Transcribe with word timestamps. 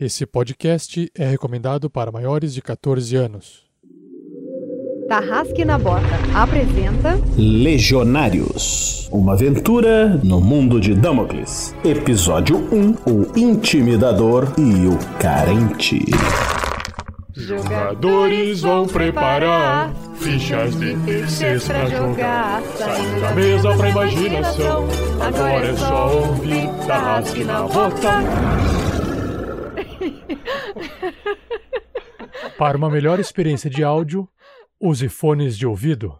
Esse 0.00 0.24
podcast 0.24 1.10
é 1.12 1.26
recomendado 1.28 1.90
para 1.90 2.12
maiores 2.12 2.54
de 2.54 2.62
14 2.62 3.16
anos. 3.16 3.64
Tarrasque 5.08 5.64
na 5.64 5.76
Bota 5.76 6.06
apresenta 6.34 7.18
Legionários. 7.36 9.08
Uma 9.10 9.32
aventura 9.32 10.20
no 10.22 10.40
mundo 10.40 10.80
de 10.80 10.94
Damocles. 10.94 11.74
Episódio 11.84 12.58
1: 12.72 13.10
O 13.10 13.36
Intimidador 13.36 14.52
e 14.56 14.86
o 14.86 14.96
Carente. 15.18 16.04
Jogadores 17.34 18.60
vão 18.60 18.86
preparar 18.86 19.92
fichas 20.14 20.78
difíceis 20.78 21.64
pra 21.64 21.86
jogar. 21.86 22.62
Saindo 22.76 23.20
da 23.20 23.34
mesa 23.34 23.76
pra 23.76 23.90
imaginação. 23.90 24.86
Agora 25.20 25.66
é 25.66 25.76
só 25.76 26.18
ouvir 26.20 26.68
Tarrasque 26.86 27.42
na 27.42 27.62
Bota. 27.62 28.97
Para 32.56 32.76
uma 32.76 32.90
melhor 32.90 33.20
experiência 33.20 33.70
de 33.70 33.84
áudio, 33.84 34.28
use 34.80 35.08
fones 35.08 35.56
de 35.56 35.66
ouvido. 35.66 36.18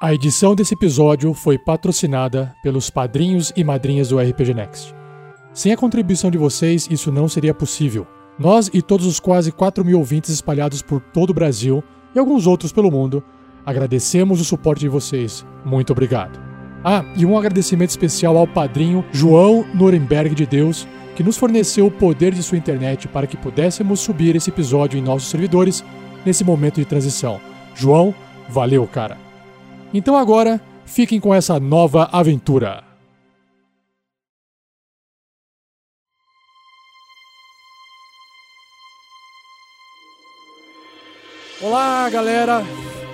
A 0.00 0.14
edição 0.14 0.54
desse 0.54 0.74
episódio 0.74 1.34
foi 1.34 1.58
patrocinada 1.58 2.54
pelos 2.62 2.88
padrinhos 2.88 3.52
e 3.56 3.64
madrinhas 3.64 4.10
do 4.10 4.20
RPG 4.20 4.54
Next. 4.54 4.94
Sem 5.52 5.72
a 5.72 5.76
contribuição 5.76 6.30
de 6.30 6.38
vocês, 6.38 6.86
isso 6.88 7.10
não 7.10 7.28
seria 7.28 7.52
possível. 7.52 8.06
Nós 8.38 8.70
e 8.72 8.80
todos 8.80 9.06
os 9.06 9.18
quase 9.18 9.50
4 9.50 9.84
mil 9.84 9.98
ouvintes 9.98 10.30
espalhados 10.30 10.82
por 10.82 11.00
todo 11.00 11.30
o 11.30 11.34
Brasil 11.34 11.82
e 12.14 12.18
alguns 12.18 12.46
outros 12.46 12.70
pelo 12.70 12.92
mundo, 12.92 13.24
agradecemos 13.66 14.40
o 14.40 14.44
suporte 14.44 14.80
de 14.80 14.88
vocês. 14.88 15.44
Muito 15.64 15.92
obrigado. 15.92 16.47
Ah, 16.84 17.04
e 17.16 17.26
um 17.26 17.36
agradecimento 17.36 17.90
especial 17.90 18.36
ao 18.36 18.46
padrinho 18.46 19.04
João 19.10 19.66
Nuremberg 19.74 20.34
de 20.34 20.46
Deus, 20.46 20.86
que 21.16 21.24
nos 21.24 21.36
forneceu 21.36 21.86
o 21.86 21.90
poder 21.90 22.32
de 22.32 22.42
sua 22.42 22.56
internet 22.56 23.08
para 23.08 23.26
que 23.26 23.36
pudéssemos 23.36 23.98
subir 23.98 24.36
esse 24.36 24.50
episódio 24.50 24.96
em 24.96 25.02
nossos 25.02 25.28
servidores 25.28 25.84
nesse 26.24 26.44
momento 26.44 26.76
de 26.76 26.84
transição. 26.84 27.40
João, 27.74 28.14
valeu, 28.48 28.86
cara. 28.86 29.18
Então 29.92 30.16
agora, 30.16 30.60
fiquem 30.86 31.18
com 31.18 31.34
essa 31.34 31.58
nova 31.58 32.08
aventura. 32.12 32.84
Olá, 41.60 42.08
galera. 42.08 42.62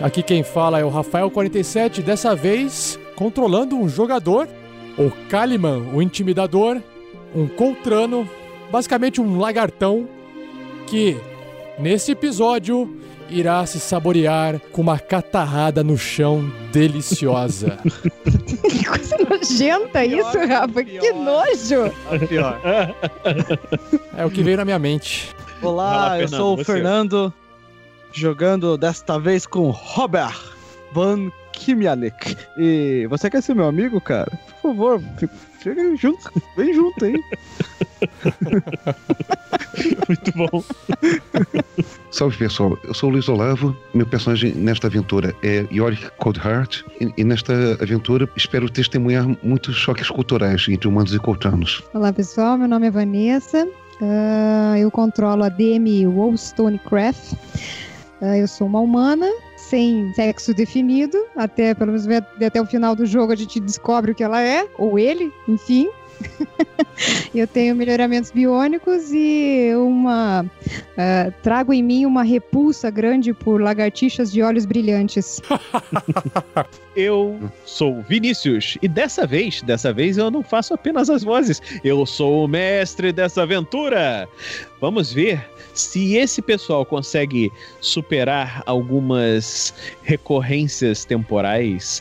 Aqui 0.02 0.22
quem 0.22 0.42
fala 0.42 0.78
é 0.78 0.84
o 0.84 0.90
Rafael47, 0.90 2.02
dessa 2.02 2.36
vez 2.36 2.98
controlando 3.16 3.76
um 3.76 3.88
jogador, 3.88 4.48
o 4.98 5.10
Kaliman, 5.28 5.90
o 5.92 6.02
intimidador, 6.02 6.80
um 7.34 7.46
Coltrano, 7.46 8.28
basicamente 8.70 9.20
um 9.20 9.38
lagartão 9.38 10.08
que 10.86 11.16
nesse 11.78 12.12
episódio 12.12 12.96
irá 13.28 13.64
se 13.66 13.80
saborear 13.80 14.60
com 14.70 14.82
uma 14.82 14.98
catarrada 14.98 15.82
no 15.82 15.96
chão 15.96 16.50
deliciosa. 16.72 17.78
Que 18.74 18.84
coisa 18.84 19.16
nojenta 19.18 20.04
isso, 20.04 20.38
Rafa. 20.46 20.84
Que 20.84 21.12
nojo. 21.12 21.90
Pior. 22.28 22.60
é 24.16 24.24
o 24.24 24.30
que 24.30 24.42
veio 24.42 24.56
na 24.56 24.64
minha 24.64 24.78
mente. 24.78 25.34
Olá, 25.62 26.20
eu 26.20 26.28
sou 26.28 26.54
o 26.54 26.64
Fernando, 26.64 26.64
você. 26.64 26.72
Fernando, 26.72 27.34
jogando 28.12 28.76
desta 28.76 29.18
vez 29.18 29.46
com 29.46 29.70
Robert 29.70 30.38
Van 30.92 31.30
Kimianek. 31.58 32.36
E 32.56 33.06
você 33.08 33.30
quer 33.30 33.42
ser 33.42 33.54
meu 33.54 33.66
amigo, 33.66 34.00
cara? 34.00 34.30
Por 34.60 34.74
favor, 34.74 35.02
chega 35.62 35.96
junto, 35.96 36.30
vem 36.56 36.74
junto 36.74 37.04
aí. 37.04 37.14
Muito 40.08 40.32
bom. 40.34 40.64
Salve 42.10 42.36
pessoal, 42.36 42.78
eu 42.84 42.94
sou 42.94 43.08
o 43.08 43.12
Luiz 43.12 43.28
Olavo. 43.28 43.76
Meu 43.92 44.06
personagem 44.06 44.52
nesta 44.54 44.86
aventura 44.86 45.34
é 45.42 45.66
Yorick 45.72 46.10
Coldheart. 46.18 46.82
E, 47.00 47.12
e 47.16 47.24
nesta 47.24 47.52
aventura 47.80 48.28
espero 48.36 48.70
testemunhar 48.70 49.26
muitos 49.42 49.74
choques 49.74 50.08
culturais 50.08 50.66
entre 50.68 50.86
humanos 50.86 51.14
e 51.14 51.18
coltranos. 51.18 51.82
Olá 51.92 52.12
pessoal, 52.12 52.56
meu 52.56 52.68
nome 52.68 52.86
é 52.86 52.90
Vanessa. 52.90 53.66
Ah, 54.00 54.78
eu 54.78 54.90
controlo 54.90 55.44
a 55.44 55.48
DM 55.48 56.06
Wollstonecraft. 56.06 57.34
Ah, 58.20 58.38
eu 58.38 58.46
sou 58.46 58.66
uma 58.66 58.80
humana 58.80 59.28
sem 59.74 60.12
sexo 60.14 60.54
definido. 60.54 61.18
Até 61.34 61.74
pelo 61.74 61.92
menos 61.92 62.06
até 62.40 62.62
o 62.62 62.66
final 62.66 62.94
do 62.94 63.04
jogo 63.04 63.32
a 63.32 63.36
gente 63.36 63.58
descobre 63.58 64.12
o 64.12 64.14
que 64.14 64.22
ela 64.22 64.40
é, 64.40 64.68
ou 64.78 64.98
ele, 64.98 65.32
enfim. 65.48 65.88
eu 67.34 67.46
tenho 67.46 67.74
melhoramentos 67.74 68.30
biônicos 68.30 69.12
e 69.12 69.72
uma 69.76 70.44
ah, 70.96 71.32
trago 71.42 71.72
em 71.72 71.82
mim 71.82 72.06
uma 72.06 72.22
repulsa 72.22 72.90
grande 72.90 73.32
por 73.32 73.60
lagartixas 73.60 74.32
de 74.32 74.42
olhos 74.42 74.64
brilhantes. 74.64 75.40
Eu 76.96 77.40
sou 77.64 78.02
Vinícius 78.02 78.78
e 78.80 78.86
dessa 78.86 79.26
vez, 79.26 79.62
dessa 79.62 79.92
vez 79.92 80.16
eu 80.16 80.30
não 80.30 80.44
faço 80.44 80.74
apenas 80.74 81.10
as 81.10 81.24
vozes, 81.24 81.60
eu 81.82 82.06
sou 82.06 82.44
o 82.44 82.48
mestre 82.48 83.12
dessa 83.12 83.42
aventura. 83.42 84.28
Vamos 84.80 85.12
ver 85.12 85.44
se 85.74 86.14
esse 86.14 86.40
pessoal 86.40 86.86
consegue 86.86 87.50
superar 87.80 88.62
algumas 88.64 89.74
recorrências 90.04 91.04
temporais. 91.04 92.00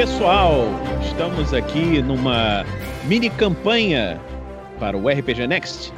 pessoal, 0.00 0.64
estamos 1.06 1.52
aqui 1.52 2.00
numa 2.00 2.64
mini 3.04 3.28
campanha 3.28 4.18
para 4.78 4.96
o 4.96 5.06
RPG 5.06 5.46
Next. 5.46 5.92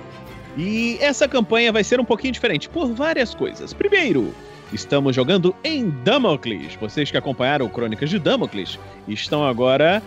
E 0.59 0.99
essa 1.01 1.29
campanha 1.29 1.71
vai 1.71 1.85
ser 1.85 2.01
um 2.01 2.05
pouquinho 2.05 2.33
diferente 2.33 2.69
por 2.69 2.93
várias 2.93 3.33
coisas. 3.33 3.73
Primeiro, 3.73 4.35
estamos 4.73 5.15
jogando 5.15 5.55
em 5.63 5.89
Damocles. 6.03 6.75
Vocês 6.81 7.13
que 7.13 7.17
acompanharam 7.17 7.69
Crônicas 7.69 8.11
de 8.11 8.19
Damocles 8.19 8.77
estão 9.07 9.47
agora 9.47 10.03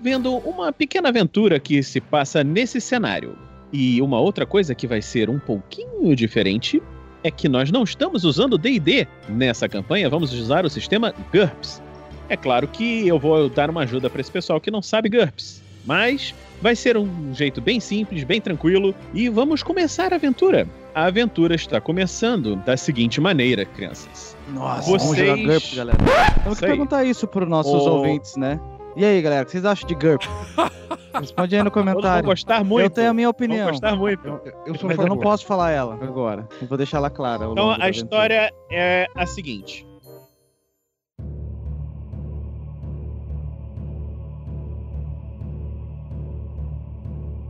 vendo 0.00 0.36
uma 0.36 0.72
pequena 0.72 1.08
aventura 1.08 1.58
que 1.58 1.82
se 1.82 2.00
passa 2.00 2.44
nesse 2.44 2.80
cenário. 2.80 3.36
E 3.72 4.00
uma 4.00 4.20
outra 4.20 4.46
coisa 4.46 4.76
que 4.76 4.86
vai 4.86 5.02
ser 5.02 5.28
um 5.28 5.40
pouquinho 5.40 6.14
diferente 6.14 6.80
é 7.24 7.32
que 7.32 7.48
nós 7.48 7.72
não 7.72 7.82
estamos 7.82 8.22
usando 8.22 8.56
D&D 8.56 9.08
nessa 9.28 9.68
campanha, 9.68 10.08
vamos 10.08 10.32
usar 10.32 10.64
o 10.64 10.70
sistema 10.70 11.12
GURPS. 11.32 11.89
É 12.30 12.36
claro 12.36 12.68
que 12.68 13.08
eu 13.08 13.18
vou 13.18 13.48
dar 13.48 13.68
uma 13.68 13.82
ajuda 13.82 14.08
para 14.08 14.20
esse 14.20 14.30
pessoal 14.30 14.60
que 14.60 14.70
não 14.70 14.80
sabe 14.80 15.08
GURPS, 15.08 15.60
mas 15.84 16.32
vai 16.62 16.76
ser 16.76 16.96
um 16.96 17.34
jeito 17.34 17.60
bem 17.60 17.80
simples, 17.80 18.22
bem 18.22 18.40
tranquilo 18.40 18.94
e 19.12 19.28
vamos 19.28 19.64
começar 19.64 20.12
a 20.12 20.16
aventura. 20.16 20.64
A 20.94 21.06
aventura 21.06 21.56
está 21.56 21.80
começando 21.80 22.54
da 22.54 22.76
seguinte 22.76 23.20
maneira, 23.20 23.64
crianças. 23.64 24.36
Nossa, 24.48 24.82
Vocês- 24.88 25.02
vamos 25.02 25.16
jogar 25.18 25.36
GURP, 25.54 25.74
galera. 25.74 25.98
Temos 26.44 26.60
que 26.60 26.66
perguntar 26.66 27.04
isso 27.04 27.26
para 27.26 27.42
os 27.42 27.50
nossos 27.50 27.72
Ô. 27.84 27.96
ouvintes, 27.96 28.36
né? 28.36 28.60
E 28.96 29.04
aí, 29.04 29.20
galera, 29.20 29.42
o 29.42 29.46
que 29.46 29.50
vocês 29.52 29.64
acham 29.64 29.88
de 29.88 29.94
GURP? 29.96 30.24
Responde 31.20 31.56
aí 31.56 31.62
no 31.64 31.70
comentário. 31.72 32.24
gostar 32.24 32.62
muito. 32.62 32.84
Eu 32.84 32.90
tenho 32.90 33.10
a 33.10 33.14
minha 33.14 33.28
opinião. 33.28 33.70
gostar 33.70 33.96
muito. 33.96 34.24
Eu, 34.24 34.40
eu 34.66 34.74
Mas 34.84 34.98
eu 34.98 35.06
não 35.06 35.18
posso 35.18 35.44
falar 35.44 35.72
ela 35.72 35.94
agora. 35.94 36.48
Eu 36.62 36.68
vou 36.68 36.78
deixar 36.78 36.98
ela 36.98 37.10
clara. 37.10 37.46
Então 37.46 37.76
a 37.76 37.90
história 37.90 38.52
é 38.70 39.06
a 39.16 39.26
seguinte. 39.26 39.89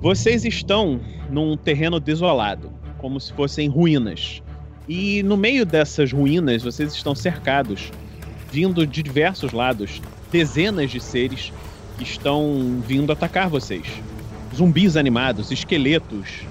Vocês 0.01 0.47
estão 0.47 0.99
num 1.29 1.59
terreno 1.59 2.01
desolado, 2.01 2.73
como 2.97 3.21
se 3.21 3.35
fossem 3.35 3.69
ruínas. 3.69 4.43
E 4.89 5.23
no 5.23 5.37
meio 5.37 5.67
dessas 5.67 6.11
ruínas, 6.11 6.63
vocês 6.63 6.95
estão 6.95 7.15
cercados, 7.15 7.93
vindo 8.51 8.87
de 8.87 9.03
diversos 9.03 9.53
lados, 9.53 10.01
dezenas 10.33 10.91
de 10.91 11.01
seres 11.01 11.53
que 11.99 12.03
estão 12.03 12.83
vindo 12.87 13.13
atacar 13.13 13.51
vocês. 13.51 13.87
zumbis 14.57 14.97
animados, 14.97 15.51
esqueletos, 15.51 16.47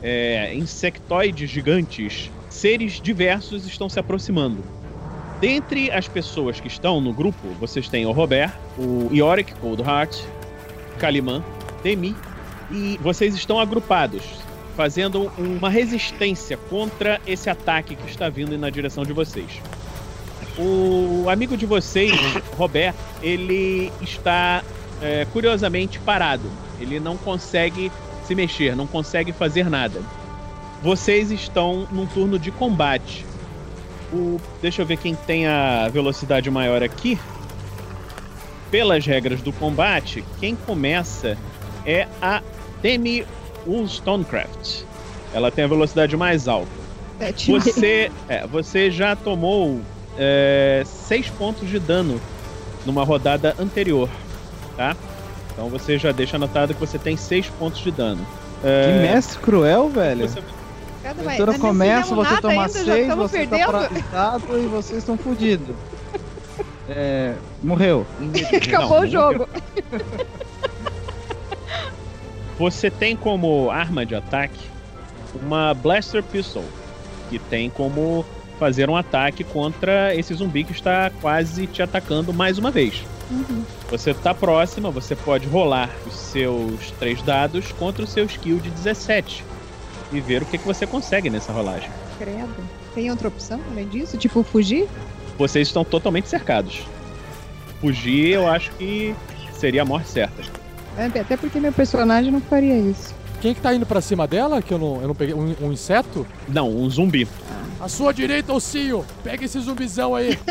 é, 0.00 0.54
insectoides 0.54 1.50
gigantes, 1.50 2.30
seres 2.48 3.00
diversos 3.00 3.66
estão 3.66 3.88
se 3.88 3.98
aproximando. 3.98 4.62
Dentre 5.40 5.90
as 5.90 6.06
pessoas 6.06 6.60
que 6.60 6.68
estão 6.68 7.00
no 7.00 7.12
grupo, 7.12 7.48
vocês 7.58 7.88
têm 7.88 8.06
o 8.06 8.12
Robert, 8.12 8.56
o 8.78 9.12
Yorick 9.12 9.52
Coldheart, 9.56 10.16
Kaliman, 11.00 11.42
Demi, 11.82 12.14
e 12.72 12.98
vocês 13.02 13.34
estão 13.34 13.60
agrupados, 13.60 14.22
fazendo 14.76 15.30
uma 15.36 15.68
resistência 15.68 16.56
contra 16.56 17.20
esse 17.26 17.50
ataque 17.50 17.94
que 17.94 18.10
está 18.10 18.28
vindo 18.28 18.56
na 18.56 18.70
direção 18.70 19.04
de 19.04 19.12
vocês. 19.12 19.60
O 20.58 21.28
amigo 21.28 21.56
de 21.56 21.66
vocês, 21.66 22.12
Robert, 22.56 22.94
ele 23.22 23.92
está 24.00 24.62
é, 25.00 25.26
curiosamente 25.32 25.98
parado. 25.98 26.50
Ele 26.80 26.98
não 26.98 27.16
consegue 27.16 27.92
se 28.24 28.34
mexer, 28.34 28.74
não 28.74 28.86
consegue 28.86 29.32
fazer 29.32 29.68
nada. 29.68 30.00
Vocês 30.82 31.30
estão 31.30 31.86
num 31.92 32.06
turno 32.06 32.38
de 32.38 32.50
combate. 32.50 33.24
O, 34.12 34.40
deixa 34.60 34.82
eu 34.82 34.86
ver 34.86 34.96
quem 34.96 35.14
tem 35.14 35.46
a 35.46 35.88
velocidade 35.88 36.50
maior 36.50 36.82
aqui. 36.82 37.18
Pelas 38.70 39.04
regras 39.04 39.42
do 39.42 39.52
combate, 39.52 40.24
quem 40.40 40.56
começa 40.56 41.36
é 41.86 42.08
a 42.20 42.42
Demi 42.82 43.24
Wollstonecraft. 43.66 44.82
Ela 45.32 45.50
tem 45.50 45.64
a 45.64 45.68
velocidade 45.68 46.16
mais 46.16 46.48
alta. 46.48 46.68
Você, 47.48 48.10
é, 48.28 48.46
você 48.46 48.90
já 48.90 49.14
tomou 49.16 49.80
é, 50.18 50.82
seis 50.84 51.28
pontos 51.30 51.68
de 51.68 51.78
dano 51.78 52.20
numa 52.84 53.04
rodada 53.04 53.54
anterior, 53.58 54.08
tá? 54.76 54.96
Então 55.52 55.68
você 55.68 55.96
já 55.98 56.10
deixa 56.12 56.36
anotado 56.36 56.74
que 56.74 56.80
você 56.80 56.98
tem 56.98 57.16
seis 57.16 57.46
pontos 57.46 57.80
de 57.80 57.90
dano. 57.90 58.26
É, 58.64 58.86
Que 58.86 59.12
mestre 59.12 59.38
cruel, 59.38 59.88
velho. 59.88 60.28
você- 60.28 60.42
Cada 61.36 61.58
começa, 61.58 62.14
você 62.14 62.40
toma 62.40 62.54
nada 62.54 62.78
ainda, 62.78 62.84
já 62.84 62.92
seis, 62.92 63.02
estamos 63.08 63.30
você 63.30 63.46
tá 63.46 63.56
perdendo. 63.56 63.72
paralisado 63.72 64.58
e 64.58 64.66
vocês 64.66 64.98
estão 64.98 65.16
fodidos. 65.16 65.74
É, 66.88 67.34
morreu. 67.62 68.04
Acabou 68.54 69.00
Não, 69.00 69.06
o 69.06 69.10
jogo. 69.10 69.48
Você 72.58 72.90
tem 72.90 73.16
como 73.16 73.70
arma 73.70 74.04
de 74.04 74.14
ataque 74.14 74.60
uma 75.34 75.72
Blaster 75.74 76.22
Pistol, 76.22 76.64
que 77.30 77.38
tem 77.38 77.70
como 77.70 78.24
fazer 78.58 78.88
um 78.88 78.96
ataque 78.96 79.42
contra 79.42 80.14
esse 80.14 80.32
zumbi 80.34 80.62
que 80.62 80.72
está 80.72 81.10
quase 81.20 81.66
te 81.66 81.82
atacando 81.82 82.32
mais 82.32 82.58
uma 82.58 82.70
vez. 82.70 83.02
Você 83.90 84.10
está 84.10 84.34
próxima, 84.34 84.90
você 84.90 85.16
pode 85.16 85.48
rolar 85.48 85.90
os 86.06 86.14
seus 86.14 86.90
três 86.92 87.22
dados 87.22 87.72
contra 87.72 88.04
o 88.04 88.06
seu 88.06 88.26
skill 88.26 88.58
de 88.58 88.70
17 88.70 89.44
e 90.12 90.20
ver 90.20 90.42
o 90.42 90.46
que, 90.46 90.58
que 90.58 90.66
você 90.66 90.86
consegue 90.86 91.30
nessa 91.30 91.52
rolagem. 91.52 91.90
Credo. 92.18 92.54
Tem 92.94 93.10
outra 93.10 93.28
opção 93.28 93.58
além 93.70 93.88
disso? 93.88 94.18
Tipo, 94.18 94.42
fugir? 94.42 94.86
Vocês 95.38 95.68
estão 95.68 95.84
totalmente 95.84 96.28
cercados. 96.28 96.82
Fugir, 97.80 98.34
eu 98.34 98.46
acho 98.46 98.70
que 98.72 99.14
seria 99.54 99.82
a 99.82 99.84
morte 99.84 100.08
certa. 100.10 100.42
É, 100.96 101.06
Até 101.20 101.36
porque 101.36 101.58
meu 101.60 101.72
personagem 101.72 102.30
não 102.30 102.40
faria 102.40 102.76
isso. 102.78 103.14
Quem 103.40 103.54
que 103.54 103.60
tá 103.60 103.74
indo 103.74 103.84
pra 103.86 104.00
cima 104.00 104.26
dela? 104.26 104.62
Que 104.62 104.72
eu 104.72 104.78
não, 104.78 105.00
eu 105.00 105.08
não 105.08 105.14
peguei. 105.14 105.34
Um, 105.34 105.54
um 105.60 105.72
inseto? 105.72 106.26
Não, 106.48 106.70
um 106.70 106.88
zumbi. 106.88 107.26
À 107.80 107.88
sua 107.88 108.12
direita, 108.12 108.52
Ossinho! 108.52 109.04
Pega 109.24 109.44
esse 109.44 109.58
zumbizão 109.58 110.14
aí! 110.14 110.38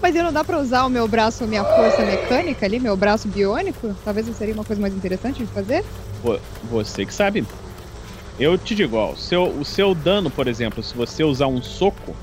Mas 0.00 0.14
não 0.14 0.32
dá 0.32 0.44
pra 0.44 0.58
usar 0.58 0.84
o 0.84 0.90
meu 0.90 1.08
braço, 1.08 1.46
minha 1.46 1.64
força 1.64 2.04
mecânica 2.04 2.66
ali, 2.66 2.78
meu 2.78 2.96
braço 2.96 3.26
biônico? 3.28 3.94
Talvez 4.04 4.26
isso 4.28 4.38
seria 4.38 4.52
uma 4.54 4.64
coisa 4.64 4.80
mais 4.80 4.94
interessante 4.94 5.38
de 5.38 5.46
fazer? 5.46 5.82
Vo- 6.22 6.38
Você 6.70 7.06
que 7.06 7.14
sabe. 7.14 7.44
Eu 8.38 8.58
te 8.58 8.74
digo, 8.74 8.96
ó, 8.96 9.12
o 9.12 9.16
seu, 9.16 9.44
o 9.44 9.64
seu 9.64 9.94
dano, 9.94 10.30
por 10.30 10.46
exemplo, 10.48 10.82
se 10.82 10.94
você 10.94 11.22
usar 11.24 11.46
um 11.46 11.62
soco, 11.62 12.14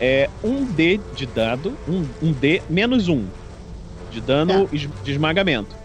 é 0.00 0.28
um 0.44 0.64
D 0.64 1.00
de 1.14 1.26
dado, 1.26 1.74
um, 1.88 2.04
um 2.22 2.32
D 2.32 2.60
menos 2.68 3.08
um 3.08 3.24
de 4.10 4.20
dano 4.20 4.68
es- 4.72 4.88
de 5.02 5.10
esmagamento. 5.12 5.76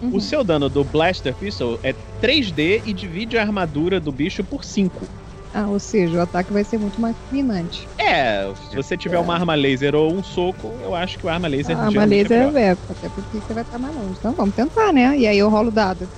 Uhum. 0.00 0.14
O 0.14 0.20
seu 0.20 0.44
dano 0.44 0.68
do 0.68 0.84
Blaster 0.84 1.34
Pistol 1.34 1.78
é 1.82 1.92
3D 2.20 2.82
e 2.84 2.92
divide 2.92 3.36
a 3.36 3.42
armadura 3.42 3.98
do 4.00 4.12
bicho 4.12 4.44
por 4.44 4.64
5. 4.64 5.06
Ah, 5.52 5.66
ou 5.66 5.78
seja, 5.78 6.18
o 6.18 6.20
ataque 6.20 6.52
vai 6.52 6.62
ser 6.62 6.78
muito 6.78 7.00
mais 7.00 7.16
minante. 7.32 7.88
É, 7.98 8.44
se 8.70 8.76
você 8.76 8.96
tiver 8.96 9.18
uma 9.18 9.34
arma 9.34 9.54
laser 9.54 9.94
ou 9.94 10.12
um 10.12 10.22
soco, 10.22 10.70
eu 10.84 10.94
acho 10.94 11.18
que 11.18 11.26
o 11.26 11.28
arma 11.28 11.48
laser 11.48 11.74
geralmente 11.74 11.98
é 11.98 12.06
laser 12.06 12.50
pior. 12.50 12.56
é, 12.60 12.70
até 12.72 13.08
porque 13.08 13.38
você 13.40 13.54
vai 13.54 13.62
estar 13.62 13.78
mais 13.78 13.94
longe. 13.94 14.14
Então 14.18 14.32
vamos 14.34 14.54
tentar, 14.54 14.92
né? 14.92 15.16
E 15.18 15.26
aí 15.26 15.38
eu 15.38 15.48
rolo 15.48 15.68
o 15.68 15.72
dado. 15.72 16.08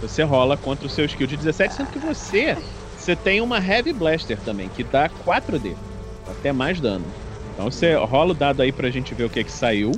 Você 0.00 0.22
rola 0.22 0.56
contra 0.56 0.86
o 0.86 0.90
seu 0.90 1.04
skill 1.04 1.26
de 1.26 1.36
17, 1.36 1.74
sendo 1.74 1.90
que 1.90 1.98
você, 1.98 2.56
você 2.96 3.16
tem 3.16 3.40
uma 3.40 3.58
Heavy 3.58 3.92
Blaster 3.92 4.38
também, 4.38 4.68
que 4.68 4.84
dá 4.84 5.08
4D. 5.08 5.74
Até 6.28 6.52
mais 6.52 6.80
dano. 6.80 7.04
Então 7.52 7.70
você 7.70 7.94
rola 7.94 8.32
o 8.32 8.34
dado 8.34 8.62
aí 8.62 8.72
pra 8.72 8.90
gente 8.90 9.14
ver 9.14 9.24
o 9.24 9.30
que 9.30 9.42
que 9.44 9.52
saiu. 9.52 9.92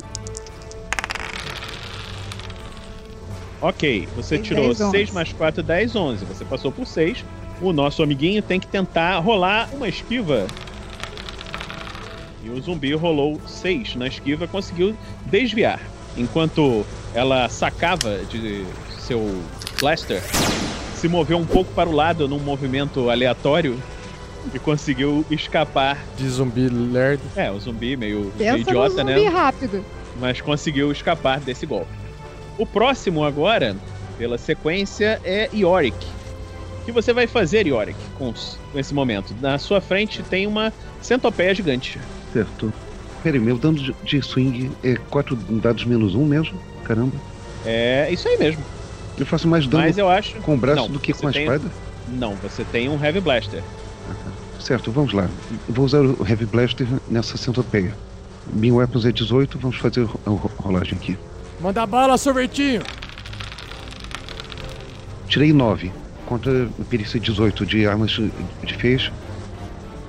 Ok, 3.67 4.07
você 4.15 4.39
tirou 4.39 4.67
dez, 4.67 4.81
onze. 4.81 4.91
6 4.93 5.11
mais 5.11 5.33
4, 5.33 5.61
10, 5.61 5.97
11. 5.97 6.25
Você 6.27 6.45
passou 6.45 6.71
por 6.71 6.87
6. 6.87 7.25
O 7.61 7.73
nosso 7.73 8.01
amiguinho 8.01 8.41
tem 8.41 8.61
que 8.61 8.67
tentar 8.69 9.19
rolar 9.19 9.69
uma 9.73 9.89
esquiva. 9.89 10.47
E 12.45 12.49
o 12.49 12.61
zumbi 12.61 12.95
rolou 12.95 13.41
6 13.45 13.97
na 13.97 14.07
esquiva, 14.07 14.47
conseguiu 14.47 14.95
desviar. 15.25 15.81
Enquanto 16.17 16.87
ela 17.13 17.49
sacava 17.49 18.19
de 18.31 18.65
seu 19.01 19.43
blaster, 19.81 20.23
se 20.95 21.09
moveu 21.09 21.37
um 21.37 21.47
pouco 21.47 21.73
para 21.73 21.91
o 21.91 21.93
lado 21.93 22.29
num 22.29 22.39
movimento 22.39 23.11
aleatório 23.11 23.83
e 24.55 24.61
conseguiu 24.61 25.27
escapar. 25.29 25.99
De 26.17 26.29
zumbi 26.29 26.69
lerdo. 26.69 27.25
É, 27.35 27.51
o 27.51 27.59
zumbi 27.59 27.97
meio, 27.97 28.33
meio 28.39 28.55
Pensa 28.55 28.59
idiota, 28.59 29.03
no 29.03 29.11
zumbi 29.11 29.25
né? 29.25 29.29
rápido. 29.29 29.85
Mas 30.21 30.41
conseguiu 30.41 30.93
escapar 30.93 31.41
desse 31.41 31.67
golpe. 31.67 32.06
O 32.59 32.65
próximo 32.67 33.25
agora, 33.25 33.77
pela 34.19 34.39
sequência, 34.39 35.21
é 35.25 35.49
Yorick. 35.55 35.97
O 36.83 36.85
que 36.87 36.93
você 36.93 37.13
vai 37.13 37.27
fazer, 37.27 37.67
Yorick, 37.67 37.99
com, 38.17 38.33
com 38.73 38.79
esse 38.79 38.95
momento? 38.95 39.35
Na 39.41 39.59
sua 39.59 39.81
frente 39.81 40.23
tem 40.23 40.47
uma 40.47 40.73
centopeia 41.01 41.55
gigante. 41.55 41.99
Certo. 42.33 42.73
Peraí, 43.23 43.41
meu 43.41 43.59
dano 43.59 43.79
de- 44.05 44.23
swing 44.23 44.71
é 44.85 44.95
4 45.11 45.35
dados 45.37 45.85
menos 45.85 46.15
1 46.15 46.25
mesmo? 46.25 46.59
Caramba. 46.85 47.17
É 47.65 48.09
isso 48.11 48.29
aí 48.29 48.39
mesmo. 48.39 48.63
Eu 49.19 49.27
faço 49.27 49.49
mais 49.49 49.67
dano 49.67 49.83
Mas 49.85 49.99
eu 49.99 50.09
acho. 50.09 50.37
com 50.43 50.55
o 50.55 50.57
braço 50.57 50.83
Não, 50.83 50.89
do 50.91 51.01
que 51.01 51.13
com 51.13 51.27
a 51.27 51.33
tem- 51.33 51.43
espada? 51.43 51.65
Não, 52.09 52.35
você 52.37 52.63
tem 52.65 52.89
um 52.89 53.03
Heavy 53.05 53.21
Blaster. 53.21 53.63
Certo, 54.61 54.91
vamos 54.93 55.13
lá. 55.13 55.29
Vou 55.69 55.85
usar 55.85 56.03
o 56.03 56.27
Heavy 56.27 56.47
Blaster 56.47 56.87
nessa 57.09 57.37
centopeia. 57.37 57.93
Min 58.53 58.73
Weapons 58.73 59.05
é 59.05 59.11
18, 59.13 59.59
vamos 59.59 59.77
fazer 59.77 60.03
a 60.03 60.31
ro- 60.31 60.51
rolagem 60.59 60.97
aqui. 60.97 61.17
Manda 61.61 61.87
bala, 61.87 62.19
sorvetinho! 62.19 62.83
Tirei 65.29 65.53
9. 65.53 65.93
Contra 66.27 66.69
perícia 66.91 67.19
18 67.21 67.65
de 67.65 67.87
armas 67.87 68.11
de 68.11 68.75
feixe. 68.75 69.13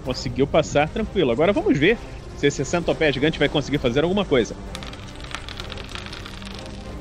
Conseguiu 0.03 0.47
passar 0.47 0.89
tranquilo. 0.89 1.31
Agora 1.31 1.53
vamos 1.53 1.77
ver 1.77 1.97
se 2.37 2.47
esse 2.47 2.63
centopeia 2.65 3.11
gigante 3.11 3.39
vai 3.39 3.49
conseguir 3.49 3.77
fazer 3.77 4.03
alguma 4.03 4.25
coisa. 4.25 4.55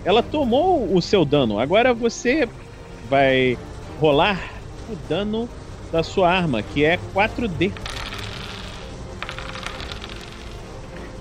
Ela 0.04 0.22
tomou 0.22 0.94
o 0.94 1.00
seu 1.02 1.24
dano. 1.24 1.58
Agora 1.58 1.92
você 1.92 2.48
vai 3.08 3.58
rolar 4.00 4.38
o 4.88 4.96
dano 5.08 5.48
da 5.90 6.02
sua 6.02 6.30
arma, 6.30 6.62
que 6.62 6.84
é 6.84 6.98
4D. 7.14 7.72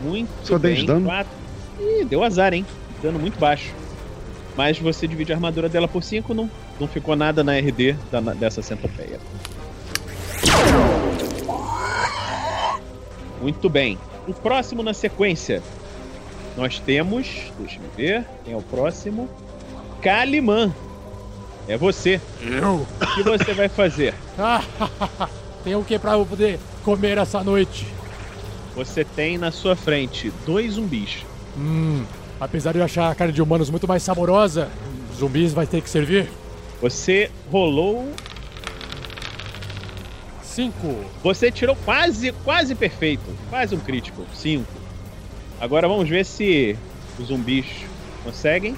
Muito 0.02 0.30
Só 0.44 0.58
10 0.58 0.78
bem. 0.78 0.86
dano? 0.86 1.06
Quatro- 1.06 1.34
Ih, 1.80 2.06
deu 2.06 2.24
azar, 2.24 2.54
hein? 2.54 2.66
Dano 3.06 3.20
muito 3.20 3.38
baixo. 3.40 3.72
Mas 4.58 4.80
você 4.80 5.08
divide 5.08 5.32
a 5.32 5.36
armadura 5.36 5.70
dela 5.70 5.88
por 5.88 6.02
5, 6.02 6.34
não, 6.34 6.50
não 6.80 6.88
ficou 6.88 7.16
nada 7.16 7.44
na 7.44 7.54
RD 7.56 7.94
da- 8.12 8.20
dessa 8.34 8.64
centopeia. 8.64 9.20
Muito 13.40 13.70
bem. 13.70 14.00
O 14.28 14.34
próximo 14.34 14.82
na 14.82 14.92
sequência. 14.94 15.62
Nós 16.58 16.80
temos. 16.80 17.28
Deixa 17.60 17.78
eu 17.80 17.90
ver. 17.96 18.26
Quem 18.44 18.54
é 18.56 18.58
o 18.58 18.62
próximo? 18.62 19.30
Kaliman. 20.02 20.74
É 21.68 21.78
você. 21.78 22.20
Eu? 22.42 22.88
O 23.02 23.16
que 23.16 23.22
você 23.22 23.54
vai 23.54 23.70
fazer? 23.70 24.16
Tem 25.64 25.76
o 25.76 25.84
que 25.84 26.00
pra 26.00 26.14
eu 26.14 26.26
poder 26.26 26.60
comer 26.84 27.20
essa 27.20 27.44
noite? 27.44 27.86
Você 28.76 29.04
tem 29.06 29.38
na 29.38 29.52
sua 29.52 29.76
frente 29.76 30.32
dois 30.46 30.74
zumbis. 30.74 31.26
Hum, 31.58 32.04
apesar 32.40 32.72
de 32.72 32.80
eu 32.80 32.86
achar 32.86 33.12
a 33.12 33.16
carne 33.16 33.34
de 33.34 33.42
humanos 33.42 33.70
muito 33.70 33.88
mais 33.88 34.04
saborosa, 34.04 34.70
zumbis 35.18 35.54
vai 35.54 35.66
ter 35.66 35.82
que 35.82 35.90
servir. 35.90 36.30
Você 36.82 37.32
rolou. 37.52 38.12
Cinco. 40.44 40.96
Você 41.24 41.52
tirou 41.52 41.76
quase, 41.84 42.32
quase 42.44 42.76
perfeito. 42.76 43.26
Quase 43.50 43.76
um 43.76 43.80
crítico. 43.80 44.24
Cinco. 44.34 44.72
Agora 45.60 45.88
vamos 45.88 46.08
ver 46.08 46.26
se 46.26 46.78
os 47.20 47.28
zumbis 47.28 47.66
conseguem. 48.24 48.76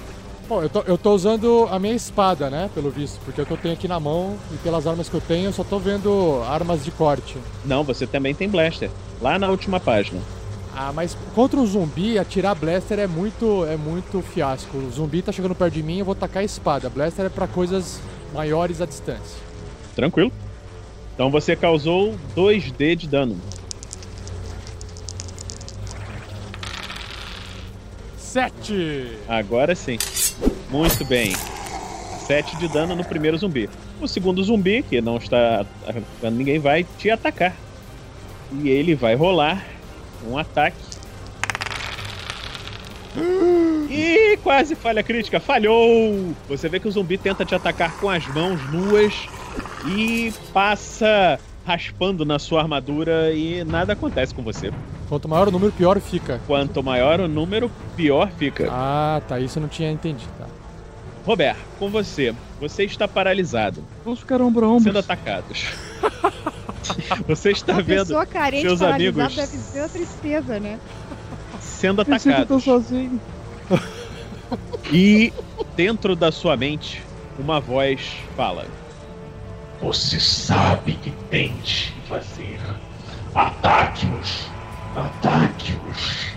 Bom, 0.48 0.62
eu 0.62 0.70
tô, 0.70 0.80
eu 0.82 0.96
tô 0.96 1.12
usando 1.12 1.68
a 1.70 1.78
minha 1.78 1.94
espada, 1.94 2.48
né? 2.48 2.70
Pelo 2.74 2.90
visto, 2.90 3.20
porque 3.22 3.38
é 3.38 3.44
o 3.44 3.46
que 3.46 3.52
eu 3.52 3.56
tenho 3.58 3.74
aqui 3.74 3.86
na 3.86 4.00
mão 4.00 4.38
e 4.50 4.56
pelas 4.56 4.86
armas 4.86 5.06
que 5.06 5.14
eu 5.14 5.20
tenho, 5.20 5.46
eu 5.46 5.52
só 5.52 5.62
tô 5.62 5.78
vendo 5.78 6.42
armas 6.48 6.82
de 6.82 6.90
corte. 6.90 7.36
Não, 7.66 7.84
você 7.84 8.06
também 8.06 8.34
tem 8.34 8.48
blaster. 8.48 8.90
Lá 9.20 9.38
na 9.38 9.50
última 9.50 9.78
página. 9.78 10.20
Ah, 10.80 10.92
mas 10.94 11.18
contra 11.34 11.58
um 11.58 11.66
zumbi, 11.66 12.20
atirar 12.20 12.54
blaster 12.54 13.00
é 13.00 13.06
muito, 13.08 13.66
é 13.66 13.76
muito 13.76 14.22
fiasco. 14.22 14.76
O 14.78 14.88
zumbi 14.92 15.20
tá 15.20 15.32
chegando 15.32 15.52
perto 15.52 15.74
de 15.74 15.82
mim, 15.82 15.98
eu 15.98 16.04
vou 16.04 16.14
tacar 16.14 16.40
a 16.40 16.44
espada. 16.44 16.88
Blaster 16.88 17.26
é 17.26 17.28
pra 17.28 17.48
coisas 17.48 18.00
maiores 18.32 18.80
à 18.80 18.86
distância. 18.86 19.42
Tranquilo. 19.96 20.30
Então 21.12 21.32
você 21.32 21.56
causou 21.56 22.14
2D 22.36 22.94
de 22.94 23.08
dano. 23.08 23.36
Sete! 28.16 29.18
Agora 29.26 29.74
sim. 29.74 29.98
Muito 30.70 31.04
bem. 31.04 31.34
7 32.28 32.56
de 32.56 32.68
dano 32.68 32.94
no 32.94 33.04
primeiro 33.04 33.36
zumbi. 33.36 33.68
O 34.00 34.06
segundo 34.06 34.44
zumbi, 34.44 34.84
que 34.84 35.00
não 35.00 35.16
está 35.16 35.66
ninguém, 36.30 36.60
vai 36.60 36.86
te 36.98 37.10
atacar. 37.10 37.56
E 38.62 38.68
ele 38.68 38.94
vai 38.94 39.16
rolar 39.16 39.77
um 40.26 40.36
ataque. 40.38 40.76
E 43.90 44.36
quase 44.42 44.74
falha 44.74 45.02
crítica. 45.02 45.40
Falhou! 45.40 46.34
Você 46.48 46.68
vê 46.68 46.78
que 46.78 46.88
o 46.88 46.90
zumbi 46.90 47.18
tenta 47.18 47.44
te 47.44 47.54
atacar 47.54 47.96
com 47.98 48.08
as 48.08 48.26
mãos 48.28 48.60
nuas 48.70 49.14
e 49.86 50.32
passa 50.52 51.38
raspando 51.66 52.24
na 52.24 52.38
sua 52.38 52.62
armadura 52.62 53.32
e 53.32 53.64
nada 53.64 53.92
acontece 53.92 54.34
com 54.34 54.42
você. 54.42 54.72
Quanto 55.08 55.28
maior 55.28 55.48
o 55.48 55.50
número, 55.50 55.72
pior 55.72 56.00
fica. 56.00 56.40
Quanto 56.46 56.82
maior 56.82 57.20
o 57.20 57.28
número, 57.28 57.70
pior 57.96 58.30
fica. 58.38 58.68
Ah, 58.70 59.20
tá. 59.26 59.40
Isso 59.40 59.58
eu 59.58 59.62
não 59.62 59.68
tinha 59.68 59.90
entendido. 59.90 60.30
Tá. 60.38 60.46
Roberto, 61.24 61.58
com 61.78 61.90
você. 61.90 62.34
Você 62.60 62.84
está 62.84 63.06
paralisado, 63.06 63.84
Vamos 64.04 64.20
ficar 64.20 64.40
ombro 64.40 64.64
a 64.64 64.68
ombro. 64.68 64.84
sendo 64.84 64.98
atacados. 64.98 65.66
você 67.26 67.50
está 67.50 67.74
Uma 67.74 67.82
vendo 67.82 68.06
pessoa 68.06 68.26
carente, 68.26 68.62
seus 68.62 68.80
paralisada, 68.80 69.24
amigos 69.24 69.34
deve 69.34 69.62
ser 69.62 69.78
uma 69.80 69.88
tristeza, 69.88 70.60
né? 70.60 70.78
sendo 71.60 72.04
que 72.04 72.10
eu 72.10 72.18
tô 72.18 72.28
atacados. 72.30 72.64
sozinho. 72.64 73.20
E 74.92 75.32
dentro 75.76 76.16
da 76.16 76.32
sua 76.32 76.56
mente, 76.56 77.02
uma 77.38 77.60
voz 77.60 78.16
fala: 78.36 78.66
Você 79.80 80.18
sabe 80.18 80.94
que 80.94 81.10
tem 81.30 81.54
de 81.58 81.92
fazer. 82.08 82.58
Ataque-os. 83.34 84.46
Ataque-os. 84.96 86.28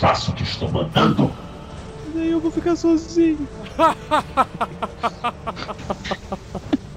Faça 0.00 0.30
o 0.30 0.34
que 0.34 0.42
estou 0.42 0.70
mandando. 0.70 1.30
Daí 2.14 2.30
eu 2.30 2.40
vou 2.40 2.50
ficar 2.50 2.76
sozinho. 2.76 3.48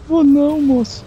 Vou 0.08 0.24
não, 0.24 0.62
moço. 0.62 1.04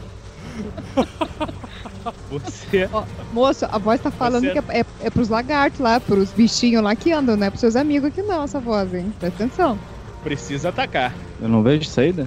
Você 2.31 2.88
Ó, 2.93 3.05
moço, 3.33 3.67
a 3.71 3.77
voz 3.79 4.00
tá 4.00 4.11
falando 4.11 4.45
Você- 4.45 4.53
que 4.53 4.59
é, 4.73 4.81
é, 4.81 4.85
é 5.05 5.11
pros 5.11 5.29
lagartos 5.29 5.81
lá, 5.81 6.00
pros 6.00 6.31
bichinhos 6.31 6.83
lá 6.83 6.95
que 6.97 7.12
andam, 7.12 7.37
não 7.37 7.47
é 7.47 7.50
pros 7.50 7.61
seus 7.61 7.77
amigos 7.77 8.09
aqui 8.09 8.23
não, 8.23 8.43
essa 8.45 8.59
voz, 8.61 8.93
hein? 8.95 9.12
Presta 9.19 9.45
atenção. 9.45 9.79
precisa 10.23 10.69
atacar. 10.71 11.12
Eu 11.41 11.49
não 11.49 11.62
vejo 11.62 11.85
saída? 11.88 12.27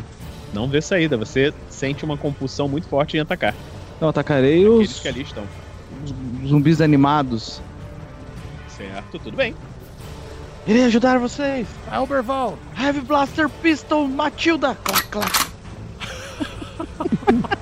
Não 0.54 0.68
vê 0.68 0.82
saída. 0.82 1.18
Você 1.18 1.54
sente 1.70 2.04
uma 2.06 2.18
compulsão 2.18 2.68
muito 2.68 2.88
forte 2.88 3.18
em 3.18 3.20
atacar. 3.22 3.54
Não, 4.00 4.10
atacarei 4.10 4.66
Aqueles 4.66 4.92
os, 4.92 5.00
que 5.00 5.08
ali 5.08 5.22
estão. 5.22 5.44
os 6.44 6.50
zumbis 6.50 6.82
animados. 6.82 7.62
Certo, 8.78 9.20
tudo 9.20 9.36
bem. 9.38 9.56
Irei 10.68 10.84
ajudar 10.86 11.18
vocês. 11.20 11.68
Alberval! 11.92 12.58
Heavy 12.80 13.02
Blaster 13.02 13.50
Pistol 13.50 14.08
Matilda. 14.08 14.76
Clac, 14.84 15.08
clac. 15.08 15.52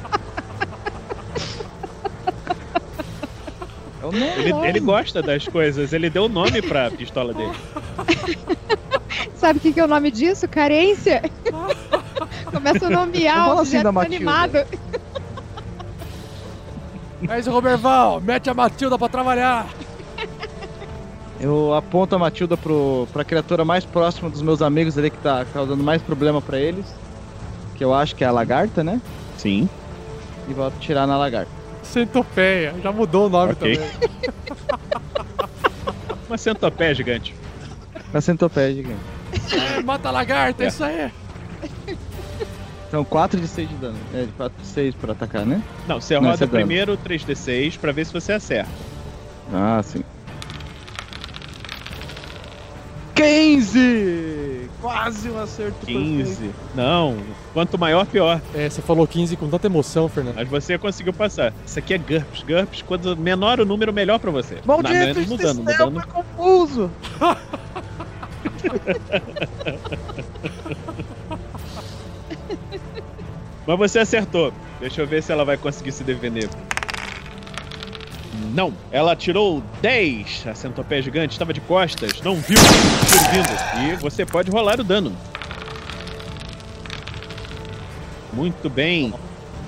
O 4.09 4.11
nome. 4.11 4.31
Ele, 4.37 4.67
ele 4.67 4.79
gosta 4.79 5.21
das 5.21 5.47
coisas. 5.47 5.93
Ele 5.93 6.09
deu 6.09 6.25
o 6.25 6.29
nome 6.29 6.61
pra 6.61 6.91
pistola 6.91 7.33
dele. 7.33 7.53
Sabe 9.35 9.59
o 9.59 9.61
que, 9.61 9.73
que 9.73 9.79
é 9.79 9.85
o 9.85 9.87
nome 9.87 10.11
disso? 10.11 10.47
Carência. 10.47 11.23
Começa 12.51 12.87
a 12.87 12.89
nomear 12.89 13.55
o 13.55 13.59
assim 13.59 13.81
da 13.81 13.89
animado. 13.89 14.57
É 17.27 17.39
isso, 17.39 17.51
Roberval! 17.51 18.21
Mete 18.21 18.49
a 18.49 18.53
Matilda 18.53 18.97
pra 18.97 19.09
trabalhar! 19.09 19.67
Eu 21.39 21.73
aponto 21.73 22.15
a 22.15 22.19
Matilda 22.19 22.57
pro, 22.57 23.07
pra 23.13 23.23
criatura 23.23 23.63
mais 23.63 23.85
próxima 23.85 24.29
dos 24.29 24.41
meus 24.41 24.61
amigos 24.61 24.97
ali 24.97 25.09
que 25.09 25.17
tá 25.17 25.45
causando 25.53 25.81
mais 25.83 26.01
problema 26.01 26.41
pra 26.41 26.59
eles. 26.59 26.85
Que 27.75 27.83
eu 27.83 27.93
acho 27.93 28.15
que 28.15 28.23
é 28.25 28.27
a 28.27 28.31
lagarta, 28.31 28.83
né? 28.83 29.01
Sim. 29.37 29.69
E 30.49 30.53
vou 30.53 30.67
atirar 30.67 31.07
na 31.07 31.17
lagarta. 31.17 31.58
Centopeia, 31.91 32.75
já 32.84 32.91
mudou 32.91 33.27
o 33.27 33.29
nome 33.29 33.53
Ok. 33.53 33.77
também. 33.77 33.89
Uma 36.29 36.38
centopeia 36.38 36.93
gigante. 36.93 37.34
Na 38.13 38.22
centopeia, 38.22 38.72
gigante. 38.74 39.00
É, 39.77 39.81
mata 39.81 40.10
a 40.10 40.12
lagarta, 40.12 40.63
é, 40.63 40.65
É. 40.65 40.69
isso 40.69 40.84
aí! 40.84 41.12
Então 42.88 43.03
4 43.03 43.39
de 43.39 43.48
6 43.48 43.69
de 43.69 43.75
dano. 43.75 43.98
É, 44.13 44.22
de 44.25 44.31
4 44.34 44.62
de 44.62 44.67
6 44.67 44.96
pra 44.96 45.12
atacar, 45.13 45.46
né? 45.46 45.62
Não, 45.88 46.00
você 46.01 46.15
Não, 46.15 46.22
roda 46.22 46.36
é 46.36 46.38
dano. 46.39 46.51
primeiro 46.51 46.98
3d6 46.98 47.77
pra 47.79 47.91
ver 47.91 48.05
se 48.05 48.13
você 48.13 48.34
acerta. 48.34 48.69
Ah, 49.53 49.81
sim. 49.84 50.03
15! 53.15 54.28
Quase 54.81 55.29
um 55.29 55.38
acerto 55.41 55.86
perfeito. 55.86 56.00
15. 56.25 56.51
Não, 56.74 57.17
quanto 57.53 57.77
maior, 57.77 58.05
pior. 58.05 58.39
É, 58.55 58.69
você 58.69 58.81
falou 58.81 59.05
15 59.05 59.36
com 59.36 59.50
tanta 59.50 59.67
emoção, 59.67 60.07
Fernando. 60.07 60.36
Mas 60.36 60.48
você 60.48 60.77
conseguiu 60.77 61.12
passar. 61.13 61.53
Isso 61.65 61.77
aqui 61.79 61.93
é 61.93 61.98
GURPS. 61.98 62.43
GURPS, 62.43 62.81
quanto 62.83 63.15
menor 63.17 63.59
o 63.59 63.65
número, 63.65 63.91
melhor 63.91 64.19
pra 64.19 64.31
você. 64.31 64.57
Maldito, 64.65 64.93
Na- 64.93 65.00
menos 65.00 65.17
esse 65.17 65.29
no 65.29 65.38
dano, 65.38 65.63
no 65.63 65.77
dano. 65.77 66.00
é 66.00 66.03
confuso! 66.05 66.89
Mas 73.67 73.77
você 73.77 74.00
acertou. 74.00 74.51
Deixa 74.79 75.01
eu 75.01 75.07
ver 75.07 75.21
se 75.21 75.31
ela 75.31 75.45
vai 75.45 75.57
conseguir 75.57 75.91
se 75.91 76.03
defender. 76.03 76.50
Não, 78.53 78.73
ela 78.91 79.15
tirou 79.15 79.61
10. 79.81 80.47
A 80.47 80.55
centopeia 80.55 81.01
gigante 81.01 81.33
estava 81.33 81.53
de 81.53 81.61
costas, 81.61 82.21
não 82.21 82.35
viu 82.35 82.57
vindo. 82.57 83.93
E 83.93 83.95
você 83.97 84.25
pode 84.25 84.49
rolar 84.49 84.79
o 84.79 84.83
dano. 84.83 85.15
Muito 88.33 88.69
bem. 88.69 89.13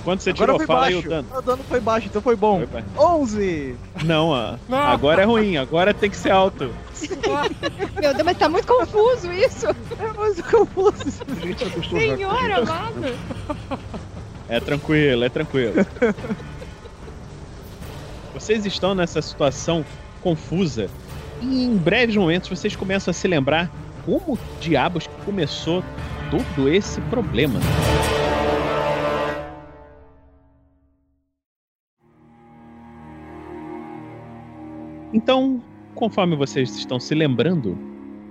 Quanto 0.04 0.24
você 0.24 0.32
Agora 0.32 0.54
tirou? 0.54 0.58
foi 0.58 0.66
Fala 0.66 0.86
aí 0.88 0.94
baixo. 0.94 1.08
o 1.08 1.10
dano. 1.12 1.28
O 1.38 1.42
dano 1.42 1.64
foi 1.70 1.80
baixo, 1.80 2.08
então 2.08 2.22
foi 2.24 2.36
bom. 2.36 2.58
Foi 2.58 2.66
baixo. 2.68 2.88
11! 2.98 3.76
Não, 4.04 4.30
ó, 4.30 4.56
Não. 4.68 4.78
agora 4.78 5.22
é 5.22 5.26
ruim, 5.26 5.58
agora 5.58 5.94
tem 5.94 6.10
que 6.10 6.18
ser 6.18 6.32
alto. 6.32 6.74
Meu 8.02 8.14
Deus, 8.14 8.24
mas 8.26 8.38
tá 8.38 8.50
muito 8.50 8.66
confuso 8.68 9.32
isso. 9.32 9.68
É 10.00 10.14
mais 10.18 10.42
confuso. 10.42 11.12
Senhor 11.90 12.52
amado. 12.52 13.16
É 14.50 14.60
tranquilo, 14.60 15.24
é 15.24 15.30
tranquilo. 15.30 15.74
Vocês 18.42 18.66
estão 18.66 18.96
nessa 18.96 19.22
situação 19.22 19.86
confusa 20.24 20.90
e 21.44 21.64
em 21.64 21.78
breves 21.78 22.16
momentos 22.16 22.50
vocês 22.50 22.76
começam 22.76 23.12
a 23.12 23.14
se 23.14 23.28
lembrar 23.28 23.72
como 24.04 24.36
diabos 24.60 25.08
começou 25.24 25.84
todo 26.32 26.68
esse 26.68 27.00
problema. 27.02 27.60
Então, 35.14 35.62
conforme 35.94 36.36
vocês 36.36 36.76
estão 36.76 37.00
se 37.00 37.14
lembrando, 37.14 37.78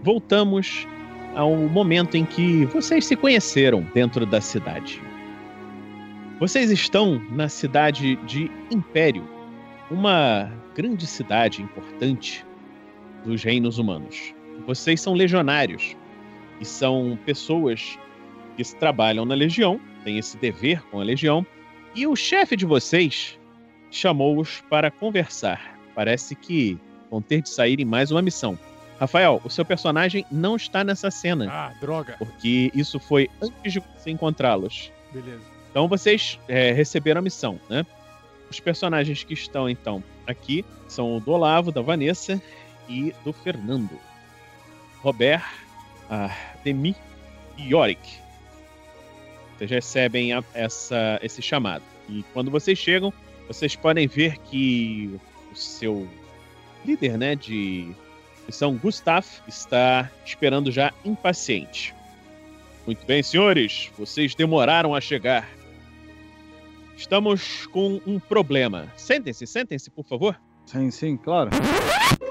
voltamos 0.02 0.88
ao 1.36 1.54
momento 1.54 2.16
em 2.16 2.24
que 2.24 2.64
vocês 2.64 3.06
se 3.06 3.14
conheceram 3.14 3.86
dentro 3.94 4.26
da 4.26 4.40
cidade. 4.40 5.00
Vocês 6.40 6.68
estão 6.72 7.22
na 7.30 7.48
cidade 7.48 8.16
de 8.26 8.50
Império, 8.72 9.38
uma 9.90 10.50
grande 10.74 11.06
cidade 11.06 11.62
importante 11.62 12.44
dos 13.24 13.42
reinos 13.42 13.78
humanos. 13.78 14.34
Vocês 14.66 15.00
são 15.00 15.14
legionários 15.14 15.96
e 16.60 16.64
são 16.64 17.18
pessoas 17.24 17.98
que 18.56 18.62
trabalham 18.76 19.24
na 19.24 19.34
legião, 19.34 19.80
têm 20.04 20.18
esse 20.18 20.36
dever 20.36 20.82
com 20.90 21.00
a 21.00 21.04
legião, 21.04 21.44
e 21.94 22.06
o 22.06 22.14
chefe 22.14 22.56
de 22.56 22.64
vocês 22.66 23.38
chamou-os 23.90 24.60
para 24.70 24.90
conversar. 24.90 25.78
Parece 25.94 26.34
que 26.36 26.78
vão 27.10 27.20
ter 27.20 27.42
de 27.42 27.48
sair 27.48 27.80
em 27.80 27.84
mais 27.84 28.10
uma 28.10 28.22
missão. 28.22 28.58
Rafael, 28.98 29.40
o 29.44 29.50
seu 29.50 29.64
personagem 29.64 30.24
não 30.30 30.56
está 30.56 30.84
nessa 30.84 31.10
cena, 31.10 31.48
Ah, 31.50 31.72
droga. 31.80 32.16
porque 32.18 32.70
isso 32.74 33.00
foi 33.00 33.28
antes 33.42 33.72
de 33.72 33.80
você 33.80 34.10
encontrá-los. 34.10 34.92
Beleza. 35.12 35.40
Então 35.70 35.88
vocês 35.88 36.38
é, 36.46 36.70
receberam 36.72 37.20
a 37.20 37.22
missão, 37.22 37.58
né? 37.68 37.84
Os 38.50 38.58
personagens 38.60 39.22
que 39.22 39.32
estão 39.34 39.68
então 39.68 40.02
aqui 40.26 40.64
são 40.88 41.16
o 41.16 41.20
do 41.20 41.30
Olavo, 41.32 41.70
da 41.70 41.80
Vanessa 41.80 42.42
e 42.88 43.14
do 43.24 43.32
Fernando. 43.32 43.98
Robert, 45.00 45.44
a 46.10 46.34
Demi 46.64 46.96
Yorick. 47.58 48.00
Vocês 49.56 49.70
recebem 49.70 50.32
a- 50.32 50.42
essa, 50.52 51.18
esse 51.22 51.40
chamado. 51.40 51.84
E 52.08 52.24
quando 52.32 52.50
vocês 52.50 52.78
chegam, 52.78 53.12
vocês 53.46 53.76
podem 53.76 54.06
ver 54.08 54.36
que 54.38 55.18
o 55.52 55.56
seu 55.56 56.08
líder, 56.84 57.16
né, 57.16 57.36
de 57.36 57.92
missão, 58.46 58.76
Gustav, 58.76 59.24
está 59.46 60.10
esperando 60.26 60.72
já 60.72 60.92
impaciente. 61.04 61.94
Muito 62.86 63.06
bem, 63.06 63.22
senhores, 63.22 63.90
vocês 63.96 64.34
demoraram 64.34 64.94
a 64.94 65.00
chegar. 65.00 65.48
Estamos 67.00 67.66
com 67.68 67.98
um 68.06 68.20
problema. 68.20 68.86
Sentem-se, 68.94 69.46
sentem-se, 69.46 69.90
por 69.90 70.04
favor. 70.04 70.38
Sim, 70.66 70.90
sim, 70.90 71.16
claro. 71.16 71.48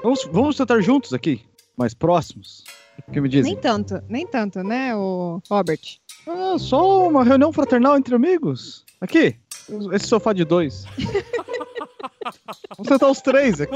Vamos, 0.00 0.24
vamos 0.32 0.56
sentar 0.56 0.80
juntos 0.80 1.12
aqui, 1.12 1.44
mais 1.76 1.92
próximos. 1.92 2.62
O 3.06 3.10
que 3.10 3.20
me 3.20 3.28
dizem? 3.28 3.52
Nem 3.52 3.60
tanto, 3.60 4.00
nem 4.08 4.24
tanto, 4.24 4.62
né, 4.62 4.94
o 4.94 5.42
Robert? 5.50 5.80
Ah, 6.24 6.56
só 6.56 7.08
uma 7.08 7.24
reunião 7.24 7.52
fraternal 7.52 7.96
entre 7.96 8.14
amigos. 8.14 8.84
Aqui, 9.00 9.36
esse 9.92 10.06
sofá 10.06 10.32
de 10.32 10.44
dois. 10.44 10.84
Vamos 12.76 12.88
sentar 12.88 13.10
os 13.10 13.20
três 13.20 13.60
aqui. 13.60 13.74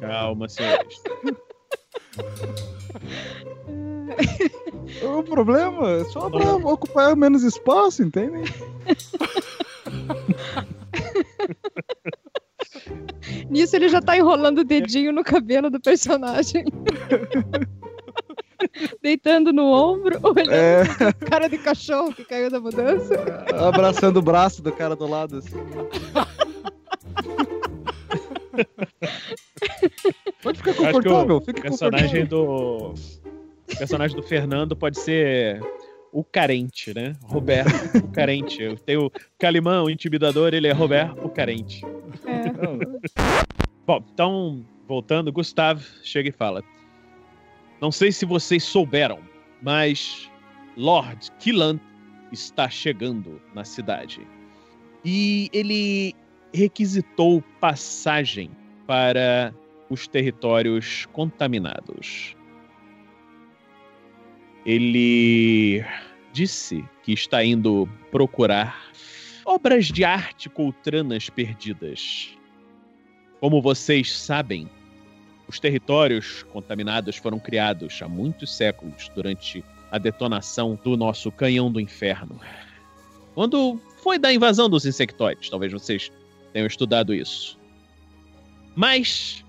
Calma, 0.00 0.48
senhores. 0.48 1.00
O 5.02 5.22
problema 5.22 5.90
é 5.90 6.04
só 6.04 6.30
pra 6.30 6.56
ocupar 6.56 7.16
menos 7.16 7.42
espaço, 7.42 8.02
entende? 8.02 8.52
Nisso 13.50 13.76
ele 13.76 13.88
já 13.88 14.00
tá 14.00 14.16
enrolando 14.16 14.58
o 14.58 14.64
dedinho 14.64 15.12
no 15.12 15.22
cabelo 15.24 15.70
do 15.70 15.80
personagem. 15.80 16.64
Deitando 19.02 19.52
no 19.52 19.64
ombro, 19.70 20.18
olhando 20.22 20.50
É, 20.50 20.82
a 20.82 21.12
cara 21.12 21.48
de 21.48 21.58
cachorro 21.58 22.12
que 22.12 22.24
caiu 22.24 22.50
da 22.50 22.58
mudança. 22.58 23.14
abraçando 23.68 24.16
o 24.18 24.22
braço 24.22 24.62
do 24.62 24.72
cara 24.72 24.96
do 24.96 25.06
lado, 25.06 25.38
assim. 25.38 25.56
Pode 30.42 30.58
ficar 30.58 30.72
que 30.74 30.80
o 30.80 30.84
confortável, 30.86 31.36
O 31.36 31.40
fica 31.40 31.62
personagem 31.62 32.26
confortável. 32.26 32.94
do. 32.94 33.15
O 33.72 33.78
personagem 33.78 34.16
do 34.16 34.22
Fernando 34.22 34.76
pode 34.76 34.98
ser 34.98 35.60
o 36.12 36.24
carente, 36.24 36.94
né? 36.94 37.14
Roberto, 37.22 37.98
o 37.98 38.08
carente. 38.08 38.76
Tenho 38.86 39.06
o 39.06 39.12
Calimão, 39.38 39.84
o 39.84 39.90
intimidador, 39.90 40.54
ele 40.54 40.66
é 40.66 40.72
Roberto, 40.72 41.24
o 41.24 41.28
carente. 41.28 41.82
Bom, 43.86 44.02
então, 44.12 44.64
voltando, 44.88 45.32
Gustavo 45.32 45.84
chega 46.02 46.28
e 46.28 46.32
fala: 46.32 46.62
Não 47.80 47.92
sei 47.92 48.12
se 48.12 48.24
vocês 48.24 48.64
souberam, 48.64 49.18
mas 49.62 50.30
Lord 50.76 51.30
Killan 51.38 51.78
está 52.32 52.68
chegando 52.68 53.40
na 53.54 53.64
cidade. 53.64 54.26
E 55.04 55.48
ele 55.52 56.14
requisitou 56.52 57.42
passagem 57.60 58.50
para 58.86 59.54
os 59.90 60.06
territórios 60.08 61.06
contaminados. 61.12 62.34
Ele 64.66 65.84
disse 66.32 66.84
que 67.04 67.12
está 67.12 67.44
indo 67.44 67.88
procurar 68.10 68.90
obras 69.44 69.86
de 69.86 70.02
arte 70.02 70.50
coltranas 70.50 71.30
perdidas. 71.30 72.36
Como 73.38 73.62
vocês 73.62 74.12
sabem, 74.12 74.68
os 75.46 75.60
territórios 75.60 76.42
contaminados 76.52 77.16
foram 77.16 77.38
criados 77.38 78.02
há 78.02 78.08
muitos 78.08 78.56
séculos 78.56 79.08
durante 79.14 79.64
a 79.92 79.98
detonação 79.98 80.76
do 80.82 80.96
nosso 80.96 81.30
canhão 81.30 81.70
do 81.70 81.80
inferno. 81.80 82.40
Quando 83.36 83.80
foi 84.02 84.18
da 84.18 84.32
invasão 84.32 84.68
dos 84.68 84.84
insectoides, 84.84 85.48
talvez 85.48 85.72
vocês 85.72 86.10
tenham 86.52 86.66
estudado 86.66 87.14
isso. 87.14 87.56
Mas 88.74 89.44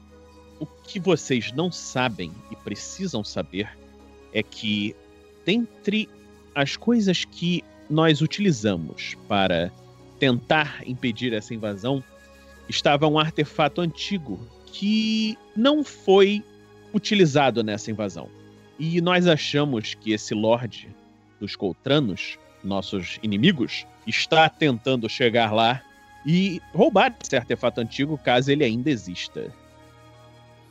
o 0.60 0.66
que 0.66 1.00
vocês 1.00 1.52
não 1.54 1.72
sabem 1.72 2.32
e 2.52 2.56
precisam 2.58 3.24
saber 3.24 3.68
é 4.32 4.44
que, 4.44 4.96
dentre 5.48 6.10
as 6.54 6.76
coisas 6.76 7.24
que 7.24 7.64
nós 7.90 8.22
utilizamos 8.22 9.16
para 9.30 9.72
tentar 10.20 10.84
impedir 10.86 11.32
essa 11.32 11.54
invasão, 11.54 12.04
estava 12.68 13.08
um 13.08 13.18
artefato 13.18 13.80
antigo 13.80 14.38
que 14.66 15.38
não 15.56 15.86
foi 15.86 16.44
utilizado 16.94 17.64
nessa 17.64 17.90
invasão. 17.90 18.28
E 18.78 19.00
nós 19.00 19.26
achamos 19.26 19.94
que 19.94 20.12
esse 20.12 20.34
Lorde 20.34 20.94
dos 21.40 21.56
Coltranos, 21.56 22.38
nossos 22.62 23.18
inimigos, 23.24 23.86
está 24.06 24.50
tentando 24.50 25.08
chegar 25.08 25.54
lá 25.54 25.82
e 26.26 26.62
roubar 26.74 27.16
esse 27.24 27.38
artefato 27.38 27.80
antigo 27.80 28.18
caso 28.18 28.52
ele 28.52 28.66
ainda 28.66 28.90
exista. 28.90 29.50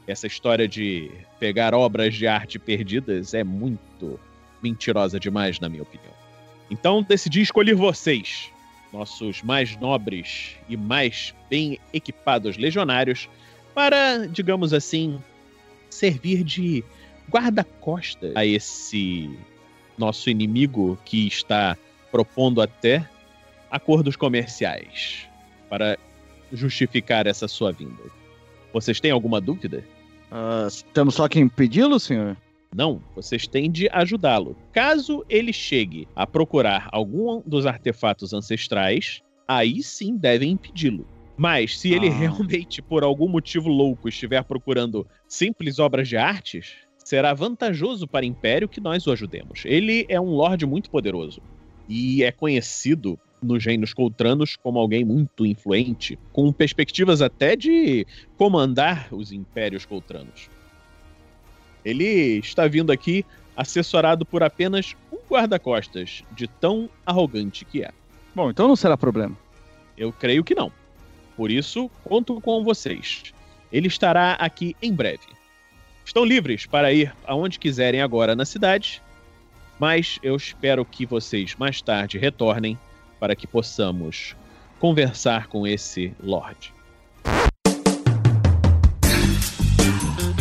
Essa 0.06 0.26
história 0.26 0.68
de 0.68 1.10
pegar 1.40 1.72
obras 1.72 2.14
de 2.14 2.26
arte 2.26 2.58
perdidas 2.58 3.32
é 3.32 3.42
muito 3.42 4.20
mentirosa 4.66 5.20
demais, 5.20 5.61
na 5.61 5.68
minha 5.68 5.83
opinião. 5.83 6.12
Então 6.70 7.02
decidi 7.02 7.40
escolher 7.40 7.74
vocês, 7.74 8.50
nossos 8.92 9.42
mais 9.42 9.76
nobres 9.76 10.57
e 10.68 10.76
mais 10.76 11.35
bem 11.48 11.79
equipados 11.92 12.57
legionários, 12.57 13.29
para, 13.74 14.26
digamos 14.26 14.72
assim, 14.72 15.22
servir 15.90 16.42
de 16.42 16.85
guarda-costas 17.31 18.35
a 18.35 18.44
esse 18.44 19.31
nosso 19.96 20.29
inimigo 20.29 20.98
que 21.05 21.26
está 21.26 21.76
propondo 22.11 22.61
até 22.61 23.09
acordos 23.70 24.16
comerciais 24.16 25.26
para 25.68 25.98
justificar 26.52 27.26
essa 27.26 27.46
sua 27.46 27.72
vinda. 27.72 28.02
Vocês 28.72 29.00
têm 29.00 29.11
alguma 29.11 29.40
dúvida? 29.40 29.85
Ah, 30.31 30.68
temos 30.92 31.14
só 31.14 31.29
que 31.29 31.38
impedi-lo, 31.38 31.98
senhor? 32.00 32.37
Não, 32.74 33.00
vocês 33.14 33.46
têm 33.46 33.70
de 33.70 33.88
ajudá-lo. 33.90 34.57
Caso 34.72 35.24
ele 35.29 35.52
chegue 35.52 36.07
a 36.14 36.26
procurar 36.26 36.88
algum 36.92 37.40
dos 37.46 37.64
artefatos 37.64 38.33
ancestrais, 38.33 39.22
aí 39.48 39.83
sim 39.83 40.16
devem 40.16 40.52
impedi-lo. 40.52 41.07
Mas 41.38 41.79
se 41.79 41.92
ele 41.92 42.09
Ah. 42.09 42.12
realmente, 42.12 42.81
por 42.83 43.02
algum 43.02 43.29
motivo 43.29 43.68
louco, 43.68 44.09
estiver 44.09 44.42
procurando 44.44 45.07
simples 45.29 45.79
obras 45.79 46.09
de 46.09 46.16
artes, 46.16 46.74
será 47.05 47.33
vantajoso 47.35 48.09
para 48.09 48.24
o 48.24 48.29
Império 48.29 48.68
que 48.68 48.81
nós 48.81 49.07
o 49.07 49.12
ajudemos. 49.12 49.62
Ele 49.64 50.07
é 50.09 50.20
um 50.20 50.31
lorde 50.31 50.66
muito 50.66 50.90
poderoso 50.90 51.40
e 51.88 52.22
é 52.22 52.33
conhecido 52.33 53.18
nos 53.42 53.64
reinos 53.64 53.92
coltranos 53.92 54.57
como 54.57 54.79
alguém 54.79 55.05
muito 55.05 55.46
influente, 55.46 56.18
com 56.33 56.50
perspectivas 56.52 57.20
até 57.22 57.55
de 57.55 58.07
comandar 58.37 59.09
os 59.12 59.31
impérios 59.31 59.85
coltranos. 59.85 60.48
Ele 61.87 62.38
está 62.38 62.66
vindo 62.66 62.90
aqui 62.90 63.25
assessorado 63.57 64.27
por 64.27 64.42
apenas 64.42 64.96
um 65.12 65.18
guarda-costas, 65.31 66.25
de 66.33 66.49
tão 66.49 66.90
arrogante 67.07 67.64
que 67.64 67.85
é. 67.85 67.92
Bom, 68.35 68.51
então 68.51 68.66
não 68.66 68.75
será 68.75 68.96
problema. 68.96 69.37
Eu 69.96 70.12
creio 70.12 70.42
que 70.42 70.53
não. 70.53 70.72
Por 71.37 71.49
isso, 71.49 71.88
conto 72.03 72.40
com 72.40 72.64
vocês. 72.64 73.33
Ele 73.72 73.87
estará 73.87 74.33
aqui 74.33 74.75
em 74.83 74.92
breve. 74.92 75.29
Estão 76.05 76.25
livres 76.25 76.66
para 76.66 76.92
ir 76.92 77.14
aonde 77.25 77.59
quiserem 77.59 78.03
agora 78.03 78.35
na 78.35 78.44
cidade, 78.44 79.01
mas 79.79 80.18
eu 80.25 80.35
espero 80.35 80.85
que 80.85 81.07
vocês 81.07 81.55
mais 81.55 81.81
tarde 81.81 82.18
retornem 82.18 82.77
para 83.20 83.37
que 83.37 83.46
possamos 83.46 84.35
conversar 84.81 85.46
com 85.46 85.64
esse 85.64 86.12
Lorde. 86.20 86.75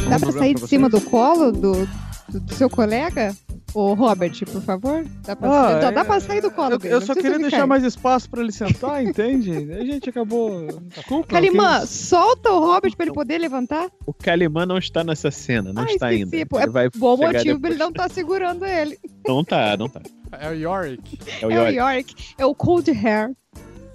Dá 0.10 0.20
pra 0.20 0.32
sair 0.32 0.54
pra 0.54 0.63
de 0.63 0.70
cima 0.70 0.89
do 0.89 1.02
colo 1.02 1.52
do, 1.52 1.88
do, 2.30 2.39
do 2.39 2.54
seu 2.54 2.70
colega? 2.70 3.36
Ô, 3.74 3.94
Robert, 3.94 4.32
por 4.50 4.62
favor? 4.62 5.06
Dá 5.26 5.36
pra, 5.36 5.50
Ah, 5.50 5.82
Só 5.82 5.88
é- 5.88 5.91
dá 5.91 6.06
pra 6.06 6.20
sair 6.22 6.39
do 6.41 6.50
colo 6.50 6.72
Eu, 6.74 6.78
dele, 6.80 6.94
eu 6.94 7.02
só 7.02 7.13
queria 7.13 7.38
deixar 7.38 7.63
aí. 7.63 7.68
mais 7.68 7.84
espaço 7.84 8.30
pra 8.30 8.41
ele 8.41 8.52
sentar, 8.54 9.04
entende? 9.04 9.52
Aí 9.52 9.82
a 9.82 9.86
gente 9.86 10.10
acabou. 10.10 10.65
Desculpa. 10.96 11.28
Calimã, 11.28 11.82
quis- 11.82 11.89
solta 11.89 12.52
o 12.52 12.60
Robert 12.60 12.96
pra 12.96 13.06
ele 13.06 13.13
poder 13.13 13.38
levantar. 13.38 13.89
O 14.06 14.13
Calimã 14.13 14.65
não 14.65 14.78
está 14.78 15.04
nessa 15.04 15.30
cena, 15.30 15.74
não 15.74 15.82
Ah, 15.84 15.86
está 15.88 16.13
esqueci, 16.13 16.36
ainda. 16.36 16.46
pô. 16.48 16.60
Ele 16.62 16.70
vai 16.72 16.89
Bom 16.96 17.18
motivo 17.18 17.60
pra 17.60 17.70
ele 17.72 17.80
não 17.80 17.91
tá 17.91 18.08
segurando 18.08 18.65
ele. 18.65 18.98
Não 19.28 19.44
tá, 19.44 19.76
não 19.76 19.89
tá. 19.89 20.02
É 20.39 20.50
o 20.50 20.54
Yorick. 20.54 21.20
É 21.41 21.46
o 21.46 21.52
É 21.52 21.56
o 21.56 21.60
Yorick. 21.60 21.78
York, 21.78 22.15
é 22.38 22.46
o 22.46 22.56
Cold 22.56 22.89
Hair. 22.91 23.32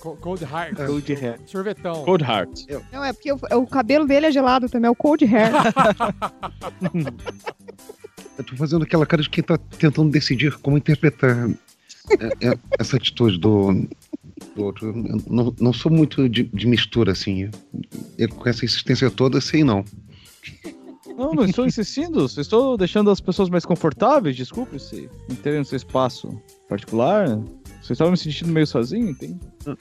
Co- 0.00 0.16
Cold 0.16 0.42
Heart. 0.44 0.76
Cold 0.86 1.12
hair. 1.12 1.38
Sorvetão. 1.46 2.04
Cold 2.04 2.24
Heart. 2.24 2.66
Não, 2.92 3.04
é 3.04 3.12
porque 3.12 3.32
o, 3.32 3.38
o 3.52 3.66
cabelo 3.66 4.06
dele 4.06 4.26
é 4.26 4.32
gelado 4.32 4.68
também, 4.68 4.88
é 4.88 4.90
o 4.90 4.94
Cold 4.94 5.24
Hair. 5.24 5.52
Eu 8.40 8.44
tô 8.44 8.56
fazendo 8.56 8.82
aquela 8.82 9.04
cara 9.04 9.22
de 9.22 9.28
quem 9.28 9.44
tá 9.44 9.58
tentando 9.58 10.10
decidir 10.10 10.56
como 10.60 10.78
interpretar 10.78 11.50
é, 12.18 12.48
é, 12.48 12.58
essa 12.78 12.96
atitude 12.96 13.38
do, 13.38 13.86
do 14.56 14.64
outro. 14.64 14.88
Eu 14.88 15.22
não, 15.28 15.54
não 15.60 15.72
sou 15.74 15.92
muito 15.92 16.26
de, 16.26 16.44
de 16.44 16.66
mistura, 16.66 17.12
assim. 17.12 17.50
Eu, 18.16 18.30
com 18.30 18.48
essa 18.48 18.64
insistência 18.64 19.10
toda, 19.10 19.42
sei 19.42 19.62
não. 19.62 19.84
Não, 21.14 21.34
não 21.34 21.44
estou 21.44 21.66
insistindo. 21.66 22.26
Só 22.30 22.40
estou 22.40 22.78
deixando 22.78 23.10
as 23.10 23.20
pessoas 23.20 23.50
mais 23.50 23.66
confortáveis. 23.66 24.34
Desculpe 24.34 24.78
se 24.80 25.06
terem 25.42 25.58
no 25.58 25.64
seu 25.66 25.76
espaço 25.76 26.40
particular. 26.66 27.38
Você 27.90 27.94
estava 27.94 28.12
me 28.12 28.16
sentindo 28.16 28.52
meio 28.52 28.68
sozinho, 28.68 29.10
entende? 29.10 29.36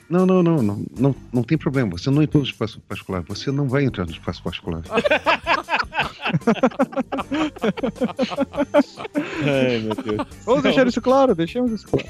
Não, 0.10 0.26
não, 0.26 0.42
não, 0.42 0.64
não, 0.64 0.84
não, 1.00 1.16
não 1.32 1.44
tem 1.44 1.60
problema. 1.60 1.92
Você 1.92 2.10
não 2.10 2.24
entrou 2.24 2.42
no 2.42 2.50
espaço 2.50 2.82
particular. 2.82 3.22
Você 3.28 3.52
não 3.52 3.68
vai 3.68 3.84
entrar 3.84 4.04
no 4.08 4.12
espaço 4.12 4.42
particular. 4.42 4.82
Ai, 9.46 9.78
meu 9.78 9.94
Deus. 9.94 10.28
Vamos 10.44 10.64
deixar 10.64 10.88
isso 10.88 11.00
claro, 11.00 11.36
deixamos 11.36 11.72
isso 11.72 11.88
claro. 11.88 12.08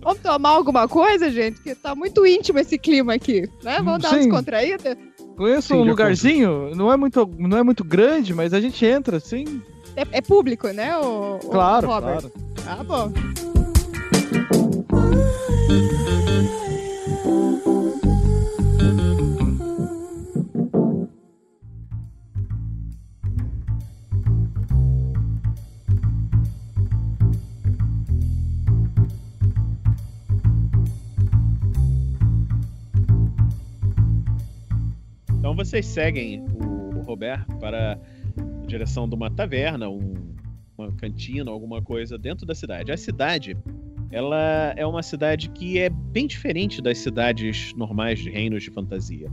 Vamos 0.00 0.20
tomar 0.22 0.50
alguma 0.50 0.86
coisa, 0.86 1.32
gente? 1.32 1.56
Porque 1.56 1.74
tá 1.74 1.96
muito 1.96 2.24
íntimo 2.24 2.60
esse 2.60 2.78
clima 2.78 3.14
aqui, 3.14 3.50
né? 3.64 3.80
Vamos 3.82 4.02
dar 4.02 4.10
uma 4.10 4.18
descontraída? 4.18 4.96
Conheço 5.36 5.74
Sim, 5.74 5.74
um 5.74 5.82
lugarzinho, 5.82 6.76
não 6.76 6.92
é, 6.92 6.96
muito, 6.96 7.28
não 7.36 7.58
é 7.58 7.64
muito 7.64 7.82
grande, 7.82 8.32
mas 8.32 8.54
a 8.54 8.60
gente 8.60 8.86
entra, 8.86 9.18
sim. 9.18 9.60
É, 9.96 10.18
é 10.18 10.20
público, 10.20 10.68
né, 10.68 10.96
o, 10.98 11.36
o 11.36 11.48
Claro, 11.50 11.86
Robert? 11.88 12.20
claro. 12.20 12.32
Ah, 12.68 12.84
bom. 12.84 13.12
Então 35.38 35.54
vocês 35.54 35.86
seguem 35.86 36.44
o 36.54 37.00
Robert 37.02 37.44
para 37.60 37.98
direção 38.66 39.08
de 39.08 39.14
uma 39.14 39.30
taverna, 39.30 39.88
um- 39.88 40.34
uma 40.76 40.92
cantina, 40.92 41.50
alguma 41.50 41.80
coisa 41.80 42.18
dentro 42.18 42.44
da 42.44 42.54
cidade. 42.54 42.92
A 42.92 42.96
cidade, 42.96 43.56
ela 44.10 44.74
é 44.76 44.86
uma 44.86 45.02
cidade 45.02 45.48
que 45.50 45.78
é 45.78 45.88
bem 45.88 46.26
diferente 46.26 46.82
das 46.82 46.98
cidades 46.98 47.72
normais 47.74 48.18
de 48.18 48.30
reinos 48.30 48.62
de 48.62 48.70
fantasia. 48.70 49.28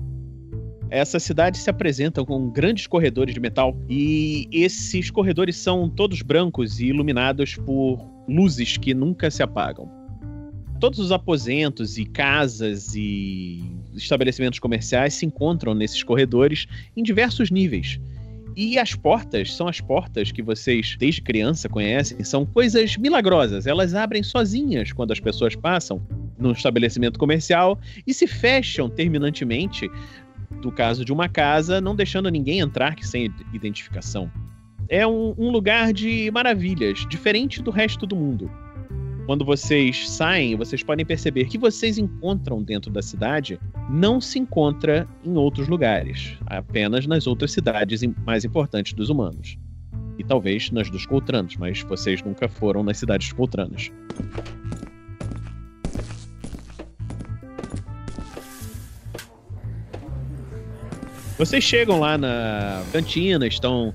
Essa 0.90 1.20
cidade 1.20 1.58
se 1.58 1.70
apresenta 1.70 2.24
com 2.24 2.50
grandes 2.50 2.86
corredores 2.86 3.34
de 3.34 3.40
metal 3.40 3.76
e 3.90 4.48
esses 4.52 5.10
corredores 5.10 5.58
são 5.58 5.90
todos 5.90 6.22
brancos 6.22 6.80
e 6.80 6.86
iluminados 6.86 7.56
por 7.56 8.08
luzes 8.28 8.78
que 8.78 8.94
nunca 8.94 9.32
se 9.32 9.42
apagam. 9.42 9.90
Todos 10.80 11.00
os 11.00 11.12
aposentos 11.12 11.98
e 11.98 12.06
casas 12.06 12.94
e 12.94 13.64
estabelecimentos 13.96 14.60
comerciais 14.60 15.14
se 15.14 15.26
encontram 15.26 15.74
nesses 15.74 16.04
corredores 16.04 16.68
em 16.96 17.02
diversos 17.02 17.50
níveis. 17.50 18.00
E 18.56 18.78
as 18.78 18.94
portas 18.94 19.56
são 19.56 19.68
as 19.68 19.82
portas 19.82 20.32
que 20.32 20.44
vocês, 20.44 20.96
desde 20.98 21.22
criança, 21.22 21.68
conhecem, 21.68 22.24
são 22.24 22.46
coisas 22.46 22.96
milagrosas. 22.98 23.66
Elas 23.66 23.96
abrem 23.96 24.22
sozinhas 24.22 24.92
quando 24.92 25.12
as 25.12 25.20
pessoas 25.20 25.56
passam 25.56 26.02
num 26.38 26.52
estabelecimento 26.52 27.18
comercial 27.18 27.80
e 28.06 28.14
se 28.14 28.28
fecham 28.28 28.90
terminantemente, 28.90 29.90
no 30.64 30.72
caso 30.72 31.04
de 31.04 31.12
uma 31.12 31.28
casa, 31.28 31.82
não 31.82 31.96
deixando 31.96 32.30
ninguém 32.30 32.60
entrar 32.60 32.96
sem 33.02 33.34
identificação. 33.54 34.32
É 34.88 35.08
um, 35.08 35.34
um 35.38 35.50
lugar 35.50 35.92
de 35.92 36.30
maravilhas, 36.32 37.06
diferente 37.10 37.62
do 37.62 37.72
resto 37.72 38.06
do 38.06 38.16
mundo. 38.16 38.52
Quando 39.26 39.46
vocês 39.46 40.10
saem, 40.10 40.54
vocês 40.58 40.84
podem 40.84 41.06
perceber 41.06 41.46
que 41.46 41.58
vocês 41.58 41.98
encontram 41.98 42.62
dentro 42.62 42.92
da 42.92 43.02
cidade 43.02 43.58
não 43.90 44.20
se 44.20 44.38
encontra 44.38 45.08
em 45.24 45.38
outros 45.38 45.70
lugares, 45.70 46.38
apenas 46.46 47.08
nas 47.08 47.26
outras 47.26 47.54
cidades 47.54 48.02
mais 48.26 48.44
importantes 48.44 48.92
dos 48.92 49.10
humanos. 49.10 49.58
E 50.18 50.26
talvez 50.26 50.70
nas 50.72 50.90
dos 50.90 51.06
Coltranos, 51.06 51.56
mas 51.56 51.82
vocês 51.84 52.22
nunca 52.22 52.50
foram 52.50 52.84
nas 52.84 52.98
cidades 52.98 53.32
Coltranas. 53.32 53.90
Vocês 61.38 61.64
chegam 61.64 62.00
lá 62.00 62.18
na 62.18 62.84
cantina, 62.92 63.48
estão 63.48 63.94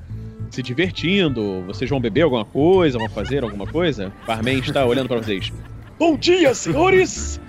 se 0.51 0.63
divertindo, 0.63 1.63
vocês 1.67 1.89
vão 1.89 2.01
beber 2.01 2.23
alguma 2.23 2.45
coisa, 2.45 2.99
vão 2.99 3.09
fazer 3.09 3.43
alguma 3.43 3.67
coisa? 3.67 4.13
Barman 4.27 4.59
está 4.59 4.85
olhando 4.85 5.09
para 5.09 5.19
vocês. 5.19 5.53
Bom 5.99 6.17
dia, 6.17 6.55
senhores! 6.55 7.41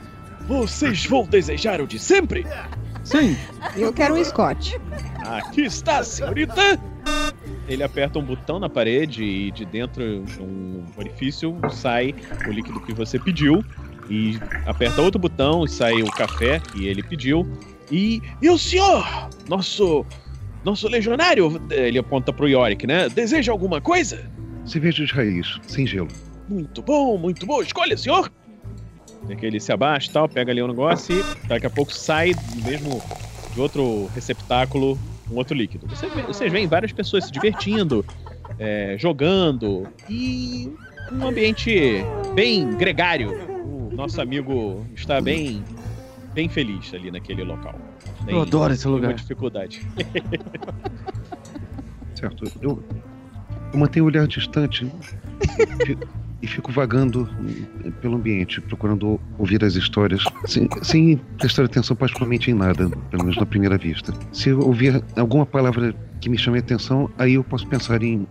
Vocês 0.48 1.06
vão 1.06 1.26
desejar 1.26 1.80
o 1.80 1.88
de 1.88 2.00
sempre? 2.00 2.46
Sim, 3.04 3.36
Eu 3.76 3.94
quero 3.94 4.16
um 4.16 4.24
Scott. 4.24 4.80
Aqui 5.24 5.62
está, 5.62 6.04
senhorita! 6.04 6.80
Ele 7.68 7.84
aperta 7.84 8.18
um 8.18 8.24
botão 8.24 8.60
na 8.60 8.68
parede 8.68 9.24
e 9.24 9.52
de 9.52 9.66
dentro 9.66 10.24
de 10.24 10.42
um 10.42 10.84
orifício 10.98 11.56
sai 11.72 12.16
o 12.48 12.52
líquido 12.52 12.80
que 12.82 12.94
você 12.94 13.20
pediu. 13.20 13.64
E 14.10 14.40
aperta 14.66 15.02
outro 15.02 15.20
botão 15.20 15.64
e 15.66 15.70
sai 15.70 16.02
o 16.02 16.08
café 16.08 16.60
que 16.60 16.88
ele 16.88 17.04
pediu. 17.04 17.48
E, 17.92 18.22
e 18.42 18.50
o 18.50 18.58
senhor, 18.58 19.30
nosso 19.48 20.04
nosso 20.63 20.88
legionário, 20.88 21.62
ele 21.69 21.98
aponta 22.00 22.32
pro 22.34 22.48
Yorick, 22.48 22.86
né? 22.86 23.08
Deseja 23.10 23.52
alguma 23.52 23.80
coisa? 23.82 24.30
Cerveja 24.65 25.06
de 25.06 25.13
raiz, 25.13 25.60
sem 25.67 25.86
gelo. 25.88 26.10
Muito 26.48 26.82
bom, 26.82 27.17
muito 27.17 27.45
bom. 27.45 27.62
Escolha, 27.62 27.95
senhor! 27.98 28.32
É 29.30 29.36
que 29.36 29.45
ele 29.45 29.60
se 29.60 29.72
abaixa 29.72 30.10
e 30.10 30.13
tal, 30.13 30.28
pega 30.30 30.52
ali 30.52 30.62
o 30.62 30.67
negócio 30.67 31.15
e 31.19 31.48
daqui 31.48 31.65
a 31.65 31.69
pouco 31.69 31.93
sai 31.93 32.34
do 32.34 32.63
mesmo 32.63 33.02
de 33.54 33.60
outro 33.62 34.08
receptáculo 34.15 34.98
um 35.32 35.36
outro 35.36 35.56
líquido. 35.56 35.86
Você 35.88 36.08
vê- 36.10 36.24
vocês 36.24 36.52
veem 36.52 36.65
várias 36.67 36.91
pessoas 36.91 37.26
se 37.26 37.32
divertindo, 37.32 38.04
é, 38.58 38.95
jogando 38.98 39.88
e 40.10 40.72
um 41.12 41.28
ambiente 41.28 42.04
bem 42.34 42.67
gregário. 42.72 43.32
O 43.63 43.91
nosso 43.95 44.19
amigo 44.22 44.86
está 44.95 45.22
bem 45.22 45.63
bem 46.34 46.50
feliz 46.50 46.91
ali 46.93 47.12
naquele 47.12 47.43
local. 47.43 47.76
Tem 48.25 48.36
eu 48.36 48.41
adoro 48.41 48.73
esse 48.73 48.88
lugar. 48.88 49.13
dificuldade. 49.13 49.82
Certo. 52.15 52.51
Eu, 52.62 52.84
eu 53.73 53.79
mantenho 53.79 54.03
o 54.05 54.08
olhar 54.10 54.27
distante 54.27 54.86
fi- 55.86 55.97
e 56.41 56.47
fico 56.47 56.69
vagando 56.71 57.29
eh, 57.86 57.91
pelo 58.01 58.15
ambiente, 58.17 58.60
procurando 58.60 59.19
ouvir 59.38 59.63
as 59.63 59.75
histórias, 59.75 60.25
sem, 60.45 60.67
sem 60.82 61.15
prestar 61.38 61.63
atenção 61.63 61.95
particularmente 61.95 62.51
em 62.51 62.53
nada, 62.53 62.89
pelo 63.10 63.23
menos 63.23 63.38
na 63.38 63.45
primeira 63.45 63.77
vista. 63.77 64.13
Se 64.34 64.49
eu 64.49 64.60
ouvir 64.60 65.01
alguma 65.15 65.45
palavra 65.45 65.95
que 66.19 66.27
me 66.29 66.38
chame 66.38 66.58
a 66.58 66.62
atenção, 66.62 67.10
aí 67.17 67.36
eu 67.36 67.43
posso 67.43 67.65
pensar 67.67 68.03
em, 68.03 68.27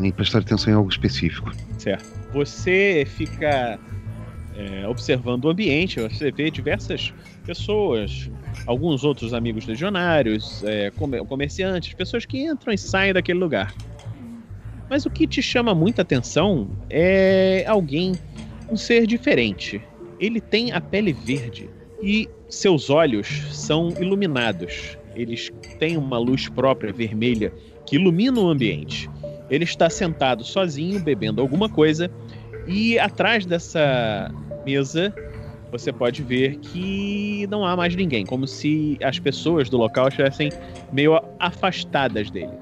em 0.00 0.12
prestar 0.12 0.38
atenção 0.38 0.72
em 0.72 0.76
algo 0.76 0.88
específico. 0.88 1.50
Certo. 1.78 2.04
Você 2.32 3.04
fica 3.08 3.80
é, 4.54 4.86
observando 4.86 5.46
o 5.46 5.50
ambiente, 5.50 5.98
você 6.00 6.30
vê 6.30 6.50
diversas 6.52 7.12
pessoas, 7.44 8.30
alguns 8.66 9.04
outros 9.04 9.34
amigos 9.34 9.66
legionários, 9.66 10.62
é, 10.64 10.90
comer- 10.90 11.24
comerciantes, 11.24 11.94
pessoas 11.94 12.24
que 12.24 12.38
entram 12.44 12.72
e 12.72 12.78
saem 12.78 13.12
daquele 13.12 13.38
lugar. 13.38 13.74
Mas 14.88 15.06
o 15.06 15.10
que 15.10 15.26
te 15.26 15.42
chama 15.42 15.74
muita 15.74 16.02
atenção 16.02 16.68
é 16.90 17.64
alguém, 17.66 18.12
um 18.70 18.76
ser 18.76 19.06
diferente. 19.06 19.82
Ele 20.20 20.40
tem 20.40 20.72
a 20.72 20.80
pele 20.80 21.12
verde 21.12 21.68
e 22.02 22.28
seus 22.48 22.90
olhos 22.90 23.26
são 23.52 23.90
iluminados. 24.00 24.98
Eles 25.14 25.50
têm 25.78 25.96
uma 25.96 26.18
luz 26.18 26.48
própria 26.48 26.92
vermelha 26.92 27.52
que 27.86 27.96
ilumina 27.96 28.40
o 28.40 28.48
ambiente. 28.48 29.08
Ele 29.50 29.64
está 29.64 29.90
sentado 29.90 30.44
sozinho, 30.44 31.00
bebendo 31.00 31.40
alguma 31.40 31.68
coisa, 31.68 32.10
e 32.66 32.98
atrás 32.98 33.44
dessa 33.44 34.30
mesa 34.64 35.14
você 35.78 35.92
pode 35.92 36.22
ver 36.22 36.56
que 36.58 37.48
não 37.50 37.66
há 37.66 37.76
mais 37.76 37.96
ninguém, 37.96 38.24
como 38.24 38.46
se 38.46 38.96
as 39.02 39.18
pessoas 39.18 39.68
do 39.68 39.76
local 39.76 40.06
estivessem 40.06 40.48
meio 40.92 41.20
afastadas 41.40 42.30
dele. 42.30 42.52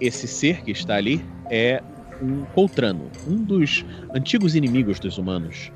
Esse 0.00 0.28
ser 0.28 0.62
que 0.62 0.70
está 0.70 0.94
ali 0.94 1.24
é 1.50 1.82
um 2.22 2.44
Coltrano, 2.54 3.10
um 3.26 3.42
dos 3.42 3.84
antigos 4.14 4.54
inimigos 4.54 5.00
dos 5.00 5.18
humanos. 5.18 5.72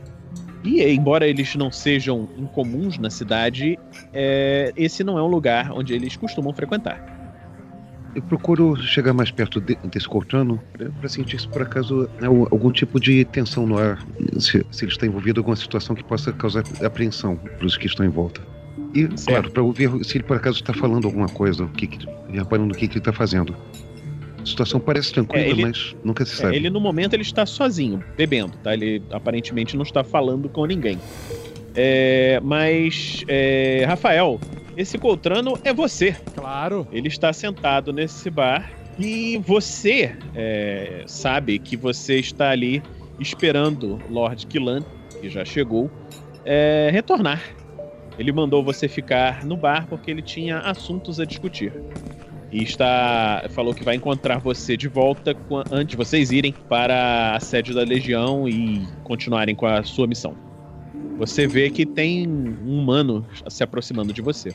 E 0.63 0.81
embora 0.85 1.27
eles 1.27 1.57
não 1.57 1.73
sejam 1.73 2.29
incomuns 2.37 2.99
na 2.99 3.11
cidade, 3.11 3.77
é, 4.13 4.73
esse 4.77 5.03
não 5.03 5.19
é 5.19 5.23
um 5.23 5.29
lugar 5.29 5.73
onde 5.73 5.93
eles 5.93 6.17
costumam 6.17 6.53
frequentar. 6.53 7.18
Eu 8.19 8.23
procuro 8.23 8.75
chegar 8.83 9.13
mais 9.13 9.31
perto 9.31 9.61
de- 9.61 9.79
desse 9.85 10.09
coltrano 10.09 10.61
para 10.99 11.09
sentir 11.09 11.41
se 11.41 11.47
por 11.47 11.63
acaso 11.63 12.11
al- 12.21 12.49
algum 12.51 12.73
tipo 12.73 12.99
de 12.99 13.25
tensão 13.25 13.65
no 13.65 13.79
ar, 13.79 14.05
se, 14.41 14.67
se 14.73 14.85
ele 14.85 14.91
está 14.93 15.07
envolvido 15.07 15.39
em 15.39 15.41
alguma 15.41 15.55
situação 15.55 15.95
que 15.95 16.03
possa 16.03 16.33
causar 16.33 16.65
apreensão 16.85 17.37
para 17.37 17.65
os 17.65 17.77
que 17.77 17.87
estão 17.87 18.05
em 18.05 18.09
volta. 18.09 18.41
E, 18.93 19.07
claro, 19.25 19.49
para 19.53 19.63
ouvir 19.63 19.89
se 20.05 20.17
ele 20.17 20.25
por 20.25 20.37
acaso 20.37 20.57
está 20.59 20.75
falando 20.75 21.05
alguma 21.07 21.29
coisa, 21.29 21.63
o 21.65 21.69
que, 21.69 21.87
que, 21.87 22.07
reparando 22.33 22.75
o 22.75 22.77
que, 22.77 22.89
que 22.89 22.95
ele 22.95 22.99
está 23.01 23.13
fazendo. 23.13 23.55
A 24.43 24.47
situação 24.47 24.81
parece 24.81 25.13
tranquila, 25.13 25.45
É, 25.45 25.51
ele- 25.51 25.63
mas 25.63 25.95
nunca 26.03 26.25
se 26.25 26.33
É, 26.33 26.37
sabe. 26.37 26.57
ele 26.57 26.69
no 26.71 26.81
momento 26.81 27.13
ele 27.15 27.23
está 27.23 27.47
sozinho, 27.47 28.03
bebendo, 28.17 28.57
tá? 28.65 28.75
Ele 28.75 29.01
aparentemente 29.13 29.77
não 29.77 29.85
está 29.85 30.03
falando 30.03 30.49
com 30.49 30.67
ninguém. 30.67 30.99
É, 31.77 32.41
mas 32.43 33.23
é, 33.29 33.85
Rafael, 33.87 34.41
esse 34.79 34.97
Coltrano 34.97 35.59
é 35.65 35.75
você. 35.75 36.17
Claro. 36.37 36.87
Ele 36.93 37.09
está 37.09 37.33
sentado 37.33 37.93
nesse 37.93 38.31
bar 38.31 38.71
e 38.97 39.37
você 39.39 40.17
é, 40.37 41.03
sabe 41.05 41.59
que 41.59 41.77
você 41.77 42.21
está 42.21 42.51
ali 42.51 42.81
esperando 43.19 44.01
Lord 44.09 44.47
Killan, 44.47 44.85
que 45.21 45.29
já 45.29 45.45
chegou, 45.45 45.91
é, 46.45 46.91
retornar. 46.93 47.43
Ele 48.17 48.31
mandou 48.31 48.63
você 48.63 48.87
ficar 48.87 49.45
no 49.45 49.57
bar 49.57 49.89
porque 49.89 50.13
ele 50.13 50.23
tinha 50.23 50.59
assuntos 50.61 51.19
a 51.19 51.25
discutir. 51.25 51.73
E 52.53 52.63
está 52.63 53.47
falou 53.51 53.75
que 53.75 53.83
vai 53.83 53.97
encontrar 53.97 54.39
você 54.39 54.77
de 54.77 54.87
volta 54.87 55.37
antes 55.73 55.89
de 55.89 55.97
vocês 55.97 56.31
irem 56.31 56.53
para 56.53 57.35
a 57.35 57.41
sede 57.41 57.75
da 57.75 57.83
Legião 57.83 58.49
e 58.49 58.87
continuarem 59.03 59.57
com 59.57 59.67
a 59.67 59.83
sua 59.83 60.07
missão. 60.07 60.48
Você 61.19 61.49
vê 61.49 61.69
que 61.69 61.85
tem 61.85 62.29
um 62.29 62.79
humano 62.79 63.27
se 63.49 63.65
aproximando 63.65 64.13
de 64.13 64.23
você. 64.23 64.55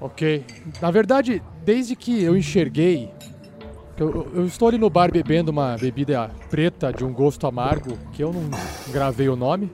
Ok. 0.00 0.44
Na 0.80 0.88
verdade, 0.90 1.42
desde 1.64 1.96
que 1.96 2.22
eu 2.22 2.36
enxerguei. 2.36 3.10
Eu, 3.98 4.30
eu 4.32 4.46
estou 4.46 4.68
ali 4.68 4.78
no 4.78 4.88
bar 4.88 5.12
bebendo 5.12 5.50
uma 5.50 5.76
bebida 5.76 6.30
preta 6.48 6.90
de 6.92 7.04
um 7.04 7.12
gosto 7.12 7.46
amargo, 7.46 7.98
que 8.12 8.22
eu 8.22 8.32
não 8.32 8.48
gravei 8.92 9.28
o 9.28 9.34
nome. 9.34 9.70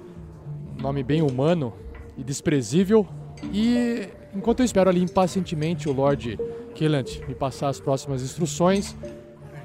Nome 0.81 1.03
bem 1.03 1.21
humano 1.21 1.73
e 2.17 2.25
desprezível. 2.25 3.07
E 3.53 4.09
enquanto 4.35 4.61
eu 4.61 4.65
espero 4.65 4.89
ali 4.89 5.03
impacientemente 5.03 5.89
o 5.89 5.93
Lord 5.93 6.39
Killant 6.75 7.21
me 7.29 7.35
passar 7.35 7.69
as 7.69 7.79
próximas 7.79 8.23
instruções, 8.23 8.97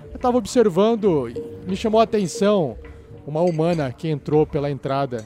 eu 0.10 0.18
estava 0.18 0.38
observando 0.38 1.30
e 1.30 1.68
me 1.68 1.78
chamou 1.78 2.02
a 2.02 2.04
atenção 2.04 2.76
uma 3.26 3.42
humana 3.42 3.92
que 3.92 4.10
entrou 4.10 4.46
pela 4.46 4.70
entrada 4.70 5.26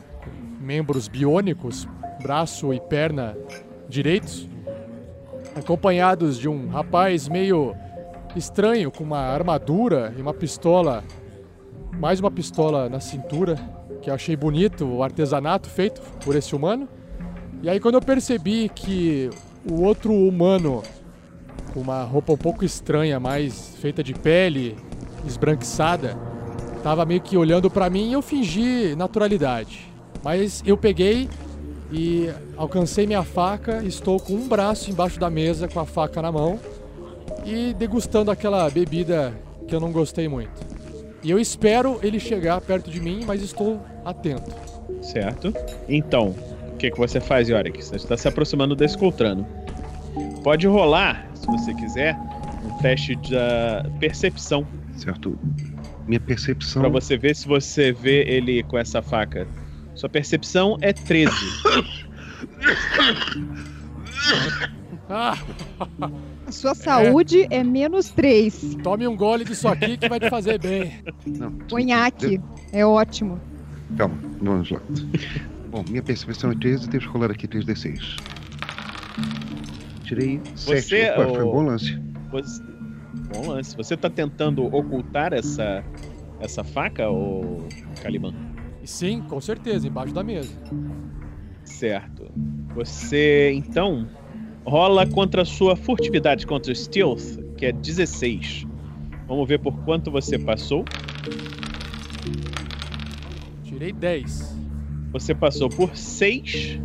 membros 0.66 1.08
biônicos, 1.08 1.88
braço 2.22 2.74
e 2.74 2.80
perna 2.80 3.38
direitos 3.88 4.50
acompanhados 5.56 6.38
de 6.38 6.50
um 6.50 6.68
rapaz 6.68 7.30
meio 7.30 7.76
estranho 8.36 8.92
com 8.92 9.04
uma 9.04 9.20
armadura 9.20 10.14
e 10.18 10.22
uma 10.22 10.34
pistola, 10.34 11.04
mais 11.98 12.20
uma 12.20 12.32
pistola 12.32 12.90
na 12.90 13.00
cintura, 13.00 13.56
que 14.02 14.10
eu 14.10 14.14
achei 14.14 14.36
bonito 14.36 14.86
o 14.86 15.04
artesanato 15.04 15.70
feito 15.70 16.02
por 16.24 16.36
esse 16.36 16.56
humano. 16.56 16.90
E 17.62 17.70
aí 17.70 17.80
quando 17.80 17.96
eu 17.96 18.02
percebi 18.02 18.68
que 18.68 19.30
o 19.70 19.82
outro 19.84 20.14
humano 20.14 20.84
com 21.74 21.80
uma 21.80 22.04
roupa 22.04 22.34
um 22.34 22.38
pouco 22.38 22.66
estranha, 22.66 23.20
mais 23.20 23.76
feita 23.80 24.04
de 24.04 24.14
pele, 24.14 24.76
esbranquiçada, 25.26 26.18
tava 26.84 27.06
meio 27.06 27.22
que 27.22 27.38
olhando 27.38 27.70
pra 27.70 27.90
mim 27.90 28.10
e 28.10 28.14
eu 28.14 28.22
fingi 28.22 28.96
naturalidade. 28.96 29.95
Mas 30.26 30.64
eu 30.66 30.76
peguei 30.76 31.30
e 31.92 32.32
alcancei 32.58 33.06
minha 33.06 33.24
faca, 33.24 33.84
estou 33.84 34.20
com 34.20 34.34
um 34.34 34.48
braço 34.48 34.90
embaixo 34.90 35.20
da 35.20 35.30
mesa 35.30 35.68
com 35.68 35.80
a 35.80 35.86
faca 35.86 36.20
na 36.20 36.32
mão 36.32 36.60
e 37.46 37.76
degustando 37.76 38.32
aquela 38.32 38.68
bebida 38.70 39.32
que 39.68 39.76
eu 39.76 39.80
não 39.80 39.92
gostei 39.92 40.28
muito. 40.28 40.66
E 41.24 41.30
eu 41.30 41.40
espero 41.40 42.00
ele 42.02 42.20
chegar 42.20 42.60
perto 42.60 42.90
de 42.90 43.00
mim, 43.00 43.24
mas 43.24 43.44
estou 43.44 43.80
atento. 44.04 44.52
Certo? 45.00 45.54
Então, 45.88 46.36
o 46.74 46.78
que, 46.78 46.90
que 46.90 46.98
você 46.98 47.20
faz, 47.20 47.48
Yorick? 47.48 47.84
Você 47.84 47.96
está 47.96 48.18
se 48.18 48.28
aproximando 48.28 48.76
desse 48.76 48.98
Coltrano. 48.98 49.48
Pode 50.44 50.66
rolar, 50.66 51.30
se 51.36 51.46
você 51.46 51.72
quiser, 51.76 52.18
um 52.64 52.76
teste 52.80 53.16
de 53.16 53.38
ah, 53.38 53.86
percepção 54.00 54.66
Certo. 54.98 55.38
Minha 56.08 56.20
percepção. 56.20 56.82
Pra 56.82 56.90
você 56.90 57.18
ver 57.18 57.36
se 57.36 57.48
você 57.48 57.92
vê 57.92 58.24
ele 58.24 58.64
com 58.64 58.78
essa 58.78 59.02
faca. 59.02 59.48
Sua 59.96 60.10
percepção 60.10 60.78
é 60.82 60.92
13. 60.94 61.32
Ah, 65.10 65.38
A 66.48 66.52
sua 66.52 66.76
saúde 66.76 67.48
é, 67.50 67.64
menos 67.64 68.10
3. 68.10 68.78
tome 68.84 69.08
um 69.08 69.16
gole 69.16 69.44
disso 69.44 69.68
aqui 69.68 69.98
que 69.98 70.08
vai 70.08 70.20
te 70.20 70.30
fazer 70.30 70.60
bem. 70.60 70.94
Não, 71.26 71.52
Conhaque. 71.70 72.40
É 72.72 72.86
ótimo. 72.86 73.40
Calma, 73.98 74.16
vamos 74.40 74.70
lá. 74.70 74.80
Bom, 75.72 75.84
minha 75.90 76.04
percepção 76.04 76.52
é 76.52 76.56
13, 76.56 76.88
deixa 76.88 77.08
eu 77.08 77.12
rolar 77.12 77.32
aqui 77.32 77.48
3d6. 77.48 78.00
Tirei 80.04 80.40
7. 80.56 80.82
Você, 80.84 81.10
Opa, 81.12 81.28
foi 81.30 81.44
um 81.44 81.48
ô- 81.48 81.52
bom 81.54 81.62
lance. 81.64 82.00
Você... 82.32 82.64
Bom 83.34 83.48
lance. 83.48 83.76
Você 83.76 83.98
tá 83.98 84.10
tentando 84.10 84.64
ocultar 84.66 85.34
essa, 85.34 85.84
essa 86.40 86.64
faca, 86.64 87.10
ou 87.10 87.68
Caliban? 88.04 88.36
Sim, 88.86 89.22
com 89.22 89.40
certeza, 89.42 89.88
embaixo 89.88 90.14
da 90.14 90.24
mesa. 90.24 90.54
Certo. 91.64 92.32
Você, 92.76 93.52
então, 93.54 94.08
rola 94.66 95.06
contra 95.08 95.42
a 95.42 95.46
sua 95.46 95.76
furtividade, 95.76 96.46
contra 96.46 96.72
o 96.72 96.76
Stealth, 96.76 97.40
que 97.58 97.66
é 97.66 97.72
16. 97.72 98.68
Vamos 99.28 99.48
ver 99.48 99.60
por 99.60 99.74
quanto 99.84 100.12
você 100.12 100.38
passou. 100.38 100.86
Tirei 103.64 103.92
10. 103.92 104.56
Você 105.12 105.34
passou 105.34 105.70
por 105.70 105.96
6. 105.96 106.80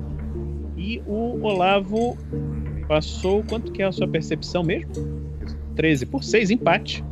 E 0.77 1.03
o 1.07 1.43
Olavo 1.43 2.17
passou. 2.89 3.45
Quanto 3.45 3.71
que 3.71 3.83
é 3.83 3.87
a 3.87 3.93
sua 3.93 4.09
percepção 4.09 4.63
mesmo? 4.63 4.91
13. 5.77 6.07
Por 6.07 6.25
6, 6.25 6.51
empate. 6.51 7.05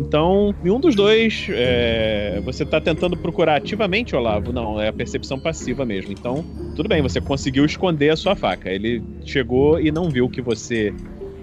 Então, 0.00 0.54
em 0.64 0.70
um 0.70 0.80
dos 0.80 0.96
dois, 0.96 1.46
é, 1.50 2.40
você 2.42 2.64
tá 2.64 2.80
tentando 2.80 3.18
procurar 3.18 3.56
ativamente, 3.56 4.16
Olavo? 4.16 4.50
Não, 4.50 4.80
é 4.80 4.88
a 4.88 4.92
percepção 4.92 5.38
passiva 5.38 5.84
mesmo. 5.84 6.10
Então, 6.10 6.42
tudo 6.74 6.88
bem, 6.88 7.02
você 7.02 7.20
conseguiu 7.20 7.66
esconder 7.66 8.08
a 8.08 8.16
sua 8.16 8.34
faca. 8.34 8.70
Ele 8.70 9.02
chegou 9.26 9.78
e 9.78 9.92
não 9.92 10.08
viu 10.08 10.26
que 10.26 10.40
você 10.40 10.94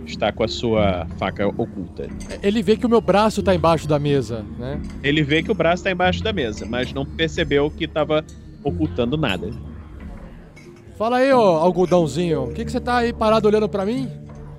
está 0.08 0.32
com 0.32 0.44
a 0.44 0.48
sua 0.48 1.06
faca 1.20 1.48
oculta. 1.48 2.08
Ele 2.42 2.64
vê 2.64 2.76
que 2.76 2.86
o 2.86 2.90
meu 2.90 3.00
braço 3.00 3.44
tá 3.44 3.54
embaixo 3.54 3.88
da 3.88 4.00
mesa, 4.00 4.44
né? 4.58 4.82
Ele 5.04 5.22
vê 5.22 5.44
que 5.44 5.52
o 5.52 5.56
braço 5.56 5.82
está 5.82 5.92
embaixo 5.92 6.24
da 6.24 6.34
mesa, 6.34 6.66
mas 6.66 6.92
não 6.92 7.06
percebeu 7.06 7.70
que 7.70 7.84
estava 7.84 8.26
ocultando 8.64 9.18
nada. 9.18 9.52
Fala 10.98 11.18
aí, 11.18 11.32
ô 11.32 11.40
algodãozinho, 11.40 12.46
o 12.46 12.54
que, 12.54 12.66
que 12.66 12.72
você 12.72 12.80
tá 12.80 12.98
aí 12.98 13.14
parado 13.14 13.48
olhando 13.48 13.70
pra 13.70 13.86
mim? 13.86 14.10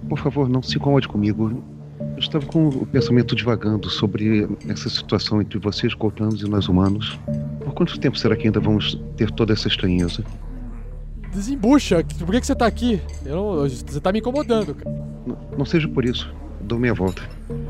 Por 0.09 0.19
favor, 0.19 0.49
não 0.49 0.63
se 0.63 0.77
incomode 0.77 1.09
comigo. 1.09 1.78
Eu 2.19 2.21
estava 2.21 2.45
com 2.47 2.67
o 2.69 2.85
pensamento 2.85 3.37
divagando 3.37 3.89
sobre 3.89 4.49
essa 4.69 4.89
situação 4.91 5.41
entre 5.41 5.57
vocês, 5.61 5.95
coltanos, 5.95 6.43
e 6.43 6.49
nós 6.51 6.67
humanos. 6.69 7.17
Por 7.65 7.73
quanto 7.75 7.97
tempo 8.01 8.19
será 8.19 8.35
que 8.35 8.49
ainda 8.49 8.59
vamos 8.59 9.01
ter 9.17 9.31
toda 9.31 9.53
essa 9.53 9.69
estranheza? 9.69 10.25
Desembucha, 11.33 12.05
por 12.19 12.33
que, 12.33 12.41
que 12.41 12.47
você 12.49 12.57
tá 12.57 12.67
aqui? 12.67 13.01
Eu 13.25 13.37
não- 13.37 13.69
você 13.69 14.01
tá 14.01 14.11
me 14.11 14.19
incomodando, 14.19 14.75
cara. 14.75 14.91
N- 15.29 15.37
não 15.57 15.65
seja 15.65 15.87
por 15.87 16.05
isso. 16.05 16.29
Dou 16.63 16.77
meia 16.77 16.93
volta. 16.93 17.23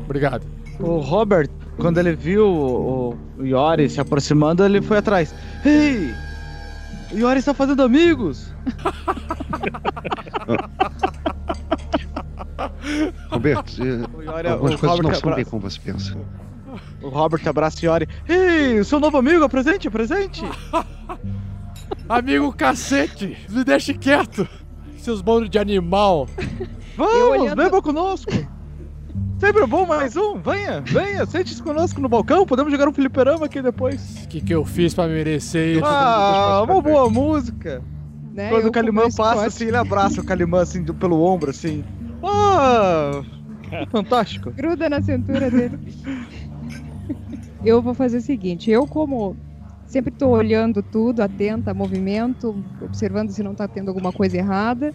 Obrigado. 0.05 0.43
O 0.79 0.97
Robert, 0.97 1.47
quando 1.77 1.99
ele 1.99 2.15
viu 2.15 2.47
o, 2.47 3.15
o 3.37 3.45
Yori 3.45 3.87
se 3.87 4.01
aproximando, 4.01 4.65
ele 4.65 4.81
foi 4.81 4.97
atrás. 4.97 5.31
Ei! 5.63 6.11
O 7.13 7.17
Yori 7.19 7.37
está 7.37 7.53
fazendo 7.53 7.83
amigos! 7.83 8.51
Roberto, 13.29 13.73
eh, 13.83 14.49
algumas 14.49 14.75
coisas 14.75 14.81
não 14.81 15.05
Robert 15.09 15.15
são 15.19 15.35
bem 15.35 15.45
como 15.45 15.61
você 15.61 15.79
pensa. 15.79 16.17
o 17.01 17.09
Robert 17.09 17.41
abraça 17.47 17.77
o 17.81 17.85
Yori. 17.85 18.07
Ei, 18.27 18.83
seu 18.83 18.99
novo 18.99 19.17
amigo, 19.17 19.47
presente, 19.49 19.89
presente! 19.89 20.43
Amigo 22.07 22.51
cacete, 22.53 23.37
me 23.49 23.63
deixe 23.63 23.93
quieto, 23.93 24.47
seus 24.97 25.21
bandos 25.21 25.49
de 25.49 25.57
animal. 25.59 26.27
Vamos, 26.97 27.39
olhando- 27.41 27.55
beba 27.57 27.81
conosco! 27.81 28.31
Sempre 29.39 29.65
bom 29.65 29.85
mais 29.85 30.17
um, 30.17 30.37
venha, 30.39 30.81
venha, 30.81 31.25
sente-se 31.25 31.63
conosco 31.63 32.01
no 32.01 32.09
balcão, 32.09 32.45
podemos 32.45 32.71
jogar 32.71 32.89
um 32.89 32.93
fliperama 32.93 33.45
aqui 33.45 33.61
depois. 33.61 34.23
O 34.25 34.27
que, 34.27 34.41
que 34.41 34.53
eu 34.53 34.65
fiz 34.65 34.93
pra 34.93 35.07
merecer 35.07 35.77
isso? 35.77 35.85
Ah, 35.85 36.61
uma 36.63 36.81
boa 36.81 37.09
música! 37.09 37.81
Né? 38.33 38.49
Quando 38.49 38.63
Eu 38.63 38.69
o 38.69 38.71
Calimã 38.71 39.03
passa 39.09 39.45
assim, 39.45 39.65
ele 39.65 39.77
abraça 39.77 40.19
o 40.21 40.25
Calimã 40.25 40.61
assim 40.61 40.83
do- 40.83 40.93
pelo 40.93 41.21
ombro, 41.23 41.49
assim. 41.51 41.83
Ah! 42.23 43.21
Fantástico. 43.91 44.51
Gruda 44.51 44.89
na 44.89 45.01
cintura 45.01 45.49
dele. 45.49 45.77
eu 47.63 47.81
vou 47.81 47.93
fazer 47.93 48.17
o 48.17 48.21
seguinte, 48.21 48.69
eu 48.71 48.87
como 48.87 49.37
sempre 49.85 50.13
estou 50.13 50.31
olhando 50.31 50.83
tudo, 50.83 51.21
atenta 51.21 51.73
movimento, 51.73 52.63
observando 52.79 53.31
se 53.31 53.41
não 53.41 53.53
está 53.53 53.67
tendo 53.67 53.89
alguma 53.89 54.11
coisa 54.11 54.37
errada. 54.37 54.93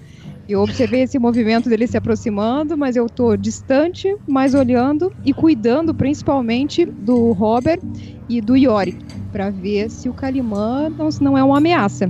Eu 0.48 0.60
observei 0.60 1.02
esse 1.02 1.18
movimento 1.18 1.68
dele 1.68 1.86
se 1.86 1.96
aproximando, 1.96 2.76
mas 2.76 2.94
eu 2.94 3.06
estou 3.06 3.36
distante, 3.36 4.08
mas 4.26 4.54
olhando 4.54 5.10
e 5.24 5.32
cuidando 5.32 5.94
principalmente 5.94 6.84
do 6.86 7.32
Robert 7.32 7.80
e 8.28 8.40
do 8.40 8.54
Yorick, 8.54 8.98
para 9.32 9.50
ver 9.50 9.90
se 9.90 10.08
o 10.08 10.14
Calimã 10.14 10.88
não, 10.90 11.08
não 11.20 11.38
é 11.38 11.42
uma 11.42 11.58
ameaça. 11.58 12.08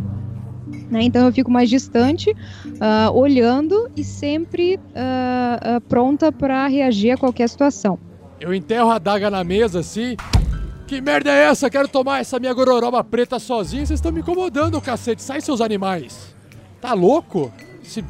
Né? 0.94 1.02
Então 1.02 1.26
eu 1.26 1.32
fico 1.32 1.50
mais 1.50 1.68
distante, 1.68 2.32
ah, 2.80 3.10
olhando 3.12 3.90
e 3.96 4.04
sempre 4.04 4.78
ah, 4.94 5.58
ah, 5.60 5.80
pronta 5.80 6.30
para 6.30 6.68
reagir 6.68 7.10
a 7.10 7.16
qualquer 7.16 7.48
situação. 7.48 7.98
Eu 8.40 8.54
enterro 8.54 8.90
a 8.90 8.98
daga 9.00 9.28
na 9.28 9.42
mesa 9.42 9.80
assim. 9.80 10.16
Que 10.86 11.00
merda 11.00 11.32
é 11.32 11.46
essa? 11.46 11.68
Quero 11.68 11.88
tomar 11.88 12.20
essa 12.20 12.38
minha 12.38 12.54
gororoba 12.54 13.02
preta 13.02 13.40
sozinho. 13.40 13.84
Vocês 13.84 13.98
estão 13.98 14.12
me 14.12 14.20
incomodando, 14.20 14.80
cacete. 14.80 15.20
Sai, 15.20 15.40
seus 15.40 15.60
animais. 15.60 16.32
Tá 16.80 16.92
louco? 16.92 17.50
Esse 17.82 18.04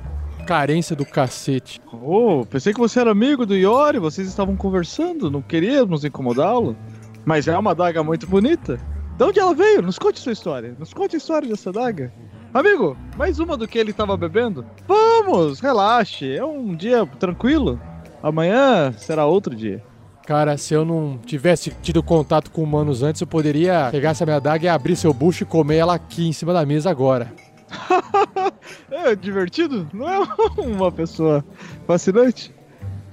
carência 0.44 0.94
do 0.94 1.06
cacete. 1.06 1.80
Oh, 1.90 2.44
pensei 2.44 2.74
que 2.74 2.80
você 2.80 3.00
era 3.00 3.12
amigo 3.12 3.46
do 3.46 3.56
Iori, 3.56 3.98
vocês 3.98 4.28
estavam 4.28 4.56
conversando, 4.56 5.30
não 5.30 5.40
queríamos 5.40 6.04
incomodá-lo. 6.04 6.76
Mas 7.24 7.48
é 7.48 7.56
uma 7.56 7.70
adaga 7.70 8.04
muito 8.04 8.26
bonita. 8.26 8.78
De 9.16 9.24
onde 9.24 9.40
ela 9.40 9.54
veio? 9.54 9.80
Nos 9.80 9.98
conte 9.98 10.20
sua 10.20 10.32
história. 10.32 10.76
Nos 10.78 10.92
conte 10.92 11.14
a 11.14 11.18
história 11.18 11.48
dessa 11.48 11.70
adaga. 11.70 12.12
Amigo, 12.54 12.96
mais 13.16 13.40
uma 13.40 13.56
do 13.56 13.66
que 13.66 13.76
ele 13.76 13.90
estava 13.90 14.16
bebendo? 14.16 14.64
Vamos, 14.86 15.58
relaxe. 15.58 16.36
É 16.36 16.44
um 16.44 16.72
dia 16.72 17.04
tranquilo. 17.04 17.80
Amanhã 18.22 18.92
será 18.92 19.26
outro 19.26 19.56
dia. 19.56 19.82
Cara, 20.24 20.56
se 20.56 20.72
eu 20.72 20.84
não 20.84 21.18
tivesse 21.18 21.74
tido 21.82 22.00
contato 22.00 22.52
com 22.52 22.62
humanos 22.62 23.02
antes, 23.02 23.20
eu 23.20 23.26
poderia 23.26 23.88
pegar 23.90 24.10
essa 24.10 24.24
minha 24.24 24.36
adaga 24.36 24.66
e 24.66 24.68
abrir 24.68 24.94
seu 24.94 25.12
bucho 25.12 25.42
e 25.42 25.46
comer 25.46 25.78
ela 25.78 25.96
aqui 25.96 26.28
em 26.28 26.32
cima 26.32 26.52
da 26.52 26.64
mesa 26.64 26.88
agora. 26.88 27.32
é 28.88 29.16
divertido? 29.16 29.88
Não 29.92 30.08
é 30.08 30.24
uma 30.64 30.92
pessoa 30.92 31.44
fascinante? 31.88 32.54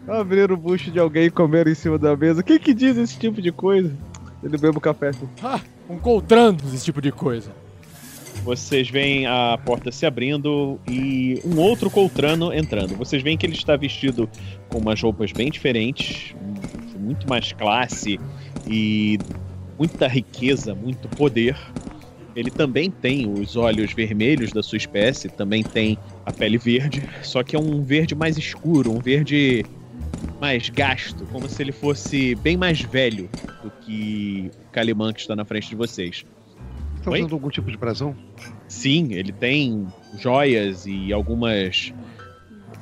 Abrir 0.08 0.52
o 0.52 0.58
bucho 0.58 0.92
de 0.92 1.00
alguém 1.00 1.26
e 1.26 1.32
comer 1.32 1.68
em 1.68 1.74
cima 1.74 1.98
da 1.98 2.16
mesa. 2.16 2.44
Quem 2.44 2.60
que 2.60 2.76
diz 2.76 2.96
esse 2.96 3.18
tipo 3.18 3.42
de 3.42 3.52
coisa? 3.52 3.92
Ele 4.44 4.56
bebe 4.56 4.78
o 4.78 4.82
café. 4.82 5.10
Ah, 5.44 5.60
um 5.90 5.98
coltrando 5.98 6.64
esse 6.72 6.86
tipo 6.86 7.02
de 7.02 7.12
coisa. 7.12 7.52
Vocês 8.44 8.90
veem 8.90 9.28
a 9.28 9.58
porta 9.64 9.92
se 9.92 10.06
abrindo 10.06 10.80
e 10.90 11.40
um 11.46 11.60
outro 11.60 11.90
coltrano 11.92 12.52
entrando. 12.52 12.96
Vocês 12.96 13.22
veem 13.22 13.38
que 13.38 13.46
ele 13.46 13.54
está 13.54 13.76
vestido 13.76 14.28
com 14.68 14.80
umas 14.80 15.02
roupas 15.02 15.32
bem 15.32 15.52
diferentes, 15.52 16.34
muito 16.98 17.30
mais 17.30 17.52
classe 17.52 18.20
e 18.68 19.20
muita 19.78 20.08
riqueza, 20.08 20.74
muito 20.74 21.08
poder. 21.10 21.56
Ele 22.36 22.50
também 22.50 22.90
tem 22.90 23.32
os 23.32 23.56
olhos 23.56 23.94
vermelhos 23.94 24.52
da 24.52 24.64
sua 24.64 24.78
espécie, 24.78 25.30
também 25.30 25.62
tem 25.62 25.98
a 26.26 26.32
pele 26.32 26.58
verde, 26.58 27.04
só 27.22 27.44
que 27.44 27.56
é 27.56 27.60
um 27.60 27.84
verde 27.84 28.16
mais 28.16 28.38
escuro, 28.38 28.92
um 28.92 29.00
verde 29.00 29.66
mais 30.40 30.70
gasto, 30.70 31.26
como 31.32 31.48
se 31.48 31.62
ele 31.62 31.72
fosse 31.72 32.36
bem 32.36 32.58
mais 32.58 32.82
velho 32.82 33.30
do 33.62 33.70
que 33.82 34.50
o 34.68 34.72
Calimã 34.72 35.14
que 35.14 35.20
está 35.20 35.36
na 35.36 35.46
frente 35.46 35.70
de 35.70 35.76
vocês. 35.76 36.26
Tá 37.04 37.12
usando 37.12 37.34
algum 37.34 37.50
tipo 37.50 37.70
de 37.72 37.78
brasão? 37.78 38.16
Sim, 38.68 39.14
ele 39.14 39.32
tem 39.32 39.88
joias 40.18 40.86
e 40.86 41.12
algumas 41.12 41.94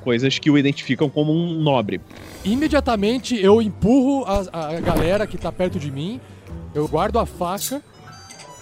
coisas 0.02 0.40
que 0.40 0.50
o 0.50 0.58
identificam 0.58 1.10
como 1.10 1.32
um 1.34 1.54
nobre. 1.62 2.02
Imediatamente 2.44 3.36
eu 3.42 3.62
empurro 3.62 4.26
a, 4.26 4.76
a 4.76 4.80
galera 4.80 5.28
que 5.28 5.38
tá 5.38 5.52
perto 5.52 5.80
de 5.80 5.92
mim, 5.92 6.20
eu 6.74 6.88
guardo 6.88 7.20
a 7.20 7.26
faca, 7.26 7.82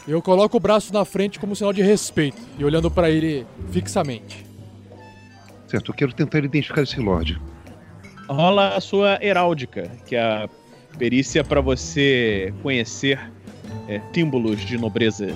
eu 0.08 0.22
coloco 0.22 0.58
o 0.58 0.60
braço 0.60 0.94
na 0.94 1.04
frente 1.04 1.40
como 1.40 1.56
sinal 1.56 1.74
de 1.74 1.82
respeito 1.82 2.42
e 2.58 2.64
olhando 2.64 2.90
para 2.90 3.10
ele 3.10 3.46
fixamente. 3.72 4.46
Certo, 5.68 5.92
eu 5.92 5.96
quero 5.96 6.14
tentar 6.14 6.40
identificar 6.40 6.82
esse 6.82 7.00
Lorde. 7.00 7.40
Rola 8.30 8.70
a 8.70 8.82
sua 8.82 9.20
heráldica, 9.22 9.92
que 10.06 10.16
é 10.16 10.22
a 10.22 10.50
perícia 10.98 11.44
para 11.44 11.62
você 11.62 12.54
conhecer 12.62 13.20
é, 13.88 14.02
símbolos 14.14 14.62
de 14.62 14.78
nobreza. 14.78 15.28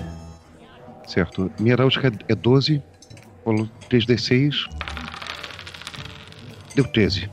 Certo. 1.06 1.50
Minha 1.58 1.74
heráldica 1.74 2.12
é 2.28 2.34
12, 2.34 2.82
rolo 3.44 3.70
3d6. 3.90 4.68
Deu 6.74 6.84
13. 6.84 7.30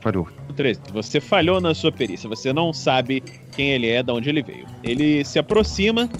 Falhou. 0.00 0.28
13. 0.56 0.80
Você 0.92 1.20
falhou 1.20 1.60
na 1.60 1.74
sua 1.74 1.92
perícia. 1.92 2.28
Você 2.28 2.52
não 2.52 2.72
sabe 2.72 3.22
quem 3.52 3.70
ele 3.70 3.88
é, 3.88 4.02
de 4.02 4.12
onde 4.12 4.28
ele 4.28 4.42
veio. 4.42 4.66
Ele 4.82 5.24
se 5.24 5.38
aproxima 5.38 6.10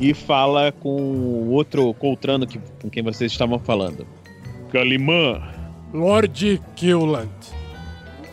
e 0.00 0.12
fala 0.12 0.72
com 0.72 1.00
o 1.00 1.50
outro 1.50 1.92
coltrano 1.94 2.46
que, 2.46 2.58
com 2.80 2.90
quem 2.90 3.02
vocês 3.02 3.32
estavam 3.32 3.58
falando. 3.58 4.06
Calimã. 4.70 5.40
Lord 5.92 6.60
Killand. 6.74 7.30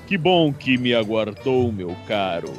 Que 0.07 0.17
bom 0.17 0.51
que 0.51 0.77
me 0.77 0.93
aguardou, 0.93 1.71
meu 1.71 1.95
caro. 2.07 2.51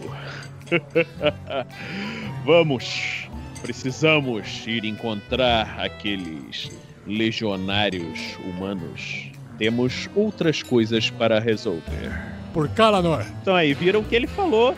Vamos. 2.44 3.28
Precisamos 3.62 4.66
ir 4.66 4.84
encontrar 4.84 5.78
aqueles 5.78 6.70
legionários 7.06 8.38
humanos. 8.44 9.30
Temos 9.58 10.08
outras 10.14 10.62
coisas 10.62 11.10
para 11.10 11.38
resolver. 11.38 12.10
Por 12.54 12.68
Kalanor. 12.70 13.24
Então 13.42 13.54
aí, 13.54 13.74
viram 13.74 14.00
o 14.00 14.04
que 14.04 14.14
ele 14.14 14.26
falou. 14.26 14.74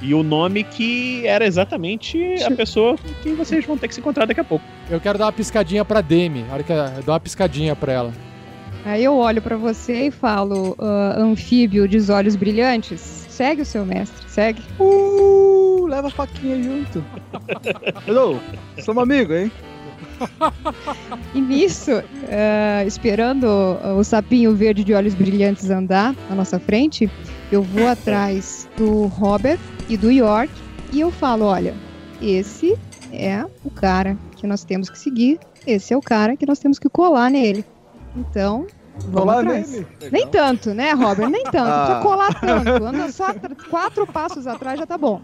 E 0.00 0.14
o 0.14 0.22
nome 0.22 0.64
que 0.64 1.24
era 1.26 1.46
exatamente 1.46 2.42
a 2.42 2.50
pessoa 2.50 2.96
que 3.22 3.30
vocês 3.34 3.64
vão 3.64 3.78
ter 3.78 3.86
que 3.86 3.94
se 3.94 4.00
encontrar 4.00 4.26
daqui 4.26 4.40
a 4.40 4.44
pouco. 4.44 4.64
Eu 4.90 5.00
quero 5.00 5.16
dar 5.16 5.26
uma 5.26 5.32
piscadinha 5.32 5.84
pra 5.84 6.00
Demi. 6.00 6.44
A 6.50 6.54
hora 6.54 6.62
que 6.62 6.72
eu 6.72 7.02
dou 7.04 7.12
uma 7.14 7.20
piscadinha 7.20 7.76
pra 7.76 7.92
ela. 7.92 8.12
Aí 8.84 9.04
eu 9.04 9.16
olho 9.16 9.40
para 9.40 9.56
você 9.56 10.08
e 10.08 10.10
falo, 10.10 10.70
uh, 10.72 11.20
anfíbio 11.20 11.86
de 11.86 12.10
olhos 12.10 12.34
brilhantes, 12.34 13.21
segue 13.42 13.62
o 13.62 13.66
seu 13.66 13.84
mestre, 13.84 14.24
segue. 14.28 14.62
Uh, 14.78 15.84
leva 15.88 16.06
a 16.06 16.10
faquinha 16.12 16.62
junto. 16.62 17.04
Hello, 18.06 18.40
somos 18.84 19.02
amigos, 19.02 19.36
hein? 19.36 19.52
E 21.34 21.40
nisso, 21.40 21.90
uh, 21.90 22.86
esperando 22.86 23.44
o 23.98 24.04
sapinho 24.04 24.54
verde 24.54 24.84
de 24.84 24.94
olhos 24.94 25.12
brilhantes 25.14 25.70
andar 25.70 26.14
à 26.30 26.36
nossa 26.36 26.60
frente, 26.60 27.10
eu 27.50 27.64
vou 27.64 27.88
atrás 27.88 28.68
do 28.76 29.06
Robert 29.06 29.58
e 29.88 29.96
do 29.96 30.12
York 30.12 30.52
e 30.92 31.00
eu 31.00 31.10
falo, 31.10 31.46
olha, 31.46 31.74
esse 32.22 32.78
é 33.12 33.44
o 33.64 33.70
cara 33.72 34.16
que 34.36 34.46
nós 34.46 34.62
temos 34.62 34.88
que 34.88 34.96
seguir, 34.96 35.40
esse 35.66 35.92
é 35.92 35.96
o 35.96 36.00
cara 36.00 36.36
que 36.36 36.46
nós 36.46 36.60
temos 36.60 36.78
que 36.78 36.88
colar 36.88 37.28
nele. 37.28 37.64
Então, 38.16 38.68
vamos 38.98 39.20
Colar 39.20 39.40
atrás. 39.40 39.70
nele. 39.70 39.86
Nem 40.10 40.26
tanto, 40.28 40.74
né, 40.74 40.92
Robert? 40.92 41.30
Nem 41.30 41.44
tanto. 41.44 41.70
Ah. 41.70 41.84
precisa 41.84 42.02
colar 42.02 42.40
tanto. 42.40 42.84
Anda 42.84 43.12
só 43.12 43.34
quatro 43.70 44.06
passos 44.06 44.46
atrás 44.46 44.78
já 44.78 44.86
tá 44.86 44.98
bom. 44.98 45.20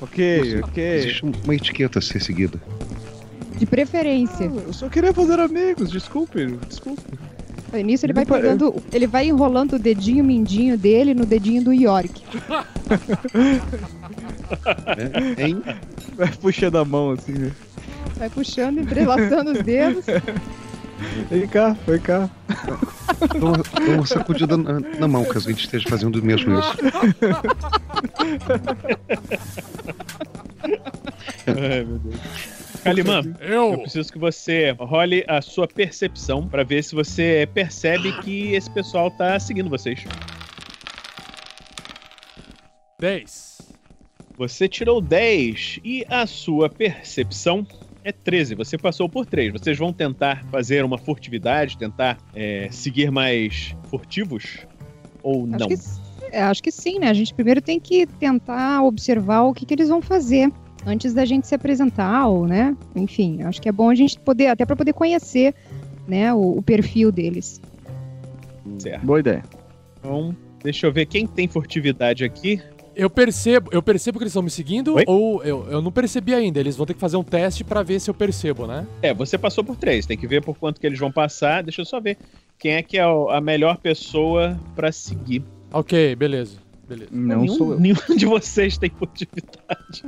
Ok, 0.00 0.60
ok. 0.62 0.84
Existe 0.96 1.24
uma 1.24 1.54
etiqueta 1.54 1.98
a 1.98 2.02
ser 2.02 2.20
seguida. 2.20 2.60
De 3.56 3.66
preferência. 3.66 4.44
Eu 4.44 4.72
só 4.72 4.88
queria 4.88 5.12
fazer 5.12 5.38
amigos, 5.40 5.90
desculpe, 5.90 6.46
desculpe. 6.68 7.02
Nisso 7.72 8.06
ele 8.06 8.12
vai 8.12 8.24
pegando. 8.24 8.82
Ele 8.92 9.06
vai 9.06 9.26
enrolando 9.26 9.74
o 9.74 9.78
dedinho 9.78 10.22
mindinho 10.22 10.78
dele 10.78 11.12
no 11.12 11.26
dedinho 11.26 11.62
do 11.62 11.72
York. 11.72 12.22
Né? 13.34 13.60
Hein? 15.38 15.62
Vai 16.16 16.28
puxando 16.40 16.76
a 16.76 16.84
mão 16.84 17.10
assim, 17.10 17.32
né? 17.32 17.50
Vai 18.16 18.30
puxando, 18.30 18.78
entrelaçando 18.78 19.50
os 19.52 19.62
dedos. 19.62 20.04
Vem 21.30 21.46
cá, 21.46 21.76
vem 21.86 21.98
cá. 22.00 22.30
Dou 23.38 23.52
uma, 23.94 24.06
sacudida 24.06 24.56
na, 24.56 24.80
na 24.80 25.08
mão, 25.08 25.24
caso 25.24 25.48
a 25.48 25.52
gente 25.52 25.64
esteja 25.64 25.88
fazendo 25.88 26.16
o 26.16 26.24
mesmo 26.24 26.58
isso. 26.58 26.76
Ai, 31.46 31.84
meu 31.84 31.98
Deus. 31.98 32.20
Calimã, 32.82 33.22
eu 33.40 33.72
Eu. 33.72 33.78
preciso 33.78 34.12
que 34.12 34.18
você 34.18 34.74
role 34.78 35.24
a 35.26 35.40
sua 35.40 35.66
percepção 35.66 36.46
pra 36.46 36.62
ver 36.62 36.84
se 36.84 36.94
você 36.94 37.48
percebe 37.54 38.12
que 38.20 38.52
esse 38.52 38.70
pessoal 38.70 39.10
tá 39.10 39.40
seguindo 39.40 39.70
vocês. 39.70 40.04
10. 43.00 43.62
Você 44.36 44.68
tirou 44.68 45.00
10 45.00 45.80
e 45.82 46.04
a 46.10 46.26
sua 46.26 46.68
percepção 46.68 47.66
é 48.04 48.12
13. 48.12 48.54
Você 48.54 48.76
passou 48.76 49.08
por 49.08 49.24
3. 49.24 49.52
Vocês 49.52 49.76
vão 49.76 49.92
tentar 49.92 50.44
fazer 50.44 50.84
uma 50.84 50.98
furtividade, 50.98 51.78
tentar 51.78 52.18
é, 52.34 52.68
seguir 52.70 53.10
mais 53.10 53.74
furtivos? 53.84 54.58
Ou 55.22 55.46
Acho 55.46 55.58
não? 55.58 55.68
que, 55.68 55.76
é, 56.30 56.42
acho 56.42 56.62
que 56.62 56.70
sim, 56.70 56.98
né? 56.98 57.08
A 57.08 57.14
gente 57.14 57.32
primeiro 57.32 57.62
tem 57.62 57.80
que 57.80 58.06
tentar 58.06 58.82
observar 58.82 59.42
o 59.42 59.54
que, 59.54 59.64
que 59.64 59.72
eles 59.72 59.88
vão 59.88 60.02
fazer 60.02 60.52
antes 60.86 61.14
da 61.14 61.24
gente 61.24 61.46
se 61.46 61.54
apresentar, 61.54 62.26
ou, 62.26 62.46
né? 62.46 62.76
Enfim, 62.94 63.42
acho 63.42 63.60
que 63.60 63.68
é 63.68 63.72
bom 63.72 63.88
a 63.88 63.94
gente 63.94 64.20
poder, 64.20 64.48
até 64.48 64.66
para 64.66 64.76
poder 64.76 64.92
conhecer, 64.92 65.54
né, 66.06 66.32
o, 66.34 66.58
o 66.58 66.62
perfil 66.62 67.10
deles. 67.10 67.58
Certo. 68.78 69.04
Boa 69.04 69.20
ideia. 69.20 69.42
Então, 69.98 70.36
deixa 70.62 70.86
eu 70.86 70.92
ver 70.92 71.06
quem 71.06 71.26
tem 71.26 71.48
furtividade 71.48 72.22
aqui. 72.22 72.60
Eu 72.96 73.10
percebo, 73.10 73.70
eu 73.72 73.82
percebo 73.82 74.18
que 74.18 74.24
eles 74.24 74.32
estão 74.32 74.42
me 74.42 74.50
seguindo 74.50 74.94
Oi? 74.94 75.04
ou 75.06 75.42
eu, 75.42 75.66
eu 75.70 75.82
não 75.82 75.90
percebi 75.90 76.34
ainda. 76.34 76.60
Eles 76.60 76.76
vão 76.76 76.86
ter 76.86 76.94
que 76.94 77.00
fazer 77.00 77.16
um 77.16 77.24
teste 77.24 77.64
pra 77.64 77.82
ver 77.82 78.00
se 78.00 78.08
eu 78.08 78.14
percebo, 78.14 78.66
né? 78.66 78.86
É, 79.02 79.12
você 79.12 79.36
passou 79.36 79.64
por 79.64 79.76
3. 79.76 80.06
Tem 80.06 80.16
que 80.16 80.26
ver 80.26 80.42
por 80.42 80.56
quanto 80.56 80.80
que 80.80 80.86
eles 80.86 80.98
vão 80.98 81.10
passar. 81.10 81.62
Deixa 81.62 81.80
eu 81.80 81.84
só 81.84 82.00
ver 82.00 82.16
quem 82.58 82.72
é 82.72 82.82
que 82.82 82.98
é 82.98 83.02
a 83.02 83.40
melhor 83.40 83.76
pessoa 83.78 84.58
pra 84.74 84.92
seguir. 84.92 85.42
Ok, 85.72 86.14
beleza. 86.14 86.63
Beleza. 86.88 87.10
Não 87.12 87.40
nenhum, 87.40 87.54
sou 87.54 87.72
eu. 87.72 87.80
nenhum 87.80 88.16
de 88.16 88.26
vocês 88.26 88.76
tem 88.76 88.90
furtividade. 88.90 90.04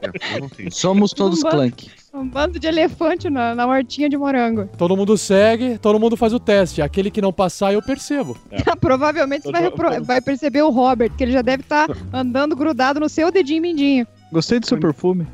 É. 0.00 0.70
Somos 0.70 1.12
todos 1.12 1.42
lá. 1.42 1.50
Clank. 1.50 1.90
Um 2.14 2.28
bando 2.28 2.58
de 2.58 2.66
elefante 2.66 3.28
na, 3.28 3.54
na 3.54 3.66
hortinha 3.66 4.08
de 4.08 4.16
morango. 4.16 4.68
Todo 4.76 4.96
mundo 4.96 5.16
segue, 5.16 5.78
todo 5.78 5.98
mundo 5.98 6.16
faz 6.16 6.32
o 6.32 6.38
teste. 6.38 6.82
Aquele 6.82 7.10
que 7.10 7.20
não 7.20 7.32
passar, 7.32 7.72
eu 7.72 7.82
percebo. 7.82 8.36
Provavelmente 8.80 9.44
você 9.44 9.70
vai, 9.70 10.00
vai 10.00 10.20
perceber 10.20 10.62
o 10.62 10.70
Robert, 10.70 11.10
que 11.16 11.24
ele 11.24 11.32
já 11.32 11.42
deve 11.42 11.62
estar 11.62 11.88
andando 12.12 12.54
grudado 12.54 13.00
no 13.00 13.08
seu 13.08 13.30
dedinho 13.30 13.62
mindinho. 13.62 14.06
Gostei 14.30 14.60
do 14.60 14.66
seu 14.66 14.78
perfume. 14.78 15.26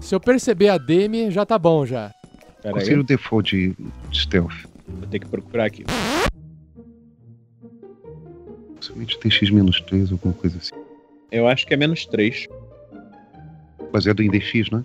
Se 0.00 0.14
eu 0.14 0.20
perceber 0.20 0.68
a 0.68 0.78
Demi, 0.78 1.30
já 1.30 1.44
tá 1.44 1.58
bom 1.58 1.84
já. 1.84 2.12
Pera 2.62 2.74
Qual 2.74 2.84
aí, 2.84 3.02
default 3.02 3.56
de, 3.56 3.76
de 4.10 4.20
stealth? 4.20 4.66
vou 4.88 5.06
ter 5.06 5.18
que 5.18 5.26
procurar 5.26 5.66
aqui. 5.66 5.84
Tem 9.20 9.30
X 9.30 9.50
menos 9.50 9.80
3, 9.82 10.10
alguma 10.12 10.34
coisa 10.34 10.58
assim. 10.58 10.74
Eu 11.30 11.46
acho 11.46 11.66
que 11.66 11.74
é 11.74 11.76
menos 11.76 12.06
3. 12.06 12.46
Baseado 13.92 14.22
em 14.22 14.30
DX, 14.30 14.70
né? 14.70 14.84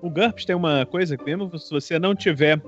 O 0.00 0.08
GURPS 0.08 0.44
tem 0.44 0.54
uma 0.54 0.86
coisa 0.86 1.16
que 1.16 1.24
mesmo 1.24 1.58
se 1.58 1.70
você 1.72 1.98
não 1.98 2.14
tiver. 2.14 2.62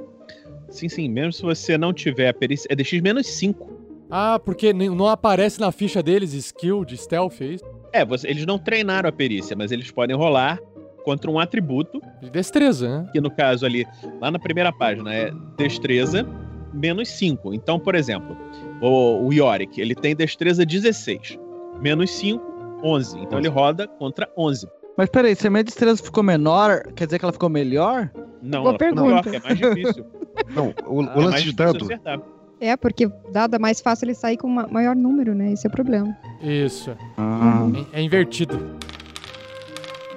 Sim, 0.68 0.88
sim, 0.88 1.08
mesmo 1.08 1.32
se 1.32 1.42
você 1.42 1.78
não 1.78 1.92
tiver 1.92 2.28
a 2.28 2.34
perícia. 2.34 2.66
É 2.70 2.74
DX 2.74 3.00
menos 3.00 3.26
5. 3.28 3.70
Ah, 4.10 4.40
porque 4.44 4.72
não 4.72 5.06
aparece 5.06 5.60
na 5.60 5.70
ficha 5.70 6.02
deles 6.02 6.32
skill 6.34 6.84
de 6.84 6.96
stealth, 6.96 7.40
é 7.40 7.44
isso? 7.44 7.64
É, 7.92 8.04
você- 8.04 8.26
eles 8.28 8.44
não 8.46 8.58
treinaram 8.58 9.08
a 9.08 9.12
perícia, 9.12 9.54
mas 9.56 9.70
eles 9.70 9.88
podem 9.92 10.16
rolar 10.16 10.58
contra 11.04 11.30
um 11.30 11.38
atributo, 11.38 12.00
De 12.20 12.28
destreza, 12.30 13.02
né? 13.02 13.08
que 13.12 13.20
no 13.20 13.30
caso 13.30 13.64
ali, 13.64 13.86
lá 14.20 14.28
na 14.32 14.38
primeira 14.40 14.72
página, 14.72 15.14
é 15.14 15.30
destreza 15.56 16.26
menos 16.74 17.08
5. 17.10 17.54
Então, 17.54 17.78
por 17.78 17.94
exemplo, 17.94 18.36
o, 18.80 19.26
o 19.26 19.32
Yorick, 19.32 19.80
ele 19.80 19.94
tem 19.94 20.14
destreza 20.16 20.64
16. 20.66 21.38
Menos 21.80 22.10
5, 22.10 22.80
11. 22.82 23.18
Então 23.20 23.38
ele 23.38 23.48
roda 23.48 23.86
contra 23.86 24.28
11. 24.36 24.68
Mas 24.96 25.08
peraí, 25.08 25.34
se 25.34 25.46
a 25.46 25.50
minha 25.50 25.64
destreza 25.64 26.02
ficou 26.02 26.22
menor, 26.22 26.82
quer 26.94 27.06
dizer 27.06 27.18
que 27.18 27.24
ela 27.24 27.32
ficou 27.32 27.48
melhor? 27.48 28.10
Não, 28.42 28.62
Boa 28.62 28.70
ela 28.70 28.78
ficou 28.78 29.04
pergunta. 29.04 29.30
que 29.30 29.36
é 29.36 29.40
mais 29.40 29.58
difícil. 29.58 30.04
Não, 30.54 30.74
o, 30.86 31.02
É 31.02 31.14
o 31.16 31.20
lance 31.20 31.30
mais 31.30 31.42
de 31.42 31.52
dado. 31.54 31.84
acertar. 31.84 32.20
É, 32.60 32.76
porque 32.76 33.08
dado 33.32 33.56
é 33.56 33.58
mais 33.58 33.80
fácil 33.80 34.06
ele 34.06 34.14
sair 34.14 34.36
com 34.36 34.46
ma- 34.48 34.66
maior 34.66 34.94
número, 34.94 35.34
né? 35.34 35.52
Esse 35.52 35.66
é 35.66 35.68
o 35.68 35.72
problema. 35.72 36.14
Isso. 36.42 36.94
Ah. 37.16 37.66
É, 37.94 38.00
é 38.00 38.02
invertido. 38.02 38.58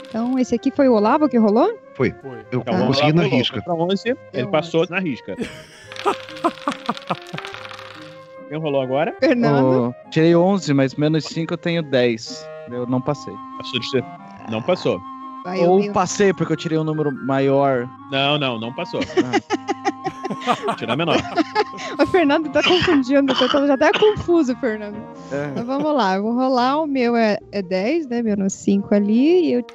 Então, 0.10 0.38
esse 0.38 0.54
aqui 0.54 0.70
foi 0.72 0.88
o 0.90 0.94
Olavo 0.94 1.28
que 1.30 1.38
rolou? 1.38 1.78
Foi. 1.96 2.14
Eu 2.52 2.60
Então, 2.62 2.88
consegui 2.88 3.14
na 3.14 3.24
rolou. 3.24 3.38
risca. 3.38 3.62
Contra 3.62 3.84
11, 3.86 4.16
ele 4.34 4.48
passou 4.48 4.86
na 4.90 5.00
risca. 5.00 5.36
Quem 8.50 8.58
rolou 8.58 8.82
agora? 8.82 9.16
Fernando. 9.20 9.96
Oh, 9.96 10.10
tirei 10.10 10.36
11, 10.36 10.74
mas 10.74 10.96
menos 10.96 11.26
5 11.26 11.54
eu 11.54 11.58
tenho 11.58 11.84
10. 11.84 12.48
Eu 12.72 12.86
não 12.88 13.02
passei. 13.02 13.34
Passou 13.58 13.80
de 13.80 13.90
ser. 13.90 14.06
Não 14.50 14.62
passou. 14.62 15.02
Eu 15.58 15.70
Ou 15.72 15.92
passei 15.92 16.34
porque 16.34 16.54
eu 16.54 16.58
tirei 16.58 16.78
um 16.78 16.84
número 16.84 17.12
maior. 17.12 17.88
Não, 18.12 18.38
não, 18.38 18.60
não 18.60 18.74
passou. 18.74 19.02
Tira 20.78 20.96
menor. 20.96 21.18
O 22.00 22.06
Fernando 22.08 22.50
tá 22.50 22.62
confundindo, 22.64 23.34
eu 23.34 23.50
tô 23.50 23.68
já 23.68 23.74
até 23.74 23.92
confuso, 23.92 24.56
Fernando. 24.58 24.96
É. 25.32 25.50
Então 25.52 25.66
vamos 25.66 25.96
lá, 25.96 26.16
eu 26.16 26.24
vou 26.24 26.34
rolar, 26.34 26.82
o 26.82 26.88
meu 26.88 27.16
é, 27.16 27.38
é 27.52 27.62
10, 27.62 28.08
né? 28.08 28.22
Menos 28.22 28.54
5 28.54 28.94
ali, 28.94 29.50
e 29.50 29.54
eu 29.54 29.66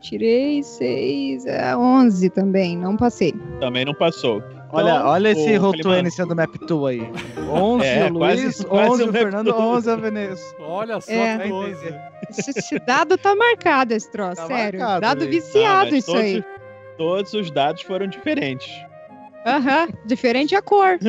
tirei 0.00 0.62
6, 0.62 1.46
é 1.46 1.76
11 1.76 2.30
também, 2.30 2.76
não 2.76 2.96
passei. 2.96 3.32
Também 3.60 3.84
não 3.84 3.94
passou. 3.94 4.42
Olha, 4.72 4.90
Então, 4.90 5.06
olha 5.06 5.28
esse 5.28 5.56
Rotuene 5.56 6.10
sendo 6.10 6.34
map 6.34 6.54
2 6.66 7.00
aí. 7.02 7.12
11 7.50 7.86
É, 7.86 8.06
o 8.10 8.14
quase- 8.14 8.42
Luiz, 8.42 8.64
quase 8.64 8.90
11 8.90 9.02
o 9.02 9.08
o 9.08 9.12
Fernando, 9.12 9.52
two. 9.52 9.60
11 9.62 9.90
a 9.90 9.96
Veneza. 9.96 10.42
Olha 10.60 11.00
só 11.00 11.12
É. 11.12 11.32
que 11.32 11.38
Vai 11.38 11.48
coisa. 11.50 11.84
entender. 11.84 12.00
Esse, 12.30 12.50
esse 12.58 12.78
dado 12.80 13.18
tá 13.18 13.34
marcado, 13.36 13.92
esse 13.92 14.10
troço, 14.10 14.36
Tá 14.36 14.46
sério. 14.46 14.80
marcado 14.80 15.00
dado 15.02 15.22
aí. 15.24 15.28
viciado 15.28 15.90
mas 15.90 16.04
isso 16.08 16.16
aí. 16.16 16.44
Todos 16.96 17.32
os 17.34 17.50
dados 17.50 17.82
foram 17.82 18.06
diferentes. 18.06 18.70
Aham, 19.46 19.88
diferente 20.06 20.54
a 20.54 20.62
cor. 20.62 20.98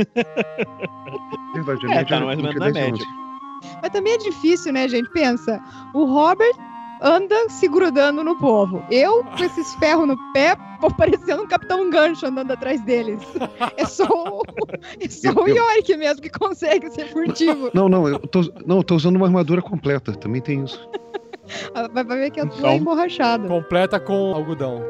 É, 1.92 2.04
tá 2.04 2.20
mais 2.20 2.38
ou 2.40 2.44
menos 2.44 2.60
na 2.60 2.68
entre 2.70 2.72
10 2.72 2.74
média. 2.74 2.94
11. 2.94 3.78
Mas 3.82 3.92
também 3.92 4.14
é 4.14 4.18
difícil, 4.18 4.74
né, 4.74 4.88
gente? 4.88 5.10
Pensa, 5.12 5.62
o 5.94 6.04
Robert 6.06 6.54
anda 7.04 7.50
se 7.50 7.68
grudando 7.68 8.24
no 8.24 8.38
povo. 8.40 8.84
Eu, 8.90 9.24
com 9.24 9.44
esses 9.44 9.76
ferros 9.76 10.08
no 10.08 10.18
pé, 10.34 10.56
parecendo 10.98 11.44
um 11.44 11.48
Capitão 11.48 11.90
Gancho 11.90 12.26
andando 12.26 12.52
atrás 12.52 12.82
deles. 12.86 13.20
É 13.78 13.86
só 13.86 14.06
o, 14.06 14.42
é 15.00 15.10
só 15.10 15.30
o 15.32 15.48
Eu- 15.48 15.48
eu- 15.50 15.56
Yorick 15.58 15.98
mesmo 15.98 16.22
que 16.22 16.30
consegue 16.30 16.90
ser 16.92 17.08
furtivo. 17.12 17.70
Não, 17.74 17.88
não, 17.90 18.08
eu 18.08 18.20
tô, 18.20 18.42
não, 18.66 18.78
eu 18.78 18.84
tô 18.84 18.96
usando 18.96 19.16
uma 19.18 19.26
armadura 19.28 19.62
completa. 19.62 20.14
Também 20.14 20.42
tem 20.42 20.64
isso. 20.64 20.90
Ah, 21.76 21.90
Vai 21.92 22.06
ver 22.06 22.32
que 22.32 22.40
eu 22.40 22.48
tô 22.48 22.56
Então- 22.58 22.74
emborrachada. 22.74 23.46
Completa 23.50 24.00
com 24.00 24.34
algodão. 24.34 24.82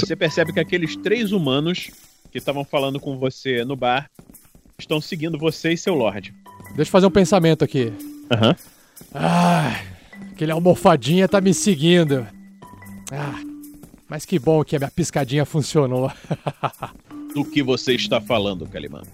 Você 0.00 0.16
percebe 0.16 0.52
que 0.52 0.60
aqueles 0.60 0.96
três 0.96 1.32
humanos 1.32 1.90
que 2.30 2.38
estavam 2.38 2.64
falando 2.64 3.00
com 3.00 3.18
você 3.18 3.64
no 3.64 3.76
bar 3.76 4.10
estão 4.78 5.00
seguindo 5.00 5.38
você 5.38 5.72
e 5.72 5.76
seu 5.76 5.94
Lorde. 5.94 6.34
Deixa 6.76 6.88
eu 6.88 6.92
fazer 6.92 7.06
um 7.06 7.10
pensamento 7.10 7.64
aqui. 7.64 7.92
Aham. 8.30 8.56
Ah, 9.14 9.80
aquele 10.32 10.52
almofadinha 10.52 11.28
tá 11.28 11.40
me 11.40 11.54
seguindo. 11.54 12.26
Ah, 13.10 13.40
mas 14.08 14.24
que 14.24 14.38
bom 14.38 14.62
que 14.64 14.76
a 14.76 14.78
minha 14.78 14.90
piscadinha 14.90 15.44
funcionou. 15.44 16.12
Do 17.34 17.44
que 17.44 17.62
você 17.62 17.94
está 17.94 18.20
falando, 18.20 18.66
Calimano? 18.66 19.06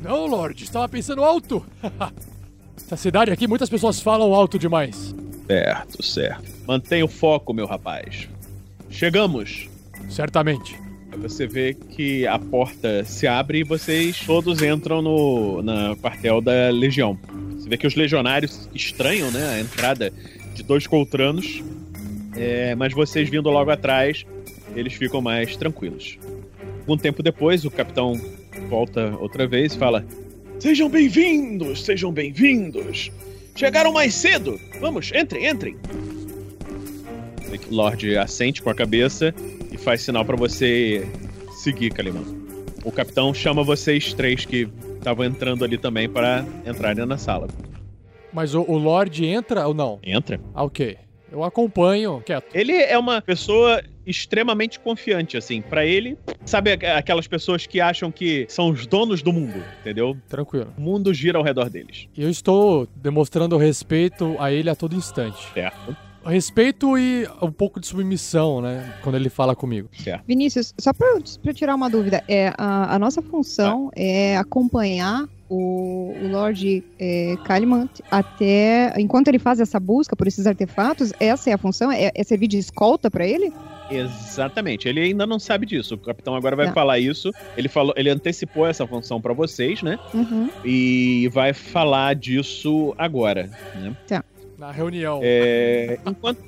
Não, 0.00 0.26
Lorde, 0.26 0.64
estava 0.64 0.88
pensando 0.88 1.24
alto. 1.24 1.64
Essa 2.76 2.96
cidade 2.96 3.30
aqui, 3.30 3.46
muitas 3.46 3.68
pessoas 3.68 4.00
falam 4.00 4.32
alto 4.34 4.58
demais. 4.58 5.14
Certo, 5.46 6.02
certo. 6.02 6.50
Mantenha 6.66 7.04
o 7.04 7.08
foco, 7.08 7.52
meu 7.52 7.66
rapaz. 7.66 8.28
Chegamos. 8.90 9.68
Certamente. 10.08 10.76
Você 11.16 11.46
vê 11.46 11.74
que 11.74 12.26
a 12.26 12.38
porta 12.38 13.04
se 13.04 13.26
abre 13.26 13.60
e 13.60 13.64
vocês 13.64 14.20
todos 14.24 14.62
entram 14.62 15.02
no 15.02 15.62
na 15.62 15.96
quartel 15.96 16.40
da 16.40 16.70
Legião. 16.70 17.18
Você 17.56 17.68
vê 17.68 17.76
que 17.76 17.86
os 17.86 17.94
legionários 17.94 18.68
estranham, 18.74 19.30
né, 19.30 19.54
a 19.54 19.60
entrada 19.60 20.12
de 20.54 20.62
dois 20.62 20.86
coltranos, 20.86 21.62
é, 22.36 22.74
mas 22.74 22.92
vocês 22.92 23.28
vindo 23.28 23.50
logo 23.50 23.70
atrás, 23.70 24.24
eles 24.76 24.94
ficam 24.94 25.20
mais 25.20 25.56
tranquilos. 25.56 26.18
Um 26.86 26.96
tempo 26.96 27.22
depois, 27.22 27.64
o 27.64 27.70
capitão 27.70 28.14
volta 28.68 29.16
outra 29.18 29.46
vez 29.46 29.74
e 29.74 29.78
fala: 29.78 30.06
Sejam 30.58 30.88
bem-vindos, 30.88 31.84
sejam 31.84 32.12
bem-vindos. 32.12 33.10
Chegaram 33.54 33.92
mais 33.92 34.14
cedo. 34.14 34.58
Vamos, 34.80 35.10
entrem, 35.12 35.46
entrem. 35.46 35.76
O 37.70 37.74
Lorde 37.74 38.16
assente 38.16 38.60
com 38.62 38.70
a 38.70 38.74
cabeça 38.74 39.34
e 39.72 39.76
faz 39.78 40.02
sinal 40.02 40.24
pra 40.24 40.36
você 40.36 41.06
seguir, 41.52 41.90
Calimão. 41.92 42.24
O 42.84 42.92
capitão 42.92 43.32
chama 43.34 43.62
vocês 43.62 44.12
três 44.12 44.44
que 44.44 44.68
estavam 44.96 45.24
entrando 45.24 45.64
ali 45.64 45.76
também 45.78 46.08
para 46.08 46.44
entrarem 46.66 47.04
na 47.06 47.18
sala. 47.18 47.48
Mas 48.32 48.54
o, 48.54 48.62
o 48.62 48.76
Lorde 48.78 49.24
entra 49.26 49.66
ou 49.66 49.74
não? 49.74 49.98
Entra. 50.02 50.40
Ah, 50.54 50.64
ok. 50.64 50.96
Eu 51.30 51.44
acompanho, 51.44 52.22
quieto. 52.24 52.46
Ele 52.54 52.72
é 52.72 52.96
uma 52.96 53.20
pessoa 53.20 53.82
extremamente 54.06 54.80
confiante, 54.80 55.36
assim. 55.36 55.60
Pra 55.60 55.84
ele, 55.84 56.16
sabe 56.46 56.72
aqu- 56.72 56.86
aquelas 56.86 57.26
pessoas 57.26 57.66
que 57.66 57.80
acham 57.80 58.10
que 58.10 58.46
são 58.48 58.70
os 58.70 58.86
donos 58.86 59.20
do 59.22 59.30
mundo, 59.32 59.62
entendeu? 59.80 60.16
Tranquilo. 60.28 60.72
O 60.78 60.80
mundo 60.80 61.12
gira 61.12 61.36
ao 61.36 61.44
redor 61.44 61.68
deles. 61.68 62.08
Eu 62.16 62.30
estou 62.30 62.88
demonstrando 62.96 63.58
respeito 63.58 64.36
a 64.38 64.50
ele 64.50 64.70
a 64.70 64.74
todo 64.74 64.96
instante. 64.96 65.52
Certo? 65.52 65.94
Respeito 66.24 66.98
e 66.98 67.26
um 67.40 67.50
pouco 67.50 67.80
de 67.80 67.86
submissão, 67.86 68.60
né? 68.60 68.94
Quando 69.02 69.14
ele 69.14 69.28
fala 69.30 69.56
comigo. 69.56 69.88
Certo. 69.92 70.24
Vinícius, 70.26 70.74
só 70.78 70.92
pra, 70.92 71.06
eu- 71.08 71.22
pra 71.42 71.50
eu 71.50 71.54
tirar 71.54 71.74
uma 71.74 71.88
dúvida, 71.88 72.22
é, 72.28 72.52
a, 72.58 72.94
a 72.94 72.98
nossa 72.98 73.22
função 73.22 73.90
é 73.96 74.36
acompanhar 74.36 75.26
o, 75.48 76.12
o 76.20 76.28
Lord 76.30 76.84
é, 76.98 77.34
Kalimant 77.44 77.88
até. 78.10 78.92
Enquanto 78.98 79.28
ele 79.28 79.38
faz 79.38 79.58
essa 79.60 79.80
busca 79.80 80.14
por 80.14 80.26
esses 80.26 80.46
artefatos, 80.46 81.12
essa 81.18 81.48
é 81.48 81.54
a 81.54 81.58
função? 81.58 81.90
É, 81.90 82.10
é 82.14 82.22
servir 82.24 82.48
de 82.48 82.58
escolta 82.58 83.10
pra 83.10 83.26
ele? 83.26 83.50
Exatamente. 83.90 84.86
Ele 84.86 85.00
ainda 85.00 85.26
não 85.26 85.38
sabe 85.38 85.64
disso. 85.64 85.94
O 85.94 85.98
capitão 85.98 86.34
agora 86.34 86.54
vai 86.54 86.66
Tá. 86.66 86.72
falar 86.74 86.98
isso. 86.98 87.30
Ele 87.56 87.68
falou, 87.68 87.94
ele 87.96 88.10
antecipou 88.10 88.66
essa 88.66 88.86
função 88.86 89.18
pra 89.18 89.32
vocês, 89.32 89.82
né? 89.82 89.98
Uhum. 90.12 90.50
E 90.62 91.28
vai 91.32 91.54
falar 91.54 92.14
disso 92.14 92.94
agora, 92.98 93.50
né? 93.76 93.96
Na 94.58 94.72
reunião. 94.72 95.20
É, 95.22 96.00
enquanto 96.04 96.42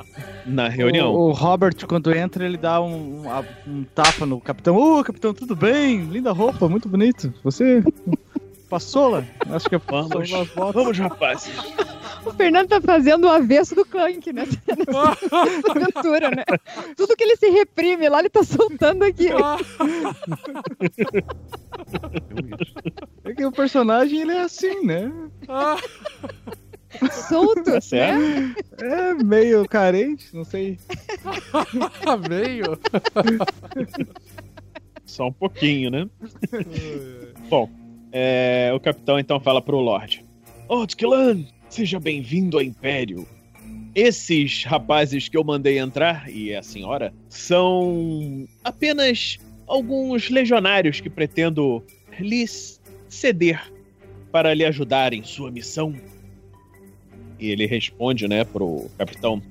na 0.44 0.68
reunião. 0.68 1.14
O, 1.14 1.28
o 1.28 1.32
Robert, 1.32 1.74
quando 1.86 2.12
entra, 2.12 2.44
ele 2.44 2.56
dá 2.56 2.80
um, 2.82 3.24
um, 3.24 3.44
um 3.68 3.84
tapa 3.94 4.26
no 4.26 4.40
capitão. 4.40 4.76
Ô, 4.76 5.04
capitão, 5.04 5.32
tudo 5.32 5.54
bem? 5.54 6.02
Linda 6.06 6.32
roupa, 6.32 6.68
muito 6.68 6.88
bonito. 6.88 7.32
Você 7.44 7.84
passou 8.68 9.11
lá? 9.11 9.24
Acho 9.50 9.68
que 9.68 9.76
é 9.76 9.78
Vamos, 9.78 10.08
passou 10.08 10.40
as 10.40 10.48
botas. 10.48 10.74
vamos, 10.74 10.98
rapazes. 10.98 11.52
O 12.22 12.32
Fernando 12.32 12.68
tá 12.68 12.82
fazendo 12.82 13.24
o 13.24 13.30
avesso 13.30 13.74
do 13.74 13.82
Clank 13.82 14.20
nessa, 14.30 14.58
nessa 14.68 15.70
aventura, 15.70 16.30
né? 16.30 16.44
Tudo 16.94 17.16
que 17.16 17.24
ele 17.24 17.34
se 17.36 17.48
reprime 17.48 18.11
lá, 18.11 18.18
ele 18.18 18.28
tá 18.28 18.44
soltando 18.44 19.04
aqui. 19.04 19.28
É 23.24 23.32
que 23.32 23.46
o 23.46 23.50
personagem, 23.50 24.20
ele 24.20 24.32
é 24.32 24.42
assim, 24.42 24.84
né? 24.84 25.11
Solto, 27.28 27.64
Tá 27.64 27.80
certo? 27.80 28.20
né? 28.20 28.55
É 28.80 29.14
meio 29.14 29.68
carente, 29.68 30.34
não 30.34 30.45
sei. 30.45 30.78
Meio. 32.28 32.78
Só 35.07 35.28
um 35.28 35.32
pouquinho, 35.32 35.91
né? 35.91 36.09
Bom, 37.49 37.68
é, 38.12 38.70
o 38.74 38.80
capitão 38.80 39.18
então 39.18 39.41
fala 39.41 39.61
pro 39.62 39.78
Lorde. 39.78 40.24
Lord 40.68 40.97
Killan, 40.97 41.45
Seja 41.70 42.01
bem-vindo 42.01 42.57
ao 42.59 42.64
Império. 42.64 43.28
Esses 43.95 44.64
rapazes 44.64 45.28
que 45.28 45.36
eu 45.36 45.45
mandei 45.45 45.78
entrar, 45.78 46.28
e 46.28 46.53
a 46.53 46.64
senhora, 46.64 47.14
são 47.28 48.45
apenas 48.64 49.38
alguns 49.68 50.30
legionários 50.30 51.01
que 51.01 51.09
pretendo 51.09 51.80
lhes 52.18 52.80
ceder 53.09 53.72
para 54.32 54.53
lhe 54.53 54.64
ajudar 54.64 55.12
em 55.12 55.22
sua 55.22 55.49
missão. 55.53 55.95
E 57.41 57.51
ele 57.51 57.66
responde, 57.66 58.28
né, 58.28 58.45
pro 58.45 58.91
capitão: 58.99 59.43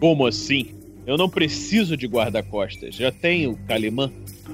Como 0.00 0.26
assim? 0.26 0.74
Eu 1.06 1.16
não 1.16 1.28
preciso 1.28 1.96
de 1.96 2.06
guarda-costas. 2.06 2.94
Já 2.94 3.10
tenho 3.10 3.58
Calimã. 3.66 4.10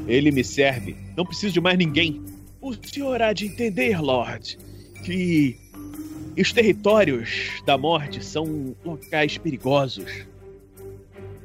Ele 0.06 0.30
me 0.30 0.44
serve. 0.44 0.96
Não 1.16 1.24
preciso 1.24 1.52
de 1.52 1.60
mais 1.60 1.78
ninguém. 1.78 2.22
O 2.60 2.72
senhor 2.74 3.20
há 3.22 3.32
de 3.32 3.46
entender, 3.46 4.00
Lord, 4.00 4.56
que 5.04 5.56
os 6.38 6.52
territórios 6.52 7.62
da 7.66 7.76
morte 7.76 8.24
são 8.24 8.74
locais 8.84 9.36
perigosos. 9.36 10.26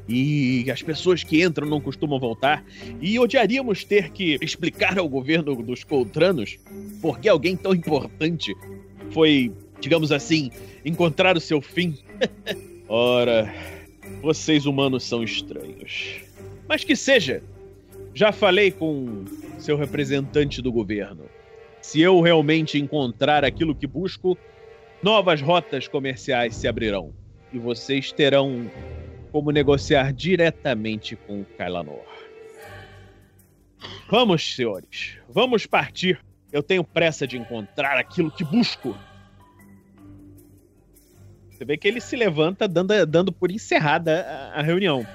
E 0.07 0.69
as 0.71 0.81
pessoas 0.81 1.23
que 1.23 1.43
entram 1.43 1.67
não 1.67 1.79
costumam 1.79 2.19
voltar. 2.19 2.63
E 2.99 3.19
odiaríamos 3.19 3.83
ter 3.83 4.09
que 4.09 4.39
explicar 4.41 4.97
ao 4.97 5.07
governo 5.07 5.55
dos 5.61 5.83
Coltranos 5.83 6.57
por 7.01 7.19
que 7.19 7.29
alguém 7.29 7.55
tão 7.55 7.73
importante 7.73 8.55
foi, 9.11 9.51
digamos 9.79 10.11
assim, 10.11 10.51
encontrar 10.83 11.37
o 11.37 11.41
seu 11.41 11.61
fim. 11.61 11.97
Ora, 12.87 13.53
vocês 14.21 14.65
humanos 14.65 15.03
são 15.03 15.23
estranhos. 15.23 16.21
Mas 16.67 16.83
que 16.83 16.95
seja. 16.95 17.41
Já 18.13 18.31
falei 18.31 18.71
com 18.71 19.25
seu 19.57 19.77
representante 19.77 20.61
do 20.61 20.71
governo. 20.71 21.25
Se 21.81 22.01
eu 22.01 22.19
realmente 22.21 22.77
encontrar 22.77 23.45
aquilo 23.45 23.75
que 23.75 23.87
busco, 23.87 24.37
novas 25.01 25.41
rotas 25.41 25.87
comerciais 25.87 26.55
se 26.55 26.67
abrirão. 26.67 27.13
E 27.53 27.57
vocês 27.57 28.11
terão 28.11 28.69
como 29.31 29.51
negociar 29.51 30.11
diretamente 30.11 31.15
com 31.15 31.43
Kailanor. 31.57 32.05
Vamos, 34.09 34.55
senhores. 34.55 35.17
Vamos 35.29 35.65
partir. 35.65 36.19
Eu 36.51 36.63
tenho 36.63 36.83
pressa 36.83 37.27
de 37.27 37.37
encontrar 37.37 37.97
aquilo 37.97 38.31
que 38.31 38.43
busco. 38.43 38.97
Você 41.59 41.65
vê 41.65 41.75
que 41.75 41.89
ele 41.89 41.99
se 41.99 42.15
levanta 42.15 42.69
dando, 42.69 43.05
dando 43.05 43.33
por 43.33 43.51
encerrada 43.51 44.21
a, 44.53 44.59
a 44.59 44.63
reunião. 44.63 45.05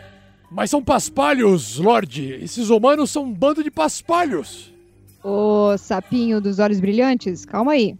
Mas 0.50 0.68
são 0.68 0.84
paspalhos, 0.84 1.78
Lorde. 1.78 2.34
Esses 2.34 2.68
humanos 2.68 3.10
são 3.10 3.24
um 3.24 3.32
bando 3.32 3.64
de 3.64 3.70
paspalhos. 3.70 4.70
Ô 5.22 5.74
sapinho 5.78 6.42
dos 6.42 6.58
olhos 6.58 6.80
brilhantes, 6.80 7.46
calma 7.46 7.72
aí. 7.72 7.96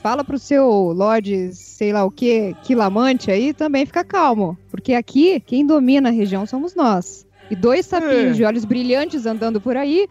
Fala 0.00 0.22
pro 0.22 0.38
seu 0.38 0.64
Lorde, 0.92 1.52
sei 1.52 1.92
lá 1.92 2.04
o 2.04 2.10
que, 2.10 2.54
Quilamante 2.62 3.32
aí, 3.32 3.52
também 3.52 3.84
fica 3.84 4.04
calmo. 4.04 4.56
Porque 4.70 4.94
aqui, 4.94 5.40
quem 5.40 5.66
domina 5.66 6.10
a 6.10 6.12
região 6.12 6.46
somos 6.46 6.76
nós. 6.76 7.26
E 7.50 7.56
dois 7.56 7.84
sapinhos 7.84 8.30
É. 8.30 8.32
de 8.34 8.44
olhos 8.44 8.64
brilhantes 8.64 9.26
andando 9.26 9.60
por 9.60 9.76
aí 9.76 10.06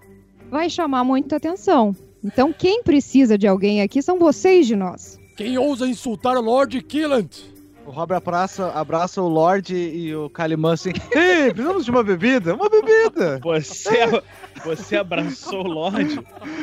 vai 0.51 0.69
chamar 0.69 1.05
muita 1.05 1.37
atenção. 1.37 1.95
Então 2.21 2.51
quem 2.51 2.83
precisa 2.83 3.37
de 3.37 3.47
alguém 3.47 3.81
aqui 3.81 4.01
são 4.01 4.19
vocês 4.19 4.67
de 4.67 4.75
nós. 4.75 5.22
Quem 5.35 5.57
ousa 5.57 5.87
insultar 5.87 6.37
o 6.37 6.41
Lord 6.41 6.81
Killant? 6.83 7.53
O 7.85 7.91
Rob 7.91 8.13
abraça, 8.13 8.71
abraça 8.71 9.21
o 9.21 9.27
Lorde 9.27 9.75
e 9.75 10.15
o 10.15 10.29
Calimã 10.29 10.73
assim. 10.73 10.91
Ei, 11.11 11.51
precisamos 11.51 11.83
de 11.83 11.91
uma 11.91 12.01
bebida? 12.01 12.55
Uma 12.55 12.69
bebida! 12.69 13.39
Você, 13.43 14.23
você 14.63 14.95
abraçou 14.95 15.65
o 15.65 15.67
Lorde? 15.67 16.17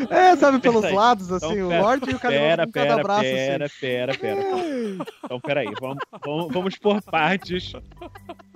É, 0.09 0.35
sabe, 0.37 0.61
pelos 0.61 0.81
Peraí. 0.81 0.97
lados, 0.97 1.31
assim, 1.31 1.53
Então, 1.53 1.66
o 1.66 1.68
pera, 1.68 1.83
Lorde 1.83 2.11
e 2.11 2.14
o 2.14 2.18
Calimã 2.18 2.41
Pera, 2.41 2.66
com 2.66 2.73
cada 2.73 2.89
pera, 2.95 3.03
braço, 3.03 3.23
pera, 3.23 3.64
assim. 3.66 3.75
pera, 3.81 4.14
pera. 4.18 4.41
Então, 5.23 5.41
peraí, 5.41 5.68
vamos, 5.79 5.99
vamos, 6.25 6.53
vamos 6.55 6.79
por 6.79 7.03
partes. 7.03 7.73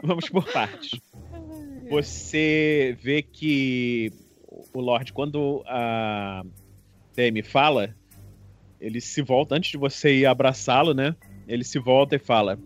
Vamos 0.03 0.29
por 0.31 0.45
partes. 0.51 0.99
Você 1.91 2.97
vê 3.03 3.21
que 3.21 4.11
o 4.73 4.81
Lorde, 4.81 5.12
quando 5.12 5.62
a 5.67 6.43
Demi 7.15 7.43
fala, 7.43 7.95
ele 8.81 9.01
se 9.01 9.22
volta, 9.22 9.55
antes 9.55 9.70
de 9.70 9.77
você 9.77 10.14
ir 10.14 10.27
abraçá-lo, 10.27 10.95
né? 10.95 11.14
Ele 11.47 11.64
se 11.64 11.79
volta 11.79 12.16
e 12.16 12.18
fala: 12.18 12.59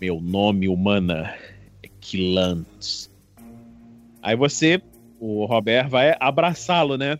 Meu 0.00 0.20
nome 0.20 0.68
humana 0.68 1.34
é 1.82 1.88
Killant. 2.00 3.08
Aí 4.22 4.36
você, 4.36 4.80
o 5.18 5.44
Robert, 5.44 5.88
vai 5.88 6.14
abraçá-lo, 6.18 6.96
né? 6.96 7.18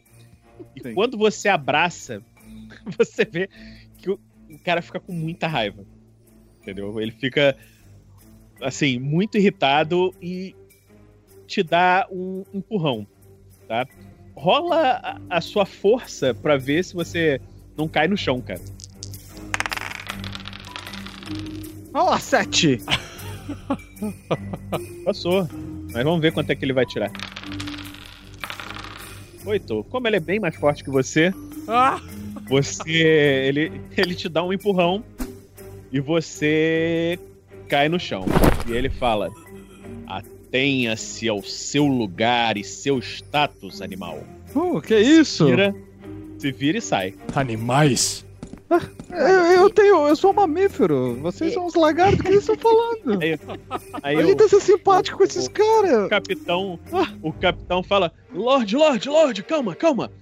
E 0.77 0.83
Sim. 0.83 0.95
quando 0.95 1.19
você 1.19 1.49
abraça, 1.49 2.23
você 2.99 3.25
vê 3.25 3.49
que 3.99 4.11
o 4.11 4.19
cara 4.65 4.81
fica 4.81 5.01
com 5.01 5.13
muita 5.13 5.47
raiva. 5.47 5.85
Entendeu? 6.61 7.01
Ele 7.01 7.11
fica, 7.11 7.57
assim, 8.61 8.99
muito 8.99 9.37
irritado 9.37 10.15
e 10.23 10.55
te 11.47 11.63
dá 11.63 12.07
um 12.11 12.45
empurrão, 12.55 13.07
tá? 13.67 13.87
Rola 14.35 15.01
a, 15.31 15.37
a 15.37 15.41
sua 15.41 15.65
força 15.67 16.35
pra 16.35 16.57
ver 16.57 16.85
se 16.85 16.95
você 16.95 17.41
não 17.77 17.87
cai 17.89 18.09
no 18.09 18.17
chão, 18.17 18.41
cara. 18.41 18.61
Ó, 21.95 22.19
sete! 22.19 22.81
Passou. 25.05 25.49
Mas 25.93 26.05
vamos 26.05 26.21
ver 26.21 26.33
quanto 26.33 26.51
é 26.51 26.55
que 26.57 26.65
ele 26.65 26.73
vai 26.73 26.87
tirar. 26.87 27.11
Oito. 29.45 29.85
Como 29.91 30.07
ele 30.07 30.17
é 30.17 30.21
bem 30.21 30.41
mais 30.41 30.57
forte 30.57 30.83
que 30.83 30.91
você, 30.91 31.33
Ah! 31.69 32.01
você. 32.49 32.91
Ele, 33.47 33.81
ele 33.97 34.15
te 34.15 34.29
dá 34.29 34.43
um 34.43 34.53
empurrão 34.53 35.05
e 35.91 36.01
você 36.01 37.19
cai 37.69 37.89
no 37.89 37.99
chão. 37.99 38.25
E 38.69 38.73
ele 38.73 38.89
fala: 38.89 39.31
Atenha-se 40.57 41.27
ao 41.31 41.43
seu 41.43 41.87
lugar 41.87 42.59
e 42.59 42.63
seu 42.63 42.99
status, 42.99 43.81
animal. 43.81 44.23
Uh, 44.55 44.83
que 44.83 44.95
isso? 44.95 45.47
Vira, 45.47 45.75
se 46.37 46.53
vira 46.53 46.77
e 46.77 46.81
sai. 46.83 47.15
Animais. 47.35 48.23
Eu, 49.11 49.19
eu 49.63 49.71
tenho, 49.71 50.07
eu 50.07 50.15
sou 50.15 50.31
um 50.31 50.35
mamífero. 50.35 51.15
Vocês 51.23 51.55
são 51.55 51.65
os 51.65 51.75
lagartos, 51.75 52.21
o 52.21 52.23
que 52.23 52.29
eles 52.29 52.41
estão 52.41 52.59
falando? 52.59 53.19
Aí, 53.23 53.39
aí 54.03 54.17
Ele 54.19 54.33
o, 54.33 54.37
tá 54.37 54.47
sendo 54.47 54.61
simpático 54.61 55.17
com 55.17 55.25
esses 55.25 55.47
o 55.47 55.51
caras. 55.51 56.09
capitão. 56.11 56.79
O 57.23 57.33
capitão 57.33 57.83
fala: 57.83 58.13
Lorde, 58.35 58.77
Lorde, 58.77 59.09
Lorde, 59.09 59.43
calma, 59.43 59.75
calma. 59.75 60.13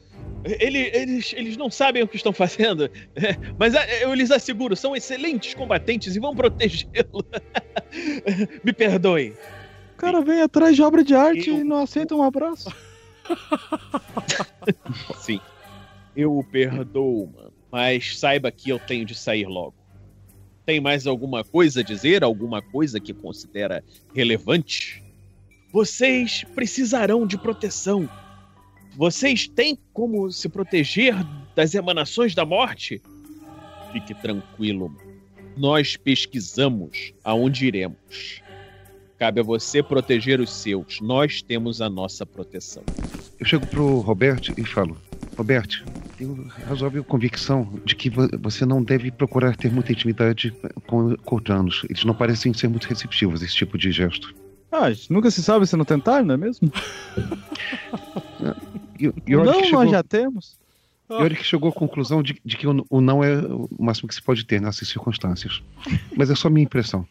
Ele- 0.45 0.91
eles, 0.95 1.35
eles 1.37 1.57
não 1.57 1.69
sabem 1.71 2.05
o 2.05 2.09
que 2.09 2.17
estão 2.17 2.33
fazendo, 2.33 2.85
É, 3.17 3.37
mas 3.59 3.75
ah, 3.75 3.85
eu 4.01 4.15
lhes 4.15 4.31
asseguro, 4.31 4.75
são 4.77 4.95
excelentes 4.95 5.55
combatentes 5.55 6.15
e 6.15 6.21
vão 6.21 6.35
protegê-lo. 6.37 7.25
Me 8.65 8.73
perdoe. 8.73 9.35
O 10.01 10.03
cara 10.03 10.23
vem 10.23 10.41
atrás 10.41 10.75
de 10.75 10.83
obra 10.83 11.05
de 11.05 11.15
arte 11.15 11.51
Eu- 11.51 11.59
e 11.59 11.65
não 11.65 11.83
aceita 11.83 12.15
um 12.17 12.23
abraço. 12.23 12.75
Sim. 15.21 15.39
Eu 16.17 16.39
o 16.39 16.43
perdoo, 16.43 17.31
mano. 17.37 17.53
Mas 17.71 18.19
saiba 18.19 18.51
que 18.51 18.71
eu 18.71 18.79
tenho 18.79 19.05
de 19.05 19.15
sair 19.15 19.45
logo. 19.47 19.75
Tem 20.65 20.81
mais 20.81 21.07
alguma 21.07 21.45
coisa 21.45 21.81
a 21.81 21.83
dizer? 21.83 22.25
Alguma 22.25 22.63
coisa 22.63 22.99
que 22.99 23.13
considera 23.13 23.85
relevante? 24.15 25.03
Vocês 25.71 26.45
precisarão 26.55 27.27
de 27.27 27.37
proteção. 27.37 28.09
Vocês 28.97 29.47
têm 29.47 29.79
como 29.93 30.33
se 30.33 30.49
proteger 30.49 31.15
das 31.55 31.75
emanações 31.75 32.35
da 32.35 32.47
morte? 32.47 33.03
Fique 33.93 34.15
tranquilo. 34.15 34.97
Nós 35.59 35.95
pesquisamos 35.95 37.13
aonde 37.23 37.67
iremos. 37.67 38.41
Cabe 39.21 39.39
a 39.41 39.45
você 39.45 39.83
proteger 39.83 40.41
os 40.41 40.51
seus. 40.51 40.99
Nós 41.03 41.43
temos 41.43 41.81
a 41.83 41.89
nossa 41.91 42.25
proteção. 42.25 42.83
Eu 43.39 43.45
chego 43.45 43.67
pro 43.67 43.99
Robert 44.01 44.41
e 44.57 44.65
falo: 44.65 44.97
Robert, 45.37 45.85
tenho 46.17 46.49
razoável 46.67 47.05
convicção 47.05 47.79
de 47.85 47.95
que 47.95 48.09
vo- 48.09 48.31
você 48.41 48.65
não 48.65 48.83
deve 48.83 49.11
procurar 49.11 49.55
ter 49.57 49.71
muita 49.71 49.93
intimidade 49.93 50.53
com 50.87 51.15
Coltranos. 51.19 51.83
Eles 51.91 52.03
não 52.03 52.15
parecem 52.15 52.55
ser 52.55 52.69
muito 52.69 52.87
receptivos 52.89 53.43
a 53.43 53.45
esse 53.45 53.55
tipo 53.55 53.77
de 53.77 53.93
gesto. 53.93 54.35
Ah, 54.73 54.87
nunca 55.11 55.31
se 55.31 55.43
sabe 55.43 55.67
se 55.67 55.77
não 55.77 55.85
tentar, 55.85 56.25
não 56.25 56.35
é 56.35 56.39
mesmo? 56.39 56.73
E, 58.99 59.07
e 59.27 59.35
não, 59.37 59.65
chegou, 59.65 59.81
nós 59.83 59.91
já 59.91 60.03
temos. 60.03 60.59
e 61.09 61.13
olha 61.15 61.35
que 61.35 61.43
chegou 61.45 61.71
à 61.71 61.73
conclusão 61.73 62.23
de, 62.23 62.39
de 62.45 62.57
que 62.57 62.67
o, 62.67 62.85
o 62.91 63.01
não 63.01 63.25
é 63.25 63.39
o 63.39 63.67
máximo 63.79 64.07
que 64.09 64.15
se 64.15 64.23
pode 64.23 64.45
ter 64.45 64.61
nessas 64.61 64.89
circunstâncias. 64.89 65.63
Mas 66.15 66.29
é 66.31 66.35
só 66.35 66.51
minha 66.51 66.65
impressão. 66.65 67.07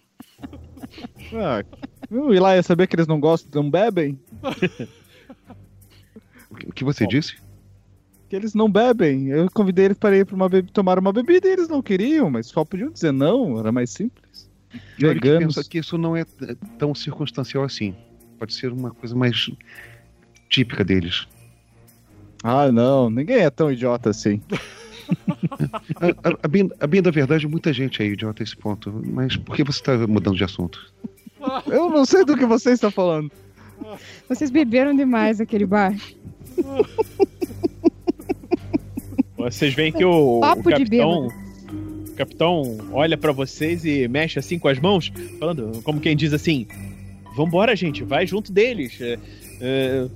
Ah? 1.33 1.63
E 2.11 2.39
lá 2.39 2.55
ia 2.55 2.63
saber 2.63 2.87
que 2.87 2.95
eles 2.95 3.07
não 3.07 3.19
gostam, 3.19 3.61
não 3.63 3.69
bebem? 3.69 4.19
O 6.49 6.55
que, 6.55 6.67
o 6.69 6.73
que 6.73 6.83
você 6.83 7.03
Bom. 7.03 7.09
disse? 7.09 7.37
Que 8.29 8.35
eles 8.35 8.53
não 8.53 8.69
bebem. 8.69 9.27
Eu 9.29 9.49
convidei 9.51 9.85
eles 9.85 9.97
para 9.97 10.15
ir 10.17 10.25
para 10.25 10.35
uma 10.35 10.47
be- 10.49 10.63
tomar 10.63 10.99
uma 10.99 11.11
bebida 11.11 11.47
e 11.47 11.51
eles 11.51 11.67
não 11.67 11.81
queriam, 11.81 12.29
mas 12.29 12.47
só 12.47 12.63
podiam 12.63 12.91
dizer 12.91 13.11
não, 13.11 13.59
era 13.59 13.71
mais 13.71 13.89
simples. 13.89 14.49
E 14.73 14.77
que 14.97 15.07
Veganos. 15.07 15.55
pensa 15.55 15.67
que 15.69 15.79
isso 15.79 15.97
não 15.97 16.15
é 16.15 16.23
tão 16.77 16.93
circunstancial 16.93 17.63
assim. 17.63 17.95
Pode 18.37 18.53
ser 18.53 18.71
uma 18.71 18.91
coisa 18.91 19.15
mais 19.15 19.49
típica 20.47 20.83
deles. 20.83 21.27
Ah, 22.43 22.71
não, 22.71 23.09
ninguém 23.09 23.37
é 23.39 23.49
tão 23.49 23.71
idiota 23.71 24.09
assim. 24.11 24.41
a, 25.95 26.07
a, 26.07 26.37
a, 26.43 26.47
bem, 26.47 26.69
a 26.79 26.87
bem 26.87 27.01
da 27.01 27.11
verdade, 27.11 27.47
muita 27.47 27.73
gente 27.73 28.01
é 28.01 28.05
idiota 28.05 28.41
a 28.41 28.45
esse 28.45 28.55
ponto. 28.55 29.01
Mas 29.05 29.35
por 29.35 29.55
que 29.55 29.63
você 29.63 29.79
está 29.79 29.97
mudando 30.07 30.37
de 30.37 30.43
assunto? 30.43 30.91
Eu 31.67 31.89
não 31.89 32.05
sei 32.05 32.25
do 32.25 32.37
que 32.37 32.45
você 32.45 32.71
está 32.71 32.91
falando. 32.91 33.31
Vocês 34.27 34.51
beberam 34.51 34.95
demais 34.95 35.39
aquele 35.39 35.65
bar. 35.65 35.95
Vocês 39.37 39.73
veem 39.73 39.91
que 39.91 40.03
o, 40.03 40.39
o 40.39 40.63
capitão. 40.63 41.27
O 41.27 42.13
capitão 42.19 42.77
olha 42.91 43.17
para 43.17 43.31
vocês 43.31 43.85
e 43.85 44.05
mexe 44.09 44.37
assim 44.37 44.59
com 44.59 44.67
as 44.67 44.77
mãos, 44.77 45.09
falando, 45.39 45.81
como 45.83 46.01
quem 46.01 46.15
diz 46.15 46.33
assim: 46.33 46.67
Vambora, 47.35 47.73
gente, 47.75 48.03
vai 48.03 48.27
junto 48.27 48.51
deles. 48.51 48.99
É, 48.99 49.17
é, 49.61 50.07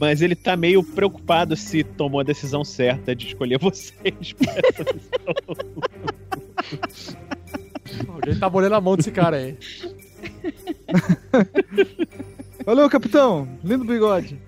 mas 0.00 0.22
ele 0.22 0.34
tá 0.34 0.56
meio 0.56 0.82
preocupado 0.82 1.56
se 1.56 1.84
tomou 1.84 2.20
a 2.20 2.24
decisão 2.24 2.64
certa 2.64 3.14
de 3.14 3.28
escolher 3.28 3.58
vocês 3.60 4.32
pra 4.32 4.52
essa 4.52 4.84
missão. 4.94 5.34
Alguém 8.08 8.38
tá 8.38 8.50
molhando 8.50 8.74
a 8.74 8.80
mão 8.80 8.96
desse 8.96 9.10
cara 9.10 9.36
aí. 9.36 9.56
Valeu, 12.64 12.90
capitão. 12.90 13.48
Lindo 13.62 13.84
bigode. 13.84 14.38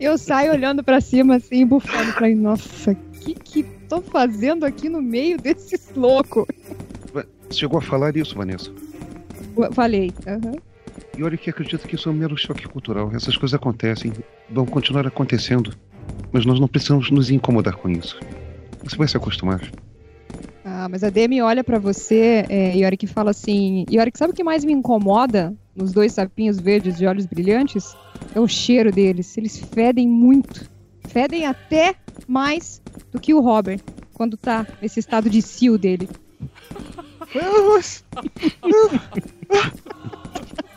Eu 0.00 0.18
saio 0.18 0.52
olhando 0.52 0.82
para 0.82 1.00
cima 1.00 1.36
assim, 1.36 1.64
bufando. 1.66 2.12
Falei, 2.12 2.34
nossa, 2.34 2.90
o 2.92 2.96
que 3.20 3.34
que 3.34 3.62
tô 3.88 4.00
fazendo 4.02 4.64
aqui 4.64 4.88
no 4.88 5.00
meio 5.00 5.38
desses 5.38 5.92
loucos? 5.94 6.46
Você 7.12 7.26
chegou 7.60 7.78
a 7.78 7.82
falar 7.82 8.16
isso, 8.16 8.34
Vanessa? 8.34 8.72
Falei. 9.72 10.12
Uhum. 10.26 10.73
E 11.16 11.22
olha 11.22 11.36
que 11.36 11.48
acredito 11.48 11.86
que 11.86 11.94
isso 11.94 12.08
é 12.08 12.12
um 12.12 12.14
mero 12.14 12.36
choque 12.36 12.66
cultural. 12.66 13.10
Essas 13.14 13.36
coisas 13.36 13.54
acontecem, 13.54 14.12
vão 14.50 14.66
continuar 14.66 15.06
acontecendo. 15.06 15.72
Mas 16.32 16.44
nós 16.44 16.58
não 16.58 16.66
precisamos 16.66 17.10
nos 17.10 17.30
incomodar 17.30 17.76
com 17.76 17.88
isso. 17.88 18.18
Você 18.82 18.96
vai 18.96 19.06
se 19.06 19.16
acostumar. 19.16 19.60
Ah, 20.64 20.88
mas 20.88 21.04
a 21.04 21.10
Demi 21.10 21.40
olha 21.40 21.62
para 21.62 21.78
você, 21.78 22.44
é, 22.48 22.76
Yorick, 22.76 23.04
e 23.04 23.08
fala 23.08 23.30
assim: 23.30 23.84
Yorick, 23.90 24.18
sabe 24.18 24.32
o 24.32 24.34
que 24.34 24.42
mais 24.42 24.64
me 24.64 24.72
incomoda 24.72 25.54
nos 25.74 25.92
dois 25.92 26.12
sapinhos 26.12 26.58
verdes 26.58 26.96
de 26.96 27.06
olhos 27.06 27.26
brilhantes? 27.26 27.96
É 28.34 28.40
o 28.40 28.48
cheiro 28.48 28.90
deles. 28.90 29.36
Eles 29.38 29.58
fedem 29.58 30.08
muito. 30.08 30.68
Fedem 31.08 31.46
até 31.46 31.94
mais 32.26 32.82
do 33.12 33.20
que 33.20 33.32
o 33.32 33.40
Robert, 33.40 33.80
quando 34.14 34.36
tá 34.36 34.66
nesse 34.82 34.98
estado 34.98 35.30
de 35.30 35.40
cio 35.40 35.78
dele. 35.78 36.08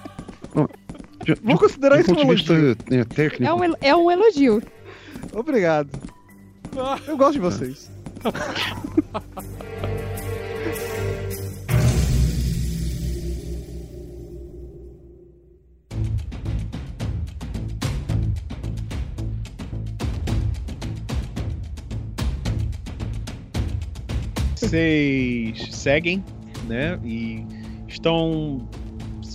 Vou 1.43 1.57
considerar 1.57 1.99
isso 1.99 2.13
um 2.13 2.19
elogio. 2.19 2.77
É, 2.89 3.03
técnico. 3.03 3.43
É 3.43 3.53
um, 3.53 3.75
é 3.81 3.95
um 3.95 4.09
elogio. 4.09 4.61
Obrigado. 5.33 5.89
Eu 7.07 7.17
gosto 7.17 7.33
de 7.33 7.39
vocês. 7.39 7.91
Vocês 24.55 25.75
seguem, 25.75 26.23
né? 26.67 26.99
E 27.03 27.45
estão 27.87 28.67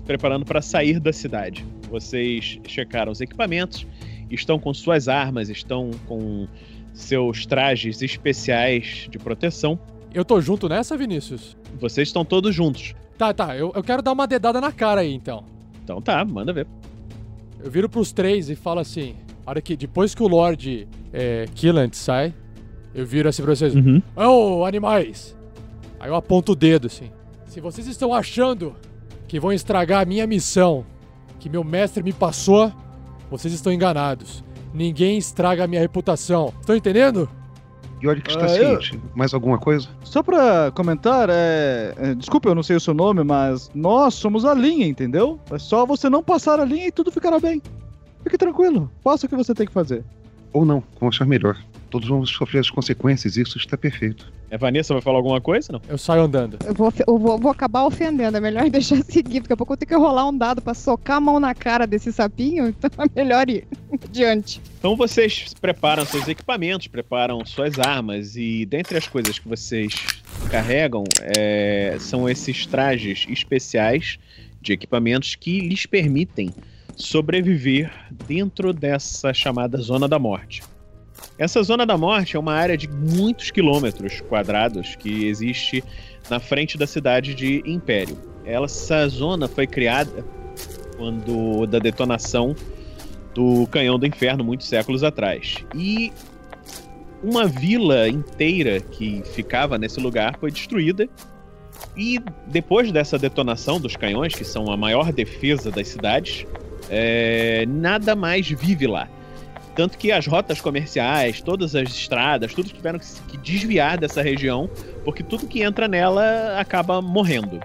se 0.02 0.06
preparando 0.06 0.44
para 0.44 0.60
sair 0.60 0.98
da 0.98 1.12
cidade. 1.12 1.64
Vocês 1.88 2.58
checaram 2.66 3.12
os 3.12 3.20
equipamentos, 3.20 3.86
estão 4.30 4.58
com 4.58 4.74
suas 4.74 5.08
armas, 5.08 5.48
estão 5.48 5.90
com 6.06 6.46
seus 6.92 7.46
trajes 7.46 8.02
especiais 8.02 9.06
de 9.08 9.18
proteção. 9.18 9.78
Eu 10.12 10.24
tô 10.24 10.40
junto 10.40 10.68
nessa, 10.68 10.96
Vinícius? 10.96 11.56
Vocês 11.78 12.08
estão 12.08 12.24
todos 12.24 12.54
juntos. 12.54 12.94
Tá, 13.16 13.32
tá. 13.32 13.56
Eu, 13.56 13.72
eu 13.74 13.82
quero 13.82 14.02
dar 14.02 14.12
uma 14.12 14.26
dedada 14.26 14.60
na 14.60 14.72
cara 14.72 15.00
aí, 15.00 15.12
então. 15.12 15.44
Então 15.82 16.02
tá, 16.02 16.24
manda 16.24 16.52
ver. 16.52 16.66
Eu 17.62 17.70
viro 17.70 17.88
pros 17.88 18.12
três 18.12 18.50
e 18.50 18.56
falo 18.56 18.80
assim: 18.80 19.14
olha 19.46 19.60
que 19.60 19.76
depois 19.76 20.14
que 20.14 20.22
o 20.22 20.28
Lord 20.28 20.86
é, 21.12 21.46
Killant 21.54 21.94
sai, 21.94 22.34
eu 22.94 23.06
viro 23.06 23.28
assim 23.28 23.42
pra 23.42 23.54
vocês: 23.54 23.74
Uhum. 23.74 24.02
Ô, 24.16 24.60
oh, 24.60 24.64
animais! 24.66 25.36
Aí 25.98 26.10
eu 26.10 26.14
aponto 26.14 26.52
o 26.52 26.56
dedo 26.56 26.88
assim. 26.88 27.10
Se 27.46 27.60
vocês 27.60 27.86
estão 27.86 28.12
achando 28.12 28.74
que 29.32 29.40
vão 29.40 29.50
estragar 29.50 30.02
a 30.02 30.04
minha 30.04 30.26
missão, 30.26 30.84
que 31.40 31.48
meu 31.48 31.64
mestre 31.64 32.02
me 32.02 32.12
passou, 32.12 32.70
vocês 33.30 33.54
estão 33.54 33.72
enganados. 33.72 34.44
Ninguém 34.74 35.16
estraga 35.16 35.64
a 35.64 35.66
minha 35.66 35.80
reputação. 35.80 36.52
Estão 36.60 36.76
entendendo? 36.76 37.26
E 38.02 38.06
olha 38.06 38.20
que 38.20 38.28
está 38.28 38.44
Ah, 38.44 38.48
ciente. 38.50 39.00
Mais 39.14 39.32
alguma 39.32 39.56
coisa? 39.56 39.88
Só 40.04 40.22
pra 40.22 40.70
comentar, 40.72 41.30
é... 41.30 41.94
é, 41.96 42.14
Desculpa, 42.14 42.50
eu 42.50 42.54
não 42.54 42.62
sei 42.62 42.76
o 42.76 42.80
seu 42.80 42.92
nome, 42.92 43.24
mas 43.24 43.70
nós 43.74 44.12
somos 44.12 44.44
a 44.44 44.52
linha, 44.52 44.86
entendeu? 44.86 45.40
É 45.50 45.58
só 45.58 45.86
você 45.86 46.10
não 46.10 46.22
passar 46.22 46.60
a 46.60 46.64
linha 46.66 46.88
e 46.88 46.92
tudo 46.92 47.10
ficará 47.10 47.40
bem. 47.40 47.62
Fique 48.22 48.36
tranquilo, 48.36 48.90
faça 49.02 49.24
o 49.24 49.28
que 49.30 49.34
você 49.34 49.54
tem 49.54 49.66
que 49.66 49.72
fazer. 49.72 50.04
Ou 50.52 50.66
não, 50.66 50.82
como 50.96 51.08
achar 51.08 51.24
melhor. 51.26 51.56
Todos 51.88 52.06
vamos 52.06 52.28
sofrer 52.28 52.58
as 52.58 52.68
consequências, 52.68 53.38
isso 53.38 53.56
está 53.56 53.78
perfeito. 53.78 54.30
É 54.52 54.58
Vanessa 54.58 54.92
vai 54.92 55.00
falar 55.00 55.16
alguma 55.16 55.40
coisa? 55.40 55.72
Não. 55.72 55.80
Eu 55.88 55.96
saio 55.96 56.24
andando. 56.24 56.58
Eu 56.66 56.74
vou, 56.74 56.92
eu 57.06 57.18
vou, 57.18 57.38
vou 57.38 57.50
acabar 57.50 57.84
ofendendo. 57.86 58.36
É 58.36 58.40
melhor 58.40 58.68
deixar 58.70 59.02
seguir. 59.02 59.40
Daqui 59.40 59.54
a 59.54 59.56
pouco 59.56 59.72
eu 59.72 59.78
tenho 59.78 59.88
que 59.88 59.96
rolar 59.96 60.28
um 60.28 60.36
dado 60.36 60.60
pra 60.60 60.74
socar 60.74 61.16
a 61.16 61.20
mão 61.20 61.40
na 61.40 61.54
cara 61.54 61.86
desse 61.86 62.12
sapinho. 62.12 62.62
Então 62.82 62.90
é 63.02 63.08
melhor 63.16 63.48
ir 63.48 63.66
adiante. 63.90 64.60
Então 64.78 64.94
vocês 64.94 65.54
preparam 65.58 66.04
seus 66.04 66.28
equipamentos, 66.28 66.86
preparam 66.86 67.42
suas 67.46 67.78
armas 67.78 68.36
e 68.36 68.66
dentre 68.66 68.98
as 68.98 69.06
coisas 69.06 69.38
que 69.38 69.48
vocês 69.48 69.94
carregam 70.50 71.04
é, 71.20 71.96
são 71.98 72.28
esses 72.28 72.66
trajes 72.66 73.24
especiais 73.30 74.18
de 74.60 74.74
equipamentos 74.74 75.34
que 75.34 75.60
lhes 75.60 75.86
permitem 75.86 76.52
sobreviver 76.94 77.90
dentro 78.26 78.72
dessa 78.74 79.32
chamada 79.32 79.78
zona 79.78 80.06
da 80.06 80.18
morte. 80.18 80.62
Essa 81.38 81.62
zona 81.62 81.84
da 81.84 81.96
morte 81.96 82.36
é 82.36 82.38
uma 82.38 82.54
área 82.54 82.76
de 82.76 82.88
muitos 82.88 83.50
quilômetros 83.50 84.20
quadrados 84.20 84.96
que 84.96 85.26
existe 85.26 85.82
na 86.30 86.38
frente 86.38 86.78
da 86.78 86.86
cidade 86.86 87.34
de 87.34 87.62
Império. 87.66 88.16
Essa 88.44 89.08
zona 89.08 89.48
foi 89.48 89.66
criada 89.66 90.24
quando 90.96 91.66
da 91.66 91.78
detonação 91.78 92.54
do 93.34 93.66
Canhão 93.68 93.98
do 93.98 94.06
Inferno 94.06 94.44
muitos 94.44 94.68
séculos 94.68 95.02
atrás. 95.02 95.56
E 95.74 96.12
uma 97.22 97.46
vila 97.46 98.08
inteira 98.08 98.80
que 98.80 99.22
ficava 99.24 99.78
nesse 99.78 100.00
lugar 100.00 100.36
foi 100.38 100.50
destruída. 100.50 101.08
E 101.96 102.18
depois 102.46 102.92
dessa 102.92 103.18
detonação 103.18 103.80
dos 103.80 103.96
canhões, 103.96 104.34
que 104.34 104.44
são 104.44 104.70
a 104.70 104.76
maior 104.76 105.12
defesa 105.12 105.70
das 105.70 105.88
cidades, 105.88 106.46
é, 106.90 107.64
nada 107.66 108.14
mais 108.14 108.48
vive 108.48 108.86
lá. 108.86 109.08
Tanto 109.74 109.96
que 109.96 110.12
as 110.12 110.26
rotas 110.26 110.60
comerciais, 110.60 111.40
todas 111.40 111.74
as 111.74 111.88
estradas, 111.88 112.52
tudo 112.52 112.68
tiveram 112.68 112.98
que, 112.98 113.36
desviar 113.38 113.98
dessa 113.98 114.22
região, 114.22 114.68
porque 115.04 115.22
tudo 115.22 115.46
que 115.46 115.62
entra 115.62 115.88
nela 115.88 116.58
acaba 116.58 117.00
morrendo. 117.00 117.60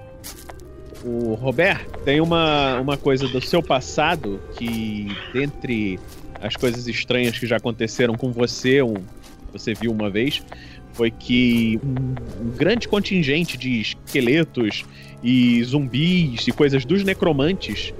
O 1.03 1.35
Robert 1.35 1.85
tem 2.05 2.21
uma, 2.21 2.79
uma 2.79 2.97
coisa 2.97 3.27
do 3.27 3.41
seu 3.41 3.61
passado 3.61 4.39
que, 4.57 5.07
dentre 5.33 5.99
as 6.41 6.55
coisas 6.55 6.87
estranhas 6.87 7.37
que 7.37 7.45
já 7.45 7.57
aconteceram 7.57 8.15
com 8.15 8.31
você, 8.31 8.81
um, 8.81 8.95
você 9.51 9.73
viu 9.73 9.91
uma 9.91 10.09
vez, 10.09 10.41
foi 10.93 11.11
que 11.11 11.79
um, 11.83 12.45
um 12.45 12.49
grande 12.51 12.87
contingente 12.87 13.57
de 13.57 13.81
esqueletos 13.81 14.85
e 15.23 15.63
zumbis 15.63 16.47
e 16.47 16.51
coisas 16.51 16.85
dos 16.85 17.03
necromantes 17.03 17.93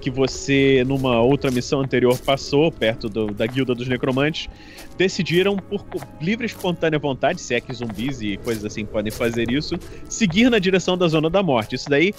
que 0.00 0.10
você, 0.10 0.84
numa 0.86 1.20
outra 1.20 1.50
missão 1.50 1.80
anterior, 1.80 2.18
passou 2.18 2.70
perto 2.70 3.08
do- 3.08 3.26
da 3.26 3.46
guilda 3.46 3.74
dos 3.74 3.88
necromantes, 3.88 4.48
decidiram, 4.96 5.56
por 5.56 5.84
livre 6.20 6.44
e 6.44 6.46
espontânea 6.46 6.98
vontade, 6.98 7.40
se 7.40 7.54
é 7.54 7.60
que 7.60 7.72
zumbis 7.72 8.20
e 8.22 8.36
coisas 8.38 8.64
assim 8.64 8.84
podem 8.84 9.10
fazer 9.12 9.50
isso, 9.50 9.74
seguir 10.08 10.50
na 10.50 10.58
direção 10.58 10.96
da 10.96 11.08
zona 11.08 11.28
da 11.28 11.42
morte. 11.42 11.74
Isso 11.74 11.88
daí 11.88 12.14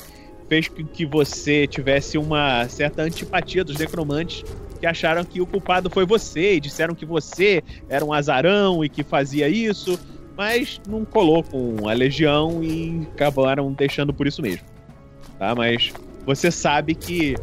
fez 0.48 0.68
com 0.68 0.86
que 0.86 1.06
você 1.06 1.68
tivesse 1.68 2.18
uma 2.18 2.68
certa 2.70 3.02
antipatia 3.02 3.64
dos 3.64 3.78
necromantes 3.78 4.44
que 4.80 4.86
acharam 4.86 5.24
que 5.26 5.42
o 5.42 5.46
culpado 5.46 5.90
foi 5.90 6.06
você 6.06 6.56
e 6.56 6.60
disseram 6.60 6.94
que 6.94 7.06
você 7.06 7.64
era 7.90 8.06
um 8.06 8.14
azarão 8.14 8.84
e 8.86 8.90
que 8.90 9.04
fazia 9.04 9.50
isso, 9.50 10.00
mas 10.38 10.80
não 10.88 11.04
colou 11.04 11.44
com 11.44 11.90
a 11.90 11.94
legião 11.94 12.64
e 12.64 13.08
acabaram 13.14 13.74
deixando 13.74 14.14
por 14.14 14.28
isso 14.28 14.42
mesmo. 14.42 14.64
Tá? 15.40 15.56
Mas 15.56 15.92
você 16.28 16.52
sabe 16.52 16.94
que 16.94 17.36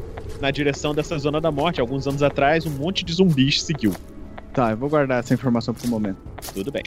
na 0.43 0.51
direção 0.51 0.95
dessa 0.95 1.17
zona 1.17 1.41
da 1.41 1.51
morte, 1.51 1.81
alguns 1.81 2.07
anos 2.07 2.23
atrás, 2.23 2.67
um 2.67 2.71
monte 2.71 3.03
de 3.03 3.15
zumbis 3.15 3.63
seguiu. 3.63 3.95
Tá, 4.53 4.73
eu 4.73 4.77
vou 4.77 4.91
guardar 4.91 5.21
essa 5.21 5.33
informação 5.33 5.73
pro 5.73 5.89
momento. 5.89 6.19
Tudo 6.53 6.71
bem. 6.71 6.83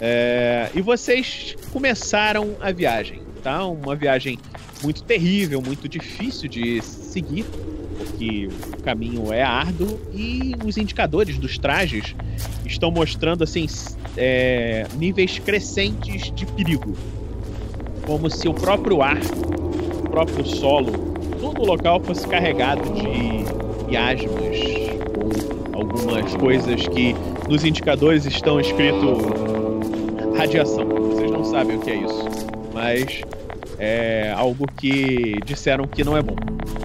É, 0.00 0.68
e 0.74 0.82
vocês 0.82 1.54
começaram 1.72 2.56
a 2.60 2.72
viagem, 2.72 3.22
tá? 3.40 3.64
Uma 3.64 3.94
viagem 3.94 4.36
muito 4.82 5.04
terrível, 5.04 5.62
muito 5.62 5.88
difícil 5.88 6.48
de 6.48 6.82
seguir, 6.82 7.44
porque 7.96 8.48
o 8.76 8.82
caminho 8.82 9.32
é 9.32 9.44
árduo 9.44 10.00
e 10.12 10.56
os 10.66 10.76
indicadores 10.76 11.38
dos 11.38 11.56
trajes 11.56 12.16
estão 12.66 12.90
mostrando 12.90 13.44
assim 13.44 13.66
é, 14.16 14.86
níveis 14.96 15.38
crescentes 15.38 16.32
de 16.34 16.44
perigo, 16.44 16.94
como 18.04 18.28
se 18.28 18.48
o 18.48 18.52
próprio 18.52 19.00
ar, 19.02 19.20
próprio 20.16 20.46
solo, 20.46 20.92
todo 21.42 21.60
o 21.60 21.66
local 21.66 22.00
fosse 22.00 22.26
carregado 22.26 22.82
de 22.94 23.44
miasmas 23.86 24.56
ou 25.74 25.78
algumas 25.78 26.34
coisas 26.36 26.88
que 26.88 27.14
nos 27.46 27.66
indicadores 27.66 28.24
estão 28.24 28.58
escrito 28.58 29.18
radiação. 30.34 30.88
Vocês 30.88 31.30
não 31.30 31.44
sabem 31.44 31.76
o 31.76 31.80
que 31.80 31.90
é 31.90 31.96
isso, 31.96 32.24
mas 32.72 33.20
é 33.78 34.32
algo 34.34 34.66
que 34.78 35.38
disseram 35.44 35.86
que 35.86 36.02
não 36.02 36.16
é 36.16 36.22
bom. 36.22 36.36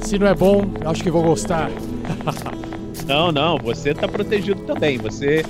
Se 0.01 0.19
não 0.19 0.27
é 0.27 0.35
bom, 0.35 0.63
acho 0.85 1.01
que 1.01 1.09
vou 1.09 1.23
gostar. 1.23 1.71
não, 3.07 3.31
não, 3.31 3.57
você 3.57 3.93
tá 3.93 4.09
protegido 4.09 4.61
também. 4.63 4.97
Você 4.97 5.45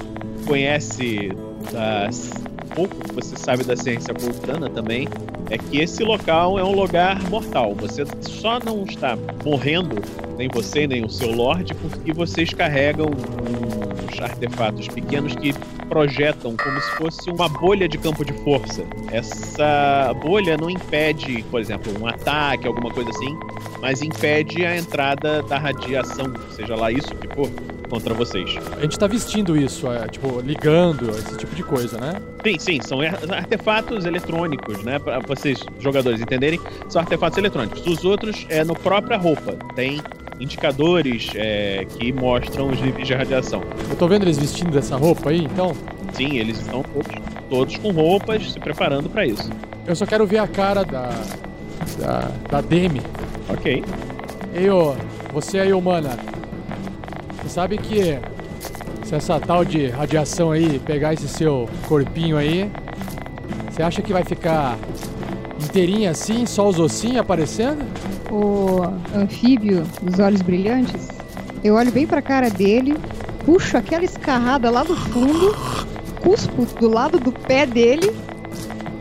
conhece 0.45 1.31
das 1.71 2.31
pouco 2.75 2.95
você 3.13 3.35
sabe 3.35 3.63
da 3.63 3.75
ciência 3.75 4.13
vulcana 4.13 4.69
também, 4.69 5.07
é 5.49 5.57
que 5.57 5.79
esse 5.79 6.03
local 6.03 6.57
é 6.57 6.63
um 6.63 6.73
lugar 6.73 7.21
mortal. 7.29 7.75
Você 7.75 8.03
só 8.21 8.59
não 8.59 8.83
está 8.83 9.17
morrendo, 9.43 10.01
nem 10.37 10.47
você, 10.47 10.87
nem 10.87 11.03
o 11.03 11.09
seu 11.09 11.31
Lorde, 11.31 11.73
porque 11.75 12.13
vocês 12.13 12.53
carregam 12.53 13.07
uns 13.07 14.21
artefatos 14.21 14.87
pequenos 14.87 15.35
que 15.35 15.53
projetam 15.89 16.55
como 16.55 16.79
se 16.79 16.91
fosse 16.91 17.29
uma 17.29 17.49
bolha 17.49 17.87
de 17.87 17.97
campo 17.97 18.23
de 18.23 18.33
força. 18.43 18.83
Essa 19.11 20.13
bolha 20.21 20.55
não 20.55 20.69
impede, 20.69 21.43
por 21.51 21.59
exemplo, 21.59 21.91
um 21.99 22.07
ataque, 22.07 22.65
alguma 22.65 22.91
coisa 22.91 23.09
assim, 23.09 23.37
mas 23.81 24.01
impede 24.01 24.65
a 24.65 24.77
entrada 24.77 25.43
da 25.43 25.57
radiação, 25.57 26.31
seja 26.55 26.75
lá 26.75 26.91
isso 26.91 27.13
que 27.15 27.27
for, 27.35 27.49
contra 27.91 28.13
vocês. 28.13 28.57
A 28.77 28.81
gente 28.81 28.97
tá 28.97 29.05
vestindo 29.05 29.57
isso, 29.57 29.91
é, 29.91 30.07
tipo, 30.07 30.39
ligando, 30.39 31.09
esse 31.09 31.37
tipo 31.37 31.53
de 31.53 31.61
coisa, 31.61 31.99
né? 31.99 32.21
Sim, 32.41 32.57
sim, 32.57 32.79
são 32.81 33.01
artefatos 33.01 34.05
eletrônicos, 34.05 34.81
né? 34.81 34.97
Pra 34.97 35.19
vocês, 35.19 35.61
jogadores, 35.77 36.21
entenderem, 36.21 36.59
são 36.87 37.01
artefatos 37.01 37.37
eletrônicos. 37.37 37.85
Os 37.85 38.05
outros 38.05 38.45
é 38.47 38.63
no 38.63 38.73
própria 38.73 39.17
roupa. 39.17 39.57
Tem 39.75 40.01
indicadores 40.39 41.31
é, 41.35 41.85
que 41.85 42.13
mostram 42.13 42.69
os 42.69 42.81
níveis 42.81 43.05
de 43.05 43.13
radiação. 43.13 43.61
Eu 43.89 43.95
tô 43.97 44.07
vendo 44.07 44.23
eles 44.23 44.37
vestindo 44.37 44.77
essa 44.79 44.95
roupa 44.95 45.29
aí, 45.29 45.43
então? 45.43 45.75
Sim, 46.13 46.37
eles 46.37 46.59
estão 46.59 46.83
todos, 46.83 47.11
todos 47.49 47.77
com 47.77 47.91
roupas, 47.91 48.53
se 48.53 48.59
preparando 48.59 49.09
para 49.09 49.25
isso. 49.25 49.49
Eu 49.85 49.95
só 49.97 50.05
quero 50.05 50.25
ver 50.25 50.37
a 50.37 50.47
cara 50.47 50.85
da. 50.85 51.09
da. 51.99 52.31
da 52.49 52.61
Demi. 52.61 53.01
Ok. 53.49 53.83
Ei, 54.53 54.69
ô, 54.69 54.95
você 55.33 55.59
aí, 55.59 55.73
humana. 55.73 56.17
Sabe 57.51 57.77
que 57.77 58.17
se 59.03 59.13
essa 59.13 59.37
tal 59.37 59.65
de 59.65 59.87
radiação 59.89 60.51
aí 60.51 60.79
pegar 60.79 61.13
esse 61.13 61.27
seu 61.27 61.67
corpinho 61.85 62.37
aí, 62.37 62.71
você 63.69 63.83
acha 63.83 64.01
que 64.01 64.13
vai 64.13 64.23
ficar 64.23 64.77
inteirinha 65.61 66.11
assim, 66.11 66.45
só 66.45 66.69
os 66.69 66.79
ossinhos 66.79 67.17
aparecendo? 67.17 67.83
O 68.31 68.83
anfíbio 69.13 69.83
dos 70.01 70.17
olhos 70.17 70.41
brilhantes, 70.41 71.09
eu 71.61 71.75
olho 71.75 71.91
bem 71.91 72.07
pra 72.07 72.21
cara 72.21 72.49
dele, 72.49 72.95
puxo 73.45 73.75
aquela 73.75 74.05
escarrada 74.05 74.71
lá 74.71 74.83
do 74.83 74.95
fundo, 74.95 75.53
cuspo 76.23 76.65
do 76.79 76.87
lado 76.87 77.19
do 77.19 77.33
pé 77.33 77.65
dele 77.65 78.15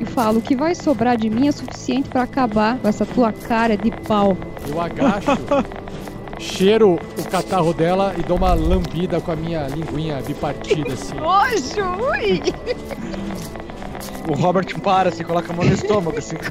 e 0.01 0.05
falo: 0.05 0.41
o 0.41 0.43
que 0.43 0.57
vai 0.57 0.75
sobrar 0.75 1.17
de 1.17 1.31
mim 1.31 1.47
é 1.47 1.53
suficiente 1.53 2.09
para 2.09 2.25
acabar 2.25 2.79
com 2.79 2.89
essa 2.89 3.07
tua 3.07 3.33
cara 3.33 3.77
de 3.77 3.93
pau. 4.09 4.37
Eu 4.69 4.81
agacho, 4.81 5.39
cheiro 6.41 6.99
o 7.19 7.29
catarro 7.29 7.75
dela 7.75 8.15
e 8.19 8.23
dou 8.23 8.37
uma 8.37 8.55
lambida 8.55 9.21
com 9.21 9.31
a 9.31 9.37
minha 9.37 9.69
linguinha 9.69 10.23
bipartida 10.27 10.95
assim. 10.95 11.15
Nojo! 11.21 12.09
Ui! 12.11 12.41
O 14.29 14.35
Robert 14.35 14.79
para, 14.81 15.09
assim, 15.09 15.25
coloca 15.25 15.53
a 15.53 15.57
mão 15.57 15.65
no 15.65 15.73
estômago, 15.73 16.17
assim. 16.17 16.37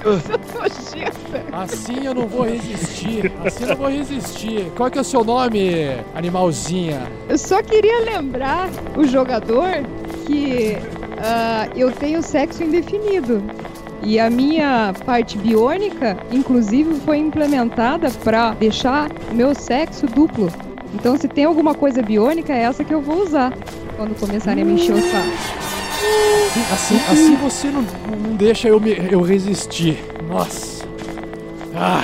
Assim 1.52 2.06
eu 2.06 2.14
não 2.14 2.28
vou 2.28 2.44
resistir. 2.44 3.32
Assim 3.46 3.64
eu 3.64 3.70
não 3.70 3.76
vou 3.76 3.90
resistir. 3.90 4.72
Qual 4.76 4.88
é 4.88 4.92
que 4.92 4.98
é 4.98 5.02
o 5.02 5.04
seu 5.04 5.24
nome, 5.24 5.72
animalzinha? 6.14 7.08
Eu 7.28 7.38
só 7.38 7.62
queria 7.62 8.00
lembrar 8.00 8.70
o 8.98 9.06
jogador 9.06 9.84
que 10.26 10.78
uh, 11.20 11.78
eu 11.78 11.92
tenho 11.92 12.22
sexo 12.22 12.64
indefinido. 12.64 13.42
E 14.02 14.20
a 14.20 14.30
minha 14.30 14.94
parte 15.06 15.38
biônica, 15.38 16.18
inclusive, 16.32 16.96
foi 17.02 17.18
implementada 17.18 18.10
para 18.24 18.52
deixar 18.52 19.10
meu 19.34 19.54
sexo 19.54 20.06
duplo. 20.08 20.52
Então, 20.94 21.18
se 21.18 21.28
tem 21.28 21.46
alguma 21.46 21.76
coisa 21.76 22.02
biônica, 22.02 22.54
é 22.54 22.62
essa 22.62 22.84
que 22.84 22.94
eu 22.94 23.02
vou 23.02 23.24
usar 23.24 23.54
quando 23.96 24.18
começarem 24.20 24.64
a 24.64 24.66
me 24.66 24.74
encher 24.74 24.94
o 24.94 25.02
saco. 25.02 25.70
Assim, 26.72 26.96
assim 26.96 27.36
você 27.36 27.68
não, 27.68 27.82
não 27.82 28.36
deixa 28.36 28.68
eu, 28.70 28.80
me, 28.80 28.92
eu 29.12 29.22
resistir. 29.22 29.98
Nossa. 30.28 30.88
Ah. 31.76 32.04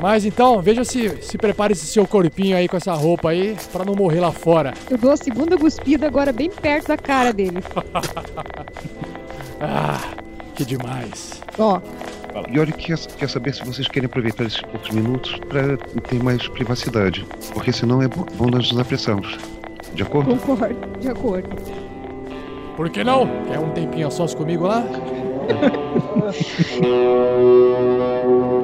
Mas 0.00 0.24
então, 0.24 0.60
veja 0.60 0.84
se 0.84 1.16
se 1.22 1.38
prepare 1.38 1.72
esse 1.72 1.86
seu 1.86 2.06
corpinho 2.06 2.56
aí 2.56 2.68
com 2.68 2.76
essa 2.76 2.92
roupa 2.92 3.30
aí 3.30 3.56
para 3.72 3.84
não 3.84 3.94
morrer 3.94 4.20
lá 4.20 4.30
fora. 4.30 4.74
Eu 4.90 4.98
dou 4.98 5.12
a 5.12 5.16
segunda 5.16 5.56
cuspida 5.56 6.06
agora 6.06 6.32
bem 6.32 6.50
perto 6.50 6.88
da 6.88 6.96
cara 6.96 7.32
dele. 7.32 7.58
ah, 9.60 10.00
que 10.54 10.64
demais. 10.64 11.42
Ó. 11.58 11.80
E 12.50 12.58
olha, 12.58 12.72
quer, 12.72 12.98
quer 12.98 13.28
saber 13.28 13.54
se 13.54 13.64
vocês 13.64 13.86
querem 13.86 14.06
aproveitar 14.06 14.44
esses 14.44 14.60
poucos 14.60 14.90
minutos 14.90 15.38
para 15.48 15.76
ter 15.76 16.20
mais 16.22 16.48
privacidade. 16.48 17.24
Porque 17.52 17.72
senão 17.72 18.02
é 18.02 18.08
bom 18.08 18.26
nós 18.50 18.72
nos 18.72 18.80
apressarmos. 18.80 19.38
De 19.94 20.02
acordo? 20.02 20.36
Concordo, 20.36 20.98
de 20.98 21.08
acordo. 21.08 21.48
Por 22.76 22.90
que 22.90 23.04
não? 23.04 23.28
Quer 23.44 23.60
um 23.60 23.70
tempinho 23.70 24.08
a 24.08 24.10
sós 24.10 24.34
comigo 24.34 24.66
lá? 24.66 24.82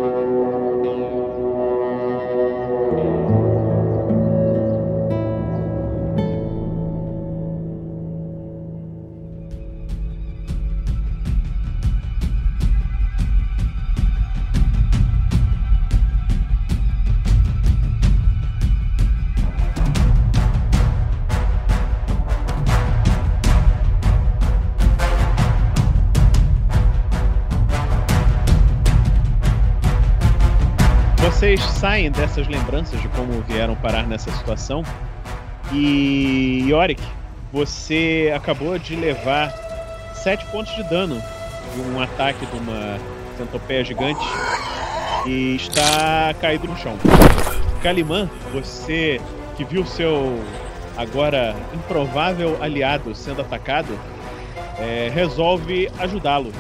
saem 31.81 32.11
dessas 32.11 32.47
lembranças 32.47 33.01
de 33.01 33.09
como 33.09 33.41
vieram 33.49 33.75
parar 33.75 34.07
nessa 34.07 34.31
situação. 34.33 34.83
E 35.73 36.67
Yorick, 36.69 37.03
você 37.51 38.31
acabou 38.37 38.79
de 38.79 38.95
levar 38.95 39.51
sete 40.13 40.45
pontos 40.47 40.75
de 40.77 40.83
dano 40.83 41.23
de 41.75 41.81
um 41.81 41.99
ataque 41.99 42.45
de 42.45 42.57
uma 42.59 42.99
centopeia 43.39 43.83
gigante 43.83 44.21
e 45.27 45.57
está 45.57 46.35
caído 46.39 46.69
no 46.69 46.77
chão. 46.77 46.99
Calimã, 47.83 48.29
você 48.53 49.19
que 49.57 49.65
viu 49.65 49.87
seu 49.87 50.39
agora 50.99 51.57
improvável 51.73 52.63
aliado 52.63 53.15
sendo 53.15 53.41
atacado, 53.41 53.99
é, 54.79 55.11
resolve 55.15 55.91
ajudá-lo 55.99 56.53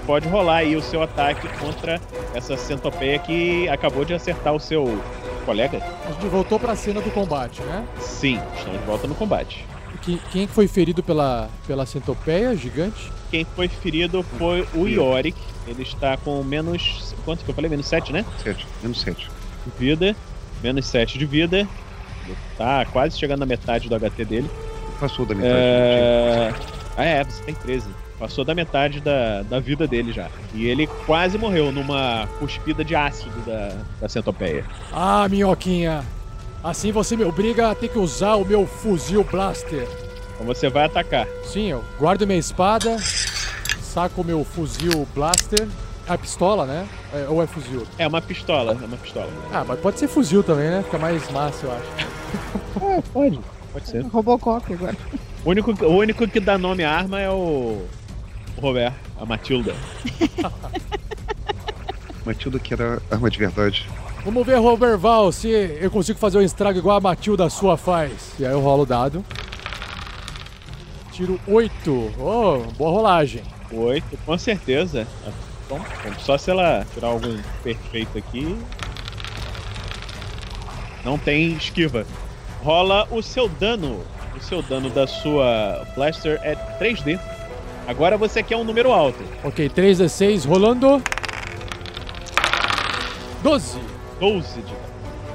pode 0.00 0.28
rolar 0.28 0.56
aí 0.56 0.76
o 0.76 0.82
seu 0.82 1.02
ataque 1.02 1.48
contra 1.58 2.00
essa 2.34 2.56
centopeia 2.56 3.18
que 3.18 3.68
acabou 3.68 4.04
de 4.04 4.14
acertar 4.14 4.54
o 4.54 4.60
seu 4.60 5.00
colega. 5.44 5.82
A 6.06 6.12
gente 6.12 6.26
voltou 6.26 6.58
para 6.58 6.72
a 6.72 6.76
cena 6.76 7.00
do 7.00 7.10
combate, 7.10 7.62
né? 7.62 7.86
Sim, 7.98 8.40
estamos 8.56 8.80
de 8.80 8.86
volta 8.86 9.06
no 9.06 9.14
combate. 9.14 9.64
quem 10.32 10.46
foi 10.46 10.66
ferido 10.68 11.02
pela, 11.02 11.48
pela 11.66 11.86
centopeia 11.86 12.54
gigante? 12.56 13.10
Quem 13.30 13.44
foi 13.44 13.68
ferido 13.68 14.24
foi 14.38 14.66
o 14.74 14.86
Yorick. 14.86 15.38
Ele 15.66 15.82
está 15.82 16.16
com 16.16 16.42
menos. 16.42 17.14
Quanto 17.24 17.44
que 17.44 17.50
eu 17.50 17.54
falei? 17.54 17.70
Menos 17.70 17.86
7, 17.86 18.12
né? 18.12 18.24
7. 18.42 18.66
Menos 18.82 19.00
7. 19.00 19.30
De 19.66 19.78
vida. 19.78 20.16
Menos 20.62 20.86
7 20.86 21.18
de 21.18 21.26
vida. 21.26 21.68
Tá 22.56 22.84
quase 22.86 23.18
chegando 23.18 23.40
na 23.40 23.46
metade 23.46 23.88
do 23.88 23.96
HT 23.96 24.24
dele. 24.24 24.50
Passou 24.98 25.24
da 25.24 25.34
metade. 25.34 25.54
É... 25.56 26.52
Ah, 26.96 27.04
é, 27.04 27.24
você 27.24 27.42
tem 27.44 27.54
13. 27.54 27.86
Passou 28.20 28.44
da 28.44 28.54
metade 28.54 29.00
da, 29.00 29.40
da 29.40 29.58
vida 29.58 29.86
dele 29.88 30.12
já. 30.12 30.28
E 30.52 30.66
ele 30.66 30.86
quase 31.06 31.38
morreu 31.38 31.72
numa 31.72 32.28
cuspida 32.38 32.84
de 32.84 32.94
ácido 32.94 33.40
da, 33.46 33.72
da 33.98 34.08
centopeia. 34.10 34.62
Ah, 34.92 35.26
minhoquinha. 35.26 36.04
Assim 36.62 36.92
você 36.92 37.16
me 37.16 37.24
obriga 37.24 37.70
a 37.70 37.74
ter 37.74 37.88
que 37.88 37.98
usar 37.98 38.34
o 38.34 38.44
meu 38.44 38.66
fuzil 38.66 39.24
blaster. 39.24 39.88
Então 40.34 40.46
você 40.46 40.68
vai 40.68 40.84
atacar. 40.84 41.26
Sim, 41.44 41.68
eu 41.68 41.82
guardo 41.98 42.26
minha 42.26 42.38
espada, 42.38 42.98
saco 43.80 44.20
o 44.20 44.24
meu 44.24 44.44
fuzil 44.44 45.08
blaster, 45.14 45.66
a 46.06 46.18
pistola, 46.18 46.66
né? 46.66 46.86
É, 47.14 47.26
ou 47.26 47.42
é 47.42 47.46
fuzil? 47.46 47.86
É 47.96 48.06
uma 48.06 48.20
pistola, 48.20 48.76
é 48.82 48.84
uma 48.84 48.98
pistola. 48.98 49.30
Ah, 49.50 49.64
mas 49.66 49.80
pode 49.80 49.98
ser 49.98 50.08
fuzil 50.08 50.42
também, 50.42 50.68
né? 50.68 50.82
Fica 50.82 50.98
mais 50.98 51.30
massa, 51.30 51.66
eu 51.66 51.72
acho. 51.72 52.10
É, 52.82 53.02
pode. 53.12 53.40
Pode 53.72 53.88
ser. 53.88 54.02
Robocop 54.06 54.72
agora. 54.72 54.96
O 55.44 55.50
único, 55.50 55.84
o 55.84 55.96
único 55.96 56.26
que 56.28 56.38
dá 56.38 56.56
nome 56.56 56.84
à 56.84 56.92
arma 56.92 57.20
é 57.20 57.28
o, 57.28 57.82
o 58.56 58.60
Robert, 58.60 58.94
a 59.18 59.24
Matilda. 59.24 59.74
Matilda 62.24 62.58
que 62.58 62.74
era 62.74 63.00
arma 63.10 63.30
de 63.30 63.38
verdade. 63.38 63.88
Vamos 64.24 64.46
ver, 64.46 64.58
Roberval, 64.58 65.32
se 65.32 65.48
eu 65.48 65.90
consigo 65.90 66.18
fazer 66.18 66.38
um 66.38 66.42
estrago 66.42 66.78
igual 66.78 66.98
a 66.98 67.00
Matilda 67.00 67.48
sua 67.48 67.76
faz. 67.76 68.34
E 68.38 68.44
aí 68.44 68.52
eu 68.52 68.60
rolo 68.60 68.82
o 68.82 68.86
dado. 68.86 69.24
Tiro 71.12 71.40
8. 71.46 72.14
Oh, 72.18 72.58
boa 72.76 72.90
rolagem. 72.90 73.42
Oito, 73.72 74.18
com 74.26 74.36
certeza. 74.36 75.06
Bom, 75.68 75.80
só 76.18 76.36
se 76.36 76.50
ela 76.50 76.84
tirar 76.92 77.08
algum 77.08 77.38
perfeito 77.62 78.18
aqui. 78.18 78.56
Não 81.04 81.16
tem 81.16 81.52
esquiva. 81.52 82.04
Rola 82.62 83.06
o 83.10 83.22
seu 83.22 83.48
dano. 83.48 84.04
O 84.36 84.40
seu 84.40 84.62
dano 84.62 84.90
da 84.90 85.06
sua 85.06 85.86
Blaster 85.94 86.38
é 86.42 86.54
3D. 86.78 87.18
Agora 87.90 88.16
você 88.16 88.40
quer 88.40 88.56
um 88.56 88.62
número 88.62 88.92
alto. 88.92 89.18
Ok, 89.42 89.68
3d6 89.68 90.46
rolando. 90.46 91.02
12. 93.42 93.80
12 94.20 94.62
de. 94.62 94.72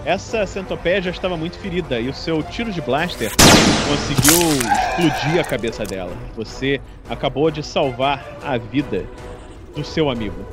Essa 0.05 0.45
centopeia 0.45 1.01
já 1.01 1.11
estava 1.11 1.35
muito 1.35 1.59
ferida 1.59 1.99
e 1.99 2.07
o 2.07 2.13
seu 2.13 2.41
tiro 2.41 2.71
de 2.71 2.79
blaster 2.79 3.29
conseguiu 3.89 4.47
explodir 4.71 5.41
a 5.41 5.43
cabeça 5.43 5.83
dela. 5.83 6.15
Você 6.37 6.79
acabou 7.09 7.51
de 7.51 7.61
salvar 7.61 8.25
a 8.41 8.57
vida 8.57 9.03
do 9.75 9.83
seu 9.83 10.09
amigo. 10.09 10.45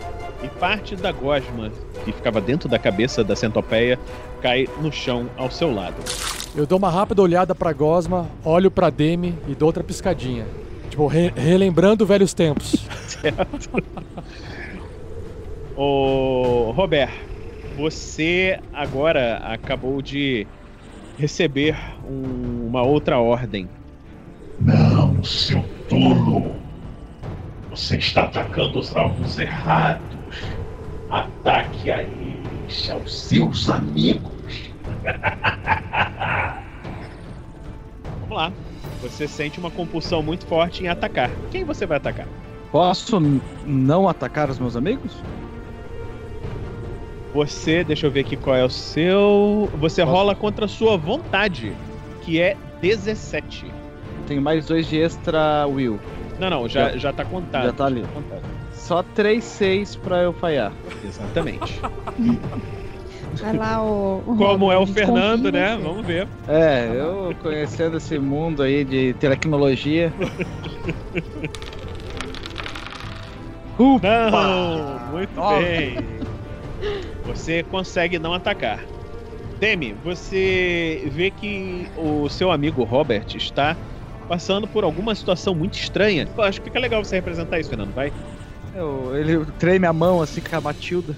E 0.43 0.49
parte 0.49 0.97
da 0.97 1.13
gosma 1.13 1.71
que 2.05 2.11
ficava 2.11 2.41
dentro 2.41 2.69
da 2.69 2.81
cabeça 2.81 3.23
da 3.23 3.37
centopeia 3.37 3.97
cai 4.41 4.67
no 4.81 4.91
chão 4.91 5.31
ao 5.37 5.53
seu 5.53 5.73
lado. 5.73 6.03
Eu 6.57 6.67
dou 6.67 6.79
uma 6.79 6.91
rápida 6.91 7.23
olhada 7.23 7.55
pra 7.55 7.73
Gosma, 7.73 8.29
olho 8.45 8.73
pra 8.73 8.91
Demi 8.91 9.39
e 9.47 9.55
dou 9.55 9.69
outra 9.69 9.85
piscadinha. 9.85 10.45
Tipo, 10.93 11.07
re- 11.07 11.33
relembrando 11.35 12.05
velhos 12.05 12.35
tempos. 12.35 12.87
Certo? 13.07 13.71
Ô, 15.75 16.71
Robert, 16.77 17.11
você 17.79 18.61
agora 18.75 19.39
acabou 19.39 20.03
de 20.03 20.47
receber 21.17 21.75
um- 22.07 22.67
uma 22.69 22.83
outra 22.83 23.19
ordem. 23.19 23.67
Não, 24.61 25.25
seu 25.25 25.65
tolo. 25.89 26.55
Você 27.71 27.97
está 27.97 28.25
atacando 28.25 28.79
os 28.79 28.95
alvos 28.95 29.39
errados. 29.39 30.03
Ataque 31.09 31.91
a 31.91 32.03
eles, 32.03 32.91
aos 32.91 33.19
seus 33.19 33.71
amigos. 33.71 34.31
Vamos 38.29 38.37
lá. 38.37 38.53
Você 39.03 39.27
sente 39.27 39.59
uma 39.59 39.71
compulsão 39.71 40.23
muito 40.23 40.47
forte 40.47 40.85
em 40.85 40.89
atacar. 40.89 41.31
Quem 41.51 41.65
você 41.65 41.85
vai 41.87 41.97
atacar? 41.97 42.27
Posso 42.71 43.21
não 43.67 44.09
atacar 44.09 44.49
os 44.49 44.59
meus 44.59 44.77
amigos? 44.77 45.13
Você, 47.35 47.83
deixa 47.83 48.07
eu 48.07 48.11
ver 48.11 48.21
aqui 48.21 48.37
qual 48.37 48.55
é 48.57 48.65
o 48.65 48.69
seu. 48.71 49.69
Você 49.79 50.03
Posso? 50.03 50.15
rola 50.17 50.35
contra 50.35 50.67
a 50.67 50.69
sua 50.69 50.97
vontade, 50.97 51.73
que 52.23 52.41
é 52.41 52.57
17. 52.81 53.67
Tenho 54.27 54.41
mais 54.43 54.67
dois 54.67 54.87
de 54.87 54.99
extra 55.01 55.67
will. 55.67 55.99
Não, 56.39 56.49
não, 56.51 56.69
já, 56.69 56.91
Já- 56.91 56.97
já 56.99 57.13
tá 57.13 57.25
contado. 57.25 57.65
Já 57.65 57.73
tá 57.73 57.87
ali. 57.87 58.03
contado. 58.15 58.43
Só 58.75 59.03
3, 59.03 59.43
6 59.43 59.97
pra 59.97 60.19
eu 60.23 60.33
falhar. 60.33 60.73
Exatamente. 61.05 61.81
Vai 63.41 63.57
lá, 63.57 63.83
o. 63.83 64.19
o 64.27 64.37
Como 64.37 64.71
é 64.71 64.77
o 64.79 64.87
Fernando, 64.87 65.51
né? 65.51 65.77
você. 65.77 65.83
Vamos 65.83 66.07
ver. 66.07 66.29
É, 66.47 66.89
eu 66.95 67.35
conhecendo 67.43 67.97
esse 67.97 68.19
mundo 68.19 68.63
aí 68.63 68.85
de 68.85 69.15
tecnologia. 69.15 70.13
Upa! 73.79 74.31
Não, 74.31 75.13
muito 75.13 75.41
bem. 75.59 75.97
Você 77.27 77.63
consegue 77.65 78.19
não 78.19 78.35
atacar. 78.35 78.85
Demi, 79.59 79.95
você 80.05 81.09
vê 81.13 81.31
que 81.31 81.87
o 81.97 82.29
seu 82.29 82.51
amigo 82.51 82.83
Robert 82.85 83.25
está 83.37 83.77
passando 84.29 84.67
por 84.67 84.83
alguma 84.85 85.15
situação 85.15 85.55
muito 85.55 85.75
estranha. 85.75 86.29
Eu 86.37 86.43
acho 86.45 86.61
que 86.61 86.65
fica 86.67 86.81
legal 86.81 87.03
você 87.05 87.17
representar 87.17 87.61
isso, 87.61 87.71
Fernando. 87.71 87.95
Vai. 87.95 88.13
Eu- 88.75 89.17
ele 89.17 89.45
treme 89.59 89.87
a 89.87 89.93
mão 89.93 90.21
assim 90.21 90.41
com 90.41 90.57
a 90.57 90.61
Matilda. 90.61 91.17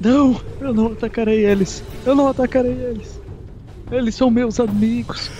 Não, 0.00 0.40
eu 0.60 0.74
não 0.74 0.92
atacarei 0.92 1.44
eles. 1.44 1.82
Eu 2.04 2.14
não 2.14 2.28
atacarei 2.28 2.72
eles. 2.72 3.20
Eles 3.90 4.14
são 4.14 4.30
meus 4.30 4.60
amigos. 4.60 5.30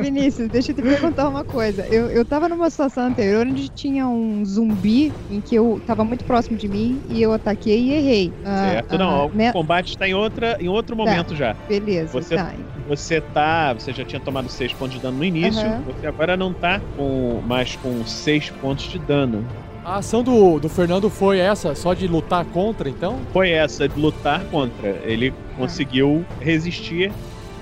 Vinícius, 0.00 0.48
deixa 0.48 0.72
eu 0.72 0.76
te 0.76 0.82
perguntar 0.82 1.28
uma 1.28 1.44
coisa. 1.44 1.86
Eu, 1.88 2.10
eu 2.10 2.24
tava 2.24 2.48
numa 2.48 2.68
situação 2.70 3.06
anterior 3.06 3.46
onde 3.46 3.68
tinha 3.68 4.08
um 4.08 4.44
zumbi 4.44 5.12
em 5.30 5.40
que 5.40 5.54
eu 5.54 5.80
tava 5.86 6.04
muito 6.04 6.24
próximo 6.24 6.56
de 6.56 6.68
mim 6.68 7.00
e 7.08 7.22
eu 7.22 7.32
ataquei 7.32 7.80
e 7.80 7.92
errei. 7.92 8.32
Ah, 8.44 8.70
certo? 8.70 8.94
ah, 8.94 8.98
não, 8.98 9.28
né? 9.30 9.50
o 9.50 9.52
combate 9.52 9.90
está 9.90 10.08
em, 10.08 10.14
outra, 10.14 10.56
em 10.60 10.68
outro 10.68 10.96
momento 10.96 11.34
já. 11.34 11.54
Beleza, 11.68 12.12
Você- 12.12 12.36
tá. 12.36 12.54
Você 12.86 13.20
tá. 13.20 13.74
Você 13.74 13.92
já 13.92 14.04
tinha 14.04 14.20
tomado 14.20 14.48
6 14.48 14.72
pontos 14.72 14.96
de 14.96 15.02
dano 15.02 15.18
no 15.18 15.24
início. 15.24 15.66
Aham. 15.66 15.82
Você 15.82 16.06
agora 16.06 16.36
não 16.36 16.52
tá 16.52 16.80
com, 16.96 17.42
mais 17.46 17.76
com 17.76 18.04
6 18.06 18.50
pontos 18.50 18.86
de 18.86 18.98
dano. 18.98 19.46
A 19.88 19.96
ação 19.96 20.22
do, 20.22 20.60
do 20.60 20.68
Fernando 20.68 21.08
foi 21.08 21.38
essa, 21.38 21.74
só 21.74 21.94
de 21.94 22.06
lutar 22.06 22.44
contra, 22.44 22.90
então? 22.90 23.18
Foi 23.32 23.48
essa 23.48 23.88
de 23.88 23.98
lutar 23.98 24.44
contra. 24.50 24.90
Ele 25.02 25.32
conseguiu 25.56 26.26
resistir 26.38 27.10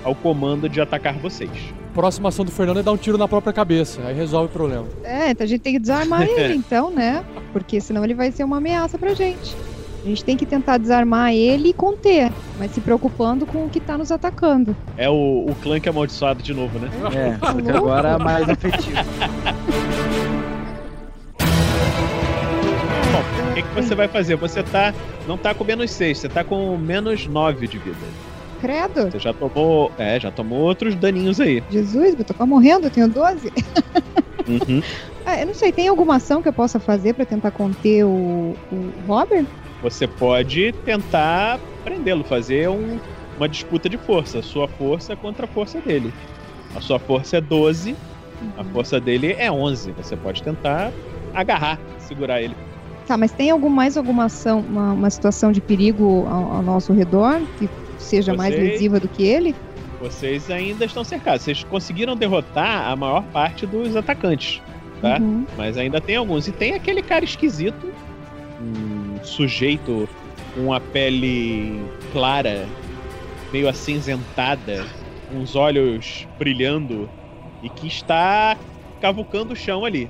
ao 0.03 0.13
comando 0.13 0.67
de 0.67 0.81
atacar 0.81 1.13
vocês. 1.13 1.49
Próxima 1.93 2.27
ação 2.27 2.43
do 2.43 2.51
Fernando 2.51 2.81
é 2.81 2.83
dar 2.83 2.91
um 2.91 2.97
tiro 2.97 3.17
na 3.17 3.29
própria 3.29 3.53
cabeça, 3.53 4.01
aí 4.05 4.13
resolve 4.13 4.47
o 4.47 4.49
problema. 4.49 4.85
É, 5.05 5.29
então 5.29 5.45
a 5.45 5.47
gente 5.47 5.61
tem 5.61 5.71
que 5.71 5.79
desarmar 5.79 6.23
ele, 6.27 6.53
então, 6.53 6.91
né? 6.91 7.23
Porque 7.53 7.79
senão 7.79 8.03
ele 8.03 8.13
vai 8.13 8.29
ser 8.29 8.43
uma 8.43 8.57
ameaça 8.57 8.97
pra 8.97 9.13
gente. 9.13 9.55
A 10.03 10.09
gente 10.09 10.25
tem 10.25 10.35
que 10.35 10.45
tentar 10.45 10.77
desarmar 10.77 11.33
ele 11.33 11.69
e 11.69 11.73
conter, 11.73 12.29
mas 12.59 12.71
se 12.71 12.81
preocupando 12.81 13.45
com 13.45 13.65
o 13.65 13.69
que 13.69 13.79
tá 13.79 13.97
nos 13.97 14.11
atacando. 14.11 14.75
É 14.97 15.09
o, 15.09 15.45
o 15.47 15.55
clã 15.63 15.77
amaldiçoado 15.87 16.43
de 16.43 16.53
novo, 16.53 16.77
né? 16.77 16.89
É, 17.15 17.37
que 17.63 17.71
agora 17.71 18.09
é 18.09 18.17
mais 18.17 18.49
efetivo. 18.49 18.97
que, 23.63 23.69
que 23.69 23.75
você 23.75 23.95
vai 23.95 24.07
fazer? 24.07 24.35
Você 24.35 24.63
tá. 24.63 24.93
Não 25.27 25.37
tá 25.37 25.53
com 25.53 25.63
menos 25.63 25.91
6, 25.91 26.17
você 26.19 26.29
tá 26.29 26.43
com 26.43 26.77
menos 26.77 27.27
9 27.27 27.67
de 27.67 27.77
vida. 27.77 27.97
Credo! 28.61 29.11
Você 29.11 29.19
já 29.19 29.33
tomou. 29.33 29.91
É, 29.97 30.19
já 30.19 30.31
tomou 30.31 30.59
outros 30.59 30.95
daninhos 30.95 31.39
aí. 31.39 31.63
Jesus, 31.69 32.15
eu 32.17 32.25
tô 32.25 32.33
quase 32.33 32.49
morrendo, 32.49 32.87
eu 32.87 32.91
tenho 32.91 33.07
12. 33.07 33.51
Uhum. 34.47 34.81
Ah, 35.29 35.41
eu 35.41 35.47
não 35.47 35.53
sei, 35.53 35.73
tem 35.73 35.89
alguma 35.89 36.15
ação 36.15 36.41
que 36.41 36.47
eu 36.47 36.53
possa 36.53 36.79
fazer 36.79 37.11
pra 37.13 37.25
tentar 37.25 37.51
conter 37.51 38.05
o, 38.05 38.55
o 38.71 38.93
Robert? 39.05 39.43
Você 39.83 40.07
pode 40.07 40.71
tentar 40.85 41.59
prendê-lo, 41.83 42.23
fazer 42.23 42.69
um- 42.69 42.97
uma 43.35 43.49
disputa 43.49 43.89
de 43.89 43.97
força. 43.97 44.41
Sua 44.41 44.69
força 44.69 45.17
contra 45.17 45.43
a 45.43 45.47
força 45.49 45.81
dele. 45.81 46.13
A 46.73 46.79
sua 46.79 46.97
força 46.97 47.35
é 47.35 47.41
12, 47.41 47.93
a 48.57 48.63
força 48.63 49.01
dele 49.01 49.35
é 49.37 49.51
11. 49.51 49.91
Você 49.97 50.15
pode 50.15 50.41
tentar 50.41 50.93
agarrar, 51.33 51.77
segurar 51.99 52.41
ele. 52.41 52.55
Tá, 53.07 53.15
mas 53.15 53.31
tem 53.31 53.49
algum, 53.49 53.69
mais 53.69 53.95
alguma 53.95 54.25
ação, 54.25 54.59
uma, 54.59 54.91
uma 54.91 55.09
situação 55.09 55.51
de 55.53 55.61
perigo 55.61 56.27
ao, 56.29 56.57
ao 56.57 56.61
nosso 56.61 56.91
redor 56.91 57.39
que 57.57 57.69
seja 57.97 58.33
mais 58.33 58.53
lesiva 58.53 58.99
do 58.99 59.07
que 59.07 59.23
ele? 59.23 59.55
Vocês 60.01 60.51
ainda 60.51 60.83
estão 60.83 61.05
cercados. 61.05 61.43
Vocês 61.43 61.63
conseguiram 61.63 62.17
derrotar 62.17 62.89
a 62.89 62.95
maior 62.97 63.23
parte 63.31 63.65
dos 63.65 63.95
atacantes, 63.95 64.61
tá? 65.01 65.19
Uhum. 65.19 65.45
Mas 65.57 65.77
ainda 65.77 66.01
tem 66.01 66.17
alguns. 66.17 66.49
E 66.49 66.51
tem 66.51 66.73
aquele 66.73 67.01
cara 67.01 67.23
esquisito, 67.23 67.91
um 68.61 69.23
sujeito 69.23 70.07
com 70.53 70.73
a 70.73 70.79
pele 70.79 71.81
clara, 72.11 72.67
meio 73.53 73.69
acinzentada, 73.69 74.85
uns 75.33 75.55
olhos 75.55 76.27
brilhando 76.37 77.09
e 77.63 77.69
que 77.69 77.87
está 77.87 78.57
cavucando 78.99 79.53
o 79.53 79.55
chão 79.55 79.85
ali. 79.85 80.09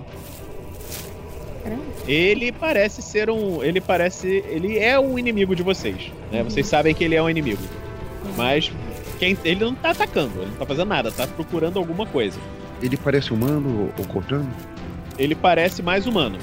Caramba. 1.68 1.84
Ele 2.08 2.52
parece 2.52 3.02
ser 3.02 3.30
um. 3.30 3.62
Ele 3.62 3.82
parece. 3.82 4.44
Ele 4.48 4.80
é 4.80 4.98
um 4.98 5.20
inimigo 5.20 5.56
de 5.56 5.64
vocês. 5.64 6.12
Né? 6.32 6.44
Vocês 6.44 6.66
sabem 6.66 6.96
que 6.96 7.04
ele 7.04 7.16
é 7.16 7.22
um 7.22 7.30
inimigo. 7.30 7.62
Mas 8.38 8.72
quem, 9.20 9.38
ele 9.44 9.66
não 9.66 9.76
tá 9.76 9.92
atacando, 9.92 10.32
ele 10.38 10.52
não 10.52 10.58
tá 10.58 10.66
fazendo 10.66 10.88
nada, 10.88 11.12
tá 11.12 11.28
procurando 11.28 11.78
alguma 11.78 12.06
coisa. 12.06 12.40
Ele 12.82 12.96
parece 12.96 13.34
humano 13.34 13.92
ou 13.98 14.06
cortando? 14.06 14.50
Ele 15.18 15.36
parece 15.36 15.82
mais 15.82 16.06
humano. 16.06 16.38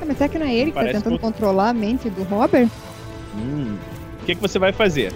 Ah, 0.00 0.04
mas 0.06 0.16
será 0.16 0.28
que 0.28 0.38
não 0.38 0.46
é 0.46 0.54
ele 0.54 0.70
que 0.70 0.78
tá 0.78 0.92
tentando 0.92 1.18
controlar 1.18 1.70
a 1.70 1.74
mente 1.74 2.08
do 2.08 2.22
Robert? 2.22 2.68
Hum. 3.36 3.76
O 4.22 4.24
que, 4.24 4.34
que 4.34 4.40
você 4.40 4.58
vai 4.58 4.72
fazer? 4.72 5.12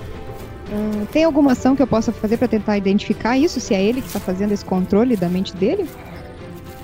Ah, 0.73 1.07
tem 1.13 1.25
alguma 1.25 1.53
ação 1.53 1.77
que 1.77 1.83
eu 1.83 1.87
possa 1.87 2.13
fazer 2.13 2.37
pra 2.37 2.49
tentar 2.49 2.77
identificar 2.77 3.39
isso? 3.39 3.61
Se 3.61 3.75
é 3.75 3.83
ele 3.83 4.03
que 4.03 4.09
tá 4.09 4.19
fazendo 4.19 4.53
esse 4.53 4.65
controle 4.65 5.17
da 5.17 5.29
mente 5.29 5.55
dele? 5.55 5.89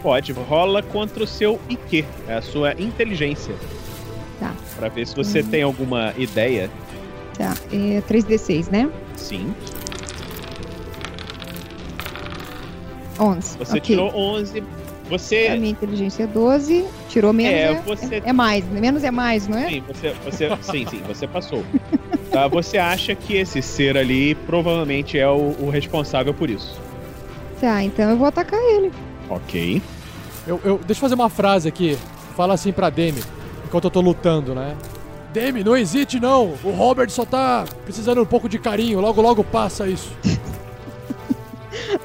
Pode, 0.02 0.32
rola 0.32 0.82
contra 0.82 1.24
o 1.24 1.26
seu 1.26 1.58
IQ, 1.68 2.04
é 2.28 2.34
a 2.34 2.42
sua 2.42 2.72
inteligência. 2.80 3.54
Tá. 4.38 4.52
Pra 4.76 4.88
ver 4.88 5.06
se 5.06 5.16
você 5.16 5.40
Hum. 5.40 5.46
tem 5.48 5.62
alguma 5.62 6.12
ideia. 6.16 6.70
Tá, 7.36 7.54
é 7.72 8.00
3d6, 8.02 8.70
né? 8.70 8.88
Sim. 9.16 9.54
11. 13.18 13.58
Você 13.58 13.70
ok. 13.72 13.80
tirou 13.80 14.14
11. 14.14 14.62
Você. 15.08 15.46
A 15.48 15.56
minha 15.56 15.70
inteligência 15.70 16.24
é 16.24 16.26
12, 16.26 16.84
tirou 17.08 17.32
menos. 17.32 17.52
É, 17.54 17.62
É, 17.72 17.82
você- 17.86 18.16
é, 18.16 18.22
é 18.26 18.32
mais, 18.32 18.64
menos 18.68 19.04
é 19.04 19.10
mais, 19.10 19.46
não 19.46 19.56
é? 19.58 19.68
Sim, 19.68 19.82
você, 19.86 20.12
você, 20.24 20.48
sim, 20.62 20.86
sim, 20.90 21.00
você 21.06 21.26
passou. 21.28 21.64
Tá, 22.30 22.48
você 22.48 22.76
acha 22.76 23.14
que 23.14 23.36
esse 23.36 23.62
ser 23.62 23.96
ali 23.96 24.34
provavelmente 24.34 25.16
é 25.18 25.28
o, 25.28 25.54
o 25.60 25.70
responsável 25.70 26.34
por 26.34 26.50
isso. 26.50 26.78
Tá, 27.60 27.82
então 27.84 28.10
eu 28.10 28.16
vou 28.16 28.26
atacar 28.26 28.58
ele. 28.60 28.92
Ok. 29.28 29.82
Eu, 30.46 30.60
eu- 30.64 30.78
deixa 30.78 30.98
eu 30.98 31.02
fazer 31.02 31.14
uma 31.14 31.28
frase 31.28 31.68
aqui. 31.68 31.98
Fala 32.36 32.54
assim 32.54 32.72
pra 32.72 32.90
Demi, 32.90 33.22
enquanto 33.64 33.84
eu 33.84 33.90
tô 33.90 34.00
lutando, 34.00 34.54
né? 34.54 34.76
Demi, 35.32 35.64
não 35.64 35.76
hesite 35.76 36.20
não. 36.20 36.54
O 36.62 36.70
Robert 36.70 37.10
só 37.10 37.24
tá 37.24 37.64
precisando 37.84 38.22
um 38.22 38.26
pouco 38.26 38.48
de 38.48 38.58
carinho. 38.58 39.00
Logo, 39.00 39.20
logo 39.20 39.42
passa 39.44 39.86
isso. 39.88 40.10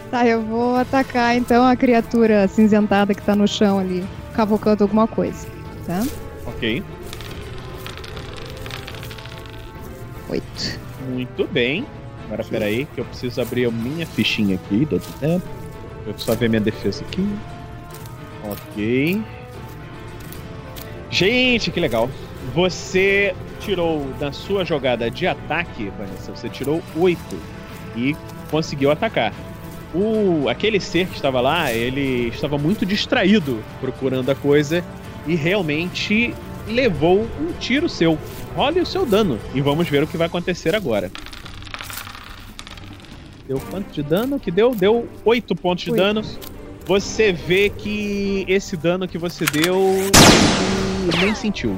Tá, 0.10 0.26
eu 0.28 0.42
vou 0.42 0.76
atacar 0.76 1.38
então 1.38 1.64
a 1.66 1.76
criatura 1.76 2.46
cinzentada 2.48 3.14
que 3.14 3.22
tá 3.22 3.34
no 3.36 3.48
chão 3.48 3.80
ali, 3.80 4.04
cavocando 4.34 4.84
alguma 4.84 5.08
coisa. 5.08 5.48
Tá? 5.88 6.04
Ok. 6.46 6.84
8. 10.30 10.80
Muito 11.10 11.48
bem. 11.48 11.86
Agora 12.26 12.44
peraí, 12.44 12.86
que 12.94 13.00
eu 13.02 13.06
preciso 13.06 13.42
abrir 13.42 13.66
a 13.66 13.72
minha 13.72 14.06
fichinha 14.06 14.56
aqui. 14.56 14.86
dá 14.90 14.98
tempo. 15.20 15.61
Eu 16.06 16.14
só 16.18 16.36
ver 16.36 16.50
minha 16.50 16.62
defesa 16.62 17.04
aqui. 17.04 17.28
Ok. 18.44 19.22
Gente, 21.10 21.72
que 21.72 21.80
legal. 21.80 22.10
Você 22.56 23.36
tirou 23.60 24.10
na 24.20 24.32
sua 24.32 24.66
jogada 24.66 25.12
de 25.12 25.28
ataque, 25.28 25.92
Vanessa, 25.98 26.36
você 26.36 26.50
tirou 26.50 26.82
8 26.96 27.20
e 27.96 28.16
conseguiu 28.50 28.90
atacar. 28.90 29.34
O, 29.94 30.48
aquele 30.50 30.80
ser 30.80 31.08
que 31.08 31.16
estava 31.16 31.42
lá, 31.42 31.72
ele 31.72 32.30
estava 32.30 32.58
muito 32.58 32.86
distraído 32.86 33.62
procurando 33.80 34.30
a 34.30 34.36
coisa 34.36 34.84
e 35.28 35.36
realmente 35.36 36.34
levou 36.68 37.28
um 37.40 37.52
tiro 37.60 37.88
seu. 37.90 38.18
Role 38.56 38.82
o 38.82 38.86
seu 38.86 39.06
dano 39.06 39.40
e 39.54 39.62
vamos 39.62 39.88
ver 39.88 40.04
o 40.04 40.08
que 40.08 40.18
vai 40.18 40.28
acontecer 40.28 40.76
agora. 40.76 41.12
Deu 43.48 43.60
quanto 43.70 43.92
de 43.92 44.02
dano 44.04 44.40
que 44.40 44.52
deu? 44.52 44.74
Deu 44.76 45.08
8 45.26 45.56
pontos 45.56 45.84
de 45.86 45.92
Oito. 45.92 46.00
dano. 46.02 46.22
Você 46.86 47.32
vê 47.32 47.70
que 47.70 48.46
esse 48.48 48.76
dano 48.76 49.08
que 49.08 49.18
você 49.18 49.46
deu 49.46 49.78
ele 51.14 51.26
nem 51.26 51.36
sentiu. 51.36 51.78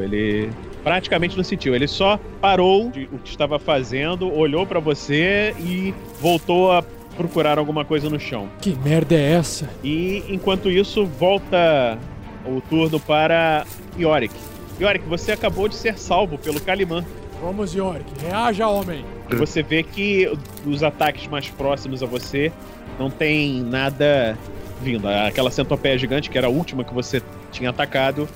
Ele 0.00 0.50
praticamente 0.84 1.36
não 1.36 1.44
sentiu. 1.44 1.74
Ele 1.74 1.86
só 1.88 2.18
parou 2.40 2.90
de- 2.90 3.08
o 3.12 3.18
que 3.18 3.30
estava 3.30 3.58
fazendo, 3.58 4.32
olhou 4.32 4.66
pra 4.66 4.78
você 4.80 5.54
e 5.58 5.92
voltou 6.20 6.72
a 6.72 6.82
procurar 7.16 7.58
alguma 7.58 7.84
coisa 7.84 8.08
no 8.08 8.18
chão. 8.20 8.48
Que 8.60 8.74
merda 8.84 9.14
é 9.14 9.32
essa? 9.32 9.68
E 9.82 10.22
enquanto 10.28 10.70
isso, 10.70 11.04
volta 11.04 11.98
o 12.46 12.60
turno 12.62 12.98
para 13.00 13.66
Yorick. 13.98 14.34
Yorick, 14.80 15.04
você 15.06 15.32
acabou 15.32 15.68
de 15.68 15.74
ser 15.74 15.98
salvo 15.98 16.38
pelo 16.38 16.60
Calimã. 16.60 17.04
Vamos, 17.40 17.74
Yorick. 17.74 18.06
Reaja, 18.20 18.68
homem. 18.68 19.04
Você 19.30 19.62
vê 19.62 19.82
que 19.82 20.30
os 20.66 20.82
ataques 20.82 21.26
mais 21.26 21.48
próximos 21.48 22.02
a 22.02 22.06
você 22.06 22.52
não 22.98 23.10
tem 23.10 23.62
nada 23.62 24.36
vindo. 24.82 25.08
Aquela 25.08 25.50
centopeia 25.50 25.96
gigante, 25.96 26.28
que 26.28 26.36
era 26.36 26.46
a 26.46 26.50
última 26.50 26.84
que 26.84 26.92
você 26.92 27.22
tinha 27.50 27.70
atacado, 27.70 28.28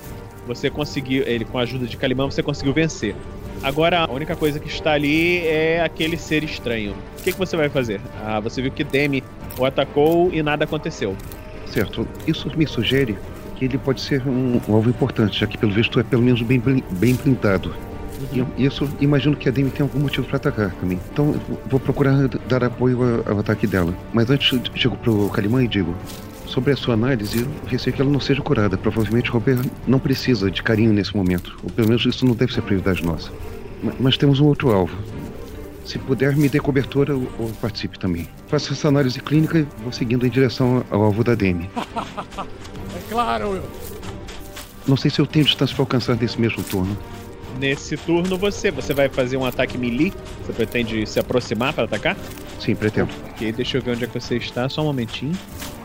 você 0.47 0.69
conseguiu, 0.69 1.23
ele 1.25 1.45
com 1.45 1.57
a 1.57 1.61
ajuda 1.61 1.85
de 1.85 1.97
Calimã, 1.97 2.25
você 2.25 2.41
conseguiu 2.41 2.73
vencer. 2.73 3.15
Agora, 3.63 4.01
a 4.01 4.11
única 4.11 4.35
coisa 4.35 4.59
que 4.59 4.67
está 4.67 4.93
ali 4.93 5.39
é 5.39 5.81
aquele 5.81 6.17
ser 6.17 6.43
estranho. 6.43 6.93
O 7.19 7.23
que, 7.23 7.31
que 7.31 7.37
você 7.37 7.55
vai 7.55 7.69
fazer? 7.69 7.99
Ah, 8.23 8.39
você 8.39 8.61
viu 8.61 8.71
que 8.71 8.83
Demi 8.83 9.23
o 9.57 9.65
atacou 9.65 10.29
e 10.33 10.43
nada 10.43 10.65
aconteceu. 10.65 11.15
Certo. 11.67 12.07
Isso 12.27 12.51
me 12.55 12.67
sugere 12.67 13.17
que 13.55 13.65
ele 13.65 13.77
pode 13.77 14.01
ser 14.01 14.21
um, 14.27 14.59
um 14.67 14.75
alvo 14.75 14.89
importante, 14.89 15.39
já 15.39 15.47
que 15.47 15.57
pelo 15.57 15.71
visto 15.71 15.99
é 15.99 16.03
pelo 16.03 16.21
menos 16.21 16.41
bem, 16.41 16.59
bem 16.59 17.15
blindado. 17.15 17.73
E 18.31 18.39
eu- 18.39 18.47
E 18.57 18.65
isso, 18.65 18.87
imagino 18.99 19.35
que 19.35 19.47
a 19.49 19.51
Demi 19.51 19.69
tem 19.69 19.83
algum 19.83 19.99
motivo 19.99 20.25
para 20.27 20.37
atacar 20.37 20.71
também. 20.79 20.99
Então 21.11 21.35
vou- 21.69 21.79
procurar 21.79 22.27
dar 22.47 22.63
apoio 22.63 23.23
ao, 23.27 23.39
ataque 23.39 23.67
dela. 23.67 23.93
Mas 24.13 24.29
antes 24.29 24.59
chego 24.75 24.95
pro 24.97 25.29
Calimã 25.29 25.63
e 25.63 25.67
digo: 25.67 25.93
sobre 26.45 26.71
a 26.73 26.77
sua 26.77 26.93
análise, 26.93 27.41
eu 27.41 27.47
receio 27.67 27.95
que 27.95 28.01
ela 28.01 28.09
não 28.11 28.19
seja 28.19 28.41
curada. 28.41 28.77
Provavelmente 28.77 29.29
Robert 29.29 29.59
não 29.87 29.99
precisa 29.99 30.49
de 30.49 30.61
carinho 30.63 30.93
nesse 30.93 31.15
momento. 31.15 31.57
Ou 31.63 31.69
pelo 31.69 31.87
menos 31.89 32.05
isso 32.05 32.25
não 32.25 32.33
deve 32.35 32.53
ser 32.53 32.61
prioridade 32.61 33.03
nossa. 33.03 33.29
Ma- 33.83 33.93
Mas 33.99 34.17
temos 34.17 34.39
um 34.39 34.45
outro 34.45 34.71
alvo. 34.71 34.95
Se 35.85 35.99
puder, 35.99 36.35
me 36.35 36.49
dê 36.49 36.59
cobertura 36.59 37.13
ou, 37.15 37.29
ou 37.37 37.49
participe 37.61 37.99
também. 37.99 38.27
Faça 38.47 38.73
essa 38.73 38.87
análise 38.87 39.19
clínica 39.19 39.59
e 39.59 39.67
vou 39.83 39.91
seguindo 39.91 40.25
em 40.25 40.29
direção 40.31 40.83
ao 40.89 41.03
alvo 41.03 41.23
da 41.23 41.35
Demi. 41.35 41.69
É 42.95 43.11
claro, 43.13 43.49
Will. 43.51 43.61
Não 44.87 44.95
sei 44.97 45.11
se 45.11 45.19
eu 45.19 45.25
tenho 45.27 45.45
distância 45.45 45.75
para 45.75 45.83
alcançar 45.83 46.15
nesse 46.15 46.39
mesmo 46.39 46.63
turno. 46.63 46.97
Nesse 47.59 47.95
turno, 47.95 48.37
você, 48.37 48.69
você 48.71 48.93
vai 48.93 49.09
fazer 49.09 49.37
um 49.37 49.45
ataque 49.45 49.77
melee? 49.77 50.13
Você 50.45 50.53
pretende 50.53 51.05
se 51.05 51.19
aproximar 51.19 51.73
para 51.73 51.85
atacar? 51.85 52.17
Sim, 52.59 52.75
pretendo. 52.75 53.09
Ok, 53.29 53.51
deixa 53.51 53.77
eu 53.77 53.81
ver 53.81 53.91
onde 53.91 54.03
é 54.03 54.07
que 54.07 54.19
você 54.19 54.37
está, 54.37 54.67
só 54.67 54.81
um 54.81 54.85
momentinho. 54.85 55.33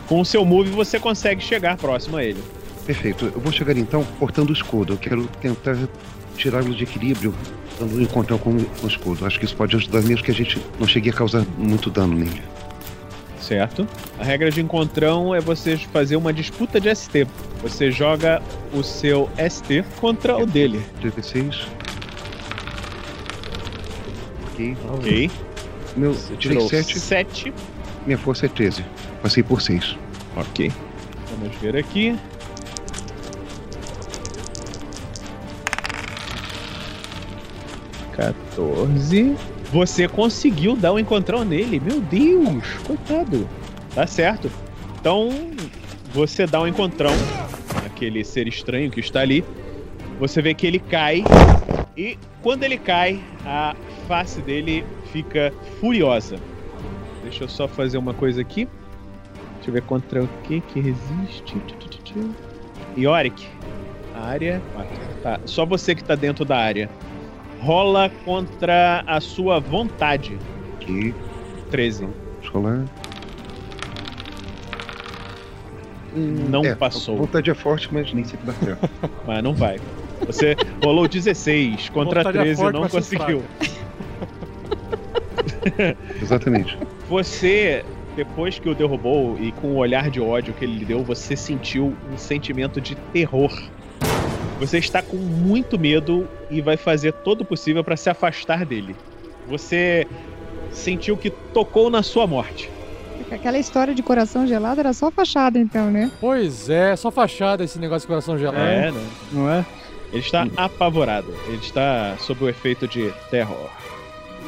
Com 0.07 0.19
o 0.19 0.25
seu 0.25 0.43
move, 0.43 0.69
você 0.69 0.99
consegue 0.99 1.41
chegar 1.41 1.77
próximo 1.77 2.17
a 2.17 2.23
ele. 2.23 2.41
Perfeito. 2.85 3.31
Eu 3.33 3.39
vou 3.39 3.51
chegar 3.51 3.77
então 3.77 4.03
portando 4.19 4.51
o 4.51 4.53
escudo. 4.53 4.93
Eu 4.93 4.97
quero 4.97 5.25
tentar 5.39 5.77
tirá-lo 6.35 6.73
de 6.73 6.83
equilíbrio 6.83 7.33
dando 7.79 7.97
um 7.97 8.01
encontrão 8.01 8.37
com 8.37 8.51
o 8.51 8.87
escudo. 8.87 9.25
Acho 9.25 9.39
que 9.39 9.45
isso 9.45 9.55
pode 9.55 9.75
ajudar 9.75 10.01
mesmo 10.01 10.23
que 10.23 10.31
a 10.31 10.33
gente 10.33 10.59
não 10.79 10.87
chegue 10.87 11.09
a 11.09 11.13
causar 11.13 11.45
muito 11.57 11.89
dano 11.89 12.15
nele. 12.15 12.41
Certo. 13.51 13.85
A 14.17 14.23
regra 14.23 14.49
de 14.49 14.61
encontrão 14.61 15.35
é 15.35 15.41
você 15.41 15.75
fazer 15.75 16.15
uma 16.15 16.31
disputa 16.31 16.79
de 16.79 16.95
ST. 16.95 17.27
Você 17.61 17.91
joga 17.91 18.41
o 18.73 18.81
seu 18.81 19.29
ST 19.49 19.83
contra 19.99 20.37
o 20.37 20.45
dele. 20.45 20.81
3d6. 21.01 21.67
Ok. 24.45 24.77
Ok. 24.93 25.31
Meu, 25.97 26.13
Você 26.13 26.37
tirou 26.37 26.69
7, 26.69 26.97
7. 26.97 27.53
minha 28.05 28.17
força 28.17 28.45
é 28.45 28.49
13. 28.49 28.85
Passei 29.21 29.43
por 29.43 29.61
6. 29.61 29.97
Ok. 30.37 30.71
Vamos 31.37 31.53
ver 31.57 31.75
aqui. 31.75 32.17
Quatorze. 38.15 39.35
Você 39.71 40.05
conseguiu 40.05 40.75
dar 40.75 40.91
um 40.91 40.99
encontrão 40.99 41.45
nele. 41.45 41.79
Meu 41.79 42.01
Deus, 42.01 42.73
coitado. 42.85 43.47
Tá 43.95 44.05
certo. 44.05 44.51
Então, 44.99 45.29
você 46.13 46.45
dá 46.45 46.59
um 46.61 46.67
encontrão 46.67 47.13
naquele 47.81 48.23
ser 48.25 48.47
estranho 48.47 48.91
que 48.91 48.99
está 48.99 49.21
ali. 49.21 49.45
Você 50.19 50.41
vê 50.41 50.53
que 50.53 50.67
ele 50.67 50.77
cai. 50.77 51.23
E 51.95 52.17
quando 52.41 52.63
ele 52.63 52.77
cai, 52.77 53.21
a 53.45 53.75
face 54.07 54.41
dele 54.41 54.85
fica 55.11 55.53
furiosa. 55.79 56.35
Deixa 57.23 57.45
eu 57.45 57.47
só 57.47 57.67
fazer 57.67 57.97
uma 57.97 58.13
coisa 58.13 58.41
aqui. 58.41 58.67
Deixa 59.55 59.69
eu 59.69 59.73
ver 59.73 59.83
contra 59.83 60.23
o 60.23 60.27
que 60.43 60.59
que 60.59 60.81
resiste. 60.81 61.55
Yorick. 62.97 63.47
A 64.15 64.25
área. 64.25 64.61
Tá. 65.23 65.39
Só 65.45 65.65
você 65.65 65.95
que 65.95 66.03
tá 66.03 66.15
dentro 66.15 66.43
da 66.43 66.57
área. 66.57 66.89
Rola 67.61 68.09
contra 68.25 69.03
a 69.05 69.21
sua 69.21 69.59
vontade. 69.59 70.37
Ok. 70.75 71.13
13. 71.69 72.07
Deixa 72.41 72.57
eu 72.57 72.61
lá. 72.61 72.85
Não 76.13 76.65
É, 76.65 76.75
passou. 76.75 77.15
A 77.15 77.19
vontade 77.19 77.49
é 77.49 77.53
forte, 77.53 77.87
mas 77.91 78.11
nem 78.11 78.25
sempre 78.25 78.47
dá 78.47 78.53
certo. 78.53 78.89
Mas 79.25 79.43
não 79.43 79.53
vai. 79.53 79.79
Você 80.25 80.55
rolou 80.83 81.07
16 81.07 81.89
contra 81.89 82.19
Vontade 82.21 82.37
é 82.37 82.41
13 82.41 82.51
e 82.51 82.63
forte, 82.63 82.79
não 82.79 82.89
conseguiu. 82.89 83.43
Exatamente. 86.21 86.77
Você, 87.07 87.85
depois 88.15 88.59
que 88.59 88.69
o 88.69 88.75
derrubou 88.75 89.37
e 89.39 89.51
com 89.53 89.67
o 89.69 89.75
olhar 89.77 90.09
de 90.09 90.19
ódio 90.19 90.53
que 90.53 90.65
ele 90.65 90.79
lhe 90.79 90.85
deu, 90.85 91.03
você 91.03 91.35
sentiu 91.35 91.95
um 92.11 92.17
sentimento 92.17 92.81
de 92.81 92.95
terror. 92.95 93.51
Você 94.61 94.77
está 94.77 95.01
com 95.01 95.17
muito 95.17 95.79
medo 95.79 96.27
e 96.51 96.61
vai 96.61 96.77
fazer 96.77 97.13
todo 97.13 97.41
o 97.41 97.45
possível 97.45 97.83
para 97.83 97.97
se 97.97 98.11
afastar 98.11 98.63
dele. 98.63 98.95
Você 99.47 100.07
sentiu 100.71 101.17
que 101.17 101.31
tocou 101.31 101.89
na 101.89 102.03
sua 102.03 102.27
morte. 102.27 102.69
Aquela 103.31 103.57
história 103.57 103.95
de 103.95 104.03
coração 104.03 104.45
gelado 104.45 104.79
era 104.79 104.93
só 104.93 105.09
fachada, 105.09 105.57
então, 105.57 105.89
né? 105.89 106.11
Pois 106.21 106.69
é, 106.69 106.95
só 106.95 107.09
fachada 107.09 107.63
esse 107.63 107.79
negócio 107.79 108.01
de 108.01 108.07
coração 108.07 108.37
gelado. 108.37 108.59
É, 108.59 108.91
né? 108.91 109.07
Não 109.31 109.49
é? 109.49 109.65
Ele 110.13 110.21
está 110.21 110.45
apavorado. 110.55 111.33
Ele 111.47 111.57
está 111.57 112.15
sob 112.19 112.43
o 112.43 112.49
efeito 112.49 112.87
de 112.87 113.11
terror. 113.31 113.67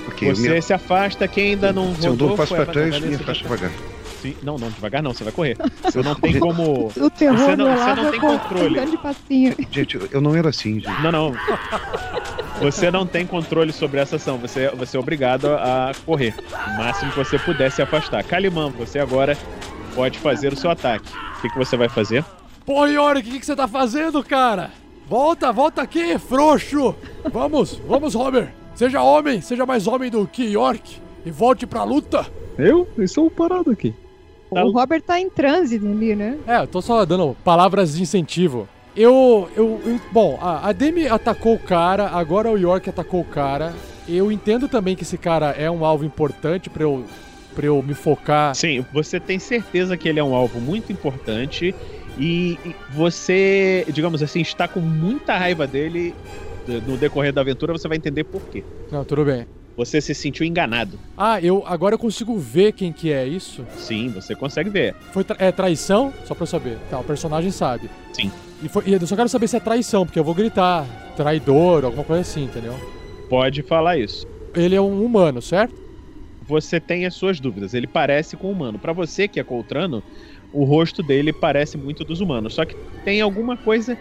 Ok, 0.09 0.30
Você 0.30 0.47
minha... 0.47 0.61
se 0.61 0.74
afasta, 0.74 1.28
quem 1.28 1.51
ainda 1.51 1.74
não 1.74 1.95
se 1.95 2.05
eu 2.05 2.16
dou 2.16 2.34
um 2.34 2.36
passo 2.36 2.53
para 2.53 2.68
trás, 2.68 2.99
me 2.99 3.18
tá- 3.18 3.32
devagar. 3.34 3.72
Sim, 4.24 4.36
não, 4.41 4.57
não, 4.57 4.69
devagar 4.69 5.03
não, 5.03 5.13
você 5.13 5.24
vai 5.24 5.32
correr. 5.34 5.55
Você 5.84 6.01
não 6.01 6.15
tem 6.15 6.39
como. 6.39 6.88
O 6.97 7.09
terror 7.09 7.38
Você 7.38 7.55
não- 7.55 7.76
você 7.76 7.93
não 7.93 8.07
é 8.07 8.11
tem 8.11 8.19
com 8.21 8.38
controle. 8.39 8.80
andando 8.80 8.91
de 8.91 8.97
passinho. 8.97 9.55
Gente, 9.69 9.99
eu- 10.11 10.21
não 10.21 10.34
era 10.36 10.49
assim, 10.49 10.80
gente. 10.80 11.01
Não, 11.03 11.11
não. 11.11 11.34
Você 12.61 12.89
não 12.89 13.05
tem 13.05 13.26
controle 13.26 13.74
sobre 13.74 13.99
essa 13.99 14.15
ação. 14.15 14.38
Você, 14.38 14.69
você 14.69 14.95
é 14.97 14.99
obrigado 14.99 15.47
a 15.47 15.91
correr. 16.05 16.34
O 16.51 16.78
máximo 16.78 17.11
que 17.11 17.17
você 17.17 17.38
puder 17.38 17.71
se 17.71 17.82
afastar. 17.82 18.24
Calimã, 18.24 18.69
você 18.69 18.97
agora 18.99 19.38
pode 19.93 20.17
fazer 20.19 20.53
o 20.53 20.55
seu 20.55 20.71
ataque. 20.71 21.11
O 21.38 21.41
que, 21.41 21.49
que 21.49 21.57
você 21.57 21.76
vai 21.76 21.89
fazer? 21.89 22.24
Pô, 22.65 22.86
Yorick, 22.86 23.28
o 23.28 23.32
que, 23.34 23.39
que 23.41 23.45
você 23.45 23.55
tá 23.55 23.67
fazendo, 23.67 24.24
cara? 24.24 24.71
Volta, 25.07 25.51
volta 25.51 25.82
aqui, 25.82 26.17
frouxo! 26.17 26.95
Vamos, 27.30 27.74
vamos, 27.86 28.13
Robert! 28.13 28.49
Seja 28.74 29.01
homem, 29.03 29.41
seja 29.41 29.65
mais 29.65 29.86
homem 29.86 30.09
do 30.09 30.26
que 30.26 30.43
York 30.45 30.97
e 31.26 31.30
volte 31.30 31.67
pra 31.67 31.84
luta! 31.84 32.26
Eu? 32.57 32.88
Eu 32.97 33.03
estou 33.03 33.30
parado 33.30 33.69
aqui. 33.69 33.93
Tá. 34.53 34.63
O 34.65 34.71
Robert 34.71 35.01
tá 35.01 35.19
em 35.19 35.29
transe 35.29 35.75
ali, 35.77 36.15
né? 36.15 36.37
É, 36.47 36.59
eu 36.61 36.67
tô 36.67 36.81
só 36.81 37.05
dando 37.05 37.35
palavras 37.43 37.95
de 37.95 38.01
incentivo. 38.01 38.67
Eu, 38.95 39.49
eu, 39.55 39.81
eu- 39.85 39.99
bom, 40.11 40.37
a, 40.41 40.69
a 40.69 40.71
Demi 40.71 41.07
atacou 41.07 41.55
o 41.55 41.59
cara, 41.59 42.09
agora 42.09 42.49
o 42.51 42.57
York 42.57 42.89
atacou 42.89 43.21
o 43.21 43.25
cara. 43.25 43.73
Eu 44.07 44.31
entendo 44.31 44.67
também 44.67 44.95
que 44.95 45.03
esse 45.03 45.17
cara 45.17 45.51
é 45.51 45.69
um 45.71 45.83
alvo 45.85 46.05
importante 46.05 46.69
pra 46.69 46.83
eu, 46.83 47.03
pra 47.55 47.65
eu 47.65 47.81
me 47.81 47.93
focar. 47.93 48.53
Sim, 48.53 48.85
você 48.93 49.19
tem 49.19 49.39
certeza 49.39 49.95
que 49.97 50.07
ele 50.07 50.19
é 50.19 50.23
um 50.23 50.35
alvo 50.35 50.59
muito 50.59 50.91
importante 50.91 51.73
e, 52.19 52.59
e 52.65 52.75
você, 52.91 53.85
digamos 53.91 54.21
assim, 54.21 54.41
está 54.41 54.67
com 54.67 54.79
muita 54.79 55.37
raiva 55.37 55.65
dele. 55.65 56.13
No 56.87 56.95
decorrer 56.95 57.33
da 57.33 57.41
aventura, 57.41 57.73
você 57.73 57.89
vai 57.89 57.97
entender 57.97 58.23
por 58.23 58.41
quê. 58.43 58.63
Não, 58.89 59.03
tudo 59.03 59.25
bem. 59.25 59.45
Você 59.76 59.99
se 59.99 60.13
sentiu 60.13 60.45
enganado. 60.45 60.99
Ah, 61.17 61.41
eu 61.41 61.63
agora 61.65 61.95
eu 61.95 61.99
consigo 61.99 62.38
ver 62.38 62.74
quem 62.74 62.93
que 62.93 63.11
é 63.11 63.26
isso. 63.28 63.65
Sim, 63.76 64.09
você 64.09 64.36
consegue 64.36 64.69
ver. 64.69 64.95
Foi 65.11 65.24
tra- 65.24 65.38
é 65.39 65.51
traição? 65.51 66.13
Só 66.26 66.36
pra 66.36 66.43
eu 66.43 66.47
saber. 66.47 66.78
Tá, 66.91 66.99
o 66.99 67.03
personagem 67.03 67.49
sabe. 67.49 67.89
Sim. 68.13 68.32
E, 68.61 68.69
foi- 68.69 68.84
e 68.86 68.93
eu 68.93 69.07
só 69.07 69.15
quero 69.15 69.28
saber 69.30 69.47
se 69.47 69.57
é 69.57 69.59
traição, 69.59 70.05
porque 70.05 70.19
eu 70.19 70.24
vou 70.24 70.36
gritar 70.36 70.86
traidor, 71.17 71.86
alguma 71.86 72.03
coisa 72.03 72.21
assim, 72.21 72.43
entendeu? 72.43 72.74
Pode 73.30 73.63
falar 73.63 73.97
isso. 73.97 74.28
Ele 74.55 74.76
é 74.76 74.82
um 74.82 75.03
humano, 75.03 75.41
certo? 75.41 75.82
você 76.45 76.78
tem 76.78 77.05
as 77.05 77.13
suas 77.15 77.39
dúvidas. 77.39 77.74
Ele 77.74 77.88
parece 77.88 78.36
com 78.36 78.47
o 78.47 78.51
humano. 78.51 78.78
Pra 78.78 78.91
você 78.91 79.30
que 79.30 79.39
é 79.39 79.43
Coltrano, 79.45 80.03
o 80.51 80.65
rosto 80.65 81.01
dele 81.01 81.32
parece 81.32 81.78
muito 81.78 82.03
dos 82.03 82.19
humanos. 82.19 82.53
Só 82.53 82.65
que 82.65 82.76
tem 83.05 83.21
alguma 83.21 83.55
coisa 83.55 83.97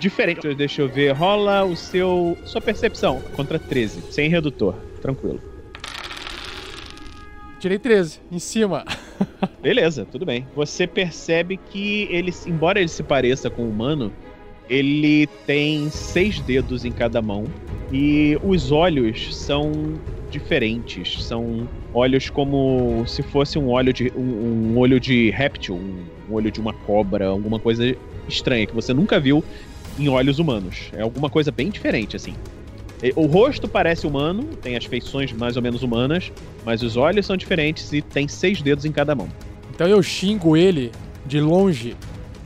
diferente. 0.00 0.52
Deixa 0.54 0.82
eu 0.82 0.88
ver. 0.88 1.12
Rola 1.12 1.64
o 1.64 1.76
seu 1.76 2.36
sua 2.44 2.60
percepção 2.60 3.22
contra 3.36 3.56
13, 3.56 4.02
sem 4.10 4.28
redutor. 4.28 4.74
Tranquilo. 5.06 5.40
Tirei 7.60 7.78
13, 7.78 8.20
em 8.32 8.40
cima. 8.40 8.84
Beleza, 9.62 10.04
tudo 10.04 10.26
bem. 10.26 10.44
Você 10.56 10.84
percebe 10.84 11.56
que 11.56 12.08
ele, 12.10 12.34
embora 12.44 12.80
ele 12.80 12.88
se 12.88 13.04
pareça 13.04 13.48
com 13.48 13.62
o 13.62 13.70
humano, 13.70 14.12
ele 14.68 15.28
tem 15.46 15.88
seis 15.90 16.40
dedos 16.40 16.84
em 16.84 16.90
cada 16.90 17.22
mão 17.22 17.44
e 17.92 18.36
os 18.42 18.72
olhos 18.72 19.36
são 19.36 19.94
diferentes. 20.28 21.22
São 21.22 21.68
olhos 21.94 22.28
como 22.28 23.04
se 23.06 23.22
fosse 23.22 23.60
um 23.60 23.68
olho 23.68 23.92
de 23.92 24.12
um, 24.16 24.72
um 24.72 24.78
olho 24.78 24.98
de 24.98 25.30
réptil, 25.30 25.76
um, 25.76 26.04
um 26.28 26.34
olho 26.34 26.50
de 26.50 26.60
uma 26.60 26.72
cobra, 26.72 27.28
alguma 27.28 27.60
coisa 27.60 27.96
estranha 28.28 28.66
que 28.66 28.74
você 28.74 28.92
nunca 28.92 29.20
viu 29.20 29.44
em 30.00 30.08
olhos 30.08 30.40
humanos. 30.40 30.90
É 30.92 31.02
alguma 31.02 31.30
coisa 31.30 31.52
bem 31.52 31.70
diferente 31.70 32.16
assim. 32.16 32.34
O 33.14 33.26
rosto 33.26 33.68
parece 33.68 34.06
humano, 34.06 34.42
tem 34.62 34.76
as 34.76 34.84
feições 34.84 35.32
mais 35.32 35.56
ou 35.56 35.62
menos 35.62 35.82
humanas, 35.82 36.32
mas 36.64 36.82
os 36.82 36.96
olhos 36.96 37.26
são 37.26 37.36
diferentes 37.36 37.92
e 37.92 38.00
tem 38.00 38.26
seis 38.26 38.62
dedos 38.62 38.84
em 38.84 38.92
cada 38.92 39.14
mão. 39.14 39.28
Então 39.74 39.86
eu 39.86 40.02
xingo 40.02 40.56
ele 40.56 40.90
de 41.26 41.40
longe 41.40 41.94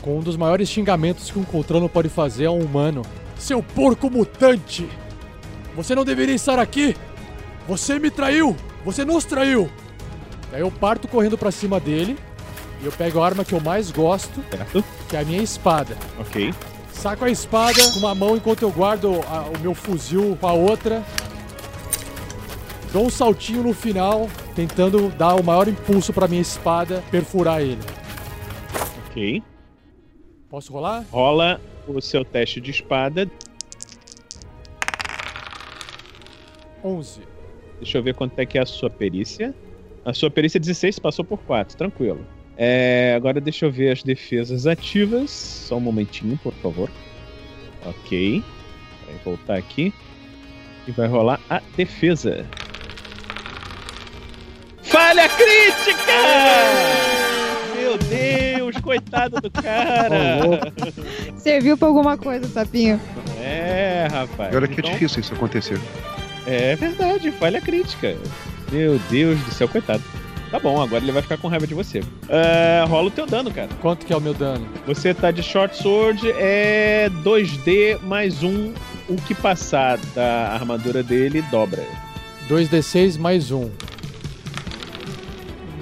com 0.03 0.19
um 0.19 0.21
dos 0.21 0.37
maiores 0.37 0.69
xingamentos 0.69 1.31
que 1.31 1.39
um 1.39 1.45
Coltrano 1.45 1.89
pode 1.89 2.09
fazer 2.09 2.47
a 2.47 2.51
um 2.51 2.61
humano. 2.61 3.03
Seu 3.39 3.63
porco 3.63 4.11
mutante! 4.11 4.89
Você 5.77 5.95
não 5.95 6.05
deveria 6.05 6.35
estar 6.35 6.59
aqui! 6.59 6.97
Você 7.69 7.99
me 7.99 8.11
traiu! 8.11 8.57
Você 8.85 9.05
nos 9.05 9.25
traiu! 9.25 9.71
Daí 10.51 10.63
eu 10.63 10.71
parto 10.71 11.07
correndo 11.07 11.39
pra 11.39 11.53
cima 11.53 11.79
dele 11.79 12.17
e 12.83 12.87
eu 12.87 12.93
pego 12.93 13.21
a 13.23 13.27
arma 13.27 13.45
que 13.45 13.53
eu 13.53 13.61
mais 13.61 13.91
gosto, 13.93 14.43
Certo? 14.51 14.83
que 15.09 15.17
é 15.17 15.21
a 15.21 15.25
minha 15.25 15.43
espada. 15.43 15.97
Ok. 16.19 16.53
Saco 17.01 17.25
a 17.25 17.31
espada 17.31 17.81
com 17.95 17.99
uma 18.01 18.15
mão 18.15 18.37
enquanto 18.37 18.63
eu 18.63 18.71
guardo 18.71 19.21
a- 19.27 19.49
o 19.49 19.59
meu 19.61 19.75
fuzil 19.75 20.37
com 20.39 20.47
a 20.47 20.53
outra. 20.53 21.03
Dou 22.93 23.07
um 23.07 23.11
saltinho 23.11 23.63
no 23.63 23.73
final, 23.73 24.29
tentando 24.55 25.09
dar 25.11 25.35
o 25.35 25.43
maior 25.43 25.67
impulso 25.67 26.13
pra 26.13 26.29
minha 26.29 26.43
espada 26.43 27.03
perfurar 27.11 27.63
ele. 27.63 27.79
Ok. 29.09 29.43
Posso 30.51 30.73
rolar? 30.73 31.05
Rola 31.11 31.61
o 31.89 32.01
seu 32.03 32.23
teste 32.25 32.61
de 32.61 32.71
espada. 32.71 33.31
11. 36.85 37.23
Deixa 37.79 37.97
eu 37.99 38.03
ver 38.03 38.15
quanto 38.15 38.39
é 38.39 38.45
que 38.45 38.59
é 38.59 38.63
a 38.63 38.67
sua 38.67 38.91
perícia. 38.91 39.55
A 40.05 40.13
sua 40.13 40.31
perícia 40.31 40.59
é 40.59 40.61
16, 40.61 40.99
passou 40.99 41.25
por 41.25 41.39
4, 41.39 41.77
tranquilo. 41.77 42.27
É, 42.63 43.15
agora 43.17 43.41
deixa 43.41 43.65
eu 43.65 43.73
ver 43.73 43.91
as 43.91 44.03
defesas 44.03 44.67
ativas. 44.67 45.31
Só 45.31 45.79
um 45.79 45.81
momentinho, 45.81 46.39
por 46.43 46.53
favor. 46.55 46.91
Ok. 47.87 48.45
Vai 49.07 49.15
voltar 49.25 49.55
aqui. 49.57 49.95
E 50.87 50.91
vai 50.93 51.09
rolar 51.09 51.41
a 51.49 51.63
defesa. 51.75 52.45
Falha 54.83 55.27
crítica! 55.29 56.13
Meu 57.77 57.97
Deus, 57.97 58.77
coitado 58.83 59.41
do 59.41 59.51
cara! 59.51 60.73
Serviu 61.39 61.79
pra 61.79 61.89
alguma 61.89 62.19
coisa, 62.19 62.47
sapinho. 62.49 63.01
É, 63.39 64.07
rapaz. 64.11 64.53
E 64.53 64.57
olha 64.57 64.69
que 64.69 64.75
é 64.75 64.79
Então- 64.81 64.93
difícil 64.93 65.21
isso 65.21 65.33
acontecer. 65.33 65.81
É 66.47 66.75
verdade, 66.77 67.31
falha 67.33 67.61
crítica. 67.61 68.17
Meu 68.73 68.99
Deus 69.11 69.39
do 69.45 69.51
céu, 69.53 69.69
coitado. 69.69 70.03
Tá 70.51 70.59
bom, 70.59 70.83
agora 70.83 71.03
ele 71.03 71.13
vai 71.13 71.23
ficar 71.23 71.37
com 71.37 71.47
raiva 71.47 71.67
de 71.67 71.75
você. 71.75 72.03
É, 72.29 72.85
rola 72.89 73.07
o 73.07 73.11
teu 73.11 73.25
dano, 73.25 73.53
cara. 73.53 73.69
Quanto 73.81 74.05
que 74.05 74.13
é 74.13 74.17
o 74.17 74.21
meu 74.21 74.35
dano? 74.35 74.67
Você 74.85 75.15
tá 75.15 75.31
de 75.31 75.43
short 75.43 75.77
sword, 75.77 76.29
é 76.33 77.09
2D 77.23 78.01
mais 78.03 78.43
um. 78.43 78.73
O 79.09 79.17
que 79.17 79.35
passar 79.35 79.99
da 80.15 80.53
armadura 80.53 81.03
dele 81.03 81.41
dobra. 81.43 81.85
2d6 82.49 83.17
mais 83.17 83.53
1. 83.53 83.71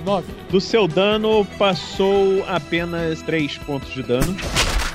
9. 0.05 0.27
Do 0.51 0.61
seu 0.61 0.87
dano, 0.87 1.47
passou 1.59 2.45
apenas 2.47 3.23
3 3.23 3.57
pontos 3.59 3.93
de 3.93 4.03
dano. 4.03 4.37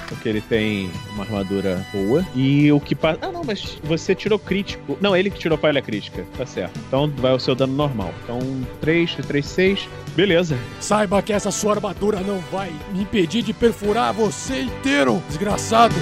Porque 0.08 0.28
ele 0.30 0.42
tem 0.42 0.90
uma 1.14 1.24
armadura 1.24 1.86
boa. 1.94 2.26
E 2.36 2.72
o 2.72 2.80
que 2.80 2.96
passa. 2.96 3.20
Ah, 3.22 3.32
não, 3.32 3.44
mas 3.44 3.78
você 3.84 4.14
tirou 4.14 4.38
crítico. 4.38 4.98
Não, 5.02 5.16
ele 5.16 5.30
que 5.30 5.40
tirou 5.40 5.58
falha 5.58 5.82
crítica. 5.82 6.26
Tá 6.38 6.46
certo. 6.46 6.80
Então 6.88 7.10
vai 7.18 7.34
o 7.34 7.40
seu 7.40 7.56
dano 7.56 7.74
normal. 7.74 8.14
Então 8.24 8.40
3, 8.82 9.16
3, 9.16 9.46
6. 9.46 9.90
Beleza. 10.16 10.58
Saiba 10.80 11.22
que 11.22 11.34
essa 11.34 11.52
sua 11.52 11.74
armadura 11.74 12.20
não 12.20 12.40
vai 12.52 12.72
me 12.92 13.02
impedir 13.02 13.42
de 13.42 13.54
perfurar 13.54 14.14
você 14.14 14.62
inteiro, 14.62 15.22
desgraçado. 15.28 15.96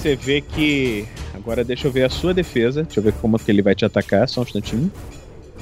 Você 0.00 0.16
vê 0.16 0.40
que. 0.40 1.06
Agora 1.34 1.62
deixa 1.62 1.86
eu 1.86 1.92
ver 1.92 2.04
a 2.04 2.08
sua 2.08 2.32
defesa. 2.32 2.82
Deixa 2.82 3.00
eu 3.00 3.04
ver 3.04 3.12
como 3.20 3.38
que 3.38 3.50
ele 3.50 3.60
vai 3.60 3.74
te 3.74 3.84
atacar. 3.84 4.26
Só 4.26 4.40
um 4.40 4.44
instantinho. 4.44 4.90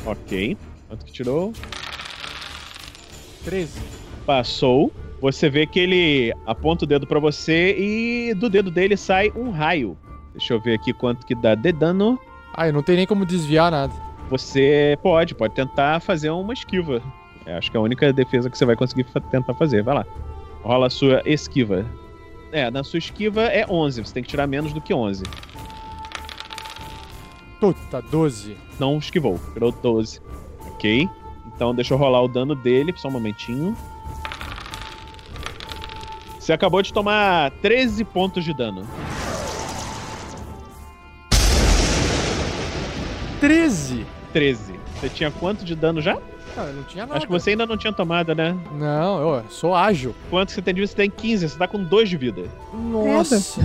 Ok. 0.07 0.57
Quanto 0.87 1.05
que 1.05 1.11
tirou? 1.11 1.53
13. 3.45 3.81
Passou. 4.25 4.93
Você 5.21 5.51
vê 5.51 5.67
que 5.67 5.81
ele 5.81 6.33
aponta 6.47 6.85
o 6.85 6.87
dedo 6.87 7.05
pra 7.05 7.19
você 7.19 7.75
e 7.77 8.33
do 8.35 8.49
dedo 8.49 8.71
dele 8.71 8.97
sai 8.97 9.33
um 9.35 9.51
raio. 9.51 9.99
Deixa 10.33 10.55
eu 10.55 10.61
ver 10.61 10.75
aqui 10.75 10.93
quanto 10.93 11.27
que 11.27 11.35
dá 11.35 11.57
de 11.57 11.73
dano. 11.73 12.17
Ai, 12.55 12.71
não 12.71 12.81
tem 12.81 12.95
nem 12.95 13.07
como 13.07 13.27
desviar 13.27 13.73
nada. 13.73 13.93
Você 14.31 14.97
pode, 15.03 15.35
pode 15.35 15.53
tentar 15.57 15.99
fazer 15.99 16.31
uma 16.31 16.53
esquiva. 16.53 17.03
É, 17.45 17.57
acho 17.57 17.73
que 17.73 17.77
é 17.77 17.81
a 17.81 17.83
única 17.83 18.13
defesa 18.13 18.49
que 18.49 18.57
você 18.57 18.65
vai 18.65 18.77
conseguir 18.77 19.05
tentar 19.33 19.55
fazer. 19.55 19.83
Vai 19.83 19.97
lá. 19.97 20.07
Rola 20.63 20.87
a 20.87 20.91
sua 20.91 21.23
esquiva. 21.27 21.85
É, 22.51 22.71
na 22.71 22.83
sua 22.83 22.99
esquiva 22.99 23.43
é 23.43 23.67
11. 23.69 24.05
Você 24.05 24.15
tem 24.15 24.23
que 24.23 24.29
tirar 24.29 24.47
menos 24.47 24.73
do 24.73 24.81
que 24.81 24.95
11. 24.95 25.25
Puta, 27.61 28.01
12. 28.01 28.57
Não 28.79 28.99
esquivou, 28.99 29.41
tirou 29.53 29.73
12. 29.73 30.21
Ok. 30.67 31.09
Então 31.55 31.75
deixa 31.75 31.93
eu 31.93 31.99
rolar 31.99 32.23
o 32.23 32.29
dano 32.29 32.55
dele, 32.55 32.95
só 32.97 33.09
um 33.09 33.13
momentinho. 33.13 33.77
Você 36.39 36.53
acabou 36.53 36.81
de 36.81 36.93
tomar 36.93 37.51
13 37.61 38.05
pontos 38.05 38.45
de 38.45 38.55
dano. 38.55 38.87
13? 43.41 44.07
13. 44.33 44.75
Você 44.95 45.09
tinha 45.09 45.31
quanto 45.31 45.65
de 45.65 45.75
dano 45.75 46.01
já? 46.01 46.19
Cara, 46.59 46.73
não 46.73 46.83
tinha 46.83 47.07
nada. 47.07 47.17
Acho 47.17 47.27
que 47.27 47.33
você 47.33 47.51
ainda 47.51 47.67
não 47.67 47.77
tinha 47.77 47.93
tomado, 47.93 48.35
né? 48.35 48.57
Não, 48.73 49.21
eu 49.37 49.45
sou 49.49 49.77
ágil. 49.77 50.13
Quanto 50.29 50.51
você 50.51 50.61
tem 50.61 50.75
de 50.75 50.81
vida? 50.81 50.91
Você 50.91 50.97
tem 50.97 51.09
15, 51.09 51.49
você 51.49 51.57
tá 51.57 51.69
com 51.69 51.85
2 51.85 52.09
de 52.09 52.17
vida. 52.17 52.43
Nossa. 52.75 53.65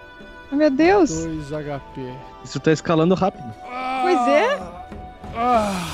Meu 0.52 0.70
Deus. 0.70 1.24
2 1.24 1.48
HP. 1.48 2.12
Isso 2.44 2.60
tá 2.60 2.70
escalando 2.70 3.14
rápido. 3.14 3.50
Pois 4.02 4.28
é. 4.28 4.60
Ah, 5.34 5.88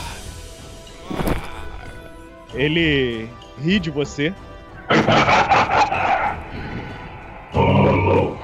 Ele 2.52 3.28
ri 3.62 3.78
de 3.78 3.90
você. 3.90 4.34
Tolo! 7.52 8.36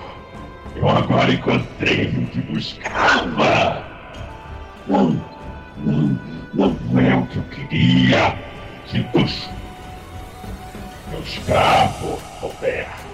Eu 0.76 0.88
agora 0.88 1.32
encontrei 1.32 2.06
o 2.06 2.26
que 2.28 2.40
buscava! 2.42 3.84
Não, 4.86 5.20
não, 5.78 6.18
não 6.56 7.00
é 7.00 7.16
o 7.16 7.26
que 7.26 7.36
eu 7.36 7.42
queria! 7.44 8.38
Quintus! 8.86 9.48
Meu 11.10 11.20
escravo, 11.20 12.18
Roberto! 12.40 13.06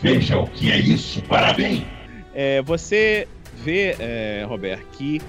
Veja 0.00 0.38
o 0.38 0.46
que 0.46 0.70
é 0.70 0.78
isso 0.78 1.20
para 1.22 1.54
mim! 1.54 1.84
É, 2.34 2.62
você 2.62 3.26
vê, 3.54 3.96
é, 3.98 4.44
Robert, 4.46 4.84
que 4.92 5.20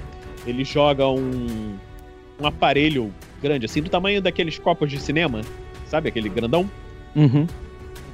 ele 0.45 0.63
joga 0.63 1.07
um, 1.07 1.77
um 2.39 2.45
aparelho 2.45 3.13
grande, 3.41 3.65
assim, 3.65 3.81
do 3.81 3.89
tamanho 3.89 4.21
daqueles 4.21 4.59
copos 4.59 4.89
de 4.89 4.99
cinema. 4.99 5.41
Sabe 5.87 6.09
aquele 6.09 6.29
grandão? 6.29 6.69
Uhum. 7.15 7.47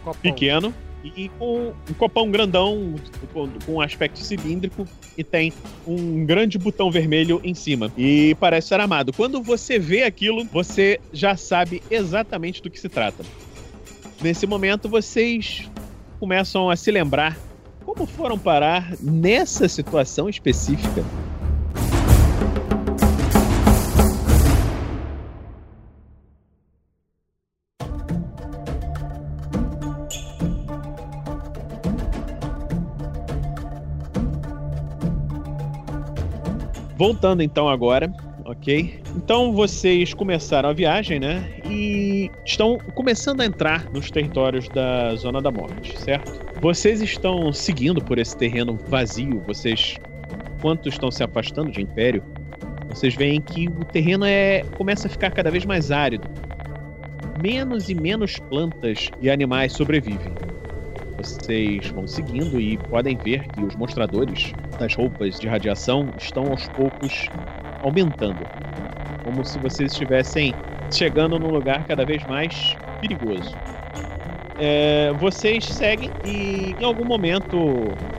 um. 0.05 0.13
Pequeno. 0.21 0.73
E 1.03 1.29
com 1.37 1.73
um 1.89 1.93
copão 1.97 2.31
grandão, 2.31 2.95
com, 3.33 3.49
um 3.67 3.81
aspecto 3.81 4.19
cilíndrico, 4.19 4.87
e 5.17 5.23
tem 5.23 5.51
um 5.85 6.25
grande 6.25 6.57
botão 6.57 6.89
vermelho 6.89 7.41
em 7.43 7.53
cima. 7.53 7.91
E 7.97 8.35
parece 8.39 8.69
ser 8.69 8.79
amado. 8.79 9.11
Quando 9.11 9.41
você 9.41 9.77
vê 9.77 10.03
aquilo, 10.03 10.45
você 10.45 10.99
já 11.11 11.35
sabe 11.35 11.83
exatamente 11.91 12.61
do 12.61 12.69
que 12.69 12.79
se 12.79 12.87
trata. 12.87 13.23
Nesse 14.21 14.47
momento, 14.47 14.87
vocês 14.87 15.69
começam 16.19 16.69
a 16.69 16.75
se 16.75 16.89
lembrar 16.89 17.37
como 17.85 18.05
foram 18.05 18.39
parar 18.39 18.95
nessa 19.01 19.67
situação 19.67 20.29
específica. 20.29 21.03
Voltando 36.95 37.41
então 37.41 37.67
agora, 37.67 38.13
ok? 38.45 39.01
Então 39.15 39.51
vocês 39.53 40.13
começaram 40.13 40.69
a 40.69 40.73
viagem, 40.73 41.19
né? 41.19 41.49
E 41.65 42.29
estão 42.45 42.77
começando 42.93 43.41
a 43.41 43.45
entrar 43.45 43.89
nos 43.91 44.11
territórios 44.11 44.67
da 44.69 45.15
Zona 45.15 45.41
da 45.41 45.51
Morte, 45.51 45.99
certo? 45.99 46.39
Vocês 46.61 47.01
estão 47.01 47.51
seguindo 47.51 48.01
por 48.01 48.17
esse 48.19 48.37
terreno 48.37 48.79
vazio, 48.87 49.41
vocês, 49.47 49.97
quanto 50.61 50.87
estão 50.87 51.09
se 51.09 51.23
afastando 51.23 51.71
de 51.71 51.81
Império, 51.81 52.23
vocês 52.89 53.15
veem 53.15 53.41
que 53.41 53.67
o 53.67 53.83
terreno 53.85 54.23
é 54.23 54.63
começa 54.77 55.07
a 55.07 55.09
ficar 55.09 55.31
cada 55.31 55.49
vez 55.49 55.65
mais 55.65 55.89
árido. 55.89 56.27
Menos 57.41 57.89
e 57.89 57.95
menos 57.95 58.37
plantas 58.37 59.09
e 59.19 59.31
animais 59.31 59.73
sobrevivem. 59.73 60.31
Vocês 61.17 61.87
vão 61.87 62.05
seguindo 62.05 62.61
e 62.61 62.77
podem 62.77 63.17
ver 63.17 63.47
que 63.47 63.63
os 63.63 63.75
mostradores 63.75 64.53
das 64.77 64.93
roupas 64.95 65.39
de 65.39 65.47
radiação 65.47 66.09
estão 66.17 66.47
aos 66.47 66.67
poucos 66.69 67.29
aumentando. 67.81 68.45
Como 69.23 69.43
se 69.45 69.57
vocês 69.59 69.91
estivessem 69.91 70.53
chegando 70.91 71.39
num 71.39 71.49
lugar 71.49 71.85
cada 71.85 72.05
vez 72.05 72.23
mais 72.25 72.75
perigoso. 73.01 73.55
É, 74.59 75.11
vocês 75.19 75.65
seguem 75.65 76.11
e 76.23 76.75
em 76.79 76.83
algum 76.83 77.05
momento 77.05 77.57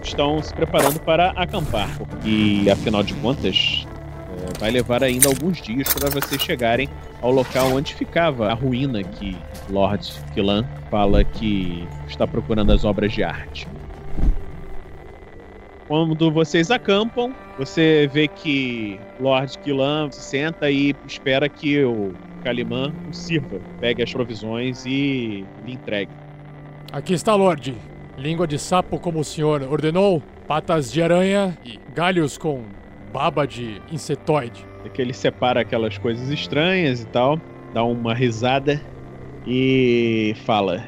estão 0.02 0.43
se 0.43 0.52
preparando 0.52 1.01
para 1.01 1.31
acampar. 1.31 1.89
E 2.24 2.68
afinal 2.68 3.02
de 3.02 3.14
contas, 3.14 3.86
é, 3.86 4.59
vai 4.59 4.70
levar 4.70 5.05
ainda 5.05 5.28
alguns 5.28 5.62
dias 5.62 5.93
para 5.94 6.10
vocês 6.10 6.43
chegarem 6.43 6.89
ao 7.22 7.31
local 7.31 7.72
onde 7.72 7.94
ficava 7.94 8.51
a 8.51 8.55
ruína 8.55 9.02
que 9.02 9.36
Lord 9.70 10.12
Killan 10.35 10.64
fala 10.90 11.22
que 11.22 11.86
está 12.09 12.26
procurando 12.26 12.72
as 12.72 12.85
obras 12.85 13.12
de 13.12 13.22
arte. 13.22 13.66
Quando 15.94 16.28
vocês 16.28 16.72
acampam, 16.72 17.32
você 17.56 18.10
vê 18.12 18.26
que 18.26 18.98
Lord 19.20 19.56
Killan 19.60 20.10
se 20.10 20.22
senta 20.22 20.68
e 20.68 20.92
espera 21.06 21.48
que 21.48 21.84
o 21.84 22.12
Calimã 22.42 22.92
o 23.08 23.14
sirva, 23.14 23.60
pegue 23.78 24.02
as 24.02 24.12
provisões 24.12 24.84
e 24.84 25.44
lhe 25.64 25.72
entregue. 25.72 26.10
Aqui 26.90 27.14
está, 27.14 27.36
Lorde. 27.36 27.76
Língua 28.18 28.44
de 28.44 28.58
sapo 28.58 28.98
como 28.98 29.20
o 29.20 29.24
senhor 29.24 29.62
ordenou, 29.62 30.20
patas 30.48 30.90
de 30.90 31.00
aranha 31.00 31.56
e 31.64 31.78
galhos 31.94 32.36
com 32.36 32.64
baba 33.12 33.46
de 33.46 33.80
insetoide. 33.92 34.66
É 34.84 34.88
que 34.88 35.00
ele 35.00 35.12
separa 35.12 35.60
aquelas 35.60 35.96
coisas 35.96 36.28
estranhas 36.28 37.02
e 37.02 37.06
tal, 37.06 37.40
dá 37.72 37.84
uma 37.84 38.12
risada 38.12 38.82
e 39.46 40.34
fala: 40.44 40.84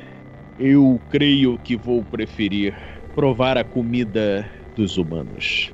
Eu 0.58 1.00
creio 1.10 1.56
que 1.62 1.76
vou 1.76 2.02
preferir 2.02 2.74
provar 3.14 3.56
a 3.56 3.62
comida 3.62 4.50
dos 4.76 4.96
humanos. 4.98 5.72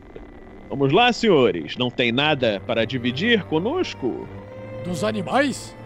Vamos 0.68 0.92
lá, 0.92 1.12
senhores. 1.12 1.76
Não 1.76 1.90
tem 1.90 2.10
nada 2.10 2.60
para 2.66 2.84
dividir 2.84 3.44
conosco? 3.44 4.26
Dos 4.84 5.04
animais? 5.04 5.76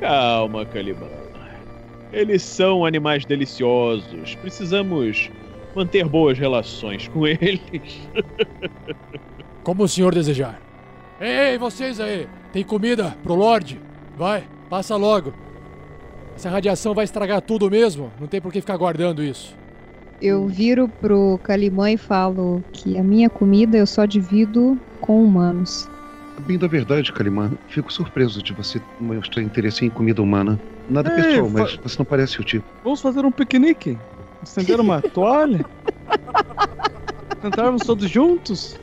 Calma, 0.00 0.64
Caliban. 0.64 1.08
Eles 2.12 2.42
são 2.42 2.84
animais 2.84 3.24
deliciosos. 3.24 4.36
Precisamos 4.36 5.30
manter 5.74 6.04
boas 6.06 6.38
relações 6.38 7.08
com 7.08 7.26
eles. 7.26 8.08
Como 9.64 9.82
o 9.82 9.88
senhor 9.88 10.14
desejar. 10.14 10.60
Ei, 11.20 11.52
ei, 11.52 11.58
vocês 11.58 11.98
aí! 11.98 12.28
Tem 12.52 12.62
comida 12.62 13.16
pro 13.22 13.34
Lorde? 13.34 13.80
Vai, 14.16 14.44
passa 14.70 14.94
logo. 14.94 15.32
Essa 16.36 16.50
radiação 16.50 16.94
vai 16.94 17.04
estragar 17.04 17.40
tudo 17.40 17.70
mesmo. 17.70 18.12
Não 18.20 18.26
tem 18.26 18.40
por 18.40 18.52
que 18.52 18.60
ficar 18.60 18.76
guardando 18.76 19.22
isso. 19.22 19.56
Eu 20.20 20.46
viro 20.46 20.88
pro 21.00 21.38
Calimã 21.42 21.90
e 21.90 21.98
falo 21.98 22.62
que 22.72 22.96
a 22.98 23.02
minha 23.02 23.28
comida 23.28 23.76
eu 23.76 23.86
só 23.86 24.06
divido 24.06 24.80
com 25.00 25.24
humanos. 25.24 25.88
Bem 26.40 26.58
da 26.58 26.66
verdade, 26.66 27.12
Calimã, 27.12 27.50
fico 27.68 27.92
surpreso 27.92 28.42
de 28.42 28.52
você 28.52 28.80
mostrar 29.00 29.42
interesse 29.42 29.84
em 29.84 29.90
comida 29.90 30.22
humana. 30.22 30.60
Nada 30.88 31.10
Ei, 31.10 31.22
pessoal, 31.22 31.48
mas 31.48 31.76
você 31.76 31.98
não 31.98 32.04
parece 32.04 32.40
o 32.40 32.44
tipo. 32.44 32.66
Vamos 32.82 33.00
fazer 33.00 33.24
um 33.24 33.32
piquenique? 33.32 33.98
Estender 34.42 34.80
uma 34.80 35.00
toalha? 35.12 35.64
Tentarmos 37.40 37.82
todos 37.84 38.08
juntos? 38.10 38.76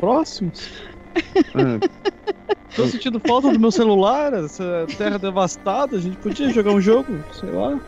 Próximos? 0.00 0.70
Ah, 1.54 1.78
Tô 2.74 2.86
sentindo 2.86 3.18
falta 3.20 3.50
do 3.50 3.58
meu 3.58 3.72
celular, 3.72 4.32
essa 4.34 4.86
terra 4.96 5.18
devastada. 5.18 5.96
A 5.96 6.00
gente 6.00 6.16
podia 6.18 6.50
jogar 6.50 6.72
um 6.72 6.80
jogo, 6.80 7.24
sei 7.32 7.50
lá. 7.50 7.80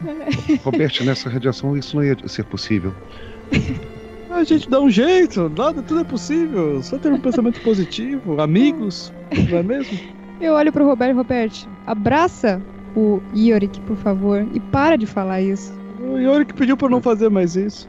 Roberto, 0.64 1.04
nessa 1.04 1.28
radiação 1.28 1.76
isso 1.76 1.96
não 1.96 2.04
ia 2.04 2.16
ser 2.26 2.44
possível. 2.44 2.94
A 4.30 4.44
gente 4.44 4.68
dá 4.68 4.78
um 4.80 4.90
jeito, 4.90 5.48
nada, 5.48 5.82
tudo 5.82 6.00
é 6.00 6.04
possível. 6.04 6.82
Só 6.82 6.98
ter 6.98 7.10
um 7.12 7.18
pensamento 7.18 7.60
positivo, 7.62 8.38
amigos, 8.42 9.12
não 9.50 9.58
é 9.58 9.62
mesmo? 9.62 9.98
Eu 10.40 10.52
olho 10.52 10.72
pro 10.72 10.86
Roberto 10.86 11.16
Robert, 11.16 11.50
abraça 11.86 12.62
o 12.94 13.20
Iorik, 13.34 13.80
por 13.80 13.96
favor, 13.96 14.46
e 14.52 14.60
para 14.60 14.96
de 14.96 15.06
falar 15.06 15.40
isso. 15.40 15.72
O 16.00 16.18
Yorick 16.18 16.54
pediu 16.54 16.76
pra 16.76 16.88
não 16.88 17.00
fazer 17.00 17.28
mais 17.28 17.56
isso. 17.56 17.88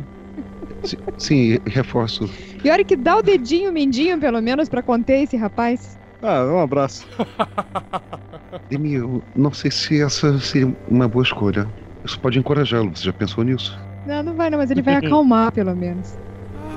Sim, 0.84 0.98
sim, 1.18 1.60
reforço. 1.68 2.30
Iorik, 2.64 2.95
dá 2.95 3.18
o 3.18 3.22
dedinho 3.22 3.72
mindinho, 3.72 4.19
pelo 4.19 4.41
menos, 4.41 4.68
pra 4.68 4.81
conter 4.81 5.23
esse 5.23 5.38
rapaz. 5.38 5.99
Ah, 6.22 6.44
um 6.45 6.60
abraço. 6.60 7.07
Demi, 8.69 8.94
eu 8.94 9.23
não 9.36 9.53
sei 9.53 9.72
se 9.72 10.02
essa 10.02 10.40
seria 10.40 10.76
uma 10.90 11.07
boa 11.07 11.23
escolha. 11.23 11.68
Isso 12.03 12.19
pode 12.19 12.39
encorajá-lo, 12.39 12.95
você 12.95 13.03
já 13.03 13.13
pensou 13.13 13.43
nisso? 13.43 13.77
Não, 14.05 14.23
não 14.23 14.34
vai 14.34 14.49
não, 14.49 14.57
mas 14.57 14.71
ele 14.71 14.81
vai 14.81 14.95
acalmar, 14.95 15.51
pelo 15.51 15.76
menos. 15.76 16.17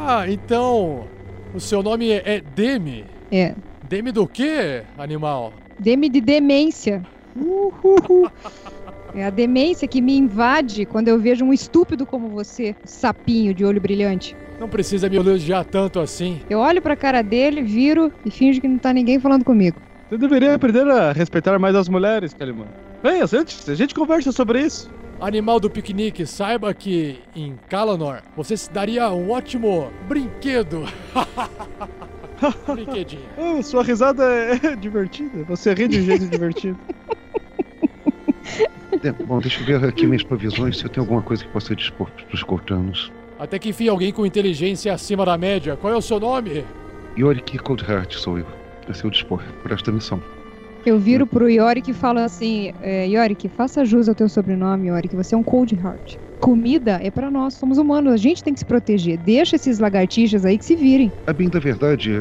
Ah, 0.00 0.28
então. 0.28 1.06
O 1.54 1.60
seu 1.60 1.82
nome 1.82 2.10
é, 2.10 2.22
é 2.24 2.40
Demi. 2.40 3.04
É. 3.30 3.54
Demi 3.88 4.10
do 4.10 4.26
quê, 4.26 4.82
animal? 4.98 5.52
Deme 5.78 6.08
de 6.08 6.20
demência. 6.20 7.02
Uhuhu. 7.36 8.30
É 9.14 9.26
a 9.26 9.30
demência 9.30 9.86
que 9.86 10.00
me 10.00 10.16
invade 10.16 10.86
quando 10.86 11.08
eu 11.08 11.18
vejo 11.18 11.44
um 11.44 11.52
estúpido 11.52 12.06
como 12.06 12.30
você, 12.30 12.74
sapinho 12.82 13.52
de 13.52 13.62
olho 13.62 13.78
brilhante. 13.78 14.34
Não 14.58 14.66
precisa 14.66 15.06
me 15.06 15.16
elogiar 15.16 15.64
tanto 15.64 16.00
assim. 16.00 16.40
Eu 16.48 16.60
olho 16.60 16.80
pra 16.80 16.96
cara 16.96 17.20
dele, 17.20 17.60
viro 17.62 18.10
e 18.24 18.30
finjo 18.30 18.58
que 18.58 18.66
não 18.66 18.78
tá 18.78 18.90
ninguém 18.90 19.20
falando 19.20 19.44
comigo. 19.44 19.76
Você 20.08 20.16
deveria 20.16 20.54
aprender 20.54 20.88
a 20.88 21.12
respeitar 21.12 21.58
mais 21.58 21.76
as 21.76 21.90
mulheres, 21.90 22.32
Kalimã. 22.32 22.64
Venha, 23.02 23.26
sente 23.26 23.70
a 23.70 23.74
gente 23.74 23.94
conversa 23.94 24.32
sobre 24.32 24.60
isso. 24.62 24.90
Animal 25.22 25.60
do 25.60 25.70
piquenique, 25.70 26.26
saiba 26.26 26.74
que 26.74 27.20
em 27.36 27.54
Kalanor 27.68 28.22
você 28.36 28.56
se 28.56 28.68
daria 28.68 29.08
um 29.12 29.30
ótimo 29.30 29.88
brinquedo. 30.08 30.84
Brinquedinho. 32.66 33.22
Ah, 33.38 33.62
sua 33.62 33.84
risada 33.84 34.24
é 34.24 34.74
divertida. 34.74 35.44
Você 35.44 35.72
ri 35.74 35.86
de 35.86 36.00
um 36.00 36.04
jeito 36.04 36.26
divertido. 36.26 36.76
É, 39.04 39.12
bom, 39.12 39.38
deixa 39.38 39.60
eu 39.60 39.80
ver 39.80 39.88
aqui 39.88 40.08
minhas 40.08 40.24
provisões 40.24 40.78
se 40.78 40.84
eu 40.84 40.90
tenho 40.90 41.04
alguma 41.04 41.22
coisa 41.22 41.44
que 41.44 41.50
possa 41.50 41.76
dispor 41.76 42.10
para 42.10 42.34
os 42.34 42.42
cortanos. 42.42 43.12
Até 43.38 43.60
que 43.60 43.68
enfim, 43.68 43.86
alguém 43.86 44.12
com 44.12 44.26
inteligência 44.26 44.92
acima 44.92 45.24
da 45.24 45.38
média. 45.38 45.76
Qual 45.76 45.92
é 45.92 45.96
o 45.96 46.02
seu 46.02 46.18
nome? 46.18 46.64
Yorick 47.16 47.58
Coldheart 47.58 48.12
sou 48.14 48.40
eu. 48.40 48.46
A 48.88 48.92
seu 48.92 49.08
dispor 49.08 49.40
por 49.62 49.70
esta 49.70 49.92
missão. 49.92 50.20
Eu 50.84 50.98
viro 50.98 51.26
pro 51.26 51.48
Yorick 51.48 51.90
e 51.90 51.94
falo 51.94 52.18
assim: 52.18 52.72
é, 52.80 53.06
Yorick, 53.06 53.48
faça 53.48 53.84
jus 53.84 54.08
ao 54.08 54.14
teu 54.14 54.28
sobrenome, 54.28 54.88
Yorick. 54.88 55.14
Você 55.14 55.34
é 55.34 55.38
um 55.38 55.42
cold 55.44 55.74
heart. 55.76 56.16
Comida 56.40 56.98
é 57.00 57.08
pra 57.08 57.30
nós, 57.30 57.54
somos 57.54 57.78
humanos, 57.78 58.12
a 58.12 58.16
gente 58.16 58.42
tem 58.42 58.52
que 58.52 58.58
se 58.58 58.66
proteger. 58.66 59.16
Deixa 59.16 59.54
esses 59.54 59.78
lagartixas 59.78 60.44
aí 60.44 60.58
que 60.58 60.64
se 60.64 60.74
virem. 60.74 61.12
A 61.28 61.32
bem 61.32 61.48
da 61.48 61.60
verdade, 61.60 62.10
eh, 62.12 62.20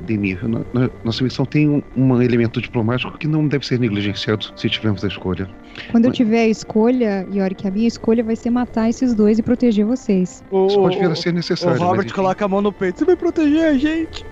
Demir, 0.00 0.42
na- 0.48 0.64
na- 0.74 0.90
nossa 1.04 1.22
missão 1.22 1.46
tem 1.46 1.68
um, 1.68 1.80
um 1.96 2.20
elemento 2.20 2.60
diplomático 2.60 3.16
que 3.16 3.28
não 3.28 3.46
deve 3.46 3.64
ser 3.64 3.78
negligenciado 3.78 4.44
se 4.56 4.68
tivermos 4.68 5.04
a 5.04 5.06
escolha. 5.08 5.48
Quando 5.92 6.06
eu 6.06 6.08
Mas- 6.08 6.16
tiver 6.16 6.40
a 6.42 6.48
escolha, 6.48 7.24
Yorick, 7.32 7.68
a 7.68 7.70
minha 7.70 7.86
escolha 7.86 8.24
vai 8.24 8.34
ser 8.34 8.50
matar 8.50 8.88
esses 8.90 9.14
dois 9.14 9.38
e 9.38 9.42
proteger 9.42 9.86
vocês. 9.86 10.42
O, 10.50 10.66
Isso 10.66 10.80
pode 10.80 10.98
vir 10.98 11.06
o- 11.08 11.12
a 11.12 11.14
ser 11.14 11.28
o 11.28 11.32
necessário. 11.34 11.78
mas 11.78 11.88
Robert 11.88 12.12
coloca 12.12 12.44
a 12.44 12.48
mão 12.48 12.60
no 12.60 12.72
peito. 12.72 12.98
Você 12.98 13.04
vai 13.04 13.14
proteger 13.14 13.66
a 13.66 13.78
gente. 13.78 14.24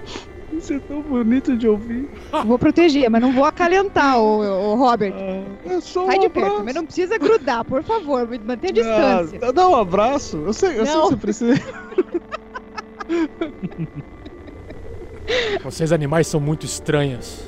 Isso 0.59 0.75
é 0.75 0.81
tão 0.81 1.01
bonito 1.01 1.57
de 1.57 1.69
ouvir. 1.69 2.09
Vou 2.45 2.59
proteger, 2.59 3.09
mas 3.09 3.23
não 3.23 3.33
vou 3.33 3.45
acalentar, 3.45 4.19
ô, 4.19 4.41
ô, 4.41 4.75
Robert. 4.75 5.15
Ah, 5.15 5.45
é 5.67 5.81
só 5.81 6.07
Sai 6.07 6.19
um 6.19 6.21
de 6.21 6.29
perto, 6.29 6.65
mas 6.65 6.75
não 6.75 6.85
precisa 6.85 7.17
grudar, 7.17 7.65
por 7.65 7.83
favor, 7.85 8.29
mantenha 8.45 8.71
a 8.71 8.75
distância. 8.75 9.39
Ah, 9.43 9.53
dá 9.53 9.69
um 9.69 9.77
abraço. 9.77 10.37
Eu 10.39 10.53
sei, 10.53 10.79
eu 10.79 10.85
sei 10.85 10.95
que 10.95 11.01
você 11.01 11.17
precisa. 11.17 11.63
Vocês 15.63 15.93
animais 15.93 16.27
são 16.27 16.41
muito 16.41 16.65
estranhos. 16.65 17.43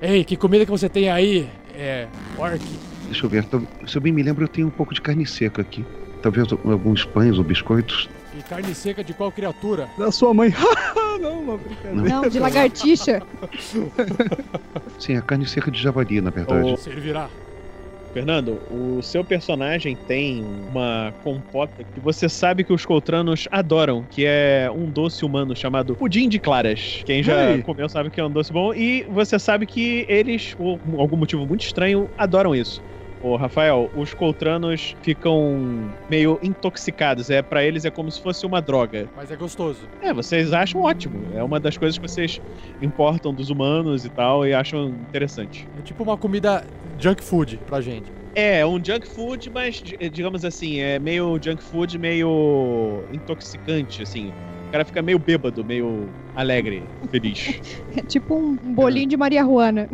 Ei, 0.00 0.24
que 0.24 0.36
comida 0.36 0.64
que 0.64 0.70
você 0.70 0.88
tem 0.88 1.08
aí? 1.08 1.48
É. 1.74 2.08
Orc. 2.36 2.60
Deixa 3.04 3.24
eu 3.24 3.30
ver. 3.30 3.46
Se 3.86 3.96
eu 3.96 4.00
bem 4.00 4.12
me 4.12 4.22
lembro, 4.22 4.44
eu 4.44 4.48
tenho 4.48 4.66
um 4.66 4.70
pouco 4.70 4.92
de 4.92 5.00
carne 5.00 5.26
seca 5.26 5.62
aqui. 5.62 5.84
Talvez 6.22 6.52
alguns 6.52 7.04
pães 7.04 7.38
ou 7.38 7.44
biscoitos. 7.44 8.08
Carne 8.48 8.74
seca 8.74 9.04
de 9.04 9.12
qual 9.12 9.30
criatura? 9.30 9.88
Da 9.98 10.10
sua 10.10 10.32
mãe. 10.32 10.54
não, 11.20 11.40
uma 11.40 11.58
brincadeira. 11.58 12.08
Não, 12.08 12.28
de 12.28 12.38
lagartixa. 12.38 13.22
Sim, 14.98 15.16
a 15.16 15.22
carne 15.22 15.46
seca 15.46 15.70
de 15.70 15.80
javali, 15.80 16.20
na 16.20 16.30
verdade. 16.30 16.72
Ô, 16.72 16.76
Servirá. 16.76 17.28
Fernando, 18.12 18.58
o 18.70 19.02
seu 19.02 19.22
personagem 19.22 19.94
tem 19.94 20.42
uma 20.70 21.12
compota 21.22 21.84
que 21.84 22.00
você 22.00 22.26
sabe 22.26 22.64
que 22.64 22.72
os 22.72 22.86
coltranos 22.86 23.46
adoram, 23.50 24.02
que 24.10 24.24
é 24.24 24.70
um 24.74 24.86
doce 24.86 25.26
humano 25.26 25.54
chamado 25.54 25.94
pudim 25.94 26.26
de 26.26 26.38
claras. 26.38 27.02
Quem 27.04 27.22
já 27.22 27.52
Ei. 27.52 27.62
comeu 27.62 27.86
sabe 27.88 28.08
que 28.10 28.18
é 28.18 28.24
um 28.24 28.30
doce 28.30 28.50
bom. 28.50 28.72
E 28.72 29.02
você 29.10 29.38
sabe 29.38 29.66
que 29.66 30.06
eles, 30.08 30.54
por 30.54 30.80
algum 30.98 31.16
motivo 31.16 31.46
muito 31.46 31.60
estranho, 31.60 32.08
adoram 32.16 32.54
isso. 32.54 32.82
Ô, 33.20 33.36
Rafael, 33.36 33.90
os 33.94 34.14
coltranos 34.14 34.94
ficam 35.02 35.92
meio 36.08 36.38
intoxicados. 36.42 37.30
É 37.30 37.42
para 37.42 37.64
eles 37.64 37.84
é 37.84 37.90
como 37.90 38.10
se 38.10 38.20
fosse 38.20 38.46
uma 38.46 38.60
droga. 38.62 39.08
Mas 39.16 39.30
é 39.30 39.36
gostoso. 39.36 39.88
É, 40.00 40.12
vocês 40.14 40.52
acham 40.52 40.82
ótimo. 40.82 41.26
É 41.34 41.42
uma 41.42 41.58
das 41.58 41.76
coisas 41.76 41.98
que 41.98 42.08
vocês 42.08 42.40
importam 42.80 43.34
dos 43.34 43.50
humanos 43.50 44.04
e 44.04 44.10
tal 44.10 44.46
e 44.46 44.54
acham 44.54 44.88
interessante. 44.90 45.68
É 45.76 45.82
tipo 45.82 46.02
uma 46.04 46.16
comida 46.16 46.64
junk 46.98 47.22
food 47.24 47.58
pra 47.66 47.80
gente. 47.80 48.12
É, 48.34 48.64
um 48.64 48.76
junk 48.82 49.08
food, 49.08 49.50
mas 49.50 49.76
di- 49.76 49.96
digamos 50.10 50.44
assim, 50.44 50.78
é 50.78 50.98
meio 51.00 51.36
junk 51.42 51.60
food, 51.64 51.98
meio 51.98 53.04
intoxicante, 53.10 54.02
assim. 54.02 54.32
O 54.68 54.70
cara 54.70 54.84
fica 54.84 55.02
meio 55.02 55.18
bêbado, 55.18 55.64
meio 55.64 56.08
alegre, 56.36 56.88
feliz. 57.10 57.60
É 57.96 58.02
tipo 58.02 58.36
um 58.38 58.74
bolinho 58.74 59.08
de 59.08 59.16
Maria 59.16 59.42
Juana. 59.42 59.88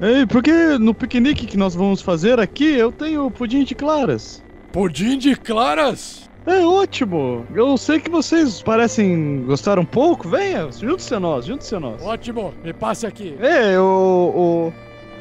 Ei, 0.00 0.26
porque 0.26 0.52
no 0.78 0.92
piquenique 0.92 1.46
que 1.46 1.56
nós 1.56 1.74
vamos 1.74 2.02
fazer 2.02 2.38
aqui, 2.38 2.74
eu 2.74 2.92
tenho 2.92 3.30
pudim 3.30 3.64
de 3.64 3.74
claras. 3.74 4.44
Pudim 4.70 5.16
de 5.16 5.34
claras? 5.34 6.28
É 6.46 6.60
ótimo. 6.64 7.46
Eu 7.54 7.76
sei 7.78 7.98
que 7.98 8.10
vocês 8.10 8.62
parecem 8.62 9.42
gostar 9.46 9.78
um 9.78 9.84
pouco. 9.84 10.28
Venha, 10.28 10.70
junte-se 10.70 11.14
a 11.14 11.18
nós, 11.18 11.46
junte-se 11.46 11.74
a 11.74 11.80
nós. 11.80 12.02
Ótimo, 12.02 12.52
me 12.62 12.72
passe 12.72 13.06
aqui. 13.06 13.36
É, 13.40 13.80
o, 13.80 14.72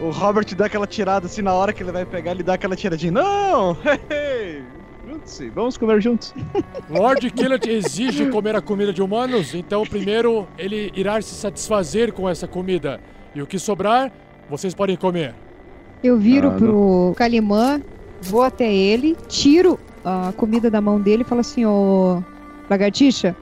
o, 0.01 0.05
o 0.05 0.09
Robert 0.11 0.45
dá 0.55 0.65
aquela 0.65 0.85
tirada 0.85 1.25
assim 1.25 1.41
na 1.41 1.53
hora 1.53 1.73
que 1.73 1.81
ele 1.81 1.91
vai 1.91 2.05
pegar, 2.05 2.31
ele 2.31 2.43
dá 2.43 2.53
aquela 2.55 2.75
tiradinha. 2.75 3.13
Não! 3.13 3.77
Hey, 4.11 4.61
junte-se, 5.07 5.49
vamos 5.49 5.77
comer 5.77 6.01
juntos. 6.01 6.33
Lord 6.89 7.31
Killet 7.31 7.67
exige 7.69 8.29
comer 8.29 8.55
a 8.55 8.61
comida 8.61 8.91
de 8.91 9.01
humanos, 9.01 9.55
então 9.55 9.83
primeiro 9.83 10.47
ele 10.57 10.91
irá 10.95 11.19
se 11.21 11.33
satisfazer 11.33 12.11
com 12.11 12.29
essa 12.29 12.47
comida. 12.47 12.99
E 13.33 13.41
o 13.41 13.47
que 13.47 13.57
sobrar, 13.57 14.11
vocês 14.49 14.73
podem 14.73 14.95
comer. 14.95 15.33
Eu 16.03 16.17
viro 16.17 16.49
Ah, 16.49 16.51
pro 16.51 17.13
Calimã, 17.15 17.81
vou 18.21 18.43
até 18.43 18.71
ele, 18.71 19.15
tiro 19.27 19.79
a 20.03 20.31
comida 20.37 20.69
da 20.69 20.79
mão 20.79 20.99
dele 21.01 21.23
e 21.23 21.25
falo 21.25 21.41
assim, 21.41 21.65
ô 21.65 22.21
lagartixa, 22.69 23.35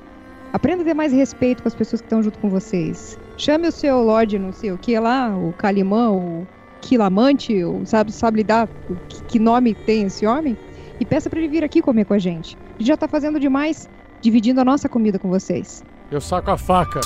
aprenda 0.53 0.81
a 0.81 0.85
ter 0.85 0.93
mais 0.93 1.11
respeito 1.11 1.61
com 1.61 1.67
as 1.67 1.75
pessoas 1.75 2.01
que 2.01 2.05
estão 2.05 2.23
junto 2.23 2.39
com 2.39 2.49
vocês. 2.49 3.17
Chame 3.37 3.67
o 3.67 3.71
seu 3.71 4.01
Lorde, 4.01 4.39
não 4.39 4.53
sei 4.53 4.71
o 4.71 4.77
que 4.77 4.97
lá, 4.97 5.35
o 5.35 5.53
Calimã, 5.57 6.11
o 6.11 6.47
Quilamante, 6.79 7.63
ou 7.63 7.85
sabe, 7.85 8.11
sabe 8.11 8.37
lidar, 8.37 8.69
o 8.89 8.95
que, 9.09 9.23
que 9.23 9.39
nome 9.39 9.73
tem 9.73 10.03
esse 10.03 10.25
homem, 10.25 10.57
e 10.99 11.05
peça 11.05 11.29
pra 11.29 11.39
ele 11.39 11.47
vir 11.49 11.63
aqui 11.63 11.81
comer 11.81 12.05
com 12.05 12.13
a 12.13 12.19
gente. 12.19 12.57
Ele 12.79 12.87
já 12.87 12.95
tá 12.95 13.07
fazendo 13.07 13.39
demais, 13.39 13.89
dividindo 14.21 14.61
a 14.61 14.65
nossa 14.65 14.87
comida 14.87 15.17
com 15.19 15.27
vocês. 15.29 15.83
Eu 16.11 16.21
saco 16.21 16.51
a 16.51 16.57
faca 16.57 17.01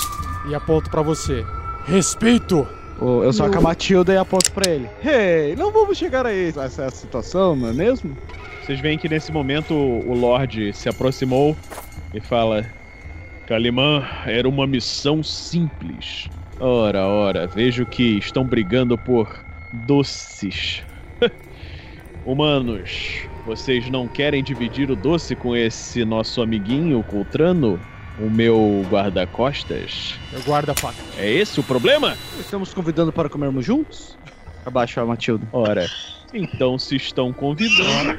e 0.48 0.54
aponto 0.54 0.90
pra 0.90 1.02
você. 1.02 1.44
Respeito! 1.86 2.66
Eu 3.00 3.32
saco 3.32 3.54
a 3.54 3.58
Eu- 3.58 3.62
Matilda 3.62 4.12
e 4.12 4.16
aponto 4.16 4.50
pra 4.52 4.70
ele. 4.70 4.88
Hey, 5.04 5.54
não 5.56 5.70
vamos 5.72 5.96
chegar 5.96 6.26
a 6.26 6.32
essa 6.32 6.90
situação, 6.90 7.54
não 7.54 7.68
é 7.68 7.72
mesmo? 7.72 8.16
Vocês 8.64 8.80
veem 8.80 8.98
que 8.98 9.08
nesse 9.08 9.30
momento 9.32 9.72
o 9.74 10.14
Lorde 10.14 10.72
se 10.72 10.88
aproximou 10.88 11.56
e 12.12 12.20
fala: 12.20 12.66
Calimã, 13.46 14.04
era 14.26 14.48
uma 14.48 14.66
missão 14.66 15.22
simples. 15.22 16.28
Ora, 16.60 17.06
ora, 17.06 17.46
vejo 17.46 17.86
que 17.86 18.18
estão 18.18 18.44
brigando 18.44 18.98
por 18.98 19.28
doces. 19.86 20.82
Humanos, 22.26 23.22
vocês 23.46 23.88
não 23.88 24.06
querem 24.08 24.42
dividir 24.42 24.90
o 24.90 24.96
doce 24.96 25.34
com 25.34 25.56
esse 25.56 26.04
nosso 26.04 26.42
amiguinho 26.42 27.02
Coltrano? 27.04 27.80
O 28.20 28.28
meu 28.28 28.84
guarda-costas? 28.90 30.18
Eu 30.32 30.42
guardo 30.42 30.70
a 30.70 30.74
faca. 30.74 30.96
É 31.16 31.30
esse 31.30 31.60
o 31.60 31.62
problema? 31.62 32.16
Estamos 32.40 32.74
convidando 32.74 33.12
para 33.12 33.28
comermos 33.28 33.64
juntos? 33.64 34.18
Abaixa 34.66 35.00
a 35.00 35.06
Matilda. 35.06 35.46
Ora, 35.52 35.86
então 36.34 36.76
se 36.78 36.96
estão 36.96 37.32
convidando, 37.32 38.18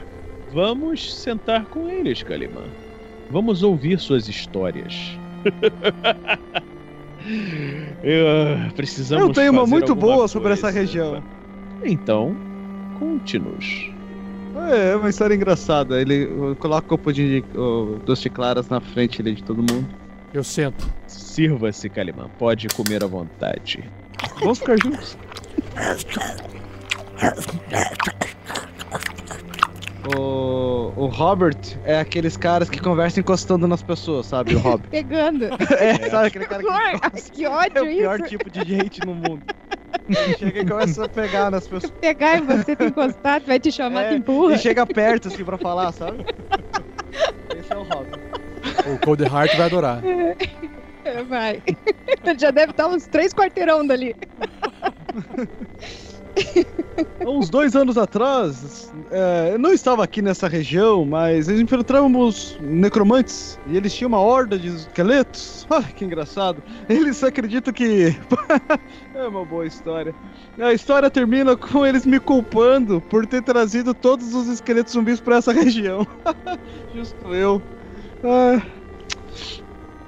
vamos 0.53 1.13
sentar 1.13 1.65
com 1.65 1.89
eles, 1.89 2.23
Calimã. 2.23 2.63
Vamos 3.30 3.61
ouvir 3.61 3.99
suas 3.99 4.30
histórias. 4.30 4.93
Eu, 8.01 8.71
precisamos 8.76 9.27
Eu 9.27 9.34
tenho 9.34 9.51
uma 9.51 9.61
fazer 9.61 9.71
muito 9.71 9.93
boa 9.93 10.27
sobre 10.27 10.53
essa 10.53 10.69
região. 10.69 11.21
Então, 11.84 12.35
conte-nos. 12.97 13.91
É, 14.71 14.91
é 14.91 14.95
uma 14.95 15.09
história 15.09 15.35
engraçada. 15.35 16.01
Ele 16.01 16.55
coloca 16.59 16.93
o 16.93 16.97
pudim 16.97 17.41
de 17.41 17.57
o 17.57 17.99
doce 18.05 18.23
de 18.23 18.30
claras 18.30 18.69
na 18.69 18.80
frente 18.81 19.21
ali 19.21 19.34
de 19.35 19.43
todo 19.43 19.57
mundo. 19.57 19.88
Eu 20.34 20.43
sento. 20.43 20.88
Sirva-se, 21.07 21.89
Calimã. 21.89 22.30
Pode 22.38 22.67
comer 22.69 23.03
à 23.03 23.07
vontade. 23.07 23.84
Vamos 24.39 24.59
ficar 24.59 24.77
juntos. 24.81 25.17
O, 30.15 30.91
o 30.95 31.05
Robert 31.07 31.57
é 31.84 31.99
aqueles 31.99 32.38
caras 32.38 32.69
que 32.69 32.80
conversam 32.80 33.21
encostando 33.21 33.67
nas 33.67 33.84
pessoas, 33.84 34.26
sabe? 34.27 34.55
O 34.55 34.59
Robert. 34.59 34.88
Pegando. 34.89 35.45
É, 35.45 36.09
sabe 36.09 36.27
aquele 36.27 36.45
cara 36.45 36.63
que 36.63 36.69
Ai, 36.69 36.99
que 37.34 37.45
é 37.45 37.49
ódio 37.49 37.84
o 37.84 37.85
pior 37.85 38.19
isso. 38.19 38.30
tipo 38.30 38.49
de 38.49 38.63
gente 38.65 39.05
no 39.05 39.13
mundo. 39.13 39.41
Chega 40.38 40.61
e 40.61 40.66
começa 40.66 41.06
a 41.06 41.10
pegar 41.10 41.52
nas 41.52 41.68
pessoas. 41.68 41.91
Pegar 42.02 42.38
em 42.38 42.41
você, 42.41 42.76
te 42.76 42.86
encostar, 42.86 43.41
vai 43.41 43.60
te 43.60 43.72
chamar, 43.72 44.03
É, 44.06 44.10
te 44.10 44.16
empurra. 44.16 44.56
E 44.56 44.57
chega 44.57 44.86
perto 44.86 45.28
assim 45.28 45.44
pra 45.44 45.57
falar, 45.57 45.91
sabe? 45.91 46.26
Esse 47.57 47.74
é 47.74 47.78
o 47.78 47.84
Robert. 47.84 48.20
O 48.94 49.06
Cold 49.06 49.24
Heart 49.24 49.56
vai 49.56 49.66
adorar. 49.66 50.02
É, 51.06 51.24
Vai. 51.24 51.61
Ele 52.24 52.40
já 52.40 52.52
deve 52.52 52.72
estar 52.72 52.88
uns 52.88 53.07
três 53.07 53.34
quarteirão 53.34 53.86
dali. 53.86 54.16
Uns 57.26 57.49
dois 57.49 57.76
anos 57.76 57.98
atrás, 57.98 58.91
é, 59.11 59.52
eu 59.53 59.60
não 59.60 59.72
estava 59.72 60.03
aqui 60.03 60.22
nessa 60.22 60.48
região, 60.48 61.06
mas 61.06 61.48
nós 61.48 61.60
infiltramos 61.60 62.57
necromantes 62.61 63.60
e 63.68 63.78
eles 63.78 63.94
tinham 63.94 64.10
uma 64.10 64.20
horda 64.20 64.57
de 64.57 64.68
esqueletos. 64.68 65.60
Ah, 65.72 65.84
que 65.84 66.03
engraçado. 66.03 66.64
Eles 66.90 67.24
acreditam 67.24 67.72
que. 67.72 68.18
é 69.14 69.28
uma 69.28 69.45
boa 69.45 69.68
história. 69.68 70.16
A 70.60 70.74
história 70.74 71.11
termina 71.11 71.56
com 71.56 71.86
eles 71.86 72.07
me 72.07 72.20
culpando 72.20 72.99
por 73.02 73.28
ter 73.28 73.44
trazido 73.44 73.94
todos 73.94 74.34
os 74.34 74.48
esqueletos 74.48 74.94
zumbis 74.94 75.20
para 75.22 75.36
essa 75.38 75.53
região. 75.53 76.07
Justo 76.95 77.36
eu. 77.36 77.61
Ah, 78.24 78.60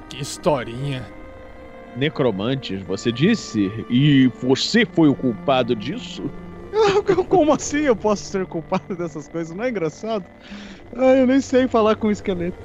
Que 0.09 0.19
historinha. 0.19 1.05
Necromantes, 1.95 2.81
você 2.83 3.11
disse? 3.11 3.69
E 3.89 4.27
você 4.41 4.85
foi 4.85 5.09
o 5.09 5.15
culpado 5.15 5.75
disso? 5.75 6.23
Como 7.27 7.53
assim 7.53 7.81
eu 7.81 7.95
posso 7.95 8.23
ser 8.23 8.45
culpado 8.45 8.95
dessas 8.95 9.27
coisas? 9.27 9.55
Não 9.55 9.63
é 9.63 9.69
engraçado? 9.69 10.25
Ah, 10.95 11.15
eu 11.15 11.27
nem 11.27 11.41
sei 11.41 11.67
falar 11.67 11.95
com 11.95 12.07
o 12.07 12.11
esqueleto. 12.11 12.59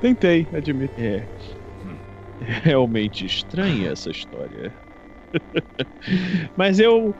Tentei, 0.00 0.46
admito. 0.52 0.94
É. 0.98 1.26
Realmente 2.62 3.24
estranha 3.24 3.90
essa 3.92 4.10
história. 4.10 4.74
Mas 6.56 6.78
eu 6.78 7.14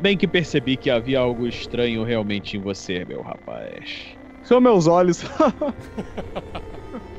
bem 0.00 0.16
que 0.16 0.26
percebi 0.26 0.76
que 0.76 0.90
havia 0.90 1.20
algo 1.20 1.46
estranho 1.46 2.04
realmente 2.04 2.56
em 2.56 2.60
você, 2.60 3.04
meu 3.04 3.22
rapaz. 3.22 4.16
São 4.42 4.60
meus 4.60 4.86
olhos. 4.86 5.24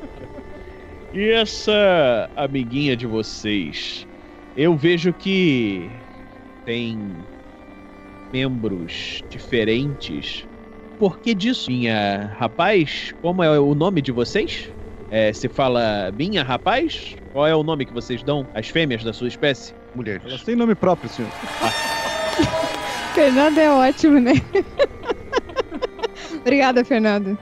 e 1.16 1.30
essa 1.30 2.28
amiguinha 2.36 2.94
de 2.94 3.06
vocês, 3.06 4.06
eu 4.54 4.76
vejo 4.76 5.14
que 5.14 5.90
tem 6.66 6.98
membros 8.30 9.22
diferentes. 9.30 10.46
Por 10.98 11.18
que 11.18 11.34
disso? 11.34 11.70
Minha 11.70 12.34
rapaz, 12.38 13.14
como 13.22 13.42
é 13.42 13.58
o 13.58 13.74
nome 13.74 14.02
de 14.02 14.12
vocês? 14.12 14.70
É, 15.10 15.32
se 15.32 15.48
fala 15.48 16.12
minha 16.16 16.42
rapaz? 16.42 17.16
Qual 17.32 17.46
é 17.46 17.56
o 17.56 17.62
nome 17.62 17.86
que 17.86 17.94
vocês 17.94 18.22
dão 18.22 18.46
às 18.54 18.68
fêmeas 18.68 19.02
da 19.02 19.12
sua 19.12 19.28
espécie? 19.28 19.72
Mulheres. 19.94 20.22
Elas 20.26 20.42
têm 20.42 20.54
nome 20.54 20.74
próprio, 20.74 21.08
senhor. 21.08 21.30
Fernando 23.14 23.56
é 23.56 23.70
ótimo, 23.70 24.20
né? 24.20 24.32
Obrigada, 26.40 26.84
Fernando. 26.84 27.38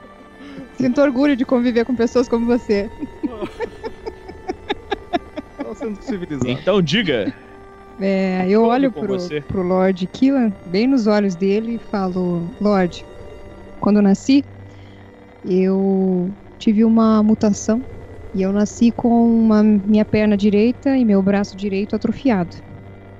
Sinto 0.78 1.01
orgulho 1.01 1.34
de 1.34 1.44
conviver 1.44 1.84
com 1.84 1.96
pessoas 1.96 2.28
como 2.28 2.46
você. 2.46 2.88
Sendo 5.85 6.02
civilizado. 6.02 6.51
Então 6.51 6.81
diga. 6.81 7.32
É, 8.01 8.47
eu 8.48 8.65
olho 8.65 8.90
pro, 8.90 9.06
você. 9.06 9.40
pro 9.43 9.62
Lord 9.62 10.06
Killan, 10.09 10.52
bem 10.66 10.86
nos 10.86 11.06
olhos 11.06 11.36
dele, 11.36 11.74
e 11.74 11.78
falo: 11.78 12.51
Lord, 12.61 13.05
quando 13.81 13.97
eu 13.97 14.02
nasci, 14.02 14.44
eu 15.44 16.32
tive 16.59 16.85
uma 16.85 17.23
mutação. 17.23 17.85
E 18.35 18.43
eu 18.43 18.52
nasci 18.52 18.90
com 18.90 19.09
uma, 19.09 19.62
minha 19.62 20.05
perna 20.05 20.36
direita 20.36 20.97
e 20.97 21.05
meu 21.05 21.23
braço 21.23 21.56
direito 21.56 21.94
atrofiado. 21.94 22.56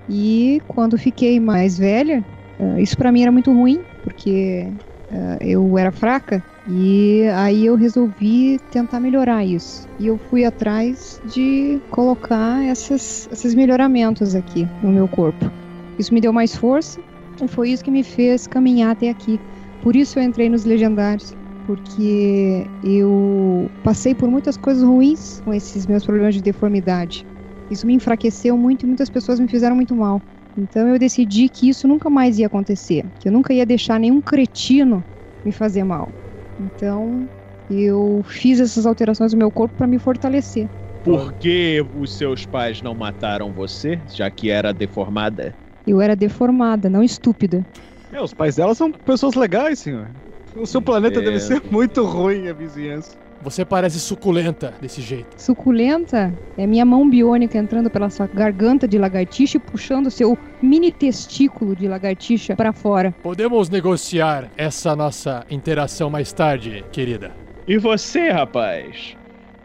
E 0.09 0.61
quando 0.67 0.99
fiquei 0.99 1.39
mais 1.39 1.79
velha, 1.79 2.25
ah, 2.59 2.81
isso 2.81 2.97
pra 2.97 3.13
mim 3.13 3.23
era 3.23 3.31
muito 3.31 3.53
ruim, 3.53 3.85
porque 4.03 4.73
ah, 5.13 5.39
eu 5.41 5.79
era 5.79 5.93
fraca. 5.93 6.43
E 6.67 7.25
aí 7.35 7.67
eu 7.67 7.75
resolvi 7.77 8.59
tentar 8.71 8.99
melhorar 9.01 9.45
isso. 9.45 9.87
E 9.99 10.07
eu 10.07 10.17
fui 10.19 10.45
atrás 10.45 11.19
de 11.23 11.83
colocar 11.91 12.65
essas, 12.65 13.27
esses 13.31 13.55
melhoramentos 13.55 14.35
aqui 14.35 14.71
no 14.81 14.91
meu 14.93 15.09
corpo. 15.09 15.51
Isso 15.99 16.15
me 16.15 16.21
deu 16.21 16.33
mais 16.33 16.55
força 16.57 17.03
e 17.43 17.49
foi 17.49 17.71
isso 17.71 17.83
que 17.83 17.91
me 17.91 18.03
fez 18.03 18.47
caminhar 18.47 18.93
até 18.93 19.11
aqui. 19.11 19.41
Por 19.81 19.95
isso 19.97 20.19
eu 20.19 20.23
entrei 20.23 20.49
nos 20.49 20.65
Legendários. 20.65 21.33
Porque 21.67 22.71
eu 22.83 23.71
passei 23.83 24.15
por 24.15 24.31
muitas 24.31 24.55
coisas 24.57 24.83
ruins 24.83 25.41
com 25.41 25.53
esses 25.55 25.87
meus 25.87 26.05
problemas 26.05 26.35
de 26.35 26.43
deformidade. 26.43 27.27
Isso 27.71 27.87
me 27.87 27.95
enfraqueceu 27.95 28.57
muito 28.59 28.83
e 28.85 28.87
muitas 28.87 29.09
pessoas 29.09 29.41
me 29.41 29.49
fizeram 29.49 29.75
muito 29.75 29.97
mal. 29.97 30.23
Então 30.57 30.87
eu 30.89 30.99
decidi 30.99 31.49
que 31.49 31.69
isso 31.69 31.89
nunca 31.89 32.11
mais 32.11 32.39
ia 32.39 32.47
acontecer, 32.49 33.03
que 33.19 33.29
eu 33.29 33.33
nunca 33.33 33.53
ia 33.55 33.65
deixar 33.65 33.99
nenhum 33.99 34.21
cretino 34.21 35.05
me 35.43 35.53
fazer 35.53 35.85
mal. 35.85 36.15
Então 36.59 37.29
eu 37.69 38.23
fiz 38.27 38.61
essas 38.61 38.87
alterações 38.87 39.33
no 39.33 39.39
meu 39.39 39.51
corpo 39.51 39.75
para 39.77 39.87
me 39.87 39.99
fortalecer. 39.99 40.69
Por 41.03 41.35
que 41.35 41.85
os 41.95 42.17
seus 42.17 42.47
pais 42.47 42.81
não 42.81 42.95
mataram 42.95 43.53
você, 43.53 44.01
já 44.09 44.31
que 44.31 44.51
era 44.51 44.73
deformada? 44.73 45.55
Eu 45.87 46.01
era 46.01 46.17
deformada, 46.17 46.89
não 46.89 47.03
estúpida. 47.03 47.65
É, 48.11 48.21
os 48.21 48.33
pais 48.33 48.57
dela 48.57 48.75
são 48.75 48.91
pessoas 48.91 49.35
legais, 49.35 49.81
senhor. 49.81 50.11
O 50.57 50.67
seu 50.67 50.81
planeta 50.81 51.21
deve 51.21 51.41
ser 51.41 51.61
muito 51.71 52.05
ruim, 52.05 52.49
a 52.49 52.53
vizinhança. 52.55 53.17
Você 53.45 53.63
parece 53.63 54.01
suculenta 54.01 54.73
desse 54.81 55.03
jeito. 55.03 55.27
Suculenta 55.37 56.33
é 56.57 56.67
minha 56.67 56.85
mão 56.85 57.09
biônica 57.09 57.59
entrando 57.59 57.91
pela 57.91 58.09
sua 58.09 58.27
garganta 58.27 58.89
de 58.89 58.97
lagartixa 58.97 59.59
e 59.59 59.61
puxando 59.61 60.11
seu 60.11 60.37
mini 60.63 60.91
testículo 60.91 61.77
de 61.77 61.87
lagartixa 61.87 62.57
para 62.57 62.73
fora. 62.73 63.15
Podemos 63.23 63.69
negociar 63.69 64.51
essa 64.57 64.97
nossa 64.97 65.45
interação 65.51 66.09
mais 66.09 66.33
tarde, 66.33 66.83
querida. 66.91 67.33
E 67.69 67.77
você, 67.77 68.31
rapaz? 68.31 69.15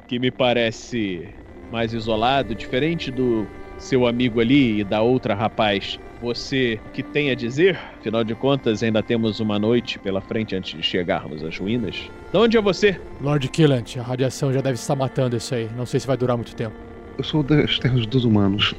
Que 0.10 0.20
me 0.20 0.30
parece 0.30 1.30
mais 1.72 1.94
isolado, 1.94 2.54
diferente 2.54 3.10
do 3.10 3.48
seu 3.80 4.06
amigo 4.06 4.40
ali 4.40 4.82
e 4.82 4.84
da 4.84 5.02
outra 5.02 5.34
rapaz. 5.34 6.00
Você 6.22 6.80
que 6.94 7.02
tem 7.02 7.32
a 7.32 7.36
dizer? 7.36 7.80
Afinal 7.98 8.24
de 8.26 8.36
contas, 8.36 8.84
ainda 8.84 9.02
temos 9.02 9.40
uma 9.40 9.58
noite 9.58 9.98
pela 9.98 10.20
frente 10.20 10.54
antes 10.56 10.76
de 10.76 10.84
chegarmos 10.84 11.42
às 11.44 11.58
ruínas. 11.58 11.96
De 12.32 12.38
onde 12.38 12.58
é 12.58 12.62
você? 12.62 13.00
Lord 13.22 13.48
Killant, 13.48 13.96
a 13.98 14.02
radiação 14.04 14.52
já 14.52 14.60
deve 14.62 14.76
estar 14.76 14.96
matando 14.96 15.38
isso 15.38 15.56
aí. 15.56 15.70
Não 15.78 15.86
sei 15.86 16.00
se 16.00 16.06
vai 16.06 16.18
durar 16.18 16.36
muito 16.36 16.54
tempo. 16.56 16.76
Eu 17.18 17.24
sou 17.24 17.42
das 17.42 17.80
terras 17.80 18.06
dos 18.06 18.26
humanos. 18.26 18.76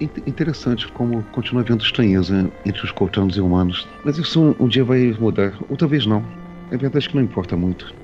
In- 0.00 0.08
Interessante 0.26 0.88
como 0.88 1.22
continua 1.24 1.60
havendo 1.62 1.84
estranheza 1.84 2.50
entre 2.64 2.82
os 2.82 2.90
coltanos 2.92 3.36
e 3.36 3.40
humanos. 3.42 3.86
Mas 4.02 4.16
isso 4.16 4.40
um, 4.42 4.64
um 4.64 4.68
dia 4.68 4.82
vai 4.82 5.14
mudar. 5.20 5.52
Ou 5.68 5.76
talvez 5.76 6.06
não. 6.06 6.24
É 6.70 6.76
verdade 6.78 7.06
que 7.08 7.14
não 7.14 7.22
importa 7.22 7.56
muito. 7.56 7.94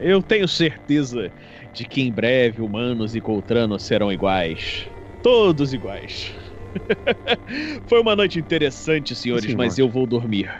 Eu 0.00 0.20
tenho 0.22 0.48
certeza 0.48 1.30
de 1.72 1.84
que 1.84 2.00
em 2.02 2.10
breve 2.10 2.60
humanos 2.60 3.14
e 3.14 3.20
coltranos 3.20 3.82
serão 3.84 4.10
iguais. 4.12 4.88
Todos 5.22 5.72
iguais. 5.72 6.32
Foi 7.86 8.00
uma 8.00 8.16
noite 8.16 8.38
interessante, 8.38 9.14
senhores, 9.14 9.50
Sim, 9.50 9.56
mas 9.56 9.68
Lorde. 9.78 9.80
eu 9.82 9.88
vou 9.88 10.06
dormir. 10.06 10.50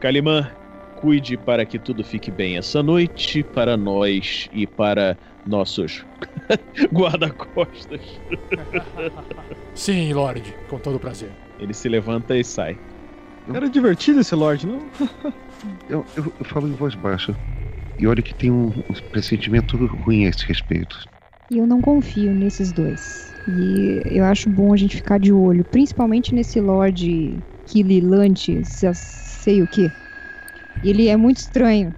Calimã, 0.00 0.50
cuide 0.96 1.36
para 1.36 1.64
que 1.64 1.78
tudo 1.78 2.02
fique 2.04 2.30
bem 2.30 2.56
essa 2.56 2.82
noite, 2.82 3.42
para 3.42 3.76
nós 3.76 4.48
e 4.52 4.66
para 4.66 5.16
nossos 5.46 6.04
guarda-costas. 6.92 8.00
Sim, 9.74 10.12
Lord, 10.12 10.42
com 10.68 10.78
todo 10.78 10.98
prazer. 10.98 11.32
Ele 11.58 11.72
se 11.72 11.88
levanta 11.88 12.36
e 12.36 12.44
sai. 12.44 12.78
Era 13.54 13.68
divertido 13.68 14.20
esse 14.20 14.34
Lorde, 14.34 14.66
não? 14.66 14.90
Eu, 15.88 16.04
eu- 16.16 16.32
eu 16.38 16.44
falo 16.44 16.68
em 16.68 16.72
voz 16.72 16.94
baixa. 16.94 17.36
E 17.98 18.06
olha 18.06 18.22
que 18.22 18.34
tem 18.34 18.50
um, 18.50 18.68
um 18.68 18.94
pressentimento 19.10 19.76
ruim 19.86 20.24
a 20.26 20.28
esse 20.30 20.44
respeito. 20.46 21.08
E 21.50 21.58
eu 21.58 21.66
não 21.66 21.80
confio 21.80 22.32
nesses 22.32 22.72
dois. 22.72 23.29
E 23.46 24.02
eu 24.06 24.24
acho 24.24 24.48
bom 24.48 24.72
a 24.72 24.76
gente 24.76 24.96
ficar 24.96 25.18
de 25.18 25.32
olho, 25.32 25.64
principalmente 25.64 26.34
nesse 26.34 26.60
Lord 26.60 27.42
Kililante, 27.66 28.62
sei 28.64 29.62
o 29.62 29.68
que. 29.68 29.92
Ele 30.82 31.08
é 31.08 31.16
muito 31.16 31.38
estranho. 31.38 31.94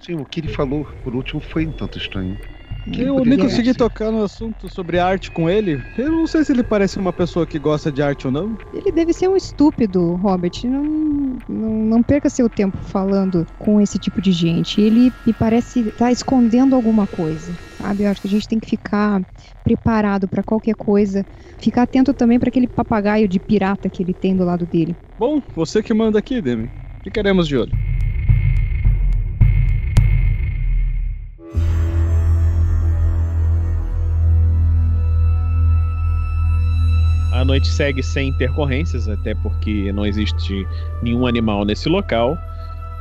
Sim, 0.00 0.14
o 0.14 0.26
que 0.26 0.40
ele 0.40 0.48
falou 0.48 0.86
por 1.02 1.14
último 1.14 1.40
foi 1.40 1.66
um 1.66 1.72
tanto 1.72 1.98
estranho. 1.98 2.38
Eu 2.92 3.24
nem 3.24 3.38
consegui 3.38 3.74
tocar 3.74 4.12
no 4.12 4.22
assunto 4.22 4.68
sobre 4.68 4.98
arte 4.98 5.30
com 5.30 5.50
ele. 5.50 5.80
Eu 5.98 6.10
não 6.10 6.26
sei 6.26 6.44
se 6.44 6.52
ele 6.52 6.62
parece 6.62 6.98
uma 6.98 7.12
pessoa 7.12 7.46
que 7.46 7.58
gosta 7.58 7.90
de 7.90 8.00
arte 8.00 8.26
ou 8.26 8.32
não. 8.32 8.56
Ele 8.72 8.92
deve 8.92 9.12
ser 9.12 9.28
um 9.28 9.36
estúpido, 9.36 10.14
Robert. 10.14 10.52
Não, 10.64 11.38
não, 11.48 11.70
não 11.84 12.02
perca 12.02 12.30
seu 12.30 12.48
tempo 12.48 12.78
falando 12.78 13.44
com 13.58 13.80
esse 13.80 13.98
tipo 13.98 14.20
de 14.20 14.30
gente. 14.30 14.80
Ele 14.80 15.12
me 15.26 15.32
parece 15.32 15.80
estar 15.80 16.12
escondendo 16.12 16.76
alguma 16.76 17.06
coisa, 17.06 17.52
sabe? 17.78 18.04
Eu 18.04 18.10
acho 18.10 18.20
que 18.20 18.28
a 18.28 18.30
gente 18.30 18.48
tem 18.48 18.60
que 18.60 18.68
ficar 18.70 19.20
preparado 19.64 20.28
para 20.28 20.42
qualquer 20.42 20.76
coisa. 20.76 21.26
Ficar 21.58 21.82
atento 21.82 22.14
também 22.14 22.38
para 22.38 22.48
aquele 22.48 22.68
papagaio 22.68 23.26
de 23.26 23.40
pirata 23.40 23.90
que 23.90 24.02
ele 24.02 24.14
tem 24.14 24.36
do 24.36 24.44
lado 24.44 24.64
dele. 24.64 24.96
Bom, 25.18 25.42
você 25.54 25.82
que 25.82 25.92
manda 25.92 26.18
aqui, 26.18 26.40
Demi. 26.40 26.70
Ficaremos 27.02 27.48
de 27.48 27.56
olho. 27.56 27.95
A 37.36 37.44
noite 37.44 37.68
segue 37.68 38.02
sem 38.02 38.28
intercorrências, 38.28 39.10
até 39.10 39.34
porque 39.34 39.92
não 39.92 40.06
existe 40.06 40.66
nenhum 41.02 41.26
animal 41.26 41.66
nesse 41.66 41.86
local. 41.86 42.38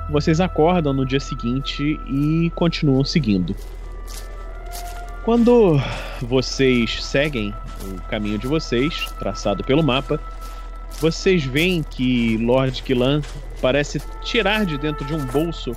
Vocês 0.10 0.42
acordam 0.42 0.92
no 0.92 1.06
dia 1.06 1.22
seguinte 1.22 1.98
e 2.06 2.52
continuam 2.54 3.06
seguindo. 3.06 3.56
Quando 5.24 5.80
vocês 6.22 7.02
seguem 7.02 7.54
o 7.86 8.02
caminho 8.10 8.38
de 8.38 8.46
vocês, 8.46 9.10
traçado 9.18 9.64
pelo 9.64 9.82
mapa, 9.82 10.20
vocês 11.00 11.46
veem 11.46 11.82
que 11.82 12.36
Lord 12.36 12.84
Killan 12.84 13.22
parece 13.62 14.02
tirar 14.22 14.66
de 14.66 14.78
dentro 14.78 15.06
de 15.06 15.14
um 15.14 15.26
bolso 15.28 15.72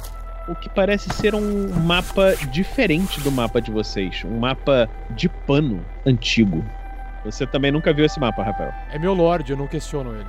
o 0.48 0.54
que 0.56 0.68
parece 0.68 1.08
ser 1.14 1.32
um 1.32 1.68
mapa 1.84 2.34
diferente 2.50 3.20
do 3.20 3.30
mapa 3.30 3.62
de 3.62 3.70
vocês, 3.70 4.24
um 4.24 4.40
mapa 4.40 4.90
de 5.10 5.28
pano 5.28 5.80
antigo. 6.04 6.64
Você 7.24 7.46
também 7.46 7.70
nunca 7.70 7.92
viu 7.92 8.04
esse 8.04 8.18
mapa, 8.20 8.42
Rafael? 8.42 8.72
É 8.88 8.98
meu 8.98 9.12
Lord, 9.14 9.50
eu 9.50 9.56
não 9.56 9.66
questiono 9.66 10.14
ele. 10.14 10.28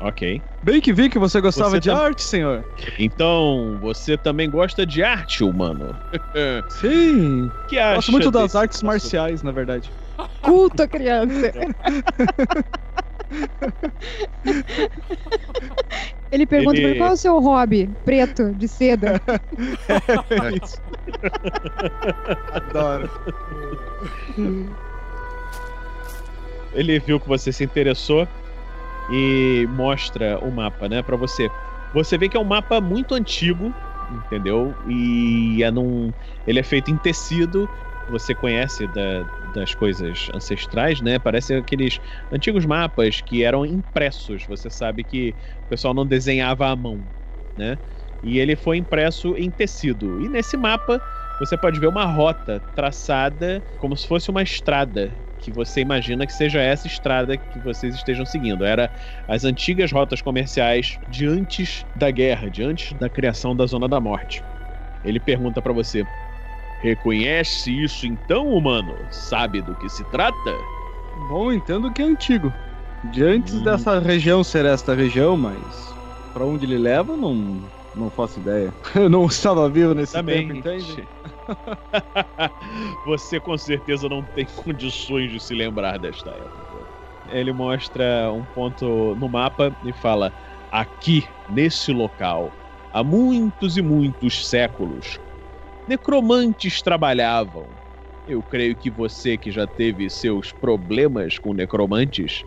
Ok. 0.00 0.42
Bem 0.62 0.80
que 0.80 0.92
vi 0.92 1.10
que 1.10 1.18
você 1.18 1.40
gostava 1.40 1.70
Você 1.70 1.80
de 1.80 1.88
tam- 1.90 1.98
arte, 1.98 2.22
senhor. 2.22 2.64
Então, 2.98 3.76
você 3.80 4.16
também 4.16 4.48
gosta 4.48 4.86
de 4.86 5.02
arte, 5.02 5.44
humano? 5.44 5.94
Sim. 6.68 7.50
que 7.66 7.78
acha 7.78 7.96
Gosto 7.96 8.12
muito 8.12 8.30
das 8.30 8.54
artes 8.54 8.80
nosso- 8.80 8.86
marciais, 8.86 9.42
na 9.42 9.52
verdade. 9.52 9.92
Culto 10.42 10.82
a 10.82 10.88
criança. 10.88 11.52
Ele 16.32 16.46
pergunta 16.46 16.76
Ele- 16.76 16.82
pra 16.82 16.90
ele, 16.90 16.98
qual 16.98 17.10
é 17.10 17.12
o 17.12 17.16
seu 17.16 17.40
hobby? 17.40 17.88
Preto, 18.04 18.54
de 18.54 18.68
seda. 18.68 19.20
É 20.30 20.56
isso. 20.64 20.80
Adoro. 22.52 23.10
Ele 26.72 26.98
viu 27.00 27.20
que 27.20 27.28
você 27.28 27.52
se 27.52 27.64
interessou 27.64 28.28
e 29.08 29.66
mostra 29.70 30.38
o 30.40 30.50
mapa, 30.52 30.88
né, 30.88 31.02
Pra 31.02 31.16
você. 31.16 31.52
Você 31.92 32.16
vê 32.18 32.28
que 32.28 32.36
é 32.36 32.40
um 32.40 32.44
mapa 32.44 32.80
muito 32.80 33.14
antigo, 33.14 33.76
entendeu? 34.08 34.78
E 34.84 35.60
é 35.62 35.70
num, 35.70 36.14
ele 36.46 36.60
é 36.60 36.62
feito 36.62 36.90
em 36.90 36.98
tecido. 36.98 37.70
Você 38.06 38.34
conhece 38.34 38.86
da- 38.86 39.26
das 39.38 39.74
coisas 39.74 40.28
ancestrais, 40.34 41.00
né? 41.00 41.18
Parece 41.18 41.54
aqueles 41.54 41.98
antigos 42.30 42.64
mapas 42.66 43.20
que 43.20 43.42
eram 43.42 43.66
impressos. 43.66 44.44
Você 44.46 44.70
sabe 44.70 45.04
que 45.04 45.36
o 45.64 45.68
pessoal 45.68 45.94
não 45.94 46.06
desenhava 46.06 46.68
à 46.68 46.76
mão, 46.76 47.04
né? 47.56 47.78
E 48.22 48.38
ele 48.38 48.54
foi 48.56 48.76
impresso 48.76 49.36
em 49.36 49.50
tecido. 49.50 50.20
E 50.20 50.28
nesse 50.28 50.56
mapa 50.56 51.02
você 51.38 51.56
pode 51.56 51.80
ver 51.80 51.86
uma 51.88 52.04
rota 52.04 52.62
traçada 52.74 53.64
como 53.76 53.96
se 53.96 54.06
fosse 54.06 54.30
uma 54.30 54.42
estrada 54.42 55.16
que 55.42 55.50
você 55.50 55.80
imagina 55.80 56.26
que 56.26 56.32
seja 56.32 56.60
essa 56.60 56.86
estrada 56.86 57.36
que 57.36 57.58
vocês 57.60 57.94
estejam 57.94 58.24
seguindo. 58.26 58.64
Era 58.64 58.90
as 59.28 59.44
antigas 59.44 59.90
rotas 59.90 60.20
comerciais 60.20 60.98
de 61.08 61.26
antes 61.26 61.84
da 61.96 62.10
guerra, 62.10 62.50
de 62.50 62.62
antes 62.62 62.92
da 62.98 63.08
criação 63.08 63.56
da 63.56 63.66
Zona 63.66 63.88
da 63.88 64.00
Morte. 64.00 64.42
Ele 65.04 65.18
pergunta 65.18 65.62
pra 65.62 65.72
você: 65.72 66.04
Reconhece 66.82 67.70
isso 67.82 68.06
então, 68.06 68.46
humano? 68.48 68.96
Sabe 69.10 69.60
do 69.62 69.74
que 69.76 69.88
se 69.88 70.04
trata? 70.10 70.58
Bom, 71.28 71.52
entendo 71.52 71.92
que 71.92 72.00
é 72.02 72.04
antigo. 72.06 72.52
De 73.12 73.22
antes 73.24 73.54
Hum. 73.54 73.64
dessa 73.64 73.98
região 73.98 74.44
ser 74.44 74.64
esta 74.66 74.94
região, 74.94 75.36
mas 75.36 75.62
pra 76.32 76.44
onde 76.44 76.64
ele 76.66 76.78
leva, 76.78 77.16
não, 77.16 77.70
não 77.94 78.10
faço 78.10 78.40
ideia. 78.40 78.72
Eu 78.94 79.08
não 79.08 79.26
estava 79.26 79.68
vivo 79.68 79.94
nesse 79.94 80.12
Também. 80.12 80.46
tempo, 80.48 80.58
entende? 80.58 81.08
Você 83.06 83.40
com 83.40 83.56
certeza 83.56 84.08
não 84.08 84.22
tem 84.22 84.44
condições 84.56 85.30
de 85.30 85.40
se 85.40 85.54
lembrar 85.54 85.98
desta 85.98 86.30
época. 86.30 86.86
Ele 87.28 87.52
mostra 87.52 88.32
um 88.32 88.44
ponto 88.44 89.14
no 89.16 89.28
mapa 89.28 89.74
e 89.84 89.92
fala: 89.92 90.32
aqui, 90.70 91.28
nesse 91.48 91.92
local, 91.92 92.52
há 92.92 93.04
muitos 93.04 93.76
e 93.76 93.82
muitos 93.82 94.48
séculos, 94.48 95.18
necromantes 95.86 96.82
trabalhavam. 96.82 97.68
Eu 98.26 98.42
creio 98.42 98.76
que 98.76 98.90
você 98.90 99.36
que 99.36 99.50
já 99.50 99.66
teve 99.66 100.08
seus 100.08 100.52
problemas 100.52 101.38
com 101.38 101.52
necromantes 101.52 102.44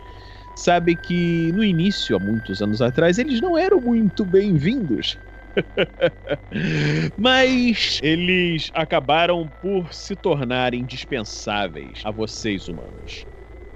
sabe 0.54 0.96
que 0.96 1.50
no 1.52 1.64
início, 1.64 2.16
há 2.16 2.18
muitos 2.18 2.62
anos 2.62 2.80
atrás, 2.80 3.18
eles 3.18 3.40
não 3.40 3.58
eram 3.58 3.80
muito 3.80 4.24
bem-vindos. 4.24 5.18
Mas 7.16 7.98
eles 8.02 8.70
acabaram 8.74 9.52
por 9.60 9.92
se 9.94 10.16
tornar 10.16 10.74
indispensáveis 10.74 12.00
a 12.04 12.10
vocês 12.10 12.68
humanos. 12.68 13.26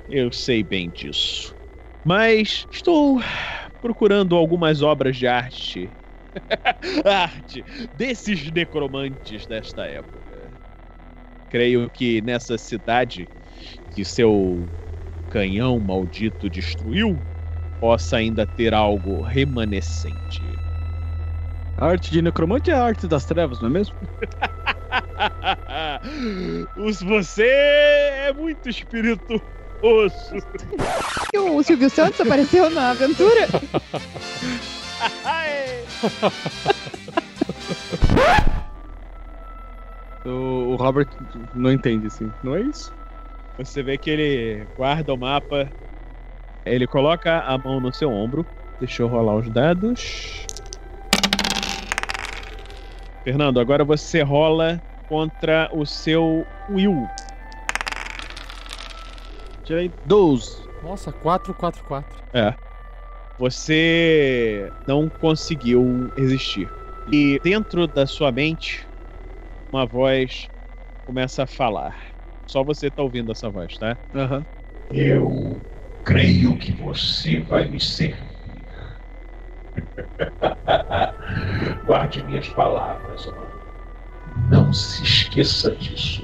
Eu 0.09 0.33
sei 0.33 0.63
bem 0.65 0.91
disso. 0.91 1.57
Mas 2.05 2.67
estou 2.73 3.21
procurando 3.81 4.37
algumas 4.37 4.83
obras 4.83 5.17
de 5.17 5.27
arte. 5.27 5.97
arte 7.07 7.65
desses 7.93 8.51
necromantes 8.53 9.47
desta 9.47 9.87
época. 9.87 10.53
Creio 11.49 11.91
que 11.91 12.23
nessa 12.23 12.59
cidade 12.59 13.31
que 13.91 14.05
seu 14.05 14.73
canhão 15.29 15.81
maldito 15.81 16.51
destruiu 16.51 17.27
possa 17.81 18.19
ainda 18.19 18.47
ter 18.47 18.75
algo 18.75 19.23
remanescente. 19.23 20.58
A 21.81 21.87
arte 21.87 22.11
de 22.11 22.21
necromante 22.21 22.71
é 22.71 22.75
a 22.75 22.83
arte 22.83 23.07
das 23.07 23.25
trevas, 23.25 23.61
não 23.61 23.69
é 23.69 23.71
mesmo? 23.71 23.95
Os 26.77 27.01
você 27.01 27.47
é 27.47 28.33
muito 28.33 28.69
espirituoso. 28.69 29.41
E 31.33 31.39
o 31.39 31.63
Silvio 31.63 31.89
Santos 31.89 32.21
apareceu 32.21 32.69
na 32.71 32.91
aventura? 32.91 33.47
O 40.25 40.77
Robert 40.77 41.09
não 41.55 41.73
entende, 41.73 42.09
assim. 42.09 42.35
Não 42.43 42.55
é 42.55 42.63
isso? 42.63 42.93
Você 43.57 43.83
vê 43.83 43.97
que 43.97 44.11
ele 44.11 44.67
guarda 44.77 45.15
o 45.15 45.19
mapa. 45.19 45.73
Ele 46.67 46.87
coloca 46.87 47.41
a 47.41 47.57
mão 47.57 47.81
no 47.81 47.95
seu 47.95 48.11
ombro. 48.11 48.47
Deixa 48.79 49.03
eu 49.03 49.09
rolar 49.09 49.37
os 49.37 49.51
dados. 49.51 50.45
Fernando, 53.29 53.61
agora 53.61 53.85
você 53.85 54.23
rola 54.23 54.83
contra 55.07 55.69
o 55.75 55.85
seu 55.85 56.47
Will. 56.71 57.07
Tirei 59.65 59.93
12. 60.07 60.67
Nossa, 60.83 61.13
444. 61.13 62.25
É. 62.33 62.55
Você 63.39 64.73
não 64.87 65.11
conseguiu 65.11 66.11
resistir. 66.17 66.71
E 67.13 67.39
dentro 67.45 67.87
da 67.87 68.07
sua 68.07 68.33
mente, 68.33 68.89
uma 69.71 69.85
voz 69.85 70.49
começa 71.05 71.43
a 71.43 71.47
falar. 71.47 71.95
Só 72.47 72.65
você 72.65 72.91
tá 72.91 73.03
ouvindo 73.03 73.31
essa 73.31 73.51
voz, 73.51 73.77
tá? 73.77 73.95
Aham. 74.15 74.43
Eu 74.91 75.61
creio 76.03 76.57
que 76.57 76.73
você 76.73 77.41
vai 77.41 77.69
me 77.69 77.79
servir. 77.79 78.28
Guarde 81.87 82.23
minhas 82.25 82.49
palavras, 82.49 83.27
mano. 83.27 83.49
Não 84.51 84.73
se 84.73 85.03
esqueça 85.03 85.71
disso. 85.73 86.23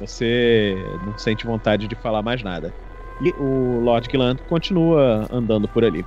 Você 0.00 0.76
não 1.04 1.16
sente 1.18 1.46
vontade 1.46 1.88
de 1.88 1.94
falar 1.94 2.22
mais 2.22 2.42
nada. 2.42 2.72
E 3.20 3.30
o 3.30 3.80
Lord 3.80 4.08
Killan 4.08 4.36
continua 4.48 5.26
andando 5.30 5.66
por 5.66 5.84
ali. 5.84 6.04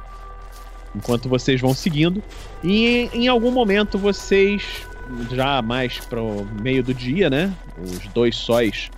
Enquanto 0.95 1.27
vocês 1.27 1.59
vão 1.59 1.73
seguindo. 1.73 2.23
E 2.63 3.09
em 3.13 3.27
algum 3.27 3.51
momento 3.51 3.97
vocês, 3.97 4.87
já 5.31 5.61
mais 5.61 5.99
pro 5.99 6.45
meio 6.61 6.83
do 6.83 6.93
dia, 6.93 7.29
né? 7.29 7.53
Os 7.77 8.07
dois 8.09 8.35
sóis, 8.35 8.89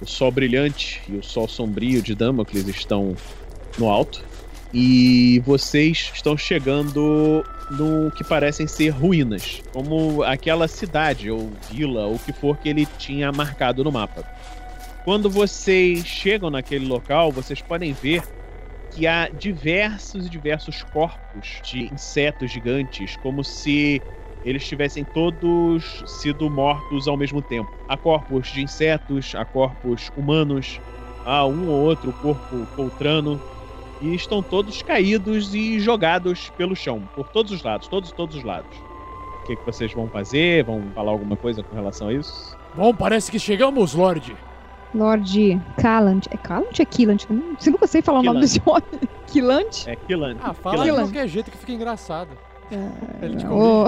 o 0.00 0.06
sol 0.06 0.30
brilhante 0.30 1.02
e 1.08 1.16
o 1.16 1.22
sol 1.22 1.46
sombrio 1.46 2.02
de 2.02 2.14
Damocles 2.14 2.66
estão 2.68 3.14
no 3.78 3.88
alto. 3.88 4.24
E 4.72 5.40
vocês 5.40 6.10
estão 6.14 6.36
chegando 6.36 7.44
no 7.70 8.10
que 8.12 8.22
parecem 8.22 8.66
ser 8.66 8.90
ruínas, 8.90 9.62
como 9.72 10.22
aquela 10.22 10.68
cidade 10.68 11.30
ou 11.30 11.50
vila 11.70 12.06
ou 12.06 12.14
o 12.14 12.18
que 12.18 12.32
for 12.32 12.56
que 12.56 12.68
ele 12.68 12.86
tinha 12.98 13.32
marcado 13.32 13.82
no 13.82 13.90
mapa. 13.90 14.24
Quando 15.04 15.30
vocês 15.30 16.04
chegam 16.06 16.50
naquele 16.50 16.86
local, 16.86 17.32
vocês 17.32 17.60
podem 17.60 17.92
ver 17.92 18.22
que 18.90 19.06
há 19.06 19.28
diversos 19.28 20.26
e 20.26 20.30
diversos 20.30 20.82
corpos 20.82 21.60
de 21.64 21.92
insetos 21.92 22.50
gigantes, 22.50 23.16
como 23.16 23.42
se 23.42 24.02
eles 24.44 24.66
tivessem 24.66 25.04
todos 25.04 26.02
sido 26.06 26.50
mortos 26.50 27.06
ao 27.06 27.16
mesmo 27.16 27.42
tempo. 27.42 27.70
Há 27.88 27.96
corpos 27.96 28.48
de 28.52 28.62
insetos, 28.62 29.34
há 29.34 29.44
corpos 29.44 30.10
humanos, 30.16 30.80
há 31.24 31.46
um 31.46 31.68
ou 31.68 31.80
outro 31.80 32.12
corpo 32.14 32.66
poltrano, 32.74 33.40
e 34.00 34.14
estão 34.14 34.42
todos 34.42 34.82
caídos 34.82 35.54
e 35.54 35.78
jogados 35.78 36.50
pelo 36.56 36.74
chão, 36.74 37.08
por 37.14 37.28
todos 37.28 37.52
os 37.52 37.62
lados, 37.62 37.88
todos, 37.88 38.12
todos 38.12 38.36
os 38.36 38.44
lados. 38.44 38.76
O 39.42 39.46
que, 39.46 39.56
que 39.56 39.64
vocês 39.66 39.92
vão 39.92 40.06
fazer? 40.08 40.64
Vão 40.64 40.82
falar 40.94 41.12
alguma 41.12 41.36
coisa 41.36 41.62
com 41.62 41.74
relação 41.74 42.08
a 42.08 42.12
isso? 42.12 42.56
Bom, 42.74 42.94
parece 42.94 43.30
que 43.30 43.38
chegamos, 43.38 43.94
Lorde. 43.94 44.36
Lord 44.94 45.60
Callant. 45.80 46.26
É 46.30 46.36
Callant 46.36 46.78
ou 46.78 46.82
é 46.82 46.84
Killant? 46.84 47.24
Eu 47.28 47.72
nunca 47.72 47.86
sei 47.86 48.02
falar 48.02 48.20
o 48.20 48.22
nome 48.22 48.40
Killant. 48.40 48.52
desse 48.52 48.62
homem. 48.66 49.08
Killant? 49.26 49.86
É 49.86 49.96
Killan. 49.96 50.36
Ah, 50.42 50.52
fala 50.52 50.78
de 50.78 50.82
Killan. 50.84 51.02
qualquer 51.02 51.28
jeito 51.28 51.50
que 51.50 51.56
fica 51.56 51.72
engraçado. 51.72 52.30
Ele 53.20 53.36
te 53.36 53.46
Ô, 53.46 53.86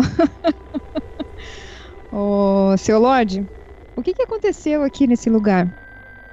Ô, 2.12 2.76
seu 2.76 2.98
Lorde, 2.98 3.46
o 3.96 4.02
que, 4.02 4.12
que 4.12 4.22
aconteceu 4.22 4.82
aqui 4.82 5.06
nesse 5.06 5.30
lugar? 5.30 5.72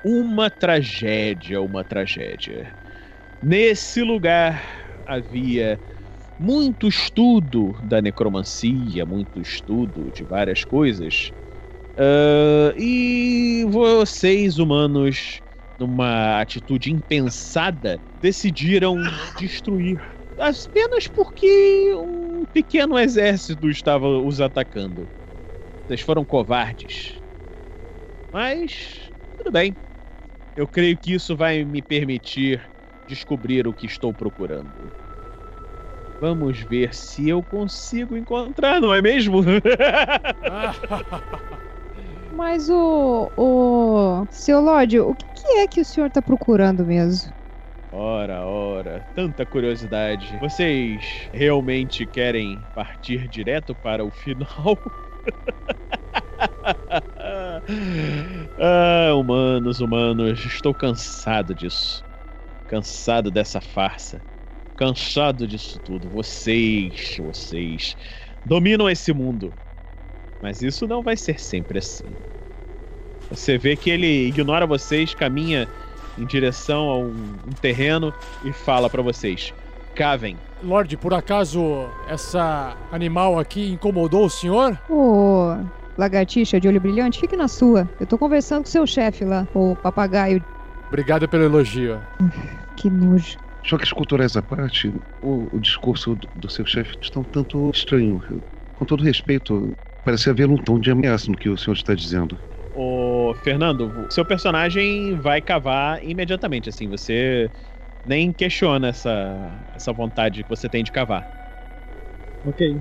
Uma 0.03 0.49
tragédia, 0.49 1.61
uma 1.61 1.84
tragédia. 1.84 2.73
Nesse 3.41 4.02
lugar 4.03 5.02
havia 5.06 5.80
muito 6.38 6.88
estudo 6.88 7.74
da 7.84 8.02
necromancia, 8.02 9.06
muito 9.06 9.41
estudo 9.41 10.11
de 10.11 10.26
várias 10.26 10.66
coisas. 10.66 11.32
Ah, 11.98 12.74
e 12.78 13.66
vocês, 13.70 14.57
humanos, 14.57 15.41
numa 15.78 16.41
atitude 16.41 16.91
impensada, 16.91 18.02
decidiram 18.22 18.98
destruir. 19.38 19.98
Apenas 20.38 21.07
porque 21.07 21.94
um 21.95 22.45
pequeno 22.53 22.98
exército 22.99 23.70
estava 23.70 24.07
os 24.07 24.41
atacando. 24.41 25.10
Vocês 25.88 26.02
foram 26.02 26.26
covardes. 26.26 27.22
Mas, 28.32 29.11
tudo 29.38 29.52
bem. 29.52 29.76
Eu 30.56 30.68
creio 30.68 30.98
que 30.98 31.14
isso 31.14 31.36
vai 31.38 31.66
me 31.66 31.82
permitir 31.82 32.70
descobrir 33.10 33.68
o 33.68 33.73
que 33.73 33.88
estou 33.88 34.14
procurando. 34.14 34.91
Vamos 36.22 36.60
ver 36.60 36.94
se 36.94 37.27
eu 37.27 37.41
consigo 37.41 38.15
encontrar, 38.15 38.80
não 38.80 38.94
é 38.94 39.02
mesmo? 39.02 39.41
Mas 42.36 42.69
o. 42.69 43.31
o. 43.36 44.27
Seu 44.30 44.61
Lorde, 44.61 44.99
o 44.99 45.15
que, 45.15 45.48
é 45.57 45.68
que 45.68 45.81
o 45.81 45.86
senhor 45.86 46.11
tá 46.11 46.22
procurando 46.22 46.86
mesmo? 46.86 47.34
Ora, 47.91 48.45
ora, 48.45 49.03
tanta 49.15 49.44
curiosidade. 49.45 50.38
Vocês 50.40 51.02
realmente 51.34 52.06
querem 52.06 52.60
partir 52.76 53.27
direto 53.27 53.76
para 53.76 54.06
o 54.06 54.11
final? 54.11 54.45
ah, 58.60 59.14
humanos, 59.15 59.80
humanos, 59.80 60.45
estou 60.45 60.73
cansado 60.73 61.56
disso. 61.56 62.03
Cansado 62.70 63.32
dessa 63.32 63.60
farsa. 63.60 64.22
Cansado 64.78 65.48
disso 65.48 65.80
tudo. 65.80 66.08
Vocês, 66.08 67.18
vocês 67.18 67.98
dominam 68.46 68.90
esse 68.90 69.12
mundo. 69.12 69.52
Mas 70.41 70.62
isso 70.62 70.88
não 70.88 71.02
vai 71.02 71.18
ser 71.18 71.40
sempre 71.40 71.80
assim. 71.80 72.06
Você 73.30 73.58
vê 73.58 73.76
que 73.76 73.90
ele 73.90 74.28
ignora 74.28 74.66
vocês, 74.66 75.14
caminha 75.14 75.68
em 76.18 76.26
direção 76.26 76.90
a 76.90 76.98
um, 76.98 77.36
um 77.48 77.52
terreno 77.62 78.14
e 78.44 78.54
fala 78.54 78.90
para 78.90 79.02
vocês: 79.02 79.54
cavem. 79.96 80.38
Lorde, 80.64 80.98
por 80.98 81.14
acaso 81.14 81.88
essa 82.08 82.76
animal 82.91 83.40
aqui 83.40 83.72
incomodou 83.72 84.26
o 84.26 84.30
senhor? 84.30 84.80
Ô, 84.90 85.56
lagartixa 85.98 86.60
de 86.60 86.68
olho 86.68 86.82
brilhante, 86.82 87.20
fique 87.20 87.36
na 87.36 87.48
sua. 87.48 87.90
Eu 88.00 88.08
tô 88.08 88.18
conversando 88.18 88.64
com 88.64 88.70
seu 88.70 88.86
chefe 88.86 89.26
lá, 89.26 89.48
o 89.54 89.76
papagaio. 89.76 90.44
Obrigado 90.88 91.28
pelo 91.28 91.44
elogio. 91.44 92.00
Que 92.80 92.89
nojo. 92.89 93.38
Choques 93.64 93.91
culturais 93.91 94.35
à 94.38 94.41
parte, 94.41 94.93
o, 95.22 95.47
o 95.51 95.60
discurso 95.60 96.15
do, 96.15 96.27
do 96.35 96.49
seu 96.49 96.65
chefe 96.65 96.95
está 97.01 97.19
um 97.19 97.23
tanto 97.23 97.69
estranho. 97.73 98.23
Com 98.77 98.85
todo 98.85 99.03
respeito, 99.03 99.76
parece 100.06 100.30
haver 100.30 100.49
um 100.49 100.56
tom 100.57 100.80
de 100.80 100.89
ameaça 100.89 101.30
no 101.30 101.38
que 101.38 101.49
o 101.49 101.57
senhor 101.57 101.73
está 101.73 101.93
dizendo. 101.93 102.38
Ô, 102.73 103.34
Fernando, 103.43 104.06
seu 104.10 104.23
personagem 104.23 105.15
vai 105.15 105.41
cavar 105.41 106.01
imediatamente, 106.03 106.69
assim, 106.69 106.88
você 106.88 107.49
nem 108.06 108.31
questiona 108.31 108.88
essa, 108.88 109.51
essa 109.76 109.91
vontade 109.91 110.43
que 110.43 110.49
você 110.49 110.69
tem 110.69 110.81
de 110.84 110.91
cavar. 110.91 111.27
Ok. 112.45 112.77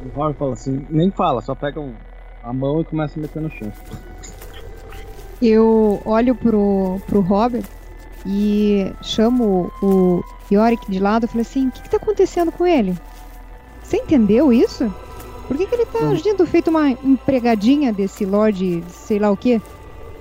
O 0.00 0.18
Howard 0.18 0.38
fala 0.38 0.52
assim, 0.54 0.86
nem 0.88 1.10
fala, 1.10 1.42
só 1.42 1.54
pega 1.54 1.78
um- 1.78 1.94
a 2.42 2.52
mão 2.54 2.80
e 2.80 2.84
começa 2.84 3.18
a 3.18 3.22
meter 3.22 3.42
no 3.42 3.50
chão. 3.50 3.70
Eu 5.42 6.00
olho 6.06 6.34
pro, 6.34 6.98
pro 7.06 7.20
Robert 7.20 7.64
e 8.26 8.92
chamo 9.02 9.70
o 9.82 10.22
Yorick 10.52 10.90
de 10.90 10.98
lado 10.98 11.24
e 11.24 11.28
falo 11.28 11.40
assim: 11.40 11.68
o 11.68 11.70
que, 11.70 11.82
que 11.82 11.90
tá 11.90 11.96
acontecendo 11.96 12.50
com 12.52 12.66
ele? 12.66 12.94
Você 13.82 13.98
entendeu 13.98 14.52
isso? 14.52 14.92
Por 15.46 15.56
que, 15.56 15.66
que 15.66 15.74
ele 15.76 15.86
tá 15.86 16.00
Não. 16.00 16.10
agindo 16.12 16.44
feito 16.46 16.68
uma 16.70 16.90
empregadinha 16.90 17.92
desse 17.92 18.24
Lorde, 18.24 18.82
sei 18.88 19.18
lá 19.20 19.30
o 19.30 19.36
quê? 19.36 19.60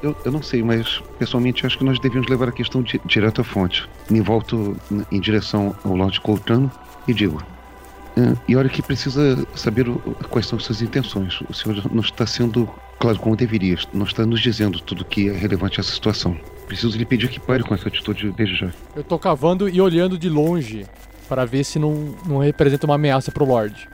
Eu, 0.03 0.15
eu 0.23 0.31
não 0.31 0.43
sei, 0.43 0.61
mas 0.61 1.01
pessoalmente 1.17 1.65
acho 1.65 1.79
que 1.79 1.83
nós 1.83 1.97
devíamos 1.99 2.29
levar 2.29 2.47
a 2.49 2.51
questão 2.51 2.83
di 2.83 3.01
direto 3.05 3.41
à 3.41 3.43
fonte. 3.43 3.89
Me 4.09 4.21
volto 4.21 4.77
em 5.11 5.19
direção 5.19 5.75
ao 5.83 5.95
Lord 5.95 6.21
Coltrano 6.21 6.71
e 7.07 7.13
digo: 7.13 7.41
"Ah, 8.15 8.35
E 8.47 8.55
olha 8.55 8.69
que 8.69 8.83
precisa 8.83 9.47
saber 9.55 9.89
o- 9.89 9.97
quais 10.29 10.45
são 10.45 10.59
suas 10.59 10.81
intenções. 10.83 11.41
O 11.49 11.53
senhor 11.53 11.81
não 11.91 12.01
está 12.01 12.27
sendo 12.27 12.69
claro 12.99 13.17
como 13.17 13.35
deveria, 13.35 13.77
não 13.93 14.05
está 14.05 14.25
nos 14.27 14.41
dizendo 14.41 14.79
tudo 14.79 15.01
o 15.01 15.05
que 15.05 15.27
é 15.29 15.31
relevante 15.33 15.79
a 15.79 15.81
essa 15.81 15.91
situação. 15.91 16.37
Preciso 16.67 16.97
lhe 16.97 17.05
pedir 17.05 17.29
que 17.29 17.39
pare 17.39 17.63
com 17.63 17.73
essa 17.75 17.87
atitude 17.87 18.31
desde 18.31 18.55
já. 18.55 18.71
Eu 18.95 19.03
tô 19.03 19.19
cavando 19.19 19.69
e 19.69 19.79
olhando 19.79 20.17
de 20.17 20.29
longe 20.29 20.85
para 21.29 21.45
ver 21.45 21.63
se 21.63 21.77
não, 21.79 22.15
não 22.25 22.39
representa 22.39 22.85
uma 22.85 22.95
ameaça 22.95 23.31
pro 23.31 23.45
Lorde. 23.45 23.87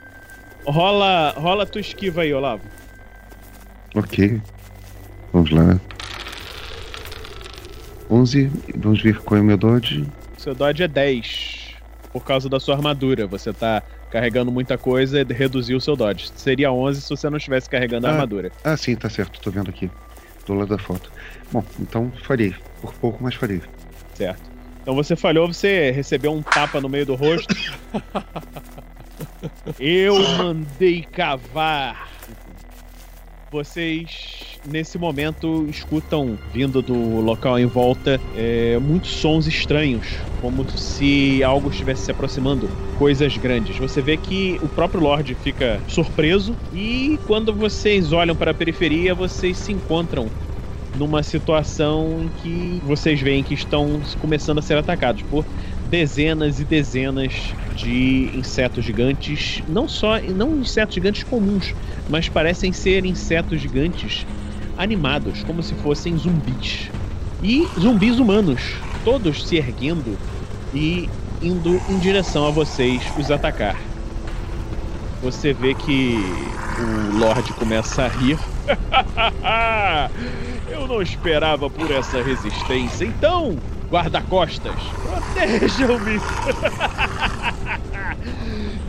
Rola, 0.66 1.34
rola 1.36 1.66
tua 1.66 1.80
esquiva 1.80 2.22
aí, 2.22 2.32
Olavo. 2.32 2.62
Ok. 3.94 4.40
Vamos 5.32 5.50
lá. 5.50 5.78
11. 8.10 8.50
Vamos 8.76 9.02
ver 9.02 9.18
qual 9.20 9.38
é 9.38 9.40
o 9.42 9.44
meu 9.44 9.56
dodge. 9.56 10.06
Seu 10.38 10.54
dodge 10.54 10.82
é 10.82 10.88
10. 10.88 11.74
Por 12.12 12.24
causa 12.24 12.48
da 12.48 12.60
sua 12.60 12.74
armadura. 12.76 13.26
Você 13.26 13.52
tá 13.52 13.82
carregando 14.10 14.52
muita 14.52 14.76
coisa 14.76 15.20
e 15.20 15.24
reduziu 15.32 15.78
o 15.78 15.80
seu 15.80 15.96
dodge. 15.96 16.30
Seria 16.36 16.70
11 16.70 17.00
se 17.00 17.08
você 17.10 17.28
não 17.30 17.38
estivesse 17.38 17.68
carregando 17.68 18.06
a 18.06 18.10
Ah. 18.10 18.12
armadura. 18.12 18.52
Ah, 18.64 18.76
sim, 18.76 18.94
tá 18.94 19.08
certo. 19.08 19.40
Tô 19.40 19.50
vendo 19.50 19.70
aqui. 19.70 19.90
Do 20.46 20.54
lado 20.54 20.68
da 20.68 20.78
foto. 20.78 21.10
Bom, 21.52 21.62
então 21.78 22.10
farei. 22.22 22.54
Por 22.80 22.94
pouco, 22.94 23.22
mas 23.22 23.34
farei. 23.34 23.60
Certo. 24.14 24.50
Então 24.80 24.94
você 24.94 25.14
falhou, 25.14 25.46
você 25.46 25.90
recebeu 25.90 26.32
um 26.32 26.42
tapa 26.42 26.80
no 26.80 26.88
meio 26.88 27.06
do 27.06 27.14
rosto. 27.14 27.54
Eu 29.78 30.18
mandei 30.38 31.02
cavar. 31.02 32.10
Vocês, 33.50 34.58
nesse 34.66 34.96
momento, 34.96 35.66
escutam, 35.68 36.38
vindo 36.54 36.80
do 36.80 37.20
local 37.20 37.58
em 37.58 37.66
volta, 37.66 38.18
é, 38.34 38.78
muitos 38.78 39.10
sons 39.10 39.46
estranhos, 39.46 40.06
como 40.40 40.66
se 40.70 41.44
algo 41.44 41.68
estivesse 41.68 42.06
se 42.06 42.10
aproximando, 42.10 42.66
coisas 42.98 43.36
grandes. 43.36 43.76
Você 43.76 44.00
vê 44.00 44.16
que 44.16 44.58
o 44.62 44.68
próprio 44.68 45.02
Lorde 45.02 45.34
fica 45.34 45.78
surpreso, 45.86 46.56
e 46.72 47.18
quando 47.26 47.52
vocês 47.52 48.10
olham 48.10 48.34
para 48.34 48.52
a 48.52 48.54
periferia, 48.54 49.14
vocês 49.14 49.58
se 49.58 49.70
encontram 49.70 50.30
numa 50.96 51.22
situação 51.22 52.22
em 52.22 52.28
que 52.42 52.82
vocês 52.84 53.20
veem 53.20 53.42
que 53.42 53.54
estão 53.54 54.00
começando 54.20 54.58
a 54.58 54.62
ser 54.62 54.76
atacados 54.76 55.22
por 55.22 55.44
dezenas 55.88 56.60
e 56.60 56.64
dezenas 56.64 57.54
de 57.74 58.30
insetos 58.34 58.84
gigantes, 58.84 59.62
não 59.68 59.88
só 59.88 60.20
não 60.20 60.56
insetos 60.56 60.94
gigantes 60.94 61.22
comuns, 61.24 61.74
mas 62.08 62.28
parecem 62.28 62.72
ser 62.72 63.04
insetos 63.04 63.60
gigantes 63.60 64.26
animados, 64.76 65.42
como 65.44 65.62
se 65.62 65.74
fossem 65.76 66.16
zumbis. 66.16 66.90
E 67.42 67.66
zumbis 67.78 68.18
humanos, 68.18 68.60
todos 69.04 69.46
se 69.46 69.56
erguendo 69.56 70.18
e 70.74 71.08
indo 71.42 71.80
em 71.88 71.98
direção 71.98 72.46
a 72.46 72.50
vocês 72.50 73.02
os 73.18 73.30
atacar. 73.30 73.76
Você 75.22 75.52
vê 75.52 75.74
que 75.74 76.16
o 76.78 77.18
Lorde 77.18 77.52
começa 77.54 78.02
a 78.04 78.08
rir. 78.08 78.38
Eu 80.72 80.88
não 80.88 81.02
esperava 81.02 81.68
por 81.68 81.90
essa 81.90 82.22
resistência. 82.22 83.04
Então, 83.04 83.58
guarda-costas, 83.90 84.74
protejam-me. 85.02 86.18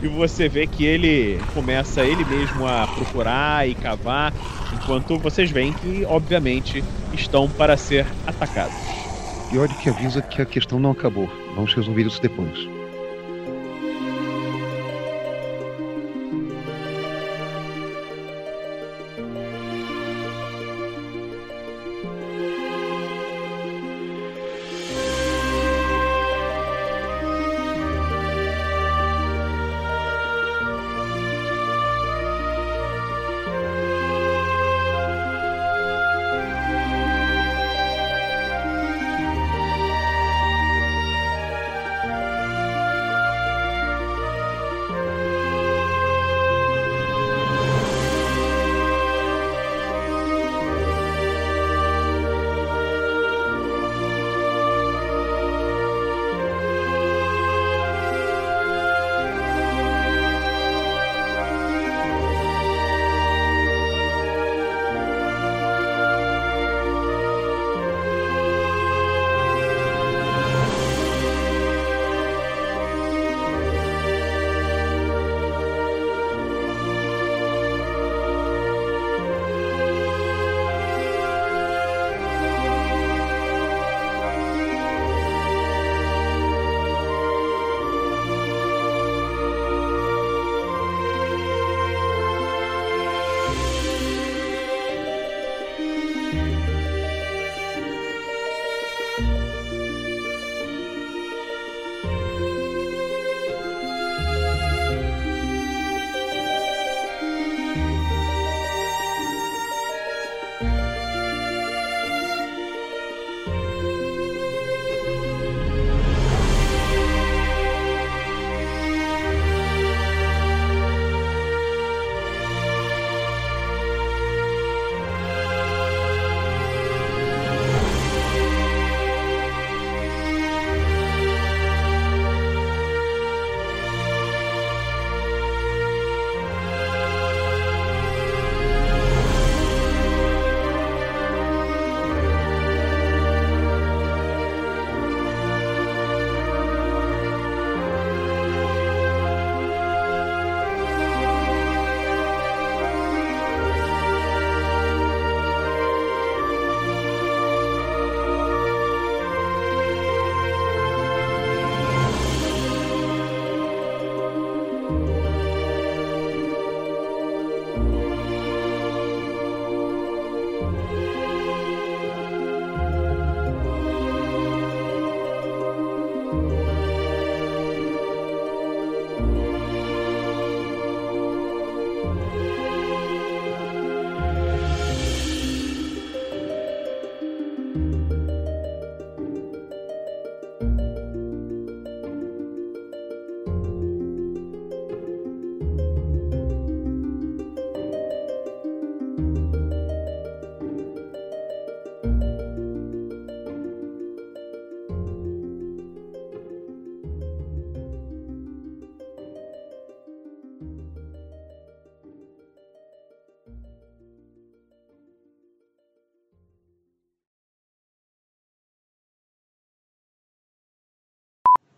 e 0.02 0.08
você 0.08 0.48
vê 0.48 0.66
que 0.66 0.86
ele 0.86 1.38
começa 1.52 2.02
ele 2.02 2.24
mesmo 2.24 2.66
a 2.66 2.86
procurar 2.86 3.68
e 3.68 3.74
cavar, 3.74 4.32
enquanto 4.72 5.18
vocês 5.18 5.50
veem 5.50 5.74
que, 5.74 6.06
obviamente, 6.06 6.82
estão 7.12 7.48
para 7.50 7.76
ser 7.76 8.06
atacados. 8.26 8.74
E 9.52 9.58
olha 9.58 9.74
que 9.74 9.90
avisa 9.90 10.22
que 10.22 10.40
a 10.40 10.46
questão 10.46 10.80
não 10.80 10.92
acabou. 10.92 11.30
Vamos 11.54 11.74
resolver 11.74 12.06
isso 12.06 12.22
depois. 12.22 12.73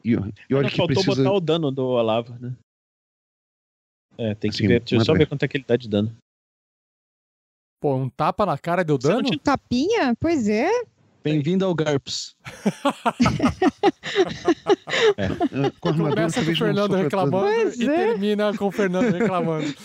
E, 0.06 0.12
e 0.48 0.54
olha 0.54 0.68
que 0.70 0.76
faltou 0.76 1.02
precisa. 1.02 1.24
botar 1.24 1.36
o 1.36 1.40
dano 1.40 1.70
do 1.72 1.84
Olavo, 1.86 2.34
né? 2.38 2.54
É, 4.18 4.34
tem 4.34 4.50
que 4.50 4.56
Assim, 4.56 4.68
ver. 4.68 4.80
Deixa 4.80 4.96
eu 4.96 5.04
só 5.04 5.12
ver 5.14 5.26
quanto 5.26 5.42
é 5.42 5.48
que 5.48 5.56
ele 5.56 5.64
dá 5.66 5.76
de 5.76 5.88
dano. 5.88 6.14
Pô, 7.82 7.94
um 7.96 8.08
tapa 8.08 8.46
na 8.46 8.56
cara 8.56 8.84
deu 8.84 8.96
Você 8.96 9.08
não 9.08 9.16
dano? 9.16 9.28
tinha- 9.28 9.38
Tapinha? 9.40 10.14
Pois 10.18 10.48
é. 10.48 10.70
Bem-vindo 11.22 11.64
ao 11.64 11.74
GURPS. 11.74 12.36
ah, 12.46 13.12
com 15.80 15.92
Começa 15.92 16.44
com 16.44 16.50
o 16.52 16.56
Fernando 16.56 16.94
reclamando 16.94 17.46
Pois 17.46 17.80
e 17.80 17.88
é. 17.88 18.06
termina 18.06 18.56
com 18.56 18.66
o 18.66 18.70
Fernando 18.70 19.10
reclamando. 19.12 19.66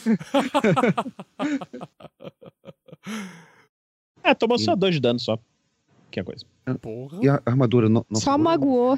É, 4.24 4.36
tomou 4.36 4.60
só 4.60 4.76
dois 4.76 4.94
de 4.94 5.02
dano 5.02 5.20
só. 5.20 5.38
Que 6.12 6.20
é 6.20 6.24
coisa. 6.24 6.46
Porra. 6.80 7.10
dano. 7.18 7.24
E 7.24 7.30
a 7.30 7.42
armadura 7.46 7.90
não, 7.90 8.06
não 8.10 8.22
Só 8.22 8.38
magoou. 8.38 8.98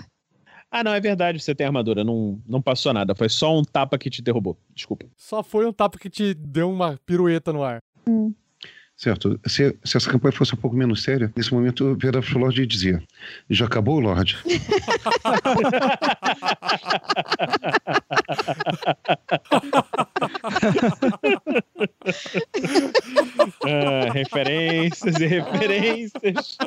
Ah, 0.76 0.84
não, 0.84 0.92
é 0.92 1.00
verdade, 1.00 1.40
você 1.40 1.54
tem 1.54 1.68
armadura. 1.68 2.04
Não, 2.04 2.42
não 2.48 2.60
passou 2.60 2.92
nada. 2.92 3.14
Foi 3.14 3.30
só 3.30 3.56
um 3.56 3.64
tapa 3.64 3.96
que 3.96 4.10
te 4.10 4.24
derrubou. 4.24 4.58
Desculpa. 4.74 5.06
Só 5.16 5.44
foi 5.44 5.68
um 5.68 5.72
tapa 5.72 6.00
que 6.00 6.10
te 6.10 6.34
deu 6.34 6.68
uma 6.68 7.00
pirueta 7.06 7.54
no 7.54 7.62
ar. 7.64 7.78
Certo. 8.96 9.40
Se, 9.46 9.76
se 9.84 9.98
essa 9.98 10.10
campanha 10.10 10.32
fosse 10.32 10.54
um 10.54 10.58
pouco 10.58 10.76
menos 10.76 11.04
séria, 11.04 11.32
nesse 11.36 11.54
momento 11.54 11.84
eu 11.84 11.96
vira 11.96 12.22
pro 12.22 12.40
Lorde 12.40 12.62
e 12.62 12.68
dizia: 12.68 13.04
Já 13.50 13.66
acabou, 13.66 14.00
Lorde? 14.00 14.38
Ah, 23.66 24.12
referências 24.14 25.16
e 25.20 25.26
referências. 25.26 26.58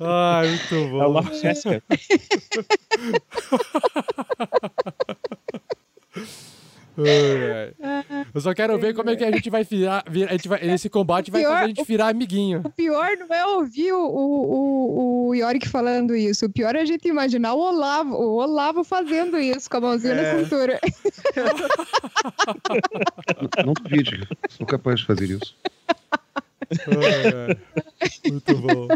Ai, 0.00 0.48
muito 0.48 0.74
É 0.74 0.78
o 0.78 0.90
bom. 0.90 1.08
Lord 1.08 1.38
Jessica. 1.38 1.82
Ai, 6.98 7.72
ai. 7.82 8.26
Eu 8.34 8.40
só 8.40 8.52
quero 8.54 8.78
ver 8.78 8.94
como 8.94 9.08
é 9.10 9.16
que 9.16 9.24
a 9.24 9.30
gente 9.30 9.48
vai 9.50 9.64
virar. 9.64 10.04
vir- 10.10 10.28
a 10.28 10.32
gente 10.32 10.48
vai, 10.48 10.60
esse 10.62 10.88
combate 10.90 11.30
vai 11.30 11.40
Pior- 11.42 11.52
fazer 11.52 11.64
a 11.64 11.68
gente 11.68 11.84
virar 11.84 12.08
amiguinho. 12.08 12.60
O 12.64 12.70
pior 12.70 13.16
não 13.18 13.34
é 13.34 13.46
ouvir 13.46 13.92
o, 13.92 14.04
o, 14.06 14.52
o, 14.52 15.28
o 15.28 15.34
Yorick 15.34 15.68
falando 15.68 16.14
isso. 16.14 16.46
O 16.46 16.50
pior 16.50 16.74
é 16.76 16.80
a 16.80 16.84
gente 16.84 17.08
imaginar 17.08 17.54
o 17.54 17.60
Olavo, 17.60 18.14
o 18.14 18.36
Olavo 18.36 18.84
fazendo 18.84 19.38
isso 19.38 19.70
com 19.70 19.76
a 19.78 19.80
mãozinha 19.80 20.14
É. 20.14 20.32
na 20.34 20.38
cintura. 20.44 20.80
Não, 23.56 23.66
não 23.66 23.72
duvide, 23.74 24.28
sou 24.50 24.66
capaz 24.66 25.00
de 25.00 25.06
fazer 25.06 25.30
isso. 25.30 25.54
Ai, 26.88 27.48
ai. 27.48 27.58
Muito 28.30 28.54
bom. 28.58 28.88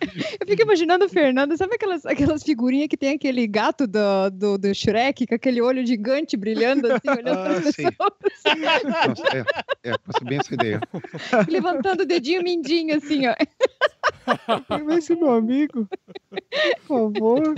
Eu 0.40 0.46
fico 0.46 0.62
imaginando 0.62 1.04
o 1.04 1.08
Fernando, 1.08 1.56
sabe 1.56 1.74
aquelas, 1.74 2.04
aquelas 2.06 2.42
figurinhas 2.42 2.88
que 2.88 2.96
tem 2.96 3.14
aquele 3.14 3.46
gato 3.46 3.86
do, 3.86 4.30
do, 4.30 4.58
do 4.58 4.74
Shrek 4.74 5.26
com 5.26 5.34
aquele 5.34 5.60
olho 5.60 5.84
gigante 5.86 6.36
brilhando 6.36 6.86
assim, 6.92 7.08
olhando 7.10 7.42
para 7.42 7.54
Ah, 7.54 7.58
as 7.58 7.74
sim. 7.74 7.84
pessoas, 7.84 8.84
Nossa, 8.84 9.46
é, 9.84 9.90
é, 9.90 9.94
bem 10.24 10.38
essa 10.38 10.54
ideia. 10.54 10.80
levantando 11.48 12.02
o 12.02 12.06
dedinho 12.06 12.42
mindinho 12.42 12.96
assim, 12.96 13.26
ó. 13.26 13.34
Quem 14.68 14.84
vai 14.84 15.00
ser 15.00 15.16
meu 15.16 15.32
amigo? 15.32 15.88
Por 16.86 17.12
favor. 17.12 17.54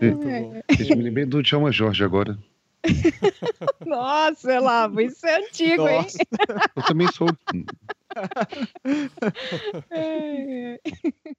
Bom. 0.00 0.62
Eu 0.78 0.96
me 0.96 1.02
lembrei 1.02 1.24
do 1.24 1.42
Djalma 1.42 1.70
Jorge 1.70 2.04
agora. 2.04 2.36
Nossa, 3.86 4.58
Olavo, 4.58 5.00
isso 5.00 5.24
é 5.26 5.38
antigo, 5.38 5.88
hein? 5.88 6.02
Nossa. 6.02 6.18
Eu 6.76 6.82
também 6.82 7.08
sou. 7.12 7.28